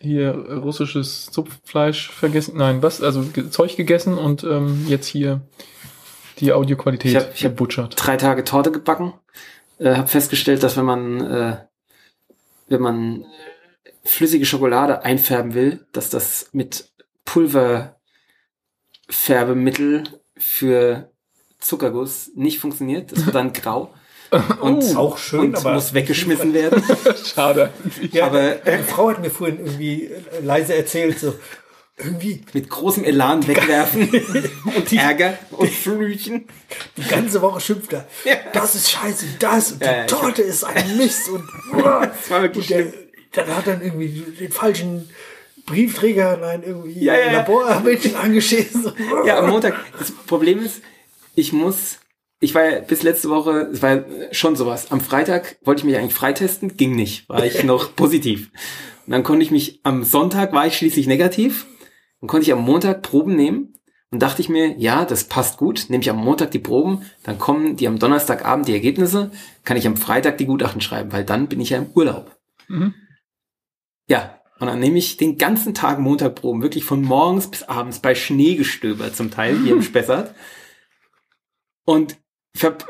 Hier 0.00 0.28
äh, 0.30 0.52
russisches 0.54 1.26
Zupffleisch 1.30 2.10
vergessen. 2.10 2.56
Nein, 2.58 2.82
was? 2.82 3.02
Also 3.02 3.24
Zeug 3.50 3.76
gegessen 3.76 4.14
und 4.18 4.44
ähm, 4.44 4.84
jetzt 4.88 5.06
hier 5.06 5.40
die 6.38 6.52
Audioqualität 6.52 7.10
Ich 7.10 7.16
hab- 7.16 7.34
ich 7.34 7.44
hab- 7.44 7.52
gebutschert. 7.52 7.94
Drei 7.98 8.16
Tage 8.16 8.44
Torte 8.44 8.70
gebacken. 8.70 9.14
Äh, 9.78 9.96
habe 9.96 10.08
festgestellt, 10.08 10.62
dass 10.62 10.76
wenn 10.76 10.84
man 10.84 11.20
äh, 11.26 11.56
wenn 12.68 12.80
man 12.82 13.22
äh, 13.22 13.26
flüssige 14.04 14.46
Schokolade 14.46 15.02
einfärben 15.04 15.54
will, 15.54 15.86
dass 15.92 16.08
das 16.08 16.50
mit 16.52 16.90
Pulverfärbemittel 19.10 20.04
für 20.36 21.10
Zuckerguss 21.58 22.30
nicht 22.34 22.58
funktioniert. 22.60 23.12
Das 23.12 23.26
wird 23.26 23.34
dann 23.34 23.52
grau 23.52 23.92
und, 24.60 24.82
Oh, 24.84 24.96
auch 24.96 25.18
schön, 25.18 25.40
und 25.40 25.56
aber 25.56 25.74
muss 25.74 25.92
weggeschmissen 25.92 26.54
werden. 26.54 26.82
Schade. 27.34 27.70
Ja, 28.12 28.26
aber- 28.26 28.56
meine 28.64 28.84
Frau 28.84 29.10
hat 29.10 29.20
mir 29.20 29.30
vorhin 29.30 29.58
irgendwie 29.58 30.04
äh, 30.04 30.20
leise 30.42 30.74
erzählt, 30.76 31.18
so 31.18 31.34
irgendwie 31.98 32.42
Mit 32.54 32.70
großem 32.70 33.04
Elan 33.04 33.46
wegwerfen 33.46 34.08
und 34.76 34.92
Ärger 34.92 35.36
und 35.50 35.68
Flüchen. 35.70 36.46
die 36.96 37.02
ganze 37.02 37.42
Woche 37.42 37.60
schimpft 37.60 37.92
er. 37.92 38.06
Ja. 38.24 38.36
Das 38.54 38.74
ist 38.74 38.90
scheiße, 38.90 39.26
das 39.38 39.72
und 39.72 39.82
die 39.82 39.86
Ja, 39.86 40.04
Torte 40.06 40.40
ist 40.42 40.64
ein 40.64 40.96
Mist 40.96 41.28
und, 41.28 41.44
Das 41.74 42.30
war 42.30 42.40
wirklich 42.42 42.70
und 42.72 42.78
der, 42.78 42.92
dann 43.32 43.54
hat 43.56 43.66
dann 43.66 43.82
irgendwie 43.82 44.08
den 44.38 44.50
falschen 44.50 45.10
Briefträger, 45.70 46.36
nein, 46.36 46.62
irgendwie 46.64 47.04
Ja, 47.04 47.14
ja, 47.14 47.26
ja. 47.26 47.32
Laborarbeit 47.32 48.14
angeschissen. 48.22 48.92
Ja, 49.24 49.38
am 49.38 49.50
Montag. 49.50 49.74
Das 49.98 50.10
Problem 50.10 50.58
ist, 50.58 50.82
ich 51.34 51.52
muss, 51.52 51.98
ich 52.40 52.54
war 52.54 52.64
ja 52.64 52.80
bis 52.80 53.02
letzte 53.02 53.30
Woche, 53.30 53.70
es 53.72 53.80
war 53.82 53.96
ja 53.96 54.04
schon 54.32 54.56
sowas. 54.56 54.90
Am 54.90 55.00
Freitag 55.00 55.58
wollte 55.64 55.80
ich 55.80 55.84
mich 55.84 55.96
eigentlich 55.96 56.14
freitesten, 56.14 56.76
ging 56.76 56.94
nicht, 56.96 57.28
war 57.28 57.44
ich 57.44 57.62
noch 57.64 57.94
positiv. 57.96 58.50
Und 59.06 59.12
dann 59.12 59.22
konnte 59.22 59.44
ich 59.44 59.50
mich, 59.50 59.80
am 59.84 60.04
Sonntag 60.04 60.52
war 60.52 60.66
ich 60.66 60.76
schließlich 60.76 61.06
negativ 61.06 61.66
und 62.20 62.28
konnte 62.28 62.44
ich 62.46 62.52
am 62.52 62.62
Montag 62.64 63.02
Proben 63.02 63.36
nehmen 63.36 63.74
und 64.10 64.20
dachte 64.20 64.42
ich 64.42 64.48
mir, 64.48 64.76
ja, 64.76 65.04
das 65.04 65.24
passt 65.24 65.56
gut, 65.56 65.86
nehme 65.88 66.02
ich 66.02 66.10
am 66.10 66.16
Montag 66.16 66.50
die 66.50 66.58
Proben, 66.58 67.04
dann 67.22 67.38
kommen 67.38 67.76
die 67.76 67.86
am 67.86 67.98
Donnerstagabend 67.98 68.66
die 68.66 68.74
Ergebnisse, 68.74 69.30
kann 69.64 69.76
ich 69.76 69.86
am 69.86 69.96
Freitag 69.96 70.38
die 70.38 70.46
Gutachten 70.46 70.80
schreiben, 70.80 71.12
weil 71.12 71.24
dann 71.24 71.46
bin 71.46 71.60
ich 71.60 71.70
ja 71.70 71.78
im 71.78 71.90
Urlaub. 71.94 72.36
Mhm. 72.68 72.94
Ja, 74.08 74.39
und 74.60 74.66
dann 74.66 74.78
nehme 74.78 74.98
ich 74.98 75.16
den 75.16 75.38
ganzen 75.38 75.72
Tag 75.72 75.98
Montagproben, 75.98 76.62
wirklich 76.62 76.84
von 76.84 77.00
morgens 77.00 77.48
bis 77.48 77.62
abends 77.62 78.00
bei 78.00 78.14
Schneegestöber 78.14 79.12
zum 79.12 79.30
Teil 79.30 79.58
hier 79.58 79.72
im 79.72 79.82
Spessart. 79.82 80.34
Und 81.86 82.18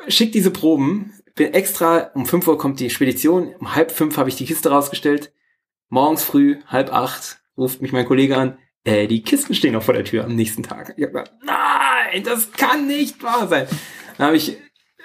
schick 0.08 0.32
diese 0.32 0.50
Proben, 0.50 1.12
bin 1.36 1.54
extra, 1.54 2.10
um 2.14 2.26
5 2.26 2.48
Uhr 2.48 2.58
kommt 2.58 2.80
die 2.80 2.90
Spedition, 2.90 3.54
um 3.60 3.74
halb 3.74 3.92
fünf 3.92 4.16
habe 4.16 4.28
ich 4.28 4.34
die 4.34 4.46
Kiste 4.46 4.70
rausgestellt. 4.70 5.32
Morgens 5.88 6.24
früh, 6.24 6.58
halb 6.66 6.92
acht, 6.92 7.40
ruft 7.56 7.80
mich 7.82 7.92
mein 7.92 8.06
Kollege 8.06 8.36
an, 8.36 8.58
äh, 8.84 9.06
die 9.06 9.22
Kisten 9.22 9.54
stehen 9.54 9.74
noch 9.74 9.84
vor 9.84 9.94
der 9.94 10.04
Tür 10.04 10.24
am 10.24 10.34
nächsten 10.34 10.64
Tag. 10.64 10.94
Ich 10.96 11.04
hab 11.04 11.12
gesagt, 11.12 11.32
nein, 11.44 12.24
das 12.24 12.50
kann 12.50 12.88
nicht 12.88 13.22
wahr 13.22 13.46
sein. 13.46 13.68
Dann 14.18 14.26
habe 14.26 14.36
ich 14.36 14.56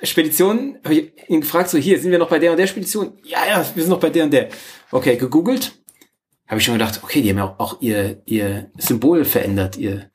Spedition, 0.02 0.80
habe 0.84 0.96
ich 0.96 1.30
ihn 1.30 1.42
gefragt, 1.42 1.70
so 1.70 1.78
hier, 1.78 2.00
sind 2.00 2.12
wir 2.12 2.20
noch 2.20 2.30
bei 2.30 2.40
der 2.40 2.52
und 2.52 2.58
der 2.58 2.68
Spedition? 2.68 3.20
Ja, 3.24 3.46
ja, 3.48 3.66
wir 3.76 3.84
sind 3.84 3.92
noch 3.92 4.00
bei 4.00 4.10
der 4.10 4.24
und 4.24 4.32
der. 4.32 4.50
Okay, 4.92 5.16
gegoogelt, 5.16 5.74
habe 6.48 6.60
ich 6.60 6.66
schon 6.66 6.76
gedacht, 6.76 7.02
okay, 7.04 7.22
die 7.22 7.30
haben 7.30 7.38
ja 7.38 7.46
auch, 7.46 7.60
auch 7.60 7.82
ihr, 7.82 8.22
ihr 8.26 8.72
Symbol 8.78 9.26
verändert, 9.26 9.78
ihr, 9.78 10.12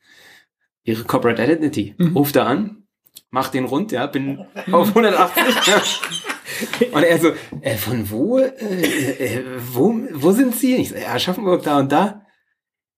ihre 0.83 1.03
Corporate 1.03 1.43
Identity. 1.43 1.95
Mhm. 1.97 2.15
Ruft 2.15 2.35
da 2.35 2.45
an, 2.45 2.87
macht 3.29 3.53
den 3.53 3.65
rund, 3.65 3.91
ja, 3.91 4.07
bin 4.07 4.45
auf 4.71 4.89
180. 4.89 6.01
und 6.91 7.03
er 7.03 7.19
so, 7.19 7.31
äh, 7.61 7.75
von 7.75 8.09
wo, 8.09 8.39
äh, 8.39 8.45
äh, 8.47 9.43
wo, 9.57 9.93
wo 10.13 10.31
sind 10.31 10.55
Sie? 10.55 10.75
Ich 10.77 10.89
so, 10.89 10.95
ja, 10.95 11.13
Aschaffenburg, 11.13 11.63
da 11.63 11.79
und 11.79 11.91
da. 11.91 12.25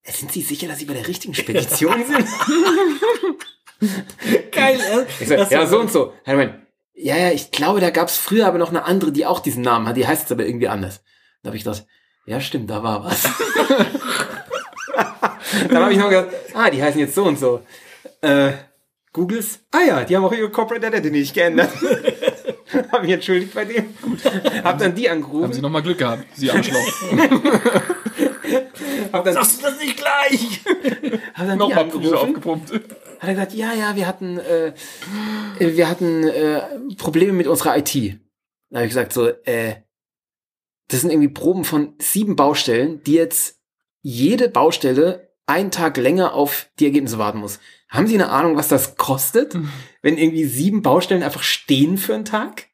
Äh, 0.03 0.11
Sind 0.11 0.31
Sie 0.31 0.41
sicher, 0.41 0.67
dass 0.67 0.79
Sie 0.79 0.86
bei 0.86 0.93
der 0.93 1.07
richtigen 1.07 1.34
Spedition 1.34 2.03
sind? 2.05 2.27
Geil, 4.51 4.79
Ich 5.19 5.27
so, 5.27 5.34
ja, 5.34 5.65
so 5.65 5.79
und 5.79 5.91
so. 5.91 6.13
Er 6.23 6.36
meint, 6.36 6.55
ja, 6.95 7.17
ja, 7.17 7.31
ich 7.31 7.51
glaube, 7.51 7.79
da 7.79 7.89
gab's 7.89 8.17
früher 8.17 8.47
aber 8.47 8.59
noch 8.59 8.69
eine 8.69 8.86
andere, 8.86 9.11
die 9.11 9.25
auch 9.25 9.39
diesen 9.39 9.63
Namen 9.63 9.88
hat. 9.88 9.97
Die 9.97 10.05
heißt 10.05 10.21
jetzt 10.23 10.31
aber 10.31 10.45
irgendwie 10.45 10.67
anders. 10.67 11.03
Da 11.41 11.47
habe 11.47 11.57
ich 11.57 11.63
gedacht, 11.63 11.86
ja, 12.26 12.39
stimmt, 12.41 12.69
da 12.69 12.82
war 12.84 13.03
was. 13.03 13.24
Dann 15.69 15.84
habe 15.84 15.91
ich 15.93 15.99
noch 15.99 16.09
gedacht, 16.09 16.28
ah, 16.53 16.69
die 16.69 16.82
heißen 16.82 16.99
jetzt 16.99 17.15
so 17.15 17.24
und 17.26 17.38
so. 17.39 17.61
Äh, 18.21 18.53
Googles, 19.11 19.59
ah 19.71 19.82
ja, 19.88 20.03
die 20.03 20.15
haben 20.15 20.26
auch 20.26 20.34
ihre 20.34 20.49
Corporate 20.49 20.86
Identity 20.88 21.11
nicht 21.11 21.34
geändert. 21.34 21.69
habe 22.91 23.03
mich 23.03 23.11
entschuldigt 23.11 23.53
bei 23.53 23.65
dem. 23.65 23.93
Hab 24.63 24.80
dann 24.80 24.95
die 24.95 25.09
Haben 25.09 25.21
Sie 25.21 25.28
angerufen. 25.30 25.61
noch 25.61 25.69
mal 25.69 25.82
Glück 25.84 25.99
gehabt, 25.99 26.26
Sie 26.36 26.49
Arschloch. 26.49 26.80
Hab 29.11 29.24
dann, 29.26 29.34
Sagst 29.36 29.59
du 29.59 29.65
das 29.65 29.80
nicht 29.80 29.97
gleich? 29.97 30.61
hab 31.36 31.45
dann 31.47 31.51
die 31.51 31.57
Nochmal 31.57 31.84
angerufen. 31.84 32.13
aufgepumpt. 32.15 32.71
Hat 32.74 32.82
er 33.21 33.34
gesagt, 33.34 33.53
ja, 33.53 33.74
ja, 33.74 33.95
wir 33.95 34.07
hatten, 34.07 34.39
äh, 34.39 34.74
wir 35.59 35.88
hatten 35.89 36.24
äh, 36.28 36.61
Probleme 36.97 37.34
mit 37.34 37.47
unserer 37.47 37.78
IT. 37.78 37.93
Da 38.69 38.78
habe 38.78 38.86
ich 38.86 38.89
gesagt, 38.89 39.13
so, 39.13 39.28
äh, 39.45 39.76
das 40.88 41.01
sind 41.01 41.11
irgendwie 41.11 41.29
Proben 41.29 41.63
von 41.63 41.93
sieben 41.99 42.36
Baustellen, 42.36 43.01
die 43.03 43.13
jetzt 43.13 43.59
jede 44.01 44.49
Baustelle 44.49 45.34
einen 45.45 45.71
Tag 45.71 45.97
länger 45.97 46.34
auf 46.34 46.67
die 46.79 46.86
Ergebnisse 46.86 47.17
warten 47.17 47.39
muss. 47.39 47.59
Haben 47.89 48.07
Sie 48.07 48.15
eine 48.15 48.29
Ahnung, 48.29 48.55
was 48.55 48.69
das 48.69 48.95
kostet, 48.95 49.55
wenn 50.01 50.17
irgendwie 50.17 50.45
sieben 50.45 50.81
Baustellen 50.81 51.23
einfach 51.23 51.43
stehen 51.43 51.97
für 51.97 52.15
einen 52.15 52.25
Tag? 52.25 52.67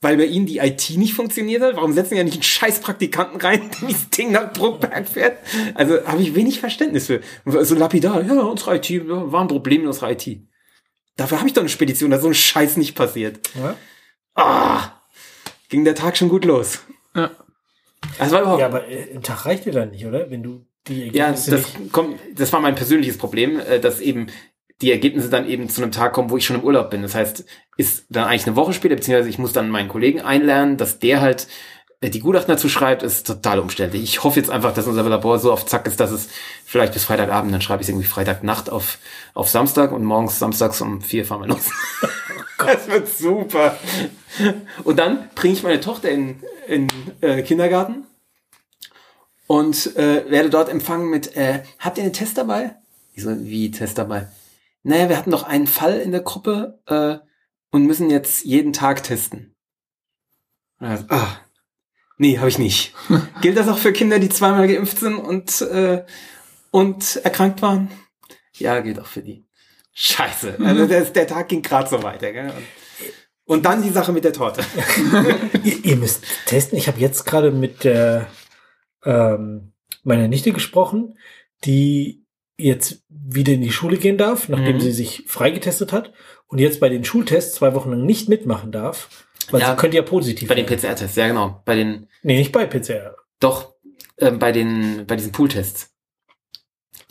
Weil 0.00 0.16
bei 0.16 0.26
Ihnen 0.26 0.46
die 0.46 0.58
IT 0.58 0.90
nicht 0.90 1.14
funktioniert 1.14 1.62
hat? 1.62 1.76
Warum 1.76 1.92
setzen 1.92 2.10
Sie 2.10 2.16
ja 2.16 2.24
nicht 2.24 2.34
einen 2.34 2.42
scheiß 2.42 2.80
Praktikanten 2.80 3.40
rein, 3.40 3.70
der 3.80 3.88
dieses 3.88 4.10
Ding 4.10 4.32
nach 4.32 4.52
Bruckberg 4.52 5.08
fährt? 5.08 5.38
Also 5.74 6.04
habe 6.06 6.22
ich 6.22 6.34
wenig 6.34 6.60
Verständnis 6.60 7.06
für. 7.06 7.20
So 7.44 7.74
lapidar, 7.74 8.22
ja, 8.22 8.40
unsere 8.40 8.76
IT, 8.76 9.08
war 9.08 9.40
ein 9.40 9.48
Problem 9.48 9.82
in 9.82 9.88
unserer 9.88 10.12
IT. 10.12 10.40
Dafür 11.16 11.38
habe 11.38 11.48
ich 11.48 11.54
doch 11.54 11.62
eine 11.62 11.68
Spedition, 11.68 12.10
da 12.10 12.20
so 12.20 12.28
ein 12.28 12.34
Scheiß 12.34 12.76
nicht 12.76 12.94
passiert. 12.94 13.40
Ja. 13.56 13.76
Ah, 14.34 15.02
ging 15.68 15.84
der 15.84 15.96
Tag 15.96 16.16
schon 16.16 16.28
gut 16.28 16.44
los. 16.44 16.80
Ja. 17.22 17.30
Das 18.18 18.30
war 18.30 18.40
überhaupt, 18.42 18.60
Ja, 18.60 18.66
aber 18.66 18.88
äh, 18.88 19.14
ein 19.14 19.22
Tag 19.22 19.44
reicht 19.46 19.64
dir 19.64 19.72
dann 19.72 19.90
nicht, 19.90 20.06
oder? 20.06 20.30
Wenn 20.30 20.42
du 20.42 20.64
die 20.86 21.08
Ja, 21.08 21.26
Ergebnisse 21.26 21.50
das 21.50 21.78
nicht... 21.78 21.92
kommt, 21.92 22.18
das 22.34 22.52
war 22.52 22.60
mein 22.60 22.74
persönliches 22.74 23.18
Problem, 23.18 23.60
äh, 23.60 23.80
dass 23.80 24.00
eben 24.00 24.28
die 24.80 24.92
Ergebnisse 24.92 25.28
dann 25.28 25.48
eben 25.48 25.68
zu 25.68 25.82
einem 25.82 25.90
Tag 25.90 26.12
kommen, 26.12 26.30
wo 26.30 26.36
ich 26.36 26.44
schon 26.46 26.56
im 26.56 26.62
Urlaub 26.62 26.90
bin. 26.90 27.02
Das 27.02 27.14
heißt, 27.14 27.44
ist 27.76 28.06
dann 28.10 28.24
eigentlich 28.28 28.46
eine 28.46 28.54
Woche 28.56 28.72
später, 28.72 28.94
beziehungsweise 28.94 29.28
ich 29.28 29.38
muss 29.38 29.52
dann 29.52 29.70
meinen 29.70 29.88
Kollegen 29.88 30.20
einlernen, 30.20 30.76
dass 30.76 31.00
der 31.00 31.20
halt 31.20 31.48
äh, 32.00 32.10
die 32.10 32.20
Gutachten 32.20 32.52
dazu 32.54 32.68
schreibt, 32.68 33.02
ist 33.02 33.26
total 33.26 33.58
umständlich. 33.58 34.02
Ich 34.04 34.22
hoffe 34.22 34.38
jetzt 34.38 34.50
einfach, 34.50 34.72
dass 34.72 34.86
unser 34.86 35.02
Labor 35.02 35.40
so 35.40 35.52
auf 35.52 35.66
Zack 35.66 35.88
ist, 35.88 35.98
dass 35.98 36.12
es 36.12 36.28
vielleicht 36.64 36.92
bis 36.92 37.04
Freitagabend, 37.04 37.52
dann 37.52 37.60
schreibe 37.60 37.82
ich 37.82 37.86
es 37.86 37.90
irgendwie 37.90 38.06
Freitagnacht 38.06 38.70
auf, 38.70 38.98
auf 39.34 39.48
Samstag 39.48 39.90
und 39.90 40.04
morgens 40.04 40.38
samstags 40.38 40.80
um 40.80 41.02
vier 41.02 41.24
fahren 41.24 41.40
wir 41.42 41.48
los. 41.48 41.70
das 42.58 42.88
wird 42.88 43.08
super. 43.08 43.78
Und 44.84 44.98
dann 44.98 45.30
bringe 45.34 45.54
ich 45.54 45.62
meine 45.62 45.80
Tochter 45.80 46.10
in, 46.10 46.42
in 46.66 46.88
äh, 47.20 47.42
Kindergarten 47.42 48.06
und 49.46 49.96
äh, 49.96 50.30
werde 50.30 50.50
dort 50.50 50.68
empfangen 50.68 51.08
mit, 51.08 51.36
äh, 51.36 51.62
habt 51.78 51.98
ihr 51.98 52.04
einen 52.04 52.12
Test 52.12 52.38
dabei? 52.38 52.76
Ich 53.14 53.22
so, 53.22 53.30
wie 53.44 53.70
Test 53.70 53.98
dabei? 53.98 54.28
Naja, 54.82 55.08
wir 55.08 55.16
hatten 55.16 55.30
doch 55.30 55.42
einen 55.42 55.66
Fall 55.66 55.98
in 55.98 56.12
der 56.12 56.20
Gruppe 56.20 56.80
äh, 56.86 57.18
und 57.70 57.86
müssen 57.86 58.10
jetzt 58.10 58.44
jeden 58.44 58.72
Tag 58.72 59.02
testen. 59.02 59.54
Und 60.78 60.86
er 60.86 60.98
so, 60.98 61.04
ah, 61.08 61.40
nee, 62.18 62.38
habe 62.38 62.48
ich 62.48 62.58
nicht. 62.58 62.94
Gilt 63.40 63.56
das 63.56 63.68
auch 63.68 63.78
für 63.78 63.92
Kinder, 63.92 64.18
die 64.18 64.28
zweimal 64.28 64.68
geimpft 64.68 64.98
sind 64.98 65.16
und, 65.16 65.60
äh, 65.62 66.04
und 66.70 67.16
erkrankt 67.24 67.62
waren? 67.62 67.90
Ja, 68.54 68.80
gilt 68.80 69.00
auch 69.00 69.06
für 69.06 69.22
die. 69.22 69.47
Scheiße. 70.00 70.58
Also 70.64 70.86
der, 70.86 71.02
der 71.04 71.26
Tag 71.26 71.48
ging 71.48 71.60
gerade 71.62 71.88
so 71.90 72.02
weiter. 72.02 72.32
Gell? 72.32 72.52
Und, 73.44 73.56
und 73.56 73.66
dann 73.66 73.82
die 73.82 73.88
Sache 73.90 74.12
mit 74.12 74.22
der 74.24 74.32
Torte. 74.32 74.62
ihr, 75.64 75.84
ihr 75.84 75.96
müsst 75.96 76.24
testen. 76.46 76.78
Ich 76.78 76.86
habe 76.86 77.00
jetzt 77.00 77.24
gerade 77.26 77.50
mit 77.50 77.82
der 77.82 78.28
ähm, 79.04 79.72
meiner 80.04 80.28
Nichte 80.28 80.52
gesprochen, 80.52 81.18
die 81.64 82.24
jetzt 82.56 83.02
wieder 83.08 83.52
in 83.52 83.60
die 83.62 83.72
Schule 83.72 83.96
gehen 83.96 84.18
darf, 84.18 84.48
nachdem 84.48 84.76
Mhm. 84.76 84.80
sie 84.80 84.92
sich 84.92 85.24
freigetestet 85.26 85.92
hat 85.92 86.12
und 86.46 86.58
jetzt 86.58 86.78
bei 86.80 86.88
den 86.88 87.04
Schultests 87.04 87.54
zwei 87.56 87.74
Wochen 87.74 87.90
lang 87.90 88.04
nicht 88.06 88.28
mitmachen 88.28 88.70
darf, 88.72 89.26
weil 89.50 89.60
Ja, 89.60 89.70
sie 89.72 89.76
könnte 89.76 89.96
ja 89.96 90.02
positiv 90.02 90.48
Bei 90.48 90.54
den 90.54 90.68
werden. 90.68 90.80
PCR-Tests, 90.80 91.16
ja 91.16 91.26
genau. 91.28 91.60
Bei 91.64 91.74
den, 91.74 92.08
Nee, 92.22 92.38
nicht 92.38 92.52
bei 92.52 92.66
PCR. 92.66 93.16
doch, 93.40 93.74
ähm, 94.18 94.38
bei 94.38 94.52
den, 94.52 95.06
bei 95.06 95.16
diesen 95.16 95.32
Pool-Tests. 95.32 95.90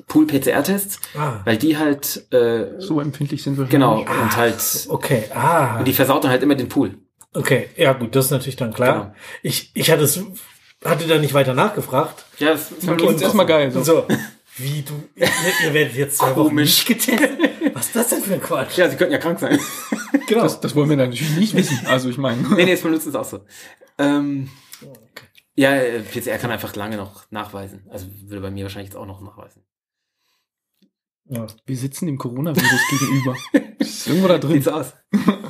Pool-PCR-Tests, 0.07 0.99
Ah, 1.17 1.41
weil 1.45 1.57
die 1.57 1.77
halt, 1.77 2.31
äh, 2.33 2.79
So 2.79 2.99
empfindlich 3.01 3.43
sind 3.43 3.57
wir. 3.57 3.65
genau, 3.65 4.03
Ah. 4.07 4.21
und 4.23 4.37
halt, 4.37 4.85
okay. 4.89 5.23
Ah, 5.33 5.79
und 5.79 5.85
die 5.87 5.93
versaut 5.93 6.23
dann 6.23 6.31
halt 6.31 6.41
immer 6.43 6.55
den 6.55 6.69
Pool. 6.69 6.95
okay. 7.33 7.69
Ja 7.75 7.93
gut, 7.93 8.15
das 8.15 8.25
ist 8.25 8.31
natürlich 8.31 8.55
dann 8.55 8.73
klar. 8.73 8.93
Genau. 8.93 9.15
Ich, 9.43 9.71
ich 9.73 9.91
hatte 9.91 10.03
es, 10.03 10.19
hatte 10.83 11.07
da 11.07 11.17
nicht 11.19 11.33
weiter 11.33 11.53
nachgefragt. 11.53 12.25
Ja, 12.39 12.51
das 12.51 12.71
ist 12.71 12.87
Okay, 12.87 13.13
ist 13.13 13.21
erstmal 13.21 13.45
geil. 13.45 13.71
So. 13.71 13.83
So, 13.83 14.05
wie 14.57 14.81
du, 14.81 14.93
ihr, 15.15 15.27
ihr 15.65 15.73
werdet 15.73 15.95
jetzt 15.95 16.17
zwei 16.17 16.35
Wochen 16.35 16.47
Komisch. 16.49 16.87
nicht 16.87 17.05
getestet. 17.05 17.29
Was 17.73 17.87
ist 17.87 17.95
das 17.95 18.09
denn 18.09 18.21
für 18.23 18.33
ein 18.35 18.41
Quatsch? 18.41 18.77
Ja, 18.77 18.89
sie 18.89 18.95
könnten 18.95 19.13
ja 19.13 19.19
krank 19.19 19.39
sein. 19.39 19.59
genau. 20.27 20.43
Das, 20.43 20.59
das 20.61 20.73
wollen 20.75 20.89
wir 20.89 20.97
natürlich 20.97 21.35
nicht 21.35 21.53
wissen. 21.53 21.85
Also 21.85 22.09
ich 22.09 22.17
meine. 22.17 22.41
nee, 22.55 22.65
nee, 22.65 22.71
es 22.71 22.81
benutzen 22.81 23.09
es 23.09 23.15
auch 23.15 23.25
so. 23.25 23.41
Ähm, 23.99 24.49
ja, 25.55 25.75
äh, 25.75 25.99
PCR 26.01 26.37
kann 26.37 26.49
einfach 26.51 26.75
lange 26.75 26.97
noch 26.97 27.29
nachweisen. 27.29 27.85
Also 27.89 28.07
würde 28.25 28.41
bei 28.41 28.51
mir 28.51 28.63
wahrscheinlich 28.63 28.89
jetzt 28.93 28.97
auch 28.97 29.05
noch 29.05 29.21
nachweisen. 29.21 29.63
Ja. 31.29 31.47
Wir 31.65 31.77
sitzen 31.77 32.05
dem 32.05 32.17
Coronavirus 32.17 32.79
gegenüber. 32.89 33.35
Ist 33.79 34.07
irgendwo 34.07 34.27
da 34.27 34.37
drin. 34.37 34.53
Sieht 34.53 34.63
so 34.63 34.71
aus. 34.71 34.93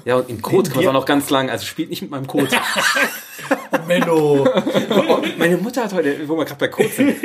Ja, 0.05 0.15
und 0.15 0.29
im 0.29 0.41
Code 0.41 0.69
kann 0.69 0.83
man 0.83 0.89
auch 0.95 1.01
noch 1.01 1.05
ganz 1.05 1.29
lang, 1.29 1.49
also 1.49 1.65
spielt 1.65 1.89
nicht 1.89 2.01
mit 2.01 2.11
meinem 2.11 2.27
Code. 2.27 2.49
Oh, 4.09 4.45
meine 5.37 5.57
Mutter 5.57 5.83
hat 5.83 5.93
heute, 5.93 6.27
wo 6.27 6.35
wir 6.37 6.45
gerade 6.45 6.59
bei 6.59 6.67
Code 6.67 6.89
sind, 6.89 7.15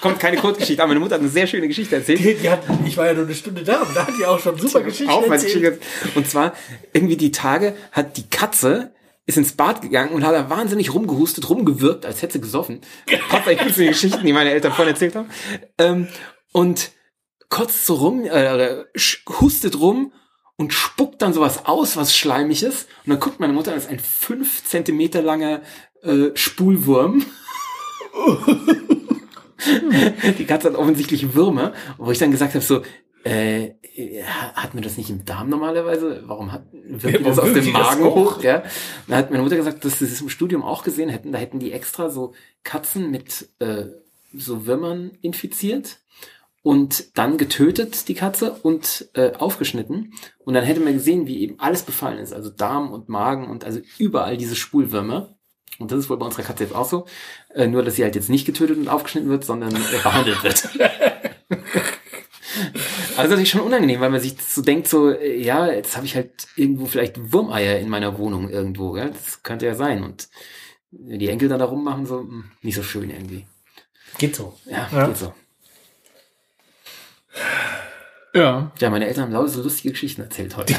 kommt 0.00 0.20
keine 0.20 0.36
Code-Geschichte, 0.36 0.82
aber 0.82 0.88
meine 0.88 1.00
Mutter 1.00 1.14
hat 1.14 1.20
eine 1.20 1.30
sehr 1.30 1.46
schöne 1.46 1.68
Geschichte 1.68 1.96
erzählt. 1.96 2.18
Die, 2.20 2.34
die 2.34 2.50
hat, 2.50 2.62
ich 2.84 2.96
war 2.96 3.06
ja 3.06 3.14
nur 3.14 3.24
eine 3.24 3.34
Stunde 3.34 3.62
da 3.62 3.82
und 3.82 3.96
da 3.96 4.06
hat 4.06 4.14
die 4.18 4.24
auch 4.24 4.38
schon 4.38 4.58
super 4.58 4.82
Geschichten 4.82 5.10
Auch 5.10 5.26
erzählt. 5.26 5.54
Geschichte. 5.54 5.78
Und 6.14 6.28
zwar, 6.28 6.52
irgendwie 6.92 7.16
die 7.16 7.32
Tage 7.32 7.74
hat 7.92 8.16
die 8.16 8.28
Katze 8.28 8.92
ist 9.26 9.36
ins 9.38 9.52
Bad 9.52 9.80
gegangen 9.80 10.10
und 10.10 10.24
hat 10.24 10.34
da 10.34 10.50
wahnsinnig 10.50 10.92
rumgehustet, 10.92 11.48
rumgewirkt, 11.48 12.04
als 12.04 12.22
hätte 12.22 12.34
sie 12.34 12.40
gesoffen. 12.40 12.80
Passt 13.28 13.46
eigentlich 13.46 13.60
gut 13.60 13.74
zu 13.74 13.80
den 13.80 13.90
Geschichten, 13.90 14.26
die 14.26 14.32
meine 14.32 14.50
Eltern 14.50 14.72
vorhin 14.72 14.92
erzählt 14.94 15.14
haben. 15.14 15.30
Ähm, 15.78 16.08
und 16.52 16.90
kotzt 17.50 17.84
so 17.84 17.94
rum, 17.94 18.24
äh, 18.24 18.84
hustet 19.40 19.78
rum 19.78 20.12
und 20.56 20.72
spuckt 20.72 21.20
dann 21.20 21.34
sowas 21.34 21.66
aus, 21.66 21.96
was 21.96 22.16
schleimig 22.16 22.62
ist. 22.62 22.88
Und 23.04 23.10
dann 23.10 23.20
guckt 23.20 23.40
meine 23.40 23.52
Mutter, 23.52 23.74
das 23.74 23.84
ist 23.84 23.90
ein 23.90 23.98
fünf 23.98 24.64
Zentimeter 24.64 25.20
langer 25.20 25.60
äh, 26.02 26.30
Spulwurm. 26.34 27.26
Die 30.38 30.46
Katze 30.46 30.68
hat 30.68 30.76
offensichtlich 30.76 31.34
Würmer, 31.34 31.74
wo 31.98 32.10
ich 32.10 32.18
dann 32.18 32.30
gesagt 32.30 32.54
habe, 32.54 32.64
so, 32.64 32.82
äh, 33.24 33.72
hat 34.54 34.72
man 34.72 34.82
das 34.82 34.96
nicht 34.96 35.10
im 35.10 35.26
Darm 35.26 35.50
normalerweise? 35.50 36.22
Warum 36.26 36.52
hat 36.52 36.64
wirkt 36.72 37.20
Ja, 37.20 37.28
das 37.28 37.38
aus 37.38 37.52
dem 37.52 37.70
Magen 37.72 38.04
hoch? 38.04 38.36
hoch? 38.36 38.42
Ja. 38.42 38.62
Dann 39.06 39.18
hat 39.18 39.30
meine 39.30 39.42
Mutter 39.42 39.56
gesagt, 39.56 39.84
dass 39.84 39.98
sie 39.98 40.06
das 40.08 40.20
im 40.22 40.30
Studium 40.30 40.62
auch 40.62 40.82
gesehen 40.82 41.10
hätten. 41.10 41.32
Da 41.32 41.38
hätten 41.38 41.58
die 41.58 41.72
extra 41.72 42.08
so 42.08 42.32
Katzen 42.64 43.10
mit 43.10 43.50
äh, 43.58 43.86
so 44.32 44.66
Würmern 44.66 45.10
infiziert 45.20 45.98
und 46.62 47.16
dann 47.16 47.38
getötet 47.38 48.08
die 48.08 48.14
Katze 48.14 48.52
und 48.62 49.08
äh, 49.14 49.32
aufgeschnitten. 49.32 50.12
Und 50.38 50.54
dann 50.54 50.64
hätte 50.64 50.80
man 50.80 50.94
gesehen, 50.94 51.26
wie 51.26 51.40
eben 51.40 51.58
alles 51.58 51.82
befallen 51.82 52.18
ist. 52.18 52.32
Also 52.32 52.50
Darm 52.50 52.92
und 52.92 53.08
Magen 53.08 53.48
und 53.48 53.64
also 53.64 53.80
überall 53.98 54.36
diese 54.36 54.56
Spulwürmer. 54.56 55.34
Und 55.78 55.90
das 55.90 56.00
ist 56.00 56.10
wohl 56.10 56.18
bei 56.18 56.26
unserer 56.26 56.42
Katze 56.42 56.64
jetzt 56.64 56.74
auch 56.74 56.88
so. 56.88 57.06
Äh, 57.54 57.66
nur, 57.66 57.82
dass 57.82 57.96
sie 57.96 58.02
halt 58.02 58.14
jetzt 58.14 58.28
nicht 58.28 58.44
getötet 58.44 58.76
und 58.76 58.88
aufgeschnitten 58.88 59.30
wird, 59.30 59.44
sondern 59.44 59.74
äh, 59.74 60.02
behandelt 60.02 60.42
wird. 60.42 60.68
Also 63.16 63.16
das 63.16 63.24
ist 63.24 63.30
natürlich 63.30 63.50
schon 63.50 63.60
unangenehm, 63.60 64.00
weil 64.00 64.10
man 64.10 64.20
sich 64.20 64.34
so 64.40 64.62
denkt, 64.62 64.88
so, 64.88 65.10
äh, 65.10 65.40
ja, 65.40 65.70
jetzt 65.70 65.96
habe 65.96 66.06
ich 66.06 66.16
halt 66.16 66.48
irgendwo 66.56 66.86
vielleicht 66.86 67.32
Wurmeier 67.32 67.78
in 67.78 67.88
meiner 67.88 68.18
Wohnung 68.18 68.48
irgendwo, 68.48 68.92
gell? 68.92 69.10
Das 69.10 69.42
könnte 69.42 69.66
ja 69.66 69.74
sein. 69.74 70.02
Und 70.02 70.28
wenn 70.90 71.18
die 71.18 71.28
Enkel 71.28 71.48
dann 71.48 71.58
da 71.58 71.66
rummachen, 71.66 72.06
so, 72.06 72.20
hm, 72.20 72.50
nicht 72.62 72.74
so 72.74 72.82
schön 72.82 73.10
irgendwie. 73.10 73.46
Geht 74.18 74.36
so. 74.36 74.58
Ja, 74.66 74.88
Ja. 74.92 75.06
geht 75.06 75.16
so. 75.18 75.32
Ja. 78.34 78.70
Ja, 78.78 78.90
meine 78.90 79.06
Eltern 79.06 79.24
haben 79.24 79.32
lauter 79.32 79.48
so 79.48 79.62
lustige 79.62 79.90
Geschichten 79.90 80.22
erzählt 80.22 80.56
heute. 80.56 80.74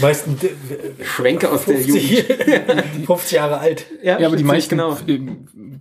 Meistens 0.00 0.40
Schwenke 1.02 1.50
aus 1.50 1.64
der 1.64 1.76
50, 1.76 2.10
Jugend. 2.10 3.06
50 3.06 3.32
Jahre 3.32 3.58
alt. 3.58 3.86
Ja, 4.02 4.18
aber 4.18 4.36
die 4.36 4.44
meisten 4.44 4.76
genau. 4.76 4.98
äh, 5.06 5.20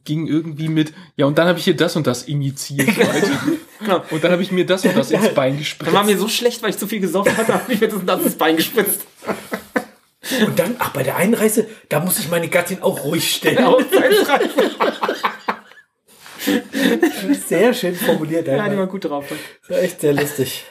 gingen 0.05 0.27
irgendwie 0.27 0.69
mit, 0.69 0.93
ja, 1.15 1.25
und 1.25 1.37
dann 1.37 1.47
habe 1.47 1.57
ich 1.59 1.65
hier 1.65 1.75
das 1.75 1.95
und 1.95 2.07
das 2.07 2.23
initiiert. 2.23 2.87
Leute. 2.97 3.31
genau. 3.79 4.03
Und 4.11 4.23
dann 4.23 4.31
habe 4.31 4.43
ich 4.43 4.51
mir 4.51 4.65
das 4.65 4.85
und 4.85 4.95
das 4.95 5.11
ins 5.11 5.29
Bein 5.29 5.57
gespritzt. 5.57 5.87
Dann 5.87 5.95
war 5.95 6.05
mir 6.05 6.17
so 6.17 6.27
schlecht, 6.27 6.61
weil 6.63 6.69
ich 6.69 6.77
zu 6.77 6.87
viel 6.87 6.99
gesoffen 6.99 7.35
hatte, 7.35 7.53
habe 7.53 7.73
ich 7.73 7.81
mir 7.81 7.87
das 7.87 7.97
und 7.97 8.05
das 8.05 8.23
ins 8.23 8.35
Bein 8.35 8.55
gespritzt. 8.55 9.01
Und 10.45 10.57
dann, 10.57 10.75
ach, 10.79 10.91
bei 10.91 11.03
der 11.03 11.17
Einreise, 11.17 11.67
da 11.89 11.99
muss 11.99 12.17
ich 12.17 12.29
meine 12.29 12.47
Gattin 12.47 12.81
auch 12.81 13.03
ruhig 13.03 13.35
stellen. 13.35 13.65
Sehr 17.47 17.73
schön 17.73 17.95
formuliert. 17.95 18.47
Ja, 18.47 18.55
die 18.55 18.59
einmal. 18.59 18.79
war 18.79 18.87
gut 18.87 19.05
drauf. 19.05 19.25
Das 19.61 19.69
war 19.69 19.83
echt 19.83 20.01
sehr 20.01 20.13
lustig. 20.13 20.65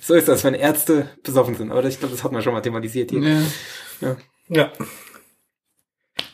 So 0.00 0.14
ist 0.14 0.28
das, 0.28 0.44
wenn 0.44 0.54
Ärzte 0.54 1.08
besoffen 1.22 1.54
sind. 1.54 1.70
Aber 1.72 1.82
das, 1.82 1.94
ich 1.94 2.00
glaube, 2.00 2.14
das 2.14 2.24
hat 2.24 2.32
man 2.32 2.42
schon 2.42 2.52
mal 2.52 2.60
thematisiert 2.60 3.10
hier. 3.10 3.42
Ja. 4.00 4.16
Ja. 4.48 4.72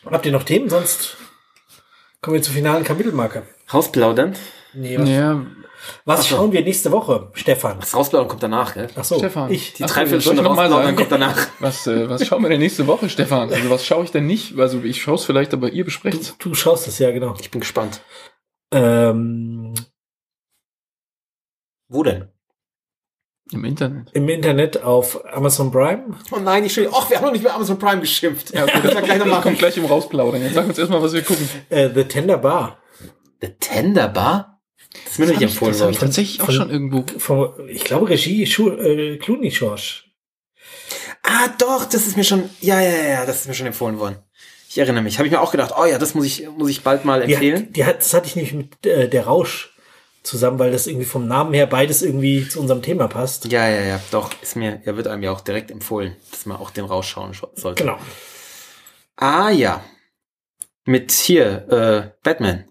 Habt 0.05 0.25
ihr 0.25 0.31
noch 0.31 0.43
Themen? 0.43 0.69
Sonst 0.69 1.17
kommen 2.21 2.35
wir 2.35 2.41
zur 2.41 2.53
finalen 2.53 2.83
Kapitelmarke. 2.83 3.43
Rausplaudern. 3.73 4.35
Nee, 4.73 4.97
was, 4.99 5.09
ja, 5.09 5.45
was 6.05 6.19
Ach 6.19 6.23
so. 6.23 6.35
schauen 6.35 6.51
wir 6.51 6.61
nächste 6.61 6.91
Woche, 6.91 7.29
Stefan? 7.33 7.79
Das 7.79 7.95
Rausplaudern 7.95 8.27
kommt 8.27 8.43
danach, 8.43 8.73
gell? 8.73 8.87
Ach 8.95 9.03
so, 9.03 9.17
Stefan. 9.17 9.51
ich. 9.51 9.73
Die 9.73 9.83
Dreiviertelstunde 9.83 10.43
rausplaudern 10.43 10.95
kommt 10.95 11.11
danach. 11.11 11.47
was, 11.59 11.85
äh, 11.87 12.09
was 12.09 12.25
schauen 12.25 12.41
wir 12.41 12.49
denn 12.49 12.59
nächste 12.59 12.87
Woche, 12.87 13.09
Stefan? 13.09 13.51
Also 13.51 13.69
was 13.69 13.85
schaue 13.85 14.03
ich 14.03 14.11
denn 14.11 14.25
nicht? 14.25 14.57
Also 14.57 14.81
ich 14.83 15.01
schaue 15.01 15.15
es 15.15 15.25
vielleicht, 15.25 15.53
aber 15.53 15.69
ihr 15.71 15.85
besprecht's. 15.85 16.35
Du 16.39 16.53
schaust 16.55 16.87
es 16.87 16.99
ja, 16.99 17.11
genau. 17.11 17.35
Ich 17.39 17.51
bin 17.51 17.61
gespannt. 17.61 18.01
Ähm, 18.73 19.73
Wo 21.87 22.03
denn? 22.03 22.27
Im 23.51 23.65
Internet. 23.65 24.09
Im 24.13 24.29
Internet 24.29 24.81
auf 24.81 25.23
Amazon 25.25 25.71
Prime. 25.71 26.17
Oh 26.31 26.37
nein, 26.39 26.63
ich 26.65 26.79
ach, 26.91 27.09
wir 27.09 27.17
haben 27.17 27.25
noch 27.25 27.31
nicht 27.33 27.43
mehr 27.43 27.53
Amazon 27.53 27.77
Prime 27.77 28.01
geschimpft. 28.01 28.51
Ja, 28.51 28.63
okay, 28.63 28.79
das 28.81 28.91
gleich 28.91 29.01
noch 29.01 29.07
das 29.07 29.19
kommt 29.19 29.29
machen. 29.29 29.57
gleich 29.57 29.77
im 29.77 29.85
Rausplaudern. 29.85 30.41
Jetzt 30.41 30.55
sag 30.55 30.65
uns 30.67 30.77
erstmal, 30.77 31.01
was 31.03 31.13
wir 31.13 31.21
gucken. 31.21 31.47
Äh, 31.69 31.89
The 31.93 32.05
Tender 32.05 32.37
Bar. 32.37 32.81
The 33.41 33.49
Tender 33.59 34.07
Bar? 34.07 34.61
Das 35.03 35.13
ist 35.13 35.19
mir 35.19 35.25
noch 35.25 35.33
nicht 35.33 35.41
empfohlen 35.43 35.73
das 35.73 35.81
worden. 35.81 35.95
tatsächlich 35.97 36.41
auch 36.41 36.45
Von- 36.45 36.55
schon 36.55 36.69
irgendwo. 36.69 37.05
Von, 37.19 37.69
ich 37.69 37.83
glaube, 37.83 38.09
Regie 38.09 38.45
Schu 38.47 38.69
äh, 38.71 39.17
Clooney 39.17 39.49
George. 39.49 40.03
Ah, 41.21 41.49
doch, 41.59 41.85
das 41.85 42.07
ist 42.07 42.17
mir 42.17 42.23
schon, 42.23 42.49
ja, 42.59 42.81
ja, 42.81 42.91
ja, 43.07 43.25
das 43.25 43.41
ist 43.41 43.47
mir 43.47 43.53
schon 43.53 43.67
empfohlen 43.67 43.97
worden. 43.99 44.17
Ich 44.73 44.79
erinnere 44.79 45.03
mich. 45.03 45.19
Habe 45.19 45.27
ich 45.27 45.31
mir 45.31 45.39
auch 45.39 45.51
gedacht, 45.51 45.75
oh 45.77 45.85
ja, 45.85 45.99
das 45.99 46.15
muss 46.15 46.25
ich, 46.25 46.49
muss 46.49 46.67
ich 46.67 46.81
bald 46.81 47.05
mal 47.05 47.23
Die 47.27 47.33
empfehlen. 47.33 47.67
hat, 47.67 47.75
die 47.75 47.85
hat, 47.85 47.99
das 47.99 48.11
hatte 48.11 48.25
ich 48.25 48.35
nämlich 48.35 48.55
mit 48.55 48.83
äh, 48.87 49.07
der 49.07 49.25
Rausch 49.27 49.77
zusammen, 50.23 50.57
weil 50.57 50.71
das 50.71 50.87
irgendwie 50.87 51.05
vom 51.05 51.27
Namen 51.27 51.53
her 51.53 51.67
beides 51.67 52.01
irgendwie 52.01 52.47
zu 52.49 52.59
unserem 52.59 52.81
Thema 52.81 53.07
passt. 53.07 53.45
Ja, 53.51 53.69
ja, 53.69 53.81
ja, 53.81 53.99
doch, 54.09 54.31
ist 54.41 54.55
mir, 54.55 54.81
er 54.83 54.97
wird 54.97 55.05
einem 55.05 55.21
ja 55.21 55.29
auch 55.31 55.41
direkt 55.41 55.69
empfohlen, 55.69 56.15
dass 56.31 56.47
man 56.47 56.57
auch 56.57 56.71
den 56.71 56.85
rausschauen 56.85 57.33
sollte. 57.53 57.83
Genau. 57.83 57.99
Ah, 59.15 59.51
ja. 59.51 59.83
Mit 60.85 61.11
hier, 61.11 61.69
äh, 61.69 62.11
Batman. 62.23 62.65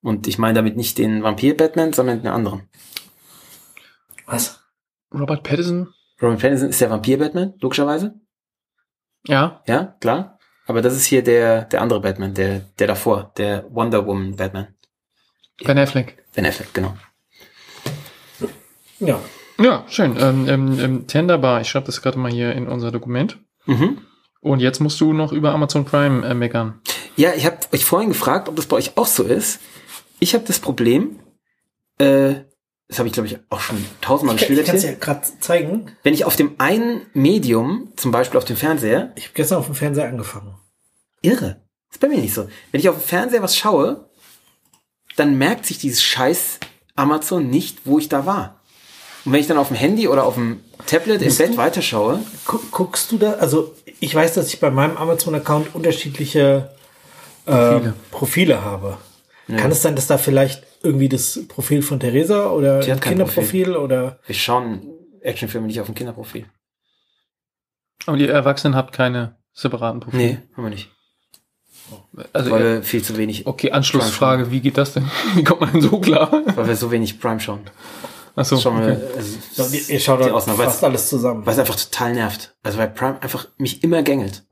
Und 0.00 0.26
ich 0.26 0.38
meine 0.38 0.54
damit 0.54 0.78
nicht 0.78 0.96
den 0.96 1.22
Vampir-Batman, 1.22 1.92
sondern 1.92 2.22
den 2.22 2.32
anderen. 2.32 2.66
Was? 4.24 4.58
Robert 5.12 5.42
Pattinson? 5.42 5.92
Robert 6.22 6.40
Pattinson 6.40 6.70
ist 6.70 6.80
der 6.80 6.88
Vampir-Batman, 6.88 7.52
logischerweise. 7.60 8.14
Ja. 9.26 9.62
Ja, 9.66 9.94
klar. 10.00 10.37
Aber 10.68 10.82
das 10.82 10.94
ist 10.94 11.06
hier 11.06 11.22
der, 11.22 11.62
der 11.62 11.80
andere 11.80 12.00
Batman, 12.00 12.34
der, 12.34 12.60
der 12.78 12.86
davor, 12.86 13.32
der 13.38 13.64
Wonder 13.70 14.06
Woman 14.06 14.36
Batman. 14.36 14.68
Ben 15.64 15.78
Affleck. 15.78 16.22
Ben 16.34 16.44
Affleck, 16.44 16.74
genau. 16.74 16.94
Ja. 19.00 19.18
Ja, 19.58 19.84
schön. 19.88 20.14
Ähm, 20.20 20.46
ähm, 20.46 20.78
ähm, 20.78 21.06
Tenderbar, 21.06 21.62
ich 21.62 21.70
schreibe 21.70 21.86
das 21.86 22.02
gerade 22.02 22.18
mal 22.18 22.30
hier 22.30 22.52
in 22.52 22.68
unser 22.68 22.92
Dokument. 22.92 23.38
Mhm. 23.64 24.02
Und 24.40 24.60
jetzt 24.60 24.80
musst 24.80 25.00
du 25.00 25.14
noch 25.14 25.32
über 25.32 25.52
Amazon 25.52 25.86
Prime 25.86 26.24
äh, 26.26 26.34
meckern. 26.34 26.80
Ja, 27.16 27.32
ich 27.34 27.46
habe 27.46 27.56
euch 27.72 27.86
vorhin 27.86 28.10
gefragt, 28.10 28.50
ob 28.50 28.56
das 28.56 28.66
bei 28.66 28.76
euch 28.76 28.98
auch 28.98 29.06
so 29.06 29.22
ist. 29.22 29.60
Ich 30.20 30.34
habe 30.34 30.44
das 30.46 30.60
Problem, 30.60 31.18
äh, 31.96 32.44
das 32.88 32.98
habe 32.98 33.06
ich 33.08 33.12
glaube 33.12 33.26
ich 33.28 33.38
auch 33.50 33.60
schon 33.60 33.84
tausendmal 34.00 34.36
Ich, 34.36 34.42
ich 34.42 34.48
geschildert 34.48 34.66
kann 34.66 34.76
es 34.76 34.82
ja 34.84 34.92
gerade 34.94 35.22
zeigen. 35.40 35.92
Wenn 36.02 36.14
ich 36.14 36.24
auf 36.24 36.36
dem 36.36 36.54
einen 36.58 37.02
Medium, 37.14 37.92
zum 37.96 38.10
Beispiel 38.10 38.38
auf 38.38 38.44
dem 38.44 38.56
Fernseher, 38.56 39.12
Ich 39.16 39.24
habe 39.24 39.34
gestern 39.34 39.58
auf 39.58 39.66
dem 39.66 39.74
Fernseher 39.74 40.08
angefangen. 40.08 40.54
irre. 41.22 41.60
ist 41.90 42.00
bei 42.00 42.08
mir 42.08 42.18
nicht 42.18 42.34
so. 42.34 42.48
Wenn 42.72 42.80
ich 42.80 42.88
auf 42.88 42.96
dem 42.96 43.02
Fernseher 43.04 43.42
was 43.42 43.56
schaue, 43.56 44.08
dann 45.16 45.36
merkt 45.36 45.66
sich 45.66 45.78
dieses 45.78 46.02
scheiß 46.02 46.58
Amazon 46.96 47.48
nicht, 47.50 47.80
wo 47.84 47.98
ich 47.98 48.08
da 48.08 48.24
war. 48.26 48.60
Und 49.24 49.32
wenn 49.32 49.40
ich 49.40 49.46
dann 49.48 49.58
auf 49.58 49.68
dem 49.68 49.76
Handy 49.76 50.08
oder 50.08 50.24
auf 50.24 50.34
dem 50.34 50.60
Tablet 50.86 51.20
im 51.20 51.26
Bist 51.26 51.38
Bett 51.38 51.50
du- 51.52 51.56
weiterschaue, 51.56 52.20
Gu- 52.46 52.60
Guckst 52.70 53.10
du 53.12 53.18
da, 53.18 53.32
also 53.34 53.74
ich 54.00 54.14
weiß, 54.14 54.34
dass 54.34 54.48
ich 54.48 54.60
bei 54.60 54.70
meinem 54.70 54.96
Amazon-Account 54.96 55.74
unterschiedliche 55.74 56.70
Profile. 57.44 57.70
Profile, 57.80 57.94
Profile 58.10 58.64
habe. 58.64 58.98
Kann 59.56 59.70
es 59.72 59.82
sein, 59.82 59.96
dass 59.96 60.06
da 60.06 60.18
vielleicht 60.18 60.62
irgendwie 60.82 61.08
das 61.08 61.40
Profil 61.48 61.82
von 61.82 62.00
Theresa 62.00 62.50
oder 62.50 62.80
Die 62.80 62.92
hat 62.92 63.00
Kinderprofil 63.02 63.76
oder 63.76 64.20
wir 64.26 64.34
schauen 64.34 64.82
Actionfilme 65.20 65.66
nicht 65.66 65.80
auf 65.80 65.86
dem 65.86 65.94
Kinderprofil. 65.94 66.46
Aber 68.06 68.16
ihr 68.16 68.30
Erwachsenen 68.30 68.74
habt 68.76 68.94
keine 68.94 69.36
separaten 69.52 70.00
Profile. 70.00 70.22
Nee, 70.22 70.38
haben 70.56 70.64
wir 70.64 70.70
nicht. 70.70 70.90
Also, 72.32 72.50
Weil 72.50 72.62
wir 72.62 72.82
viel 72.82 73.02
zu 73.02 73.16
wenig, 73.16 73.46
okay, 73.46 73.70
Anschlussfrage, 73.72 74.50
wie 74.50 74.60
geht 74.60 74.76
das 74.76 74.92
denn? 74.92 75.10
Wie 75.34 75.42
kommt 75.44 75.62
man 75.62 75.72
denn 75.72 75.80
so 75.80 75.98
klar? 75.98 76.30
weil 76.54 76.68
wir 76.68 76.76
so 76.76 76.90
wenig 76.90 77.18
Prime 77.18 77.40
schauen. 77.40 77.60
Achso, 78.36 78.56
Schauen 78.58 78.80
wir, 78.86 78.92
okay. 78.92 79.02
also, 79.16 79.38
so, 79.52 79.74
ihr, 79.74 79.88
ihr 79.90 80.00
schaut 80.00 80.20
die 80.20 80.26
da 80.28 80.32
Ausnahme, 80.32 80.62
fast 80.62 80.84
alles 80.84 81.08
zusammen. 81.08 81.44
weil 81.44 81.54
es 81.54 81.58
einfach 81.58 81.76
total 81.76 82.12
nervt. 82.12 82.54
Also 82.62 82.78
weil 82.78 82.88
Prime 82.90 83.20
einfach 83.22 83.48
mich 83.56 83.82
immer 83.82 84.02
gängelt. 84.02 84.46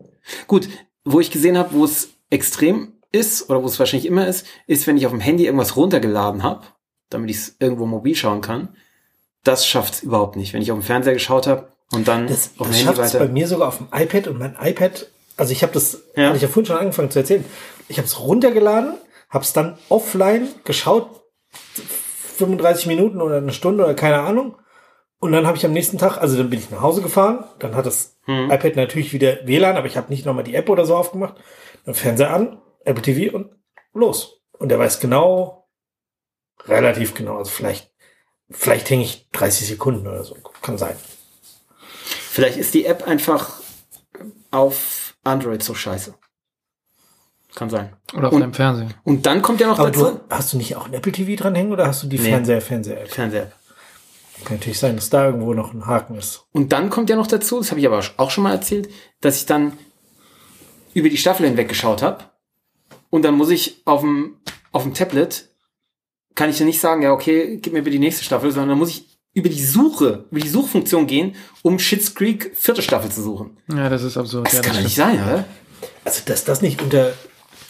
Gut, 0.47 0.69
wo 1.05 1.20
ich 1.20 1.31
gesehen 1.31 1.57
habe, 1.57 1.73
wo 1.73 1.85
es 1.85 2.09
extrem 2.31 2.94
ist 3.12 3.49
oder 3.51 3.62
wo 3.62 3.66
es 3.66 3.78
wahrscheinlich 3.78 4.07
immer 4.07 4.27
ist, 4.27 4.47
ist, 4.66 4.87
wenn 4.87 4.97
ich 4.97 5.07
auf 5.07 5.12
dem 5.12 5.20
Handy 5.20 5.45
irgendwas 5.47 5.77
runtergeladen 5.77 6.43
habe, 6.43 6.62
damit 7.11 7.31
ich 7.31 7.37
es 7.37 7.57
irgendwo 7.59 7.87
mobil 7.87 8.15
schauen 8.15 8.41
kann. 8.41 8.69
Das 9.45 9.66
schafft's 9.66 10.03
überhaupt 10.03 10.37
nicht. 10.37 10.53
Wenn 10.53 10.62
ich 10.62 10.73
auf 10.73 10.78
dem 10.78 10.83
Fernseher 10.85 11.15
geschaut 11.15 11.47
habe 11.47 11.69
und 11.93 12.09
dann 12.09 12.27
Das, 12.27 12.51
auf 12.59 12.66
dem 12.66 12.73
das 12.73 12.77
Handy 12.78 12.85
schafft 12.85 12.99
es 13.01 13.12
bei 13.12 13.20
weiter. 13.20 13.33
mir 13.33 13.47
sogar 13.49 13.69
auf 13.69 13.78
dem 13.78 13.89
iPad 13.93 14.28
und 14.28 14.39
mein 14.39 14.57
iPad, 14.61 15.07
also 15.37 15.53
ich 15.53 15.62
habe 15.62 15.73
das, 15.73 16.03
Ja. 16.16 16.27
hatte 16.27 16.37
ich 16.37 16.43
ja 16.43 16.49
vorhin 16.49 16.66
schon 16.66 16.78
angefangen 16.78 17.11
zu 17.11 17.19
erzählen, 17.20 17.45
ich 17.89 17.99
habe 17.99 18.07
es 18.07 18.19
runtergeladen, 18.20 18.95
habe 19.31 19.45
es 19.45 19.53
dann 19.53 19.78
offline 19.89 20.49
geschaut, 20.65 21.09
35 22.39 22.87
Minuten 22.87 23.20
oder 23.20 23.37
eine 23.39 23.53
Stunde 23.53 23.85
oder 23.85 23.95
keine 23.95 24.20
Ahnung. 24.20 24.57
Und 25.19 25.33
dann 25.33 25.47
habe 25.47 25.57
ich 25.57 25.65
am 25.65 25.73
nächsten 25.73 25.97
Tag, 25.99 26.19
also 26.19 26.37
dann 26.37 26.51
bin 26.51 26.59
ich 26.59 26.70
nach 26.70 26.83
Hause 26.83 27.01
gefahren, 27.03 27.45
dann 27.59 27.74
hat 27.74 27.87
das 27.87 28.16
Hm. 28.27 28.51
iPad 28.51 28.77
natürlich 28.77 29.12
wieder 29.12 29.39
WLAN, 29.47 29.77
aber 29.77 29.87
ich 29.87 29.97
habe 29.97 30.11
nicht 30.11 30.27
nochmal 30.27 30.45
die 30.45 30.55
App 30.57 30.69
oder 30.69 30.85
so 30.85 30.97
aufgemacht. 30.97 31.35
Dann 31.85 31.95
Fernseher 31.95 32.35
an, 32.35 32.59
Apple 32.86 33.02
TV 33.02 33.34
und 33.36 33.50
los. 33.92 34.40
Und 34.52 34.68
der 34.70 34.78
weiß 34.78 35.00
genau, 35.00 35.68
relativ 36.64 37.14
genau, 37.14 37.36
also 37.38 37.50
vielleicht, 37.50 37.92
vielleicht 38.50 38.88
hänge 38.90 39.04
ich 39.04 39.28
30 39.32 39.68
Sekunden 39.68 40.06
oder 40.06 40.24
so. 40.24 40.36
Kann 40.62 40.78
sein. 40.78 40.96
Vielleicht 41.78 42.56
ist 42.58 42.74
die 42.74 42.86
App 42.86 43.06
einfach 43.06 43.60
auf 44.50 45.16
Android 45.24 45.62
so 45.62 45.74
scheiße. 45.74 46.14
Kann 47.54 47.70
sein. 47.70 47.96
Oder 48.14 48.28
auf 48.28 48.34
Und- 48.34 48.40
deinem 48.40 48.54
Fernsehen. 48.54 48.94
Und 49.04 49.24
dann 49.26 49.40
kommt 49.42 49.60
ja 49.60 49.66
noch 49.66 49.78
Aber 49.78 49.90
dazu. 49.90 50.04
du, 50.18 50.20
hast 50.30 50.52
du 50.52 50.58
nicht 50.58 50.76
auch 50.76 50.86
ein 50.86 50.92
Apple 50.94 51.12
TV 51.12 51.40
dranhängen 51.42 51.72
oder 51.72 51.86
hast 51.86 52.02
du 52.02 52.06
die 52.06 52.18
Nee. 52.18 52.28
Fernseher, 52.28 52.60
Fernseher-App? 52.60 53.08
Fernseher. 53.10 53.52
Kann 54.44 54.58
natürlich 54.58 54.78
sein, 54.78 54.96
dass 54.96 55.08
da 55.08 55.24
irgendwo 55.26 55.54
noch 55.54 55.72
ein 55.72 55.86
Haken 55.86 56.14
ist. 56.16 56.44
Und 56.52 56.72
dann 56.72 56.90
kommt 56.90 57.08
ja 57.08 57.16
noch 57.16 57.26
dazu, 57.26 57.58
das 57.58 57.70
habe 57.70 57.80
ich 57.80 57.86
aber 57.86 58.02
auch 58.18 58.30
schon 58.30 58.44
mal 58.44 58.52
erzählt, 58.52 58.90
dass 59.22 59.36
ich 59.36 59.46
dann 59.46 59.78
über 60.92 61.08
die 61.08 61.16
Staffel 61.16 61.46
hinweg 61.46 61.68
geschaut 61.70 62.02
habe. 62.02 62.24
Und 63.11 63.24
dann 63.24 63.35
muss 63.35 63.51
ich 63.51 63.83
auf 63.85 64.01
dem, 64.01 64.37
auf 64.73 64.83
dem 64.83 64.95
Tablet, 64.95 65.49
kann 66.35 66.51
ich 66.51 66.59
dann 66.59 66.66
nicht 66.66 66.81
sagen, 66.81 67.03
ja, 67.03 67.12
okay, 67.12 67.59
gib 67.59 67.73
mir 67.73 67.83
bitte 67.83 67.93
die 67.93 67.99
nächste 67.99 68.24
Staffel, 68.24 68.51
sondern 68.51 68.70
dann 68.70 68.78
muss 68.78 68.91
ich 68.91 69.07
über 69.33 69.49
die 69.49 69.62
Suche, 69.62 70.24
über 70.31 70.41
die 70.41 70.49
Suchfunktion 70.49 71.07
gehen, 71.07 71.35
um 71.62 71.78
Schitt's 71.78 72.15
Creek 72.15 72.53
vierte 72.55 72.83
Staffel 72.83 73.11
zu 73.11 73.23
suchen. 73.23 73.57
Ja, 73.69 73.89
das 73.89 74.03
ist 74.03 74.16
absurd. 74.16 74.47
Das 74.47 74.55
ja, 74.55 74.61
kann 74.61 74.74
das 74.74 74.85
nicht 74.85 74.97
sein, 74.97 75.23
oder? 75.23 75.45
Also, 76.05 76.23
dass 76.24 76.45
das 76.45 76.62
nicht 76.62 76.81
unter, 76.81 77.12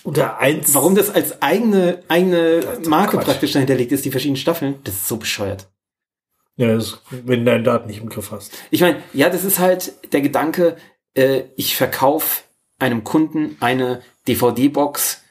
unter 0.04 0.38
eins. 0.38 0.74
Warum 0.74 0.94
das 0.94 1.10
als 1.10 1.42
eigene, 1.42 2.02
eigene 2.08 2.78
Marke 2.86 3.16
Quatsch. 3.16 3.24
praktisch 3.24 3.52
dahinter 3.52 3.74
liegt, 3.74 3.92
ist, 3.92 4.04
die 4.04 4.10
verschiedenen 4.10 4.36
Staffeln, 4.36 4.76
das 4.84 4.94
ist 4.94 5.08
so 5.08 5.16
bescheuert. 5.16 5.68
Ja, 6.56 6.68
das, 6.74 7.00
wenn 7.10 7.40
du 7.40 7.50
deine 7.50 7.64
Daten 7.64 7.88
nicht 7.88 8.00
im 8.00 8.08
Griff 8.08 8.30
hast. 8.30 8.52
Ich 8.70 8.80
meine, 8.80 9.02
ja, 9.12 9.28
das 9.28 9.44
ist 9.44 9.58
halt 9.58 9.92
der 10.12 10.20
Gedanke, 10.20 10.76
äh, 11.14 11.42
ich 11.56 11.76
verkaufe 11.76 12.44
einem 12.78 13.04
Kunden 13.04 13.56
eine 13.60 14.02
DVD-Box, 14.28 15.22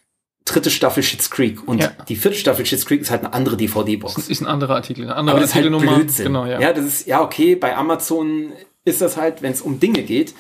dritte 0.46 0.70
Staffel 0.70 1.04
Schitt's 1.04 1.30
Creek. 1.32 1.68
Und 1.68 1.82
Ja. 1.82 1.92
die 2.08 2.16
vierte 2.16 2.38
Staffel 2.38 2.66
Schitt's 2.66 2.86
Creek 2.86 3.02
ist 3.02 3.12
halt 3.12 3.24
eine 3.24 3.34
andere 3.34 3.58
Das 3.58 3.62
DVD-Box. 3.66 4.30
ist 4.30 4.42
ein 4.42 4.48
anderer 4.48 4.76
Artikel. 4.76 5.04
Eine 5.06 5.16
andere 5.16 5.36
Aber 5.38 5.42
das 5.42 5.50
ist 5.50 5.56
halt. 5.56 5.68
Blödsinn. 5.78 6.26
Genau, 6.26 6.46
ja. 6.46 6.60
ja, 6.60 6.72
das 6.74 6.86
ist, 6.86 7.08
ja, 7.08 7.22
okay, 7.22 7.56
bei 7.56 7.76
Amazon 7.76 8.54
ist 8.86 9.02
das 9.02 9.18
halt, 9.18 9.42
wenn 9.42 9.52
es 9.52 9.62
um 9.62 9.80
Dinge 9.80 10.04
geht, 10.04 10.34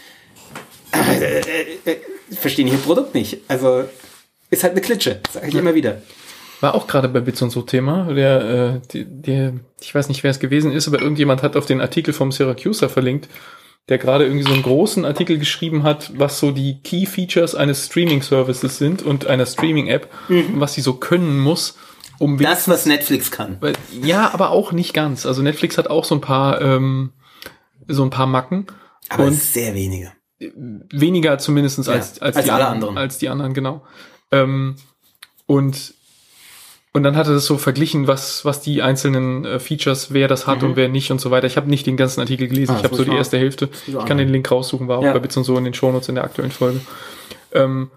äh, 0.93 1.39
äh, 1.39 1.41
äh, 1.85 1.95
verstehen 2.31 2.67
hier 2.67 2.77
Produkt 2.77 3.13
nicht. 3.15 3.39
Also, 3.47 3.85
ist 4.49 4.63
halt 4.63 4.73
eine 4.73 4.81
Klitsche, 4.81 5.19
sage 5.31 5.47
ich 5.47 5.55
immer 5.55 5.75
wieder. 5.75 6.01
War 6.61 6.75
auch 6.75 6.87
gerade 6.87 7.09
bei 7.09 7.19
Bits 7.19 7.41
und 7.41 7.49
so 7.49 7.63
Thema. 7.63 8.13
Der, 8.13 8.41
äh, 8.75 8.87
die, 8.93 9.05
der, 9.05 9.53
ich 9.81 9.93
weiß 9.93 10.07
nicht, 10.07 10.23
wer 10.23 10.31
es 10.31 10.39
gewesen 10.39 10.71
ist, 10.71 10.87
aber 10.87 11.01
irgendjemand 11.01 11.43
hat 11.43 11.57
auf 11.57 11.65
den 11.65 11.81
Artikel 11.81 12.13
vom 12.13 12.31
Syracuser 12.31 12.87
verlinkt, 12.89 13.27
der 13.89 13.97
gerade 13.99 14.25
irgendwie 14.25 14.43
so 14.45 14.53
einen 14.53 14.63
großen 14.63 15.05
Artikel 15.05 15.37
geschrieben 15.37 15.83
hat, 15.83 16.11
was 16.17 16.39
so 16.39 16.51
die 16.51 16.79
Key 16.81 17.05
Features 17.05 17.53
eines 17.55 17.85
Streaming 17.85 18.21
Services 18.21 18.77
sind 18.77 19.03
und 19.03 19.27
einer 19.27 19.45
Streaming 19.45 19.87
App 19.87 20.09
und 20.29 20.59
was 20.59 20.73
sie 20.73 20.81
so 20.81 20.93
können 20.93 21.37
muss, 21.39 21.77
um 22.17 22.37
Das, 22.37 22.67
was 22.67 22.85
Netflix 22.85 23.29
kann. 23.29 23.59
Ja, 24.01 24.33
aber 24.33 24.49
auch 24.49 24.71
nicht 24.71 24.93
ganz. 24.93 25.25
Also 25.25 25.41
Netflix 25.41 25.77
hat 25.77 25.87
auch 25.89 26.05
so 26.05 26.15
ein 26.15 26.21
paar, 26.21 26.61
ähm, 26.61 27.11
so 27.87 28.03
ein 28.03 28.09
paar 28.09 28.25
Macken. 28.27 28.65
Aber 29.09 29.25
und 29.25 29.35
sehr 29.35 29.75
wenige. 29.75 30.11
weniger 30.39 31.37
zumindest 31.37 31.87
als, 31.87 32.19
als, 32.19 32.37
als 32.37 32.45
die 32.45 32.51
alle 32.51 32.65
an- 32.65 32.73
anderen. 32.73 32.97
Als 32.97 33.17
die 33.19 33.29
anderen, 33.29 33.53
genau. 33.53 33.83
Ähm, 34.31 34.77
und, 35.45 35.93
und 36.95 37.03
dann 37.03 37.15
hat 37.17 37.27
er 37.27 37.33
das 37.33 37.45
so 37.45 37.57
verglichen, 37.57 38.07
was, 38.07 38.45
was 38.45 38.61
die 38.61 38.81
einzelnen 38.81 39.43
äh, 39.43 39.59
Features, 39.59 40.13
wer 40.13 40.27
das 40.29 40.47
hat 40.47 40.63
und 40.63 40.75
wer 40.77 40.87
nicht 40.87 41.11
und 41.11 41.19
so 41.19 41.29
weiter. 41.29 41.45
Ich 41.45 41.57
habe 41.57 41.69
nicht 41.69 41.85
den 41.85 41.97
ganzen 41.97 42.21
Artikel 42.21 42.47
gelesen, 42.47 42.71
Mhm. 42.71 42.77
Ah, 42.77 42.79
ich 42.79 42.83
habe 42.85 42.95
so 42.95 43.03
die 43.03 43.11
erste 43.15 43.37
Hälfte. 43.37 43.69
ich 43.85 44.05
kann 44.05 44.17
den 44.17 44.29
Link 44.29 44.49
raussuchen, 44.49 44.87
war 44.87 44.99
auch 44.99 45.03
Ja. 45.03 45.11
bei 45.13 45.19
Bits 45.19 45.35
und 45.35 45.43
so 45.43 45.57
in 45.57 45.65
den 45.65 45.73
Shownotes 45.73 46.07
in 46.09 46.15
der 46.15 46.23
aktuellen 46.23 46.51
Folge. 46.51 46.79
Ähm, 47.51 47.91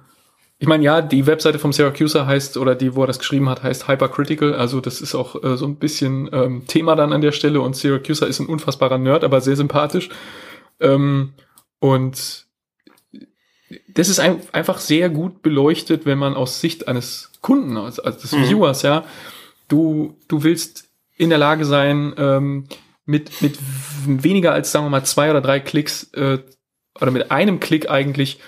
ich 0.59 0.67
meine, 0.67 0.83
ja, 0.83 1.01
die 1.01 1.29
Webseite 1.29 1.61
vom 1.61 1.73
Syracuser 1.73 2.27
heißt, 2.27 2.57
oder 2.57 2.75
die, 2.75 2.97
wo 2.97 3.03
er 3.05 3.07
das 3.07 3.21
geschrieben 3.21 3.49
hat, 3.49 3.63
heißt 3.63 3.87
Hypercritical. 3.87 4.55
Also 4.55 4.81
das 4.81 5.01
ist 5.01 5.15
auch 5.15 5.41
äh, 5.45 5.57
so 5.57 5.65
ein 5.67 5.77
bisschen 5.77 6.29
ähm, 6.33 6.67
Thema 6.67 6.97
dann 6.97 7.13
an 7.13 7.21
der 7.21 7.31
Stelle. 7.31 7.61
Und 7.61 7.77
Syracuser 7.77 8.27
ist 8.27 8.41
ein 8.41 8.47
unfassbarer 8.47 8.99
Nerd, 8.99 9.23
aber 9.23 9.41
sehr 9.41 9.55
sympathisch. 9.55 10.09
Ähm, 10.81 11.35
und 11.79 12.48
das 13.89 14.09
ist 14.09 14.19
ein, 14.21 14.41
einfach 14.53 14.79
sehr 14.79 15.11
gut 15.11 15.43
beleuchtet, 15.43 16.07
wenn 16.07 16.19
man 16.19 16.35
aus 16.35 16.61
Sicht 16.61 16.89
eines 16.89 17.31
Kunden, 17.43 17.77
also, 17.77 18.03
des 18.03 18.33
Mhm. 18.33 18.45
Viewers, 18.45 18.83
ja, 18.83 19.05
du, 19.69 20.17
du 20.29 20.43
willst 20.43 20.89
in 21.17 21.29
der 21.31 21.39
Lage 21.39 21.65
sein, 21.65 22.15
ähm, 22.17 22.65
mit, 23.05 23.43
mit 23.43 23.59
weniger 24.07 24.53
als, 24.53 24.71
sagen 24.73 24.85
wir 24.87 24.91
mal, 24.91 25.05
zwei 25.05 25.31
oder 25.31 25.41
drei 25.41 25.61
Klicks 25.61 26.05
äh, 26.15 26.39
oder 27.01 27.11
mit 27.11 27.31
einem 27.31 27.61
Klick 27.61 27.91
eigentlich 27.91 28.39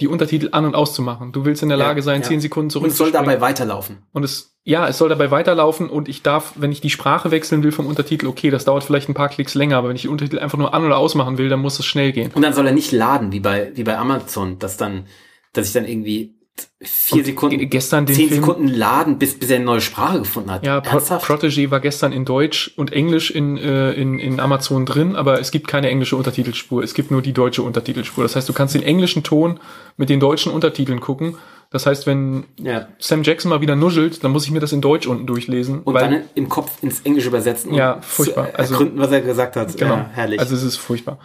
die 0.00 0.08
Untertitel 0.08 0.48
an- 0.52 0.64
und 0.64 0.74
auszumachen. 0.74 1.32
Du 1.32 1.44
willst 1.44 1.62
in 1.62 1.68
der 1.68 1.78
Ja, 1.78 1.88
Lage 1.88 2.02
sein, 2.02 2.22
ja. 2.22 2.28
zehn 2.28 2.40
Sekunden 2.40 2.66
Und 2.66 2.70
zurück 2.70 2.90
es 2.90 2.96
soll 2.96 3.12
dabei 3.12 3.40
weiterlaufen. 3.40 3.98
und 4.12 4.24
es, 4.24 4.49
ja, 4.62 4.86
es 4.88 4.98
soll 4.98 5.08
dabei 5.08 5.30
weiterlaufen 5.30 5.88
und 5.88 6.08
ich 6.08 6.22
darf, 6.22 6.52
wenn 6.56 6.72
ich 6.72 6.80
die 6.80 6.90
Sprache 6.90 7.30
wechseln 7.30 7.62
will 7.62 7.72
vom 7.72 7.86
Untertitel, 7.86 8.26
okay, 8.26 8.50
das 8.50 8.64
dauert 8.64 8.84
vielleicht 8.84 9.08
ein 9.08 9.14
paar 9.14 9.30
Klicks 9.30 9.54
länger, 9.54 9.78
aber 9.78 9.88
wenn 9.88 9.96
ich 9.96 10.02
die 10.02 10.08
Untertitel 10.08 10.38
einfach 10.38 10.58
nur 10.58 10.74
an- 10.74 10.84
oder 10.84 10.98
ausmachen 10.98 11.38
will, 11.38 11.48
dann 11.48 11.60
muss 11.60 11.78
es 11.78 11.86
schnell 11.86 12.12
gehen. 12.12 12.30
Und 12.34 12.42
dann 12.42 12.52
soll 12.52 12.66
er 12.66 12.72
nicht 12.72 12.92
laden, 12.92 13.32
wie 13.32 13.40
bei, 13.40 13.72
wie 13.74 13.84
bei 13.84 13.96
Amazon, 13.96 14.58
dass 14.58 14.76
dann, 14.76 15.06
dass 15.52 15.66
ich 15.66 15.72
dann 15.72 15.86
irgendwie 15.86 16.39
vier 16.82 17.18
Und 17.18 17.24
Sekunden, 17.26 17.58
ge- 17.58 17.66
gestern 17.66 18.06
den 18.06 18.16
zehn 18.16 18.28
Film- 18.28 18.40
Sekunden 18.40 18.68
laden, 18.68 19.18
bis, 19.18 19.38
bis 19.38 19.50
er 19.50 19.56
eine 19.56 19.64
neue 19.64 19.80
Sprache 19.80 20.18
gefunden 20.20 20.50
hat. 20.50 20.64
Ja, 20.64 20.80
Pro? 20.80 20.98
Protégé 20.98 21.70
war 21.70 21.80
gestern 21.80 22.12
in 22.12 22.24
Deutsch 22.24 22.72
und 22.76 22.92
Englisch 22.92 23.30
in, 23.30 23.56
äh, 23.58 23.92
in, 23.92 24.18
in 24.18 24.40
Amazon 24.40 24.86
drin, 24.86 25.16
aber 25.16 25.40
es 25.40 25.50
gibt 25.50 25.68
keine 25.68 25.88
englische 25.90 26.16
Untertitelspur. 26.16 26.82
Es 26.82 26.94
gibt 26.94 27.10
nur 27.10 27.22
die 27.22 27.32
deutsche 27.32 27.62
Untertitelspur. 27.62 28.24
Das 28.24 28.36
heißt, 28.36 28.48
du 28.48 28.52
kannst 28.52 28.74
den 28.74 28.82
englischen 28.82 29.22
Ton 29.22 29.60
mit 29.96 30.08
den 30.10 30.20
deutschen 30.20 30.52
Untertiteln 30.52 31.00
gucken. 31.00 31.36
Das 31.72 31.86
heißt, 31.86 32.06
wenn 32.06 32.44
ja. 32.58 32.88
Sam 32.98 33.22
Jackson 33.22 33.48
mal 33.48 33.60
wieder 33.60 33.76
nuschelt, 33.76 34.24
dann 34.24 34.32
muss 34.32 34.44
ich 34.44 34.50
mir 34.50 34.58
das 34.60 34.72
in 34.72 34.80
Deutsch 34.80 35.06
unten 35.06 35.26
durchlesen. 35.26 35.82
Und 35.82 35.94
dann 35.94 36.22
im 36.34 36.48
Kopf 36.48 36.82
ins 36.82 37.00
Englische 37.02 37.28
übersetzen 37.28 37.72
Ja, 37.74 37.98
furchtbar. 38.02 38.48
zu 38.50 38.58
Also- 38.58 38.74
ergründen, 38.74 38.98
was 38.98 39.12
er 39.12 39.20
gesagt 39.20 39.54
hat. 39.56 39.76
Genau. 39.76 39.94
Ja, 39.94 40.10
herrlich. 40.12 40.40
Also 40.40 40.56
es 40.56 40.62
ist 40.64 40.76
furchtbar. 40.78 41.18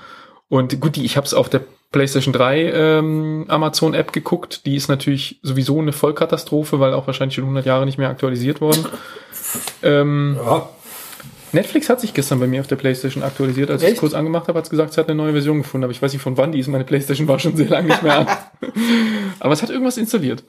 Und 0.49 0.79
gut, 0.79 0.95
die, 0.95 1.05
ich 1.05 1.17
habe 1.17 1.25
es 1.25 1.33
auf 1.33 1.49
der 1.49 1.61
PlayStation 1.91 2.33
3 2.33 2.71
ähm, 2.71 3.45
Amazon-App 3.47 4.11
geguckt. 4.11 4.65
Die 4.65 4.75
ist 4.75 4.89
natürlich 4.89 5.39
sowieso 5.41 5.79
eine 5.79 5.91
Vollkatastrophe, 5.91 6.79
weil 6.79 6.93
auch 6.93 7.07
wahrscheinlich 7.07 7.35
schon 7.35 7.45
100 7.45 7.65
Jahre 7.65 7.85
nicht 7.85 7.97
mehr 7.97 8.09
aktualisiert 8.09 8.61
worden. 8.61 8.85
ähm, 9.83 10.37
Ja, 10.43 10.69
Netflix 11.55 11.89
hat 11.89 12.01
sich 12.01 12.13
gestern 12.13 12.39
bei 12.39 12.47
mir 12.47 12.59
auf 12.59 12.67
der 12.67 12.75
PlayStation 12.75 13.23
aktualisiert. 13.23 13.71
Als 13.71 13.81
ich 13.81 13.93
es 13.93 13.99
kurz 13.99 14.13
angemacht 14.13 14.47
habe, 14.47 14.57
hat 14.57 14.65
es 14.65 14.69
gesagt, 14.69 14.91
es 14.91 14.97
hat 14.97 15.07
eine 15.07 15.15
neue 15.15 15.31
Version 15.31 15.59
gefunden. 15.59 15.85
Aber 15.85 15.91
ich 15.91 16.01
weiß 16.01 16.11
nicht 16.11 16.21
von 16.21 16.37
wann 16.37 16.51
die 16.51 16.59
ist. 16.59 16.67
Meine 16.67 16.83
PlayStation 16.83 17.27
war 17.27 17.39
schon 17.39 17.55
sehr 17.55 17.69
lange 17.69 17.87
nicht 17.87 18.03
mehr 18.03 18.19
an. 18.19 18.27
Aber 19.39 19.53
es 19.53 19.63
hat 19.63 19.69
irgendwas 19.69 19.97
installiert. 19.97 20.43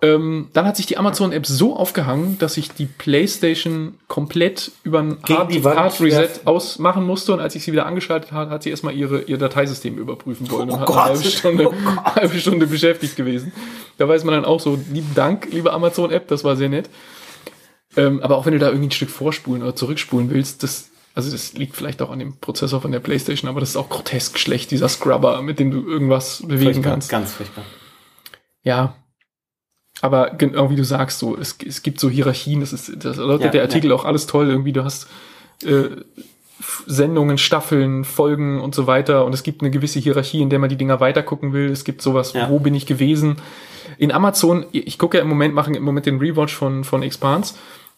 Ähm, 0.00 0.50
dann 0.52 0.64
hat 0.64 0.76
sich 0.76 0.86
die 0.86 0.96
Amazon-App 0.96 1.44
so 1.44 1.74
aufgehangen, 1.76 2.38
dass 2.38 2.56
ich 2.56 2.70
die 2.70 2.86
PlayStation 2.86 3.98
komplett 4.06 4.70
über 4.84 5.00
ein 5.00 5.18
Gegen 5.24 5.38
Hard, 5.40 5.52
die 5.52 5.64
Wand 5.64 5.76
Hard 5.76 6.00
Reset 6.00 6.18
werfen. 6.20 6.46
ausmachen 6.46 7.04
musste. 7.04 7.32
Und 7.32 7.40
als 7.40 7.56
ich 7.56 7.64
sie 7.64 7.72
wieder 7.72 7.84
angeschaltet 7.84 8.30
habe, 8.30 8.52
hat 8.52 8.62
sie 8.62 8.70
erstmal 8.70 8.94
ihre, 8.94 9.22
ihr 9.22 9.38
Dateisystem 9.38 9.98
überprüfen 9.98 10.48
wollen. 10.52 10.70
und 10.70 10.76
Oh 10.76 10.80
hat 10.80 10.86
Gott. 10.86 10.96
eine 10.98 11.04
halbe 11.06 11.24
Stunde, 11.24 11.68
Oh 11.70 12.04
halbe 12.14 12.38
Stunde 12.38 12.66
beschäftigt 12.68 13.16
gewesen. 13.16 13.50
Da 13.96 14.08
weiß 14.08 14.22
man 14.22 14.34
dann 14.34 14.44
auch 14.44 14.60
so, 14.60 14.78
lieben 14.92 15.12
Dank, 15.16 15.48
liebe 15.50 15.72
Amazon-App, 15.72 16.28
das 16.28 16.44
war 16.44 16.54
sehr 16.54 16.68
nett. 16.68 16.88
Ähm, 17.96 18.22
aber 18.22 18.36
auch 18.36 18.46
wenn 18.46 18.52
du 18.52 18.60
da 18.60 18.68
irgendwie 18.68 18.86
ein 18.88 18.92
Stück 18.92 19.10
vorspulen 19.10 19.62
oder 19.64 19.74
zurückspulen 19.74 20.30
willst, 20.30 20.62
das, 20.62 20.90
also 21.16 21.32
das 21.32 21.54
liegt 21.54 21.74
vielleicht 21.74 22.00
auch 22.02 22.10
an 22.10 22.20
dem 22.20 22.36
Prozessor 22.38 22.80
von 22.80 22.92
der 22.92 23.00
Playstation, 23.00 23.48
aber 23.48 23.58
das 23.58 23.70
ist 23.70 23.76
auch 23.76 23.88
grotesk 23.88 24.38
schlecht, 24.38 24.70
dieser 24.70 24.88
Scrubber, 24.88 25.42
mit 25.42 25.58
dem 25.58 25.72
du 25.72 25.84
irgendwas 25.84 26.42
bewegen 26.46 26.74
furchtbar, 26.74 26.92
kannst. 26.92 27.08
ganz 27.10 27.32
furchtbar. 27.32 27.64
Ja. 28.62 28.94
Aber 30.00 30.30
genau 30.30 30.70
wie 30.70 30.76
du 30.76 30.84
sagst, 30.84 31.18
so, 31.18 31.36
es, 31.36 31.56
es 31.66 31.82
gibt 31.82 31.98
so 32.00 32.08
Hierarchien, 32.08 32.60
das 32.60 32.72
ist, 32.72 33.04
das 33.04 33.18
erläutert 33.18 33.46
Ja, 33.46 33.50
der 33.50 33.62
Artikel 33.62 33.90
auch 33.92 34.04
alles 34.04 34.26
toll. 34.26 34.48
Irgendwie, 34.48 34.72
du 34.72 34.84
hast 34.84 35.08
äh, 35.64 35.88
Sendungen, 36.86 37.38
Staffeln, 37.38 38.04
Folgen 38.04 38.60
und 38.60 38.74
so 38.74 38.86
weiter. 38.86 39.24
Und 39.24 39.32
es 39.32 39.42
gibt 39.42 39.62
eine 39.62 39.70
gewisse 39.70 39.98
Hierarchie, 40.00 40.40
in 40.40 40.50
der 40.50 40.58
man 40.58 40.68
die 40.68 40.76
Dinger 40.76 41.00
weitergucken 41.00 41.52
will. 41.52 41.70
Es 41.70 41.84
gibt 41.84 42.02
sowas, 42.02 42.32
Ja. 42.32 42.48
wo 42.48 42.58
bin 42.58 42.74
ich 42.74 42.86
gewesen? 42.86 43.36
In 43.96 44.12
Amazon, 44.12 44.66
ich 44.72 44.98
gucke 44.98 45.16
ja 45.18 45.22
im 45.22 45.28
Moment, 45.28 45.54
mache 45.54 45.72
im 45.72 45.82
Moment 45.82 46.06
den 46.06 46.18
Rewatch 46.18 46.54
von, 46.54 46.84
von 46.84 47.02
Expanse. 47.02 47.54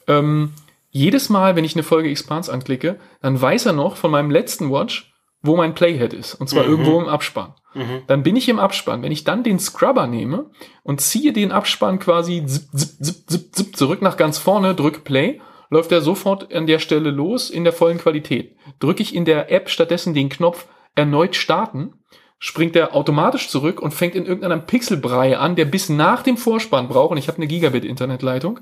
Ähm, 0.07 0.51
jedes 0.91 1.29
Mal, 1.29 1.57
wenn 1.57 1.65
ich 1.65 1.75
eine 1.75 1.83
Folge 1.83 2.11
Expanse 2.11 2.53
anklicke, 2.53 2.97
dann 3.23 3.41
weiß 3.41 3.67
er 3.67 3.73
noch 3.73 3.97
von 3.97 4.11
meinem 4.11 4.31
letzten 4.31 4.71
Watch, 4.71 5.10
wo 5.43 5.57
mein 5.57 5.75
Playhead 5.75 6.13
ist. 6.13 6.35
Und 6.35 6.49
zwar 6.49 6.65
Mhm. 6.65 6.71
irgendwo 6.71 7.01
im 7.01 7.09
Abspann. 7.09 7.55
Mhm. 7.75 8.03
Dann 8.07 8.23
bin 8.23 8.37
ich 8.37 8.49
im 8.49 8.59
Abspann. 8.59 9.03
Wenn 9.03 9.13
ich 9.13 9.25
dann 9.25 9.43
den 9.43 9.59
Scrubber 9.59 10.07
nehme 10.07 10.47
und 10.83 11.01
ziehe 11.01 11.33
den 11.33 11.53
Abspann 11.53 11.99
quasi 11.99 12.45
zip, 12.45 12.69
zip, 12.75 13.05
zip, 13.05 13.31
zip, 13.31 13.55
zip 13.55 13.77
zurück 13.77 14.03
nach 14.03 14.17
ganz 14.17 14.39
vorne, 14.39 14.75
drück 14.75 15.05
Play, 15.05 15.41
läuft 15.71 15.93
er 15.93 16.01
sofort 16.01 16.53
an 16.53 16.67
der 16.67 16.81
Stelle 16.81 17.11
los 17.11 17.49
in 17.49 17.65
der 17.65 17.73
vollen 17.73 17.99
Qualität. 17.99 18.57
Drücke 18.81 19.03
ich 19.03 19.15
in 19.15 19.25
der 19.25 19.53
App 19.53 19.71
stattdessen 19.71 20.15
den 20.15 20.29
Knopf 20.29 20.67
erneut 20.97 21.37
starten, 21.37 21.95
springt 22.41 22.75
er 22.75 22.95
automatisch 22.97 23.49
zurück 23.49 23.81
und 23.81 23.93
fängt 23.95 24.17
in 24.17 24.27
irgendeinem 24.27 24.67
Pixelbrei 24.67 25.39
an, 25.39 25.55
der 25.57 25.67
bis 25.67 25.89
nach 25.89 26.23
dem 26.23 26.37
Vorspann 26.37 26.89
braucht, 26.89 27.13
und 27.13 27.19
ich 27.19 27.29
habe 27.29 27.37
eine 27.37 27.47
Gigabit-Internetleitung, 27.47 28.61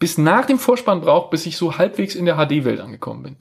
bis 0.00 0.18
nach 0.18 0.46
dem 0.46 0.58
Vorspann 0.58 1.00
braucht, 1.00 1.30
bis 1.30 1.46
ich 1.46 1.56
so 1.56 1.78
halbwegs 1.78 2.16
in 2.16 2.24
der 2.24 2.36
HD-Welt 2.36 2.80
angekommen 2.80 3.22
bin. 3.22 3.36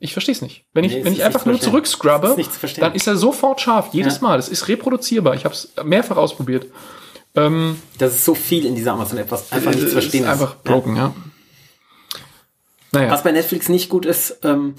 Ich 0.00 0.12
verstehe 0.12 0.34
es 0.34 0.42
nicht. 0.42 0.64
Wenn 0.72 0.84
ich, 0.84 0.94
Nee, 0.94 1.04
wenn 1.04 1.12
ich 1.12 1.24
einfach 1.24 1.44
nur 1.44 1.60
zurückscrubbe, 1.60 2.36
ist 2.38 2.78
dann 2.80 2.94
ist 2.94 3.06
er 3.06 3.16
sofort 3.16 3.60
scharf, 3.60 3.88
jedes 3.92 4.16
Ja. 4.16 4.22
Mal. 4.22 4.38
Es 4.38 4.48
ist 4.48 4.68
reproduzierbar. 4.68 5.34
Ich 5.34 5.44
habe 5.44 5.54
es 5.54 5.72
mehrfach 5.84 6.16
ausprobiert. 6.16 6.66
Ähm, 7.34 7.80
Das 7.98 8.14
ist 8.14 8.24
so 8.24 8.34
viel 8.34 8.64
in 8.64 8.74
dieser 8.74 8.92
Amazon-App, 8.92 9.30
was 9.30 9.50
einfach 9.52 9.70
nicht 9.72 9.80
zu 9.80 9.88
verstehen 9.88 10.24
ist. 10.24 10.30
Einfach 10.30 10.56
broken, 10.62 10.96
ja. 10.96 11.14
Naja, 12.92 13.10
Was 13.10 13.22
bei 13.22 13.32
Netflix 13.32 13.68
nicht 13.68 13.88
gut 13.88 14.06
ist, 14.06 14.38
ähm, 14.44 14.74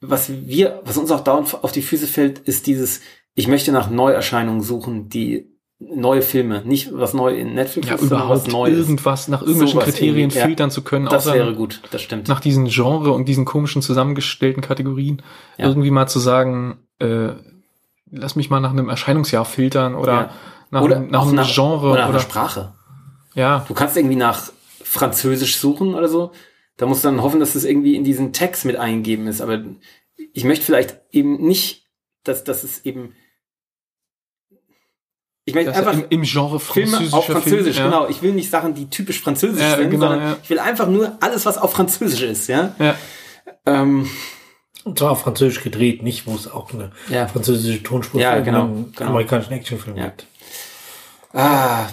was 0.00 0.30
wir, 0.30 0.80
was 0.84 0.96
uns 0.96 1.10
auch 1.10 1.20
dauernd 1.20 1.62
auf 1.62 1.72
die 1.72 1.82
Füße 1.82 2.06
fällt, 2.06 2.40
ist 2.40 2.66
dieses, 2.66 3.00
ich 3.34 3.48
möchte 3.48 3.72
nach 3.72 3.88
Neuerscheinungen 3.90 4.62
suchen, 4.62 5.08
die 5.08 5.48
neue 5.80 6.20
Filme, 6.22 6.62
nicht 6.64 6.90
was 6.92 7.14
neu 7.14 7.34
in 7.34 7.54
Netflix 7.54 7.88
ja, 7.88 7.94
ist, 7.94 8.00
sondern 8.02 8.28
was 8.28 8.46
überhaupt 8.46 8.52
Neues. 8.52 8.78
irgendwas 8.78 9.28
nach 9.28 9.40
irgendwelchen 9.40 9.80
Sowas 9.80 9.84
Kriterien 9.86 10.30
ja. 10.30 10.44
filtern 10.44 10.70
zu 10.70 10.82
können, 10.82 11.06
Das 11.06 11.26
wäre 11.26 11.54
gut, 11.54 11.80
das 11.90 12.02
stimmt. 12.02 12.28
nach 12.28 12.40
diesen 12.40 12.66
Genre 12.66 13.12
und 13.12 13.26
diesen 13.26 13.44
komischen 13.46 13.80
zusammengestellten 13.80 14.62
Kategorien 14.62 15.22
Ja. 15.56 15.66
irgendwie 15.68 15.90
mal 15.90 16.06
zu 16.06 16.18
sagen, 16.18 16.78
äh, 16.98 17.30
lass 18.10 18.36
mich 18.36 18.50
mal 18.50 18.60
nach 18.60 18.70
einem 18.72 18.88
Erscheinungsjahr 18.90 19.44
filtern 19.46 19.94
oder 19.94 20.12
Ja. 20.12 20.30
nach, 20.70 20.82
oder 20.82 20.96
einem, 20.96 21.08
nach 21.10 21.22
einem 21.22 21.34
nach, 21.36 21.52
Genre 21.52 21.78
oder 21.86 21.92
oder, 21.92 22.00
nach 22.02 22.08
einer 22.10 22.20
Sprache. 22.20 22.74
ja, 23.34 23.64
Du 23.66 23.72
kannst 23.74 23.96
irgendwie 23.96 24.16
nach 24.16 24.52
Französisch 24.82 25.56
suchen 25.56 25.94
oder 25.94 26.08
so. 26.08 26.32
Da 26.76 26.86
musst 26.86 27.04
du 27.04 27.08
dann 27.08 27.22
hoffen, 27.22 27.40
dass 27.40 27.52
das 27.54 27.64
irgendwie 27.64 27.94
in 27.94 28.04
diesen 28.04 28.32
Text 28.32 28.64
mit 28.64 28.76
eingegeben 28.76 29.26
ist. 29.26 29.40
Aber 29.40 29.62
ich 30.32 30.44
möchte 30.44 30.64
vielleicht 30.64 30.98
eben 31.10 31.40
nicht, 31.46 31.86
dass, 32.24 32.44
dass 32.44 32.64
es 32.64 32.84
eben. 32.84 33.12
Ich 35.46 35.54
möchte 35.54 35.74
einfach 35.74 35.94
im, 35.94 36.04
im 36.10 36.22
Genre 36.22 36.60
Filme 36.60 36.88
französischer 36.90 37.16
auf 37.16 37.26
Französisch, 37.26 37.76
Film, 37.76 37.90
ja. 37.90 37.98
genau. 37.98 38.08
Ich 38.08 38.22
will 38.22 38.32
nicht 38.32 38.50
Sachen, 38.50 38.74
die 38.74 38.88
typisch 38.90 39.20
französisch 39.20 39.62
Ja, 39.62 39.76
sind, 39.76 39.90
genau, 39.90 40.08
sondern 40.08 40.28
ja. 40.30 40.36
ich 40.42 40.50
will 40.50 40.58
einfach 40.58 40.86
nur 40.88 41.16
alles, 41.20 41.46
was 41.46 41.58
auf 41.58 41.72
Französisch 41.72 42.22
ist, 42.22 42.48
ja. 42.48 42.74
Ja. 42.78 42.94
Ähm, 43.66 44.08
Und 44.84 44.98
zwar 44.98 45.12
auf 45.12 45.22
Französisch 45.22 45.62
gedreht, 45.62 46.02
nicht 46.02 46.26
wo 46.26 46.34
es 46.34 46.50
auch 46.50 46.72
eine 46.72 46.92
Ja. 47.08 47.26
französische 47.26 47.82
Tonspur 47.82 48.20
Ja, 48.20 48.38
genau, 48.40 48.64
einen 48.64 48.92
genau. 48.94 49.10
amerikanischen 49.10 49.52
Actionfilm 49.54 49.96
Ja. 49.96 50.04
gibt. 50.06 50.26
Ah. 51.32 51.88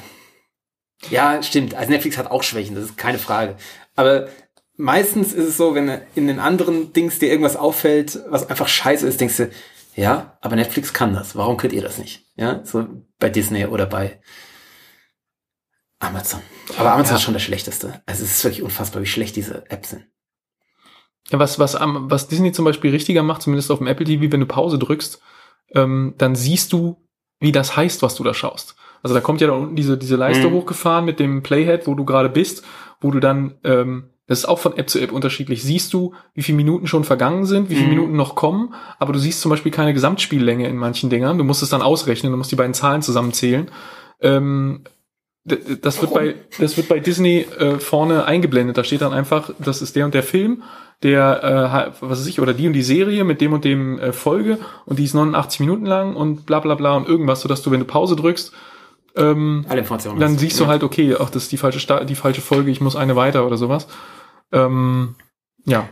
Ja, 1.09 1.41
stimmt. 1.43 1.73
Also 1.75 1.91
Netflix 1.91 2.17
hat 2.17 2.29
auch 2.31 2.43
Schwächen, 2.43 2.75
das 2.75 2.85
ist 2.85 2.97
keine 2.97 3.19
Frage. 3.19 3.55
Aber 3.95 4.27
meistens 4.75 5.31
ist 5.33 5.47
es 5.47 5.57
so, 5.57 5.73
wenn 5.75 6.01
in 6.15 6.27
den 6.27 6.39
anderen 6.39 6.91
Dings 6.93 7.19
dir 7.19 7.29
irgendwas 7.29 7.55
auffällt, 7.55 8.19
was 8.29 8.49
einfach 8.49 8.67
scheiße 8.67 9.07
ist, 9.07 9.21
denkst 9.21 9.37
du, 9.37 9.49
ja, 9.97 10.37
aber 10.41 10.55
Netflix 10.55 10.93
kann 10.93 11.13
das. 11.13 11.35
Warum 11.35 11.57
könnt 11.57 11.73
ihr 11.73 11.81
das 11.81 11.97
nicht? 11.97 12.25
Ja, 12.35 12.63
so 12.63 12.87
bei 13.19 13.29
Disney 13.29 13.65
oder 13.65 13.85
bei 13.85 14.21
Amazon. 15.99 16.41
Aber 16.77 16.91
Amazon 16.93 17.11
Ja. 17.13 17.15
ist 17.17 17.23
schon 17.23 17.33
der 17.33 17.39
schlechteste. 17.41 18.01
Also 18.05 18.23
es 18.23 18.31
ist 18.37 18.43
wirklich 18.43 18.61
unfassbar, 18.63 19.01
wie 19.01 19.07
schlecht 19.07 19.35
diese 19.35 19.69
Apps 19.69 19.89
sind. 19.89 20.05
Ja, 21.29 21.39
was, 21.39 21.59
was, 21.59 21.75
was 21.79 22.27
Disney 22.27 22.51
zum 22.53 22.63
Beispiel 22.65 22.91
richtiger 22.91 23.23
macht, 23.23 23.41
zumindest 23.41 23.71
auf 23.71 23.79
dem 23.79 23.87
Apple 23.87 24.05
TV, 24.05 24.31
wenn 24.31 24.39
du 24.39 24.45
Pause 24.45 24.77
drückst, 24.79 25.19
ähm, 25.73 26.13
dann 26.17 26.35
siehst 26.35 26.71
du, 26.71 27.05
wie 27.39 27.51
das 27.51 27.75
heißt, 27.75 28.01
was 28.01 28.15
du 28.15 28.23
da 28.23 28.33
schaust. 28.33 28.75
Also 29.03 29.13
da 29.13 29.21
kommt 29.21 29.41
ja 29.41 29.47
da 29.47 29.53
unten 29.53 29.75
diese, 29.75 29.97
diese 29.97 30.15
Leiste 30.15 30.47
Mhm. 30.47 30.53
hochgefahren 30.53 31.05
mit 31.05 31.19
dem 31.19 31.43
Playhead, 31.43 31.85
wo 31.87 31.95
du 31.95 32.05
gerade 32.05 32.29
bist, 32.29 32.63
wo 33.01 33.11
du 33.11 33.19
dann, 33.19 33.55
ähm, 33.63 34.09
das 34.27 34.39
ist 34.39 34.45
auch 34.45 34.59
von 34.59 34.77
App 34.77 34.89
zu 34.89 34.99
App 34.99 35.11
unterschiedlich, 35.11 35.63
siehst 35.63 35.93
du, 35.93 36.13
wie 36.33 36.43
viele 36.43 36.57
Minuten 36.57 36.85
schon 36.87 37.03
vergangen 37.05 37.45
sind, 37.45 37.69
wie 37.69 37.75
viele 37.75 37.87
Mhm. 37.87 37.93
Minuten 37.95 38.15
noch 38.17 38.35
kommen, 38.35 38.73
aber 38.99 39.13
du 39.13 39.19
siehst 39.19 39.41
zum 39.41 39.49
Beispiel 39.49 39.71
keine 39.71 39.93
Gesamtspiellänge 39.93 40.67
in 40.67 40.75
manchen 40.77 41.09
Dingern. 41.09 41.37
Du 41.37 41.43
musst 41.43 41.63
es 41.63 41.69
dann 41.69 41.81
ausrechnen, 41.81 42.31
du 42.31 42.37
musst 42.37 42.51
die 42.51 42.55
beiden 42.57 42.73
Zahlen 42.73 43.01
zusammenzählen. 43.01 43.69
Ähm, 44.21 44.81
das 45.81 46.01
wird 46.01 46.13
bei 46.13 46.35
das 46.59 46.75
wird 46.75 46.89
bei 46.89 46.99
Disney 46.99 47.45
äh, 47.57 47.79
vorne 47.79 48.25
eingeblendet. 48.25 48.77
Da 48.77 48.83
steht 48.83 49.01
dann 49.01 49.13
einfach, 49.13 49.51
das 49.59 49.81
ist 49.81 49.95
der 49.95 50.03
und 50.03 50.13
der 50.13 50.23
Film, 50.23 50.63
der 51.03 51.93
äh, 52.01 52.01
was 52.01 52.19
weiß 52.19 52.27
ich 52.27 52.41
oder 52.41 52.53
die 52.53 52.67
und 52.67 52.73
die 52.73 52.81
Serie 52.81 53.23
mit 53.23 53.39
dem 53.39 53.53
und 53.53 53.63
dem 53.63 53.97
äh, 53.97 54.11
Folge 54.11 54.57
und 54.85 54.99
die 54.99 55.05
ist 55.05 55.13
89 55.13 55.61
Minuten 55.61 55.85
lang 55.85 56.17
und 56.17 56.45
bla 56.45 56.59
bla 56.59 56.75
bla 56.75 56.95
und 56.95 57.07
irgendwas, 57.07 57.39
so 57.39 57.47
dass 57.47 57.61
du 57.61 57.71
wenn 57.71 57.79
du 57.79 57.85
Pause 57.85 58.17
drückst, 58.17 58.51
ähm, 59.15 59.65
Alle 59.69 59.79
Informationen. 59.79 60.19
dann 60.19 60.37
siehst 60.37 60.59
du 60.59 60.67
halt 60.67 60.83
okay, 60.83 61.15
ach 61.17 61.29
das 61.29 61.43
ist 61.43 61.51
die 61.53 61.57
falsche 61.57 61.79
Sta 61.79 62.03
die 62.03 62.15
falsche 62.15 62.41
Folge, 62.41 62.69
ich 62.69 62.81
muss 62.81 62.97
eine 62.97 63.15
weiter 63.15 63.45
oder 63.47 63.55
sowas. 63.55 63.87
Ähm, 64.51 65.15
ja, 65.65 65.89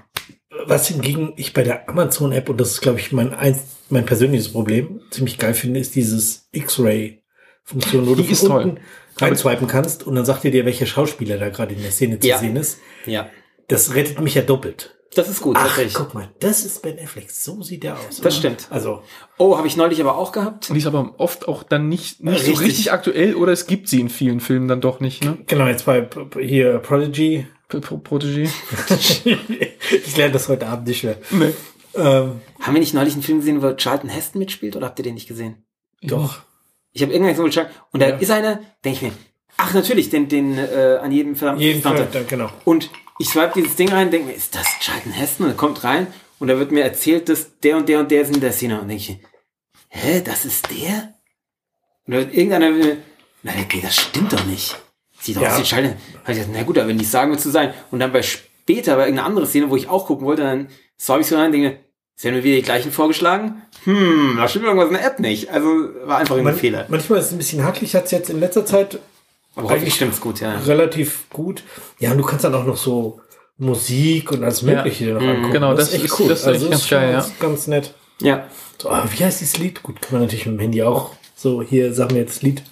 Was 0.68 0.88
hingegen 0.88 1.34
ich 1.36 1.54
bei 1.54 1.64
der 1.64 1.90
Amazon-App, 1.90 2.50
und 2.50 2.60
das 2.60 2.72
ist, 2.72 2.82
glaube 2.82 3.00
ich, 3.00 3.12
mein, 3.12 3.34
eins, 3.34 3.60
mein 3.90 4.06
persönliches 4.06 4.50
Problem, 4.54 5.02
ziemlich 5.12 5.38
geil 5.38 5.54
finde, 5.54 5.80
ist 5.80 5.96
dieses 5.96 6.48
X-Ray-Funktion, 6.52 8.08
wo 8.08 8.16
Die 8.16 8.24
du 8.24 8.32
ist 8.32 8.40
von 8.42 8.50
toll. 8.50 8.64
unten 8.64 8.80
reinswipen 9.18 9.68
kannst 9.68 10.06
und 10.06 10.16
dann 10.16 10.26
sagt 10.26 10.44
er 10.46 10.52
dir, 10.52 10.66
welcher 10.66 10.86
Schauspieler 10.86 11.38
da 11.38 11.50
gerade 11.50 11.74
in 11.74 11.82
der 11.82 11.92
Szene 11.92 12.20
zu 12.20 12.28
Ja. 12.28 12.38
sehen 12.38 12.56
ist. 12.56 12.80
Ja. 13.06 13.30
Das 13.68 13.96
rettet 13.96 14.20
mich 14.22 14.36
ja 14.36 14.42
doppelt. 14.42 14.92
Das 15.16 15.30
ist 15.30 15.42
gut, 15.42 15.56
Ach, 15.58 15.68
tatsächlich. 15.68 15.94
guck 15.94 16.14
mal, 16.14 16.30
das 16.42 16.66
ist 16.66 16.82
bei 16.82 16.92
Netflix. 16.92 17.46
So 17.46 17.62
sieht 17.64 17.84
der 17.84 17.98
aus. 17.98 18.20
Das 18.22 18.36
stimmt. 18.36 18.68
Also, 18.70 19.02
Oh, 19.38 19.58
habe 19.58 19.66
ich 19.68 19.78
neulich 19.78 20.02
aber 20.02 20.18
auch 20.18 20.34
gehabt. 20.34 20.70
und 20.70 20.74
die 20.76 20.80
ist 20.82 20.88
aber 20.88 21.16
oft 21.20 21.48
auch 21.48 21.64
dann 21.64 21.88
nicht, 21.88 22.22
nicht 22.22 22.40
so 22.44 22.52
Richtig. 22.52 22.60
richtig 22.68 22.92
aktuell 22.92 23.36
oder 23.36 23.54
es 23.54 23.66
gibt 23.66 23.88
sie 23.88 24.02
in 24.02 24.10
vielen 24.10 24.42
Filmen 24.42 24.68
dann 24.68 24.82
doch 24.82 25.00
nicht, 25.00 25.24
ne? 25.24 25.38
genau, 25.48 25.68
jetzt 25.68 25.86
bei 25.86 26.06
hier 26.42 26.80
Prodigy. 26.80 27.48
Pro 27.68 27.80
Pro 27.80 27.98
Protégé. 27.98 28.48
ich 29.26 30.18
lerne 30.18 30.34
das 30.34 30.48
heute 30.50 30.68
Abend 30.68 30.88
nicht 30.88 31.04
mehr. 31.04 31.18
Nee. 31.32 31.54
Ähm, 31.96 32.42
Haben 32.60 32.74
wir 32.74 32.80
nicht 32.80 32.94
neulich 32.94 33.14
einen 33.14 33.24
Film 33.24 33.40
gesehen, 33.40 33.62
wo 33.62 33.74
Charlton 33.74 34.10
Heston 34.10 34.40
mitspielt 34.40 34.76
oder 34.76 34.88
habt 34.88 35.00
ihr 35.00 35.04
den 35.04 35.16
nicht 35.16 35.28
gesehen? 35.28 35.66
doch. 36.02 36.42
Ich 36.98 37.02
habe 37.02 37.12
irgendwann 37.12 37.36
so 37.36 37.44
geschaut 37.44 37.68
und 37.92 38.00
da 38.02 38.08
Ja. 38.10 38.16
ist 38.16 38.32
einer, 38.32 38.62
denke 38.86 38.98
ich 38.98 39.02
mir, 39.02 39.12
Ach, 39.58 39.74
natürlich, 39.74 40.10
den, 40.10 40.28
den 40.30 40.58
äh, 40.58 41.00
an 41.02 41.12
jedem 41.12 41.36
verdammten 41.36 41.62
Jeden 41.66 41.82
dann, 41.82 42.28
genau. 42.28 42.50
Und 42.66 42.90
ich 43.20 43.28
swipe 43.30 43.54
dieses 43.56 43.76
Ding 43.76 43.90
rein, 43.90 44.12
denke 44.12 44.28
mir, 44.28 44.34
ist 44.34 44.56
das 44.56 44.66
Charlton 44.82 45.12
Heston? 45.14 45.46
Und 45.46 45.52
er 45.54 45.58
kommt 45.58 45.84
rein 45.84 46.08
und 46.40 46.48
da 46.50 46.58
wird 46.58 46.72
mir 46.72 46.84
erzählt, 46.84 47.28
dass 47.30 47.60
der 47.60 47.78
und 47.78 47.88
der 47.90 48.00
und 48.00 48.12
der 48.12 48.22
ist 48.22 48.34
in 48.34 48.42
der 48.42 48.52
Szene. 48.54 48.80
Und 48.82 48.88
denke 48.90 49.04
ich, 49.04 49.18
hä, 49.90 50.22
das 50.22 50.46
ist 50.46 50.68
der? 50.72 51.14
Und 52.06 52.14
dann 52.14 52.20
wird 52.26 52.34
irgendeiner, 52.34 52.70
nein, 53.44 53.66
nee, 53.74 53.82
das 53.82 53.96
stimmt 53.96 54.32
doch 54.34 54.46
nicht. 54.46 54.78
Sieht 55.26 55.38
doch 55.38 55.42
Ja. 55.42 55.54
aus 55.54 55.60
wie 55.60 55.64
Charlton. 55.64 55.94
Hab 56.24 56.30
ich 56.30 56.36
gesagt, 56.38 56.50
na 56.54 56.62
gut, 56.64 56.78
aber 56.78 56.88
wenn 56.88 56.98
die 57.00 57.06
sagen, 57.06 57.32
wird 57.32 57.42
zu 57.42 57.50
sein. 57.50 57.74
Und 57.90 58.00
dann 58.00 58.12
bei 58.14 58.22
später, 58.22 58.96
bei 58.96 59.04
irgendeiner 59.06 59.28
anderen 59.28 59.48
Szene, 59.48 59.70
wo 59.72 59.76
ich 59.76 59.90
auch 59.90 60.06
gucken 60.06 60.26
wollte, 60.28 60.44
dann 60.44 60.68
swipe 61.00 61.22
ich 61.22 61.28
so 61.28 61.36
rein, 61.36 61.52
denke, 61.52 61.80
es 62.16 62.24
werden 62.24 62.36
mir 62.36 62.44
wieder 62.44 62.58
die 62.58 62.62
gleichen 62.62 62.92
vorgeschlagen. 62.92 63.64
Hm, 63.86 64.36
da 64.38 64.48
stimmt 64.48 64.66
irgendwas 64.66 64.88
in 64.90 64.94
der 64.94 65.06
App 65.06 65.20
nicht. 65.20 65.50
Also 65.50 65.68
war 66.06 66.18
einfach 66.20 66.36
irgendein 66.36 66.54
Man, 66.54 66.60
Fehler. 66.62 66.86
Manchmal 66.90 67.20
ist 67.20 67.26
es 67.26 67.32
ein 67.32 67.38
bisschen 67.40 67.64
hakelig, 67.64 67.96
hat 67.96 68.06
es 68.06 68.12
jetzt 68.12 68.30
in 68.30 68.40
letzter 68.40 68.66
Zeit 68.66 69.00
Aber 69.56 69.70
hoffentlich 69.70 69.96
stimmt's 69.96 70.22
gut, 70.22 70.40
ja. 70.42 70.58
relativ 70.60 71.26
gut. 71.32 71.64
Ja, 72.00 72.12
und 72.12 72.20
du 72.20 72.24
kannst 72.24 72.46
dann 72.46 72.54
auch 72.54 72.66
noch 72.66 72.78
so 72.78 73.20
Musik 73.58 74.32
und 74.32 74.44
alles 74.44 74.62
Mögliche 74.62 75.06
noch 75.08 75.22
Mhm. 75.22 75.30
angucken. 75.30 75.52
Genau, 75.54 75.74
das 75.74 75.92
ist- 75.94 76.04
das 76.04 76.20
ist 76.20 76.46
echt 76.48 76.70
ganz 76.70 76.88
schon 76.88 76.98
geil, 77.00 77.12
ja. 77.14 77.20
ganz, 77.20 77.40
ganz 77.40 77.68
nett. 77.68 77.94
Ja. 78.22 78.48
So, 78.82 78.90
aber 78.90 79.12
wie 79.12 79.24
heißt 79.26 79.42
dieses 79.42 79.58
Lied? 79.58 79.82
Gut, 79.82 80.02
kann 80.02 80.14
man 80.14 80.22
natürlich 80.22 80.46
mit 80.46 80.56
dem 80.56 80.60
Handy 80.60 80.84
auch. 80.84 81.12
So, 81.36 81.62
hier 81.64 81.94
sagen 81.94 82.12
wir 82.16 82.22
jetzt 82.22 82.44
Lied. 82.44 82.64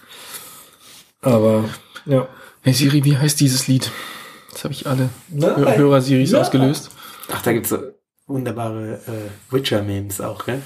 Aber, 1.21 1.65
ja. 2.05 2.27
Hey 2.63 2.73
Siri, 2.73 3.03
wie 3.03 3.17
heißt 3.17 3.39
dieses 3.39 3.67
Lied? 3.67 3.91
Das 4.51 4.63
habe 4.63 4.73
ich 4.73 4.87
alle 4.87 5.09
Nein. 5.29 5.55
Hör- 5.57 5.77
Hörer-Siris 5.77 6.31
Nein. 6.31 6.41
ausgelöst. 6.41 6.91
Ach, 7.31 7.41
da 7.41 7.51
gibt's 7.53 7.69
so 7.69 7.79
wunderbare 8.27 9.01
äh, 9.07 9.53
Witcher-Memes 9.53 10.21
auch, 10.21 10.47
ne? 10.47 10.61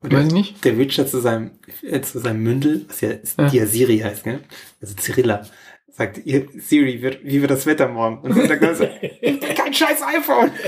Weiß 0.00 0.26
ich 0.26 0.32
nicht. 0.32 0.64
Der 0.64 0.76
Witcher 0.78 1.06
zu 1.06 1.20
seinem, 1.20 1.52
äh, 1.82 2.00
zu 2.00 2.18
seinem 2.18 2.42
Mündel, 2.42 2.86
was 2.88 3.00
ja, 3.00 3.10
Ja. 3.38 3.48
die 3.48 3.56
ja 3.58 3.66
Siri 3.66 3.98
heißt, 4.00 4.26
ne? 4.26 4.40
Also 4.80 4.94
Cyrilla, 4.96 5.46
sagt, 5.92 6.18
ihr, 6.24 6.48
Siri, 6.58 7.00
wird, 7.02 7.22
wie 7.22 7.40
wird 7.40 7.52
das 7.52 7.66
Wetter 7.66 7.86
morgen? 7.86 8.18
Und 8.22 8.36
dann 8.36 8.48
sagt 8.48 8.62
er 8.64 8.74
so, 8.74 8.88
kein 9.54 9.72
scheiß 9.72 10.02
iPhone! 10.02 10.50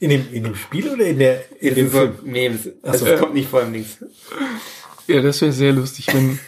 In 0.00 0.10
dem, 0.10 0.26
in 0.34 0.42
dem 0.44 0.54
Spiel 0.54 0.86
oder 0.90 1.06
in 1.06 1.18
der, 1.18 1.44
in 1.60 1.68
Das 1.68 1.74
dem 1.76 1.88
so? 1.88 2.12
Memes. 2.24 2.68
Also, 2.82 3.06
so. 3.06 3.10
das 3.10 3.20
kommt 3.20 3.32
nicht 3.32 3.48
vor 3.48 3.62
im 3.62 3.72
Links. 3.72 3.96
Ja, 5.06 5.22
das 5.22 5.40
wäre 5.40 5.50
sehr 5.52 5.72
lustig, 5.72 6.08
wenn 6.12 6.38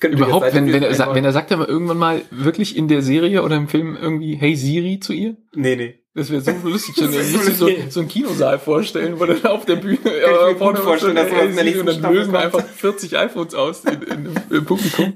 überhaupt, 0.00 0.54
wenn, 0.54 0.72
wenn, 0.72 0.82
er, 0.82 1.14
wenn 1.14 1.24
er 1.24 1.32
sagt 1.32 1.52
aber 1.52 1.68
irgendwann 1.68 1.98
mal 1.98 2.22
wirklich 2.30 2.76
in 2.76 2.88
der 2.88 3.02
Serie 3.02 3.42
oder 3.42 3.56
im 3.56 3.68
Film 3.68 3.96
irgendwie 4.00 4.34
Hey 4.34 4.56
Siri 4.56 5.00
zu 5.00 5.12
ihr. 5.12 5.36
Nee, 5.54 5.76
nee. 5.76 5.98
Das 6.14 6.30
wäre 6.30 6.42
so 6.42 6.52
lustig. 6.68 6.96
Ich 6.98 7.04
ist 7.04 7.32
müsste 7.32 7.52
so, 7.52 7.66
lustig. 7.66 7.92
so 7.92 8.00
einen 8.00 8.08
Kinosaal 8.08 8.58
vorstellen, 8.58 9.18
wo 9.18 9.24
dann 9.24 9.44
auf 9.46 9.64
der 9.64 9.76
Bühne 9.76 9.98
mir 10.04 10.50
äh, 10.50 10.54
gut 10.54 10.78
vorstellen, 10.78 11.16
dass 11.16 11.30
der 11.30 11.52
Siri 11.52 11.80
und 11.80 11.86
dann 11.86 12.12
lösen 12.12 12.32
kommt. 12.32 12.44
einfach 12.44 12.64
40 12.64 13.16
iPhones 13.16 13.54
aus 13.54 13.84
in, 13.84 14.02
in, 14.02 14.26
im, 14.26 14.34
im 14.50 14.64
Publikum. 14.64 15.14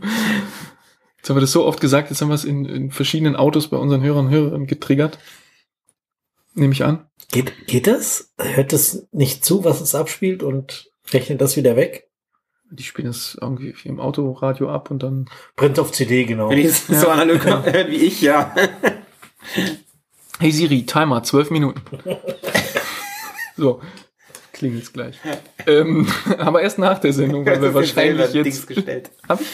Jetzt 1.18 1.28
haben 1.28 1.36
wir 1.36 1.40
das 1.42 1.52
so 1.52 1.66
oft 1.66 1.80
gesagt, 1.80 2.08
jetzt 2.08 2.22
haben 2.22 2.28
wir 2.28 2.34
es 2.34 2.44
in, 2.44 2.64
in 2.64 2.90
verschiedenen 2.90 3.36
Autos 3.36 3.68
bei 3.68 3.76
unseren 3.76 4.02
Hörern 4.02 4.26
und 4.26 4.32
Hörern 4.32 4.66
getriggert. 4.66 5.18
Nehme 6.54 6.72
ich 6.72 6.84
an. 6.84 7.06
Geht, 7.30 7.66
geht 7.66 7.86
das? 7.86 8.32
Hört 8.38 8.72
das 8.72 9.08
nicht 9.12 9.44
zu, 9.44 9.64
was 9.64 9.80
es 9.82 9.94
abspielt 9.94 10.42
und 10.42 10.88
rechnet 11.12 11.40
das 11.40 11.56
wieder 11.56 11.76
weg? 11.76 12.05
Die 12.70 12.82
spielen 12.82 13.06
das 13.06 13.38
irgendwie 13.40 13.74
im 13.84 14.00
Autoradio 14.00 14.70
ab 14.70 14.90
und 14.90 15.02
dann. 15.02 15.26
Brennt 15.54 15.78
auf 15.78 15.92
CD, 15.92 16.24
genau. 16.24 16.50
Wenn 16.50 16.58
ich 16.58 16.66
es 16.66 16.86
so 16.86 17.08
analog 17.08 17.44
höre 17.44 17.64
wie 17.88 17.96
ich, 17.96 18.20
ja. 18.22 18.54
Hey 20.38 20.50
Siri, 20.50 20.84
Timer, 20.84 21.22
12 21.22 21.50
Minuten. 21.50 21.80
so, 23.56 23.80
klingelt's 24.52 24.92
gleich. 24.92 25.16
Ähm, 25.66 26.08
aber 26.38 26.60
erst 26.60 26.78
nach 26.78 26.98
der 26.98 27.12
Sendung, 27.12 27.46
weil 27.46 27.62
wir 27.62 27.72
wahrscheinlich 27.72 28.32
Dings 28.32 28.46
jetzt. 28.46 28.66
gestellt. 28.66 29.10
Hab 29.28 29.40
ich? 29.40 29.46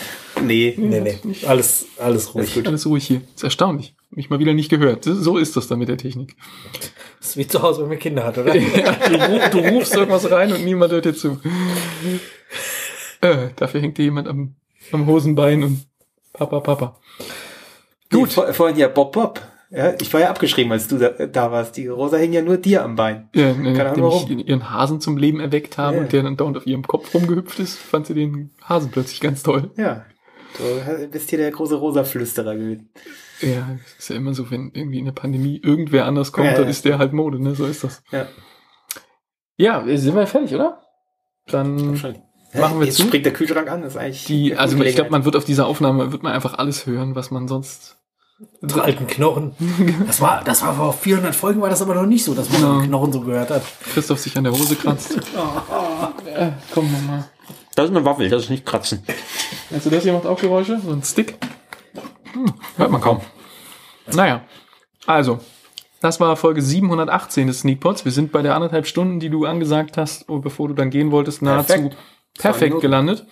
Nee. 0.43 0.75
Nee, 0.77 1.01
nee. 1.01 1.19
Alles, 1.47 1.87
alles 1.99 2.35
ruhig. 2.35 2.55
gut. 2.55 2.67
Alles 2.67 2.87
ruhig 2.87 3.07
hier. 3.07 3.21
Ist 3.35 3.45
erstaunlich. 3.45 3.95
Mich 4.11 4.29
mal 4.29 4.39
wieder 4.41 4.55
nicht 4.55 4.71
gehört. 4.71 5.05
So 5.05 5.39
ist 5.39 5.57
das 5.57 5.69
dann 5.69 5.79
mit 5.79 5.89
der 5.89 5.99
Technik. 5.99 6.35
Das 7.21 7.31
ist 7.31 7.37
wie 7.37 7.47
zu 7.47 7.63
Hause, 7.63 7.83
wenn 7.83 7.91
man 7.91 7.99
Kinder 7.99 8.25
hat, 8.25 8.39
oder? 8.39 8.55
Ja, 8.57 8.93
du, 9.09 9.15
ruf, 9.15 9.51
du 9.51 9.59
rufst 9.59 9.95
irgendwas 9.95 10.31
rein 10.31 10.53
und 10.53 10.65
niemand 10.65 10.93
hört 10.93 11.05
dir 11.05 11.15
zu. 11.15 11.41
Äh, 13.23 13.49
dafür 13.57 13.81
hängt 13.81 13.97
dir 13.97 14.05
jemand 14.05 14.29
am, 14.29 14.57
am 14.93 15.07
Hosenbein 15.07 15.63
und 15.63 15.87
Papa, 16.35 16.61
Papa. 16.61 17.01
Gut. 18.11 18.29
Nee, 18.29 18.35
vor, 18.35 18.53
vorhin 18.53 18.77
ja 18.77 18.89
Bob 18.89 19.13
Bob. 19.13 19.41
Ja, 19.71 19.95
ich 19.99 20.13
war 20.13 20.21
ja 20.21 20.29
abgeschrieben, 20.29 20.71
als 20.71 20.87
du 20.87 20.99
da, 20.99 21.09
da 21.27 21.51
warst. 21.51 21.79
Die 21.79 21.87
Rosa 21.87 22.19
hing 22.19 22.35
ja 22.35 22.43
nur 22.43 22.59
dir 22.59 22.85
am 22.85 22.95
Bein. 22.95 23.31
Ja, 23.35 23.55
ne, 23.55 23.73
Keine 23.73 23.91
Ahnung 23.93 24.27
ich 24.29 24.47
ihren 24.49 24.71
Hasen 24.71 25.01
zum 25.01 25.17
Leben 25.17 25.41
erweckt 25.41 25.79
habe 25.79 25.97
Ja. 25.97 26.03
und 26.03 26.13
der 26.13 26.23
dann 26.25 26.37
dauernd 26.37 26.59
auf 26.59 26.67
ihrem 26.67 26.87
Kopf 26.87 27.15
rumgehüpft 27.15 27.59
ist, 27.59 27.79
fand 27.79 28.07
sie 28.07 28.13
den 28.13 28.51
Hasen 28.63 28.91
plötzlich 28.91 29.21
ganz 29.21 29.43
toll. 29.43 29.71
Ja. 29.79 30.05
Du 30.59 31.07
bist 31.09 31.31
hier 31.31 31.39
der 31.39 31.51
große 31.51 31.77
Rosa-Flüsterer 31.77 32.55
gewesen. 32.55 32.91
Ja, 33.41 33.79
es 33.87 34.01
ist 34.01 34.09
ja 34.11 34.17
immer 34.17 34.35
so, 34.35 34.51
wenn 34.51 34.71
irgendwie 34.75 34.99
in 34.99 35.07
der 35.07 35.13
Pandemie 35.13 35.59
irgendwer 35.65 36.05
anders 36.05 36.33
kommt, 36.33 36.49
Ja, 36.49 36.53
dann 36.53 36.65
ja. 36.65 36.71
ist 36.71 36.85
der 36.85 36.99
halt 36.99 37.15
Mode, 37.15 37.43
ne? 37.43 37.55
So 37.55 37.65
ist 37.65 37.83
das. 37.83 38.03
Ja. 38.11 38.27
Ja, 39.57 39.83
sind 39.97 40.15
wir 40.15 40.27
fertig, 40.27 40.55
oder? 40.55 40.83
Dann 41.47 41.89
Wahrscheinlich. 41.91 42.21
Machen 42.55 42.81
wir 42.81 42.87
Jetzt 42.87 42.97
zu? 42.99 43.05
springt 43.05 43.25
der 43.25 43.33
Kühlschrank 43.33 43.71
an, 43.71 43.83
das 43.83 43.93
ist 43.95 43.99
eigentlich. 43.99 44.25
die, 44.25 44.55
also 44.57 44.79
ich 44.83 44.95
glaube, 44.95 45.11
man 45.11 45.25
wird 45.25 45.37
auf 45.37 45.45
dieser 45.45 45.67
Aufnahme, 45.67 46.13
wird 46.13 46.23
man 46.23 46.33
einfach 46.33 46.55
alles 46.59 46.87
hören, 46.87 47.15
was 47.15 47.31
man 47.31 47.49
sonst. 47.49 47.97
Unsere 48.61 48.83
alten 48.83 49.07
Knochen. 49.07 49.53
Das 50.07 50.21
war, 50.21 50.43
das 50.45 50.63
war 50.63 50.75
vor 50.75 50.93
400 50.93 51.35
Folgen, 51.35 51.61
war 51.61 51.71
das 51.71 51.81
aber 51.81 51.95
noch 51.95 52.07
nicht 52.07 52.25
so, 52.25 52.35
dass 52.35 52.51
man 52.51 52.61
Ja. 52.61 52.81
die 52.83 52.89
Knochen 52.89 53.13
so 53.13 53.21
gehört 53.21 53.51
hat. 53.51 53.63
Christoph 53.95 54.19
sich 54.19 54.37
an 54.37 54.45
der 54.45 54.53
Hose 54.53 54.75
kratzt. 54.77 55.17
äh, 56.35 56.51
komm 56.75 56.91
nochmal. 56.93 57.25
Das 57.75 57.87
ist 57.87 57.97
eine 57.97 58.05
Waffel, 58.05 58.29
das 58.29 58.45
ist 58.45 58.51
nicht 58.51 58.67
kratzen. 58.67 59.03
Also 59.73 59.89
das 59.89 60.03
hier 60.03 60.13
macht 60.13 60.27
auch 60.27 60.39
Geräusche, 60.39 60.79
so 60.85 60.91
ein 60.93 61.03
Stick. 61.03 61.39
Hm, 62.33 62.53
hört 62.77 62.91
man 62.91 63.01
kaum. 63.01 63.21
Naja, 64.13 64.43
also, 65.07 65.39
das 66.01 66.21
war 66.21 66.37
Folge 66.37 66.61
718 66.61 67.47
des 67.47 67.61
Sneakpots. 67.61 68.05
Wir 68.05 68.13
sind 68.13 68.33
bei 68.33 68.43
der 68.43 68.55
anderthalb 68.57 68.87
Stunden, 68.87 69.21
die 69.21 69.31
du 69.31 69.47
angesagt 69.47 69.97
hast, 69.97 70.29
oh, 70.29 70.41
bevor 70.41 70.69
du 70.69 70.75
dann 70.75 70.91
gehen 70.91 71.11
wolltest, 71.13 71.41
nahezu 71.43 71.73
Perfekt. 71.75 71.97
Perfekt, 72.39 72.81
gelandet. 72.81 73.27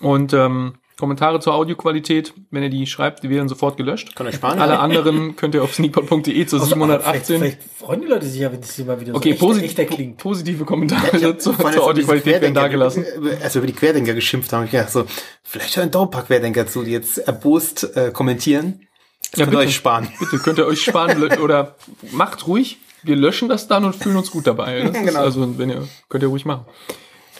Und 0.00 0.32
ähm, 0.32 0.74
Kommentare 0.98 1.40
zur 1.40 1.54
Audioqualität, 1.54 2.34
wenn 2.50 2.62
ihr 2.62 2.68
die 2.68 2.86
schreibt, 2.86 3.22
die 3.22 3.30
werden 3.30 3.48
sofort 3.48 3.76
gelöscht. 3.78 4.14
Kann 4.16 4.30
sparen. 4.32 4.58
Alle 4.60 4.78
anderen 4.80 5.34
könnt 5.36 5.54
ihr 5.54 5.62
auf 5.62 5.74
sneakpot.de 5.74 6.46
zur 6.46 6.60
Also, 6.60 6.74
Vielleicht, 6.74 7.26
718. 7.26 7.38
vielleicht 7.38 7.62
freuen 7.78 8.00
die 8.02 8.06
Leute 8.06 8.26
sich 8.26 8.40
ja, 8.40 8.52
wenn 8.52 8.60
es 8.60 8.74
hier 8.76 8.84
mal 8.84 9.00
wieder 9.00 9.14
Okay, 9.14 9.32
so 9.32 9.46
posit 9.46 9.62
echter, 9.62 9.82
echter 9.82 9.94
klingt. 9.96 10.18
positive 10.18 10.64
Kommentare 10.66 11.06
hab 11.22 11.40
zur, 11.40 11.56
zur 11.58 11.84
Audioqualität 11.84 12.42
werden 12.42 12.54
da 12.54 12.68
gelassen. 12.68 13.04
über- 13.16 13.30
Als 13.42 13.54
wir 13.54 13.60
über 13.62 13.66
die 13.66 13.72
Querdenker 13.72 14.12
geschimpft 14.14 14.52
haben, 14.52 14.64
ich 14.66 14.70
gedacht 14.72 14.90
so, 14.90 15.04
vielleicht 15.42 15.74
hören 15.76 15.90
doch 15.90 16.02
ein 16.02 16.10
paar 16.10 16.24
Querdenker 16.24 16.66
zu, 16.66 16.82
die 16.82 16.90
jetzt 16.92 17.16
erbost 17.18 17.96
äh, 17.96 18.10
kommentieren. 18.12 18.86
Das 19.32 19.40
Ja, 19.40 19.44
könnt 19.46 19.54
ihr 19.54 19.58
bitte. 19.60 19.68
euch 19.70 19.74
sparen. 19.76 20.08
Bitte 20.18 20.38
könnt 20.38 20.58
ihr 20.58 20.66
euch 20.66 20.82
sparen 20.82 21.22
oder 21.40 21.76
macht 22.12 22.46
ruhig. 22.46 22.78
Wir 23.02 23.16
löschen 23.16 23.48
das 23.48 23.68
dann 23.68 23.84
und 23.86 23.96
fühlen 23.96 24.16
uns 24.16 24.30
gut 24.30 24.46
dabei. 24.46 24.82
Das 24.82 24.90
ist 24.96 25.06
Genau. 25.06 25.20
Also 25.20 25.58
wenn 25.58 25.70
ihr 25.70 25.88
könnt 26.10 26.22
ihr 26.24 26.28
ruhig 26.28 26.44
machen. 26.44 26.66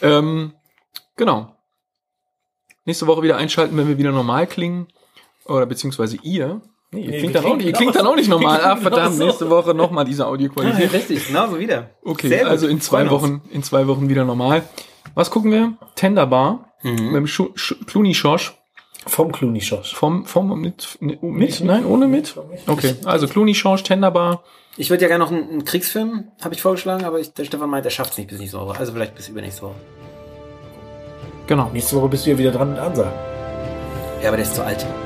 Ähm, 0.02 0.52
genau. 1.16 1.54
Nächste 2.84 3.06
Woche 3.06 3.22
wieder 3.22 3.36
einschalten, 3.36 3.76
wenn 3.76 3.88
wir 3.88 3.98
wieder 3.98 4.12
normal 4.12 4.46
klingen 4.46 4.88
oder 5.46 5.66
beziehungsweise 5.66 6.16
ihr. 6.22 6.60
Nee, 6.92 7.02
ihr 7.02 7.10
Nee, 7.10 7.18
klingt, 7.18 7.34
dann 7.36 7.44
auch, 7.44 7.58
ihr 7.58 7.72
klingt 7.72 7.94
dann 7.94 8.06
auch 8.06 8.16
nicht 8.16 8.28
normal. 8.28 8.60
Ah, 8.64 8.76
verdammt, 8.76 9.12
genauso. 9.12 9.24
nächste 9.26 9.50
Woche 9.50 9.74
nochmal 9.74 10.04
diese 10.04 10.26
Audioqualität. 10.26 10.92
Richtig, 10.92 11.28
genauso 11.28 11.58
wieder. 11.58 11.90
Okay, 12.02 12.28
Sehr 12.28 12.46
also 12.48 12.66
in 12.66 12.80
zwei. 12.80 13.08
Wochen, 13.10 13.42
in 13.50 13.62
zwei 13.62 13.86
Wochen 13.86 14.08
wieder 14.08 14.24
normal. 14.24 14.62
Was 15.14 15.30
gucken 15.30 15.52
wir? 15.52 15.74
Tender 15.94 16.26
Bar 16.26 16.66
Mhm. 16.82 16.90
mit 17.06 17.14
dem 17.16 17.26
Schu- 17.26 17.52
Sch- 17.54 17.84
Clooney 17.86 18.14
Schorsch. 18.14 18.56
Vom 19.06 19.30
Clooney 19.32 19.60
Schorsch. 19.60 19.94
Vom, 19.94 20.24
vom, 20.26 20.60
mit, 20.60 20.98
mit, 21.00 21.60
nein, 21.60 21.84
ohne 21.86 22.06
mit? 22.08 22.34
Okay, 22.66 22.94
also 23.04 23.28
Clooney 23.28 23.54
Schorsch, 23.54 23.82
Tender 23.82 24.10
Bar. 24.10 24.42
Ich 24.76 24.88
würde 24.90 25.02
ja 25.02 25.08
gerne 25.08 25.24
noch 25.24 25.32
einen, 25.32 25.48
einen 25.50 25.64
Kriegsfilm, 25.64 26.28
habe 26.42 26.54
ich 26.54 26.62
vorgeschlagen, 26.62 27.04
aber 27.04 27.18
ich, 27.18 27.34
der 27.34 27.44
Stefan 27.44 27.68
meint, 27.68 27.84
er 27.84 27.90
schafft 27.90 28.12
es 28.12 28.18
nicht 28.18 28.30
bis 28.30 28.38
nächste 28.38 28.58
Woche. 28.58 28.78
Also 28.78 28.92
vielleicht 28.92 29.14
bis 29.14 29.28
übernächste 29.28 29.62
Woche. 29.62 29.74
Genau. 31.46 31.68
Nächste 31.72 31.96
Woche 31.96 32.08
bist 32.08 32.26
du 32.26 32.30
ja 32.30 32.38
wieder 32.38 32.52
dran 32.52 32.70
mit 32.70 32.78
Ansagen. 32.78 33.12
Ja, 34.22 34.28
aber 34.28 34.36
der 34.36 34.46
ist 34.46 34.54
zu 34.54 34.64
alt. 34.64 34.86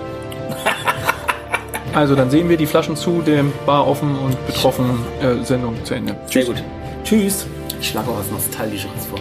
Also 1.95 2.17
dann 2.17 2.29
sehen 2.29 2.49
wir 2.49 2.57
die 2.57 2.67
Flaschen 2.67 2.97
zu, 2.97 3.23
dem 3.23 3.53
Bar 3.67 3.87
offen 3.87 4.19
und 4.19 4.47
betroffen 4.49 4.99
äh, 5.23 5.45
Sendung 5.45 5.77
zu 5.85 5.95
Ende. 5.95 6.17
Sehr 6.27 6.45
gut. 6.45 6.61
Tschüss. 7.05 7.47
Ich 7.81 7.91
schlage 7.91 8.11
auch 8.11 8.19
was 8.19 8.29
Nostalgischeres 8.33 9.07
vor. 9.07 9.21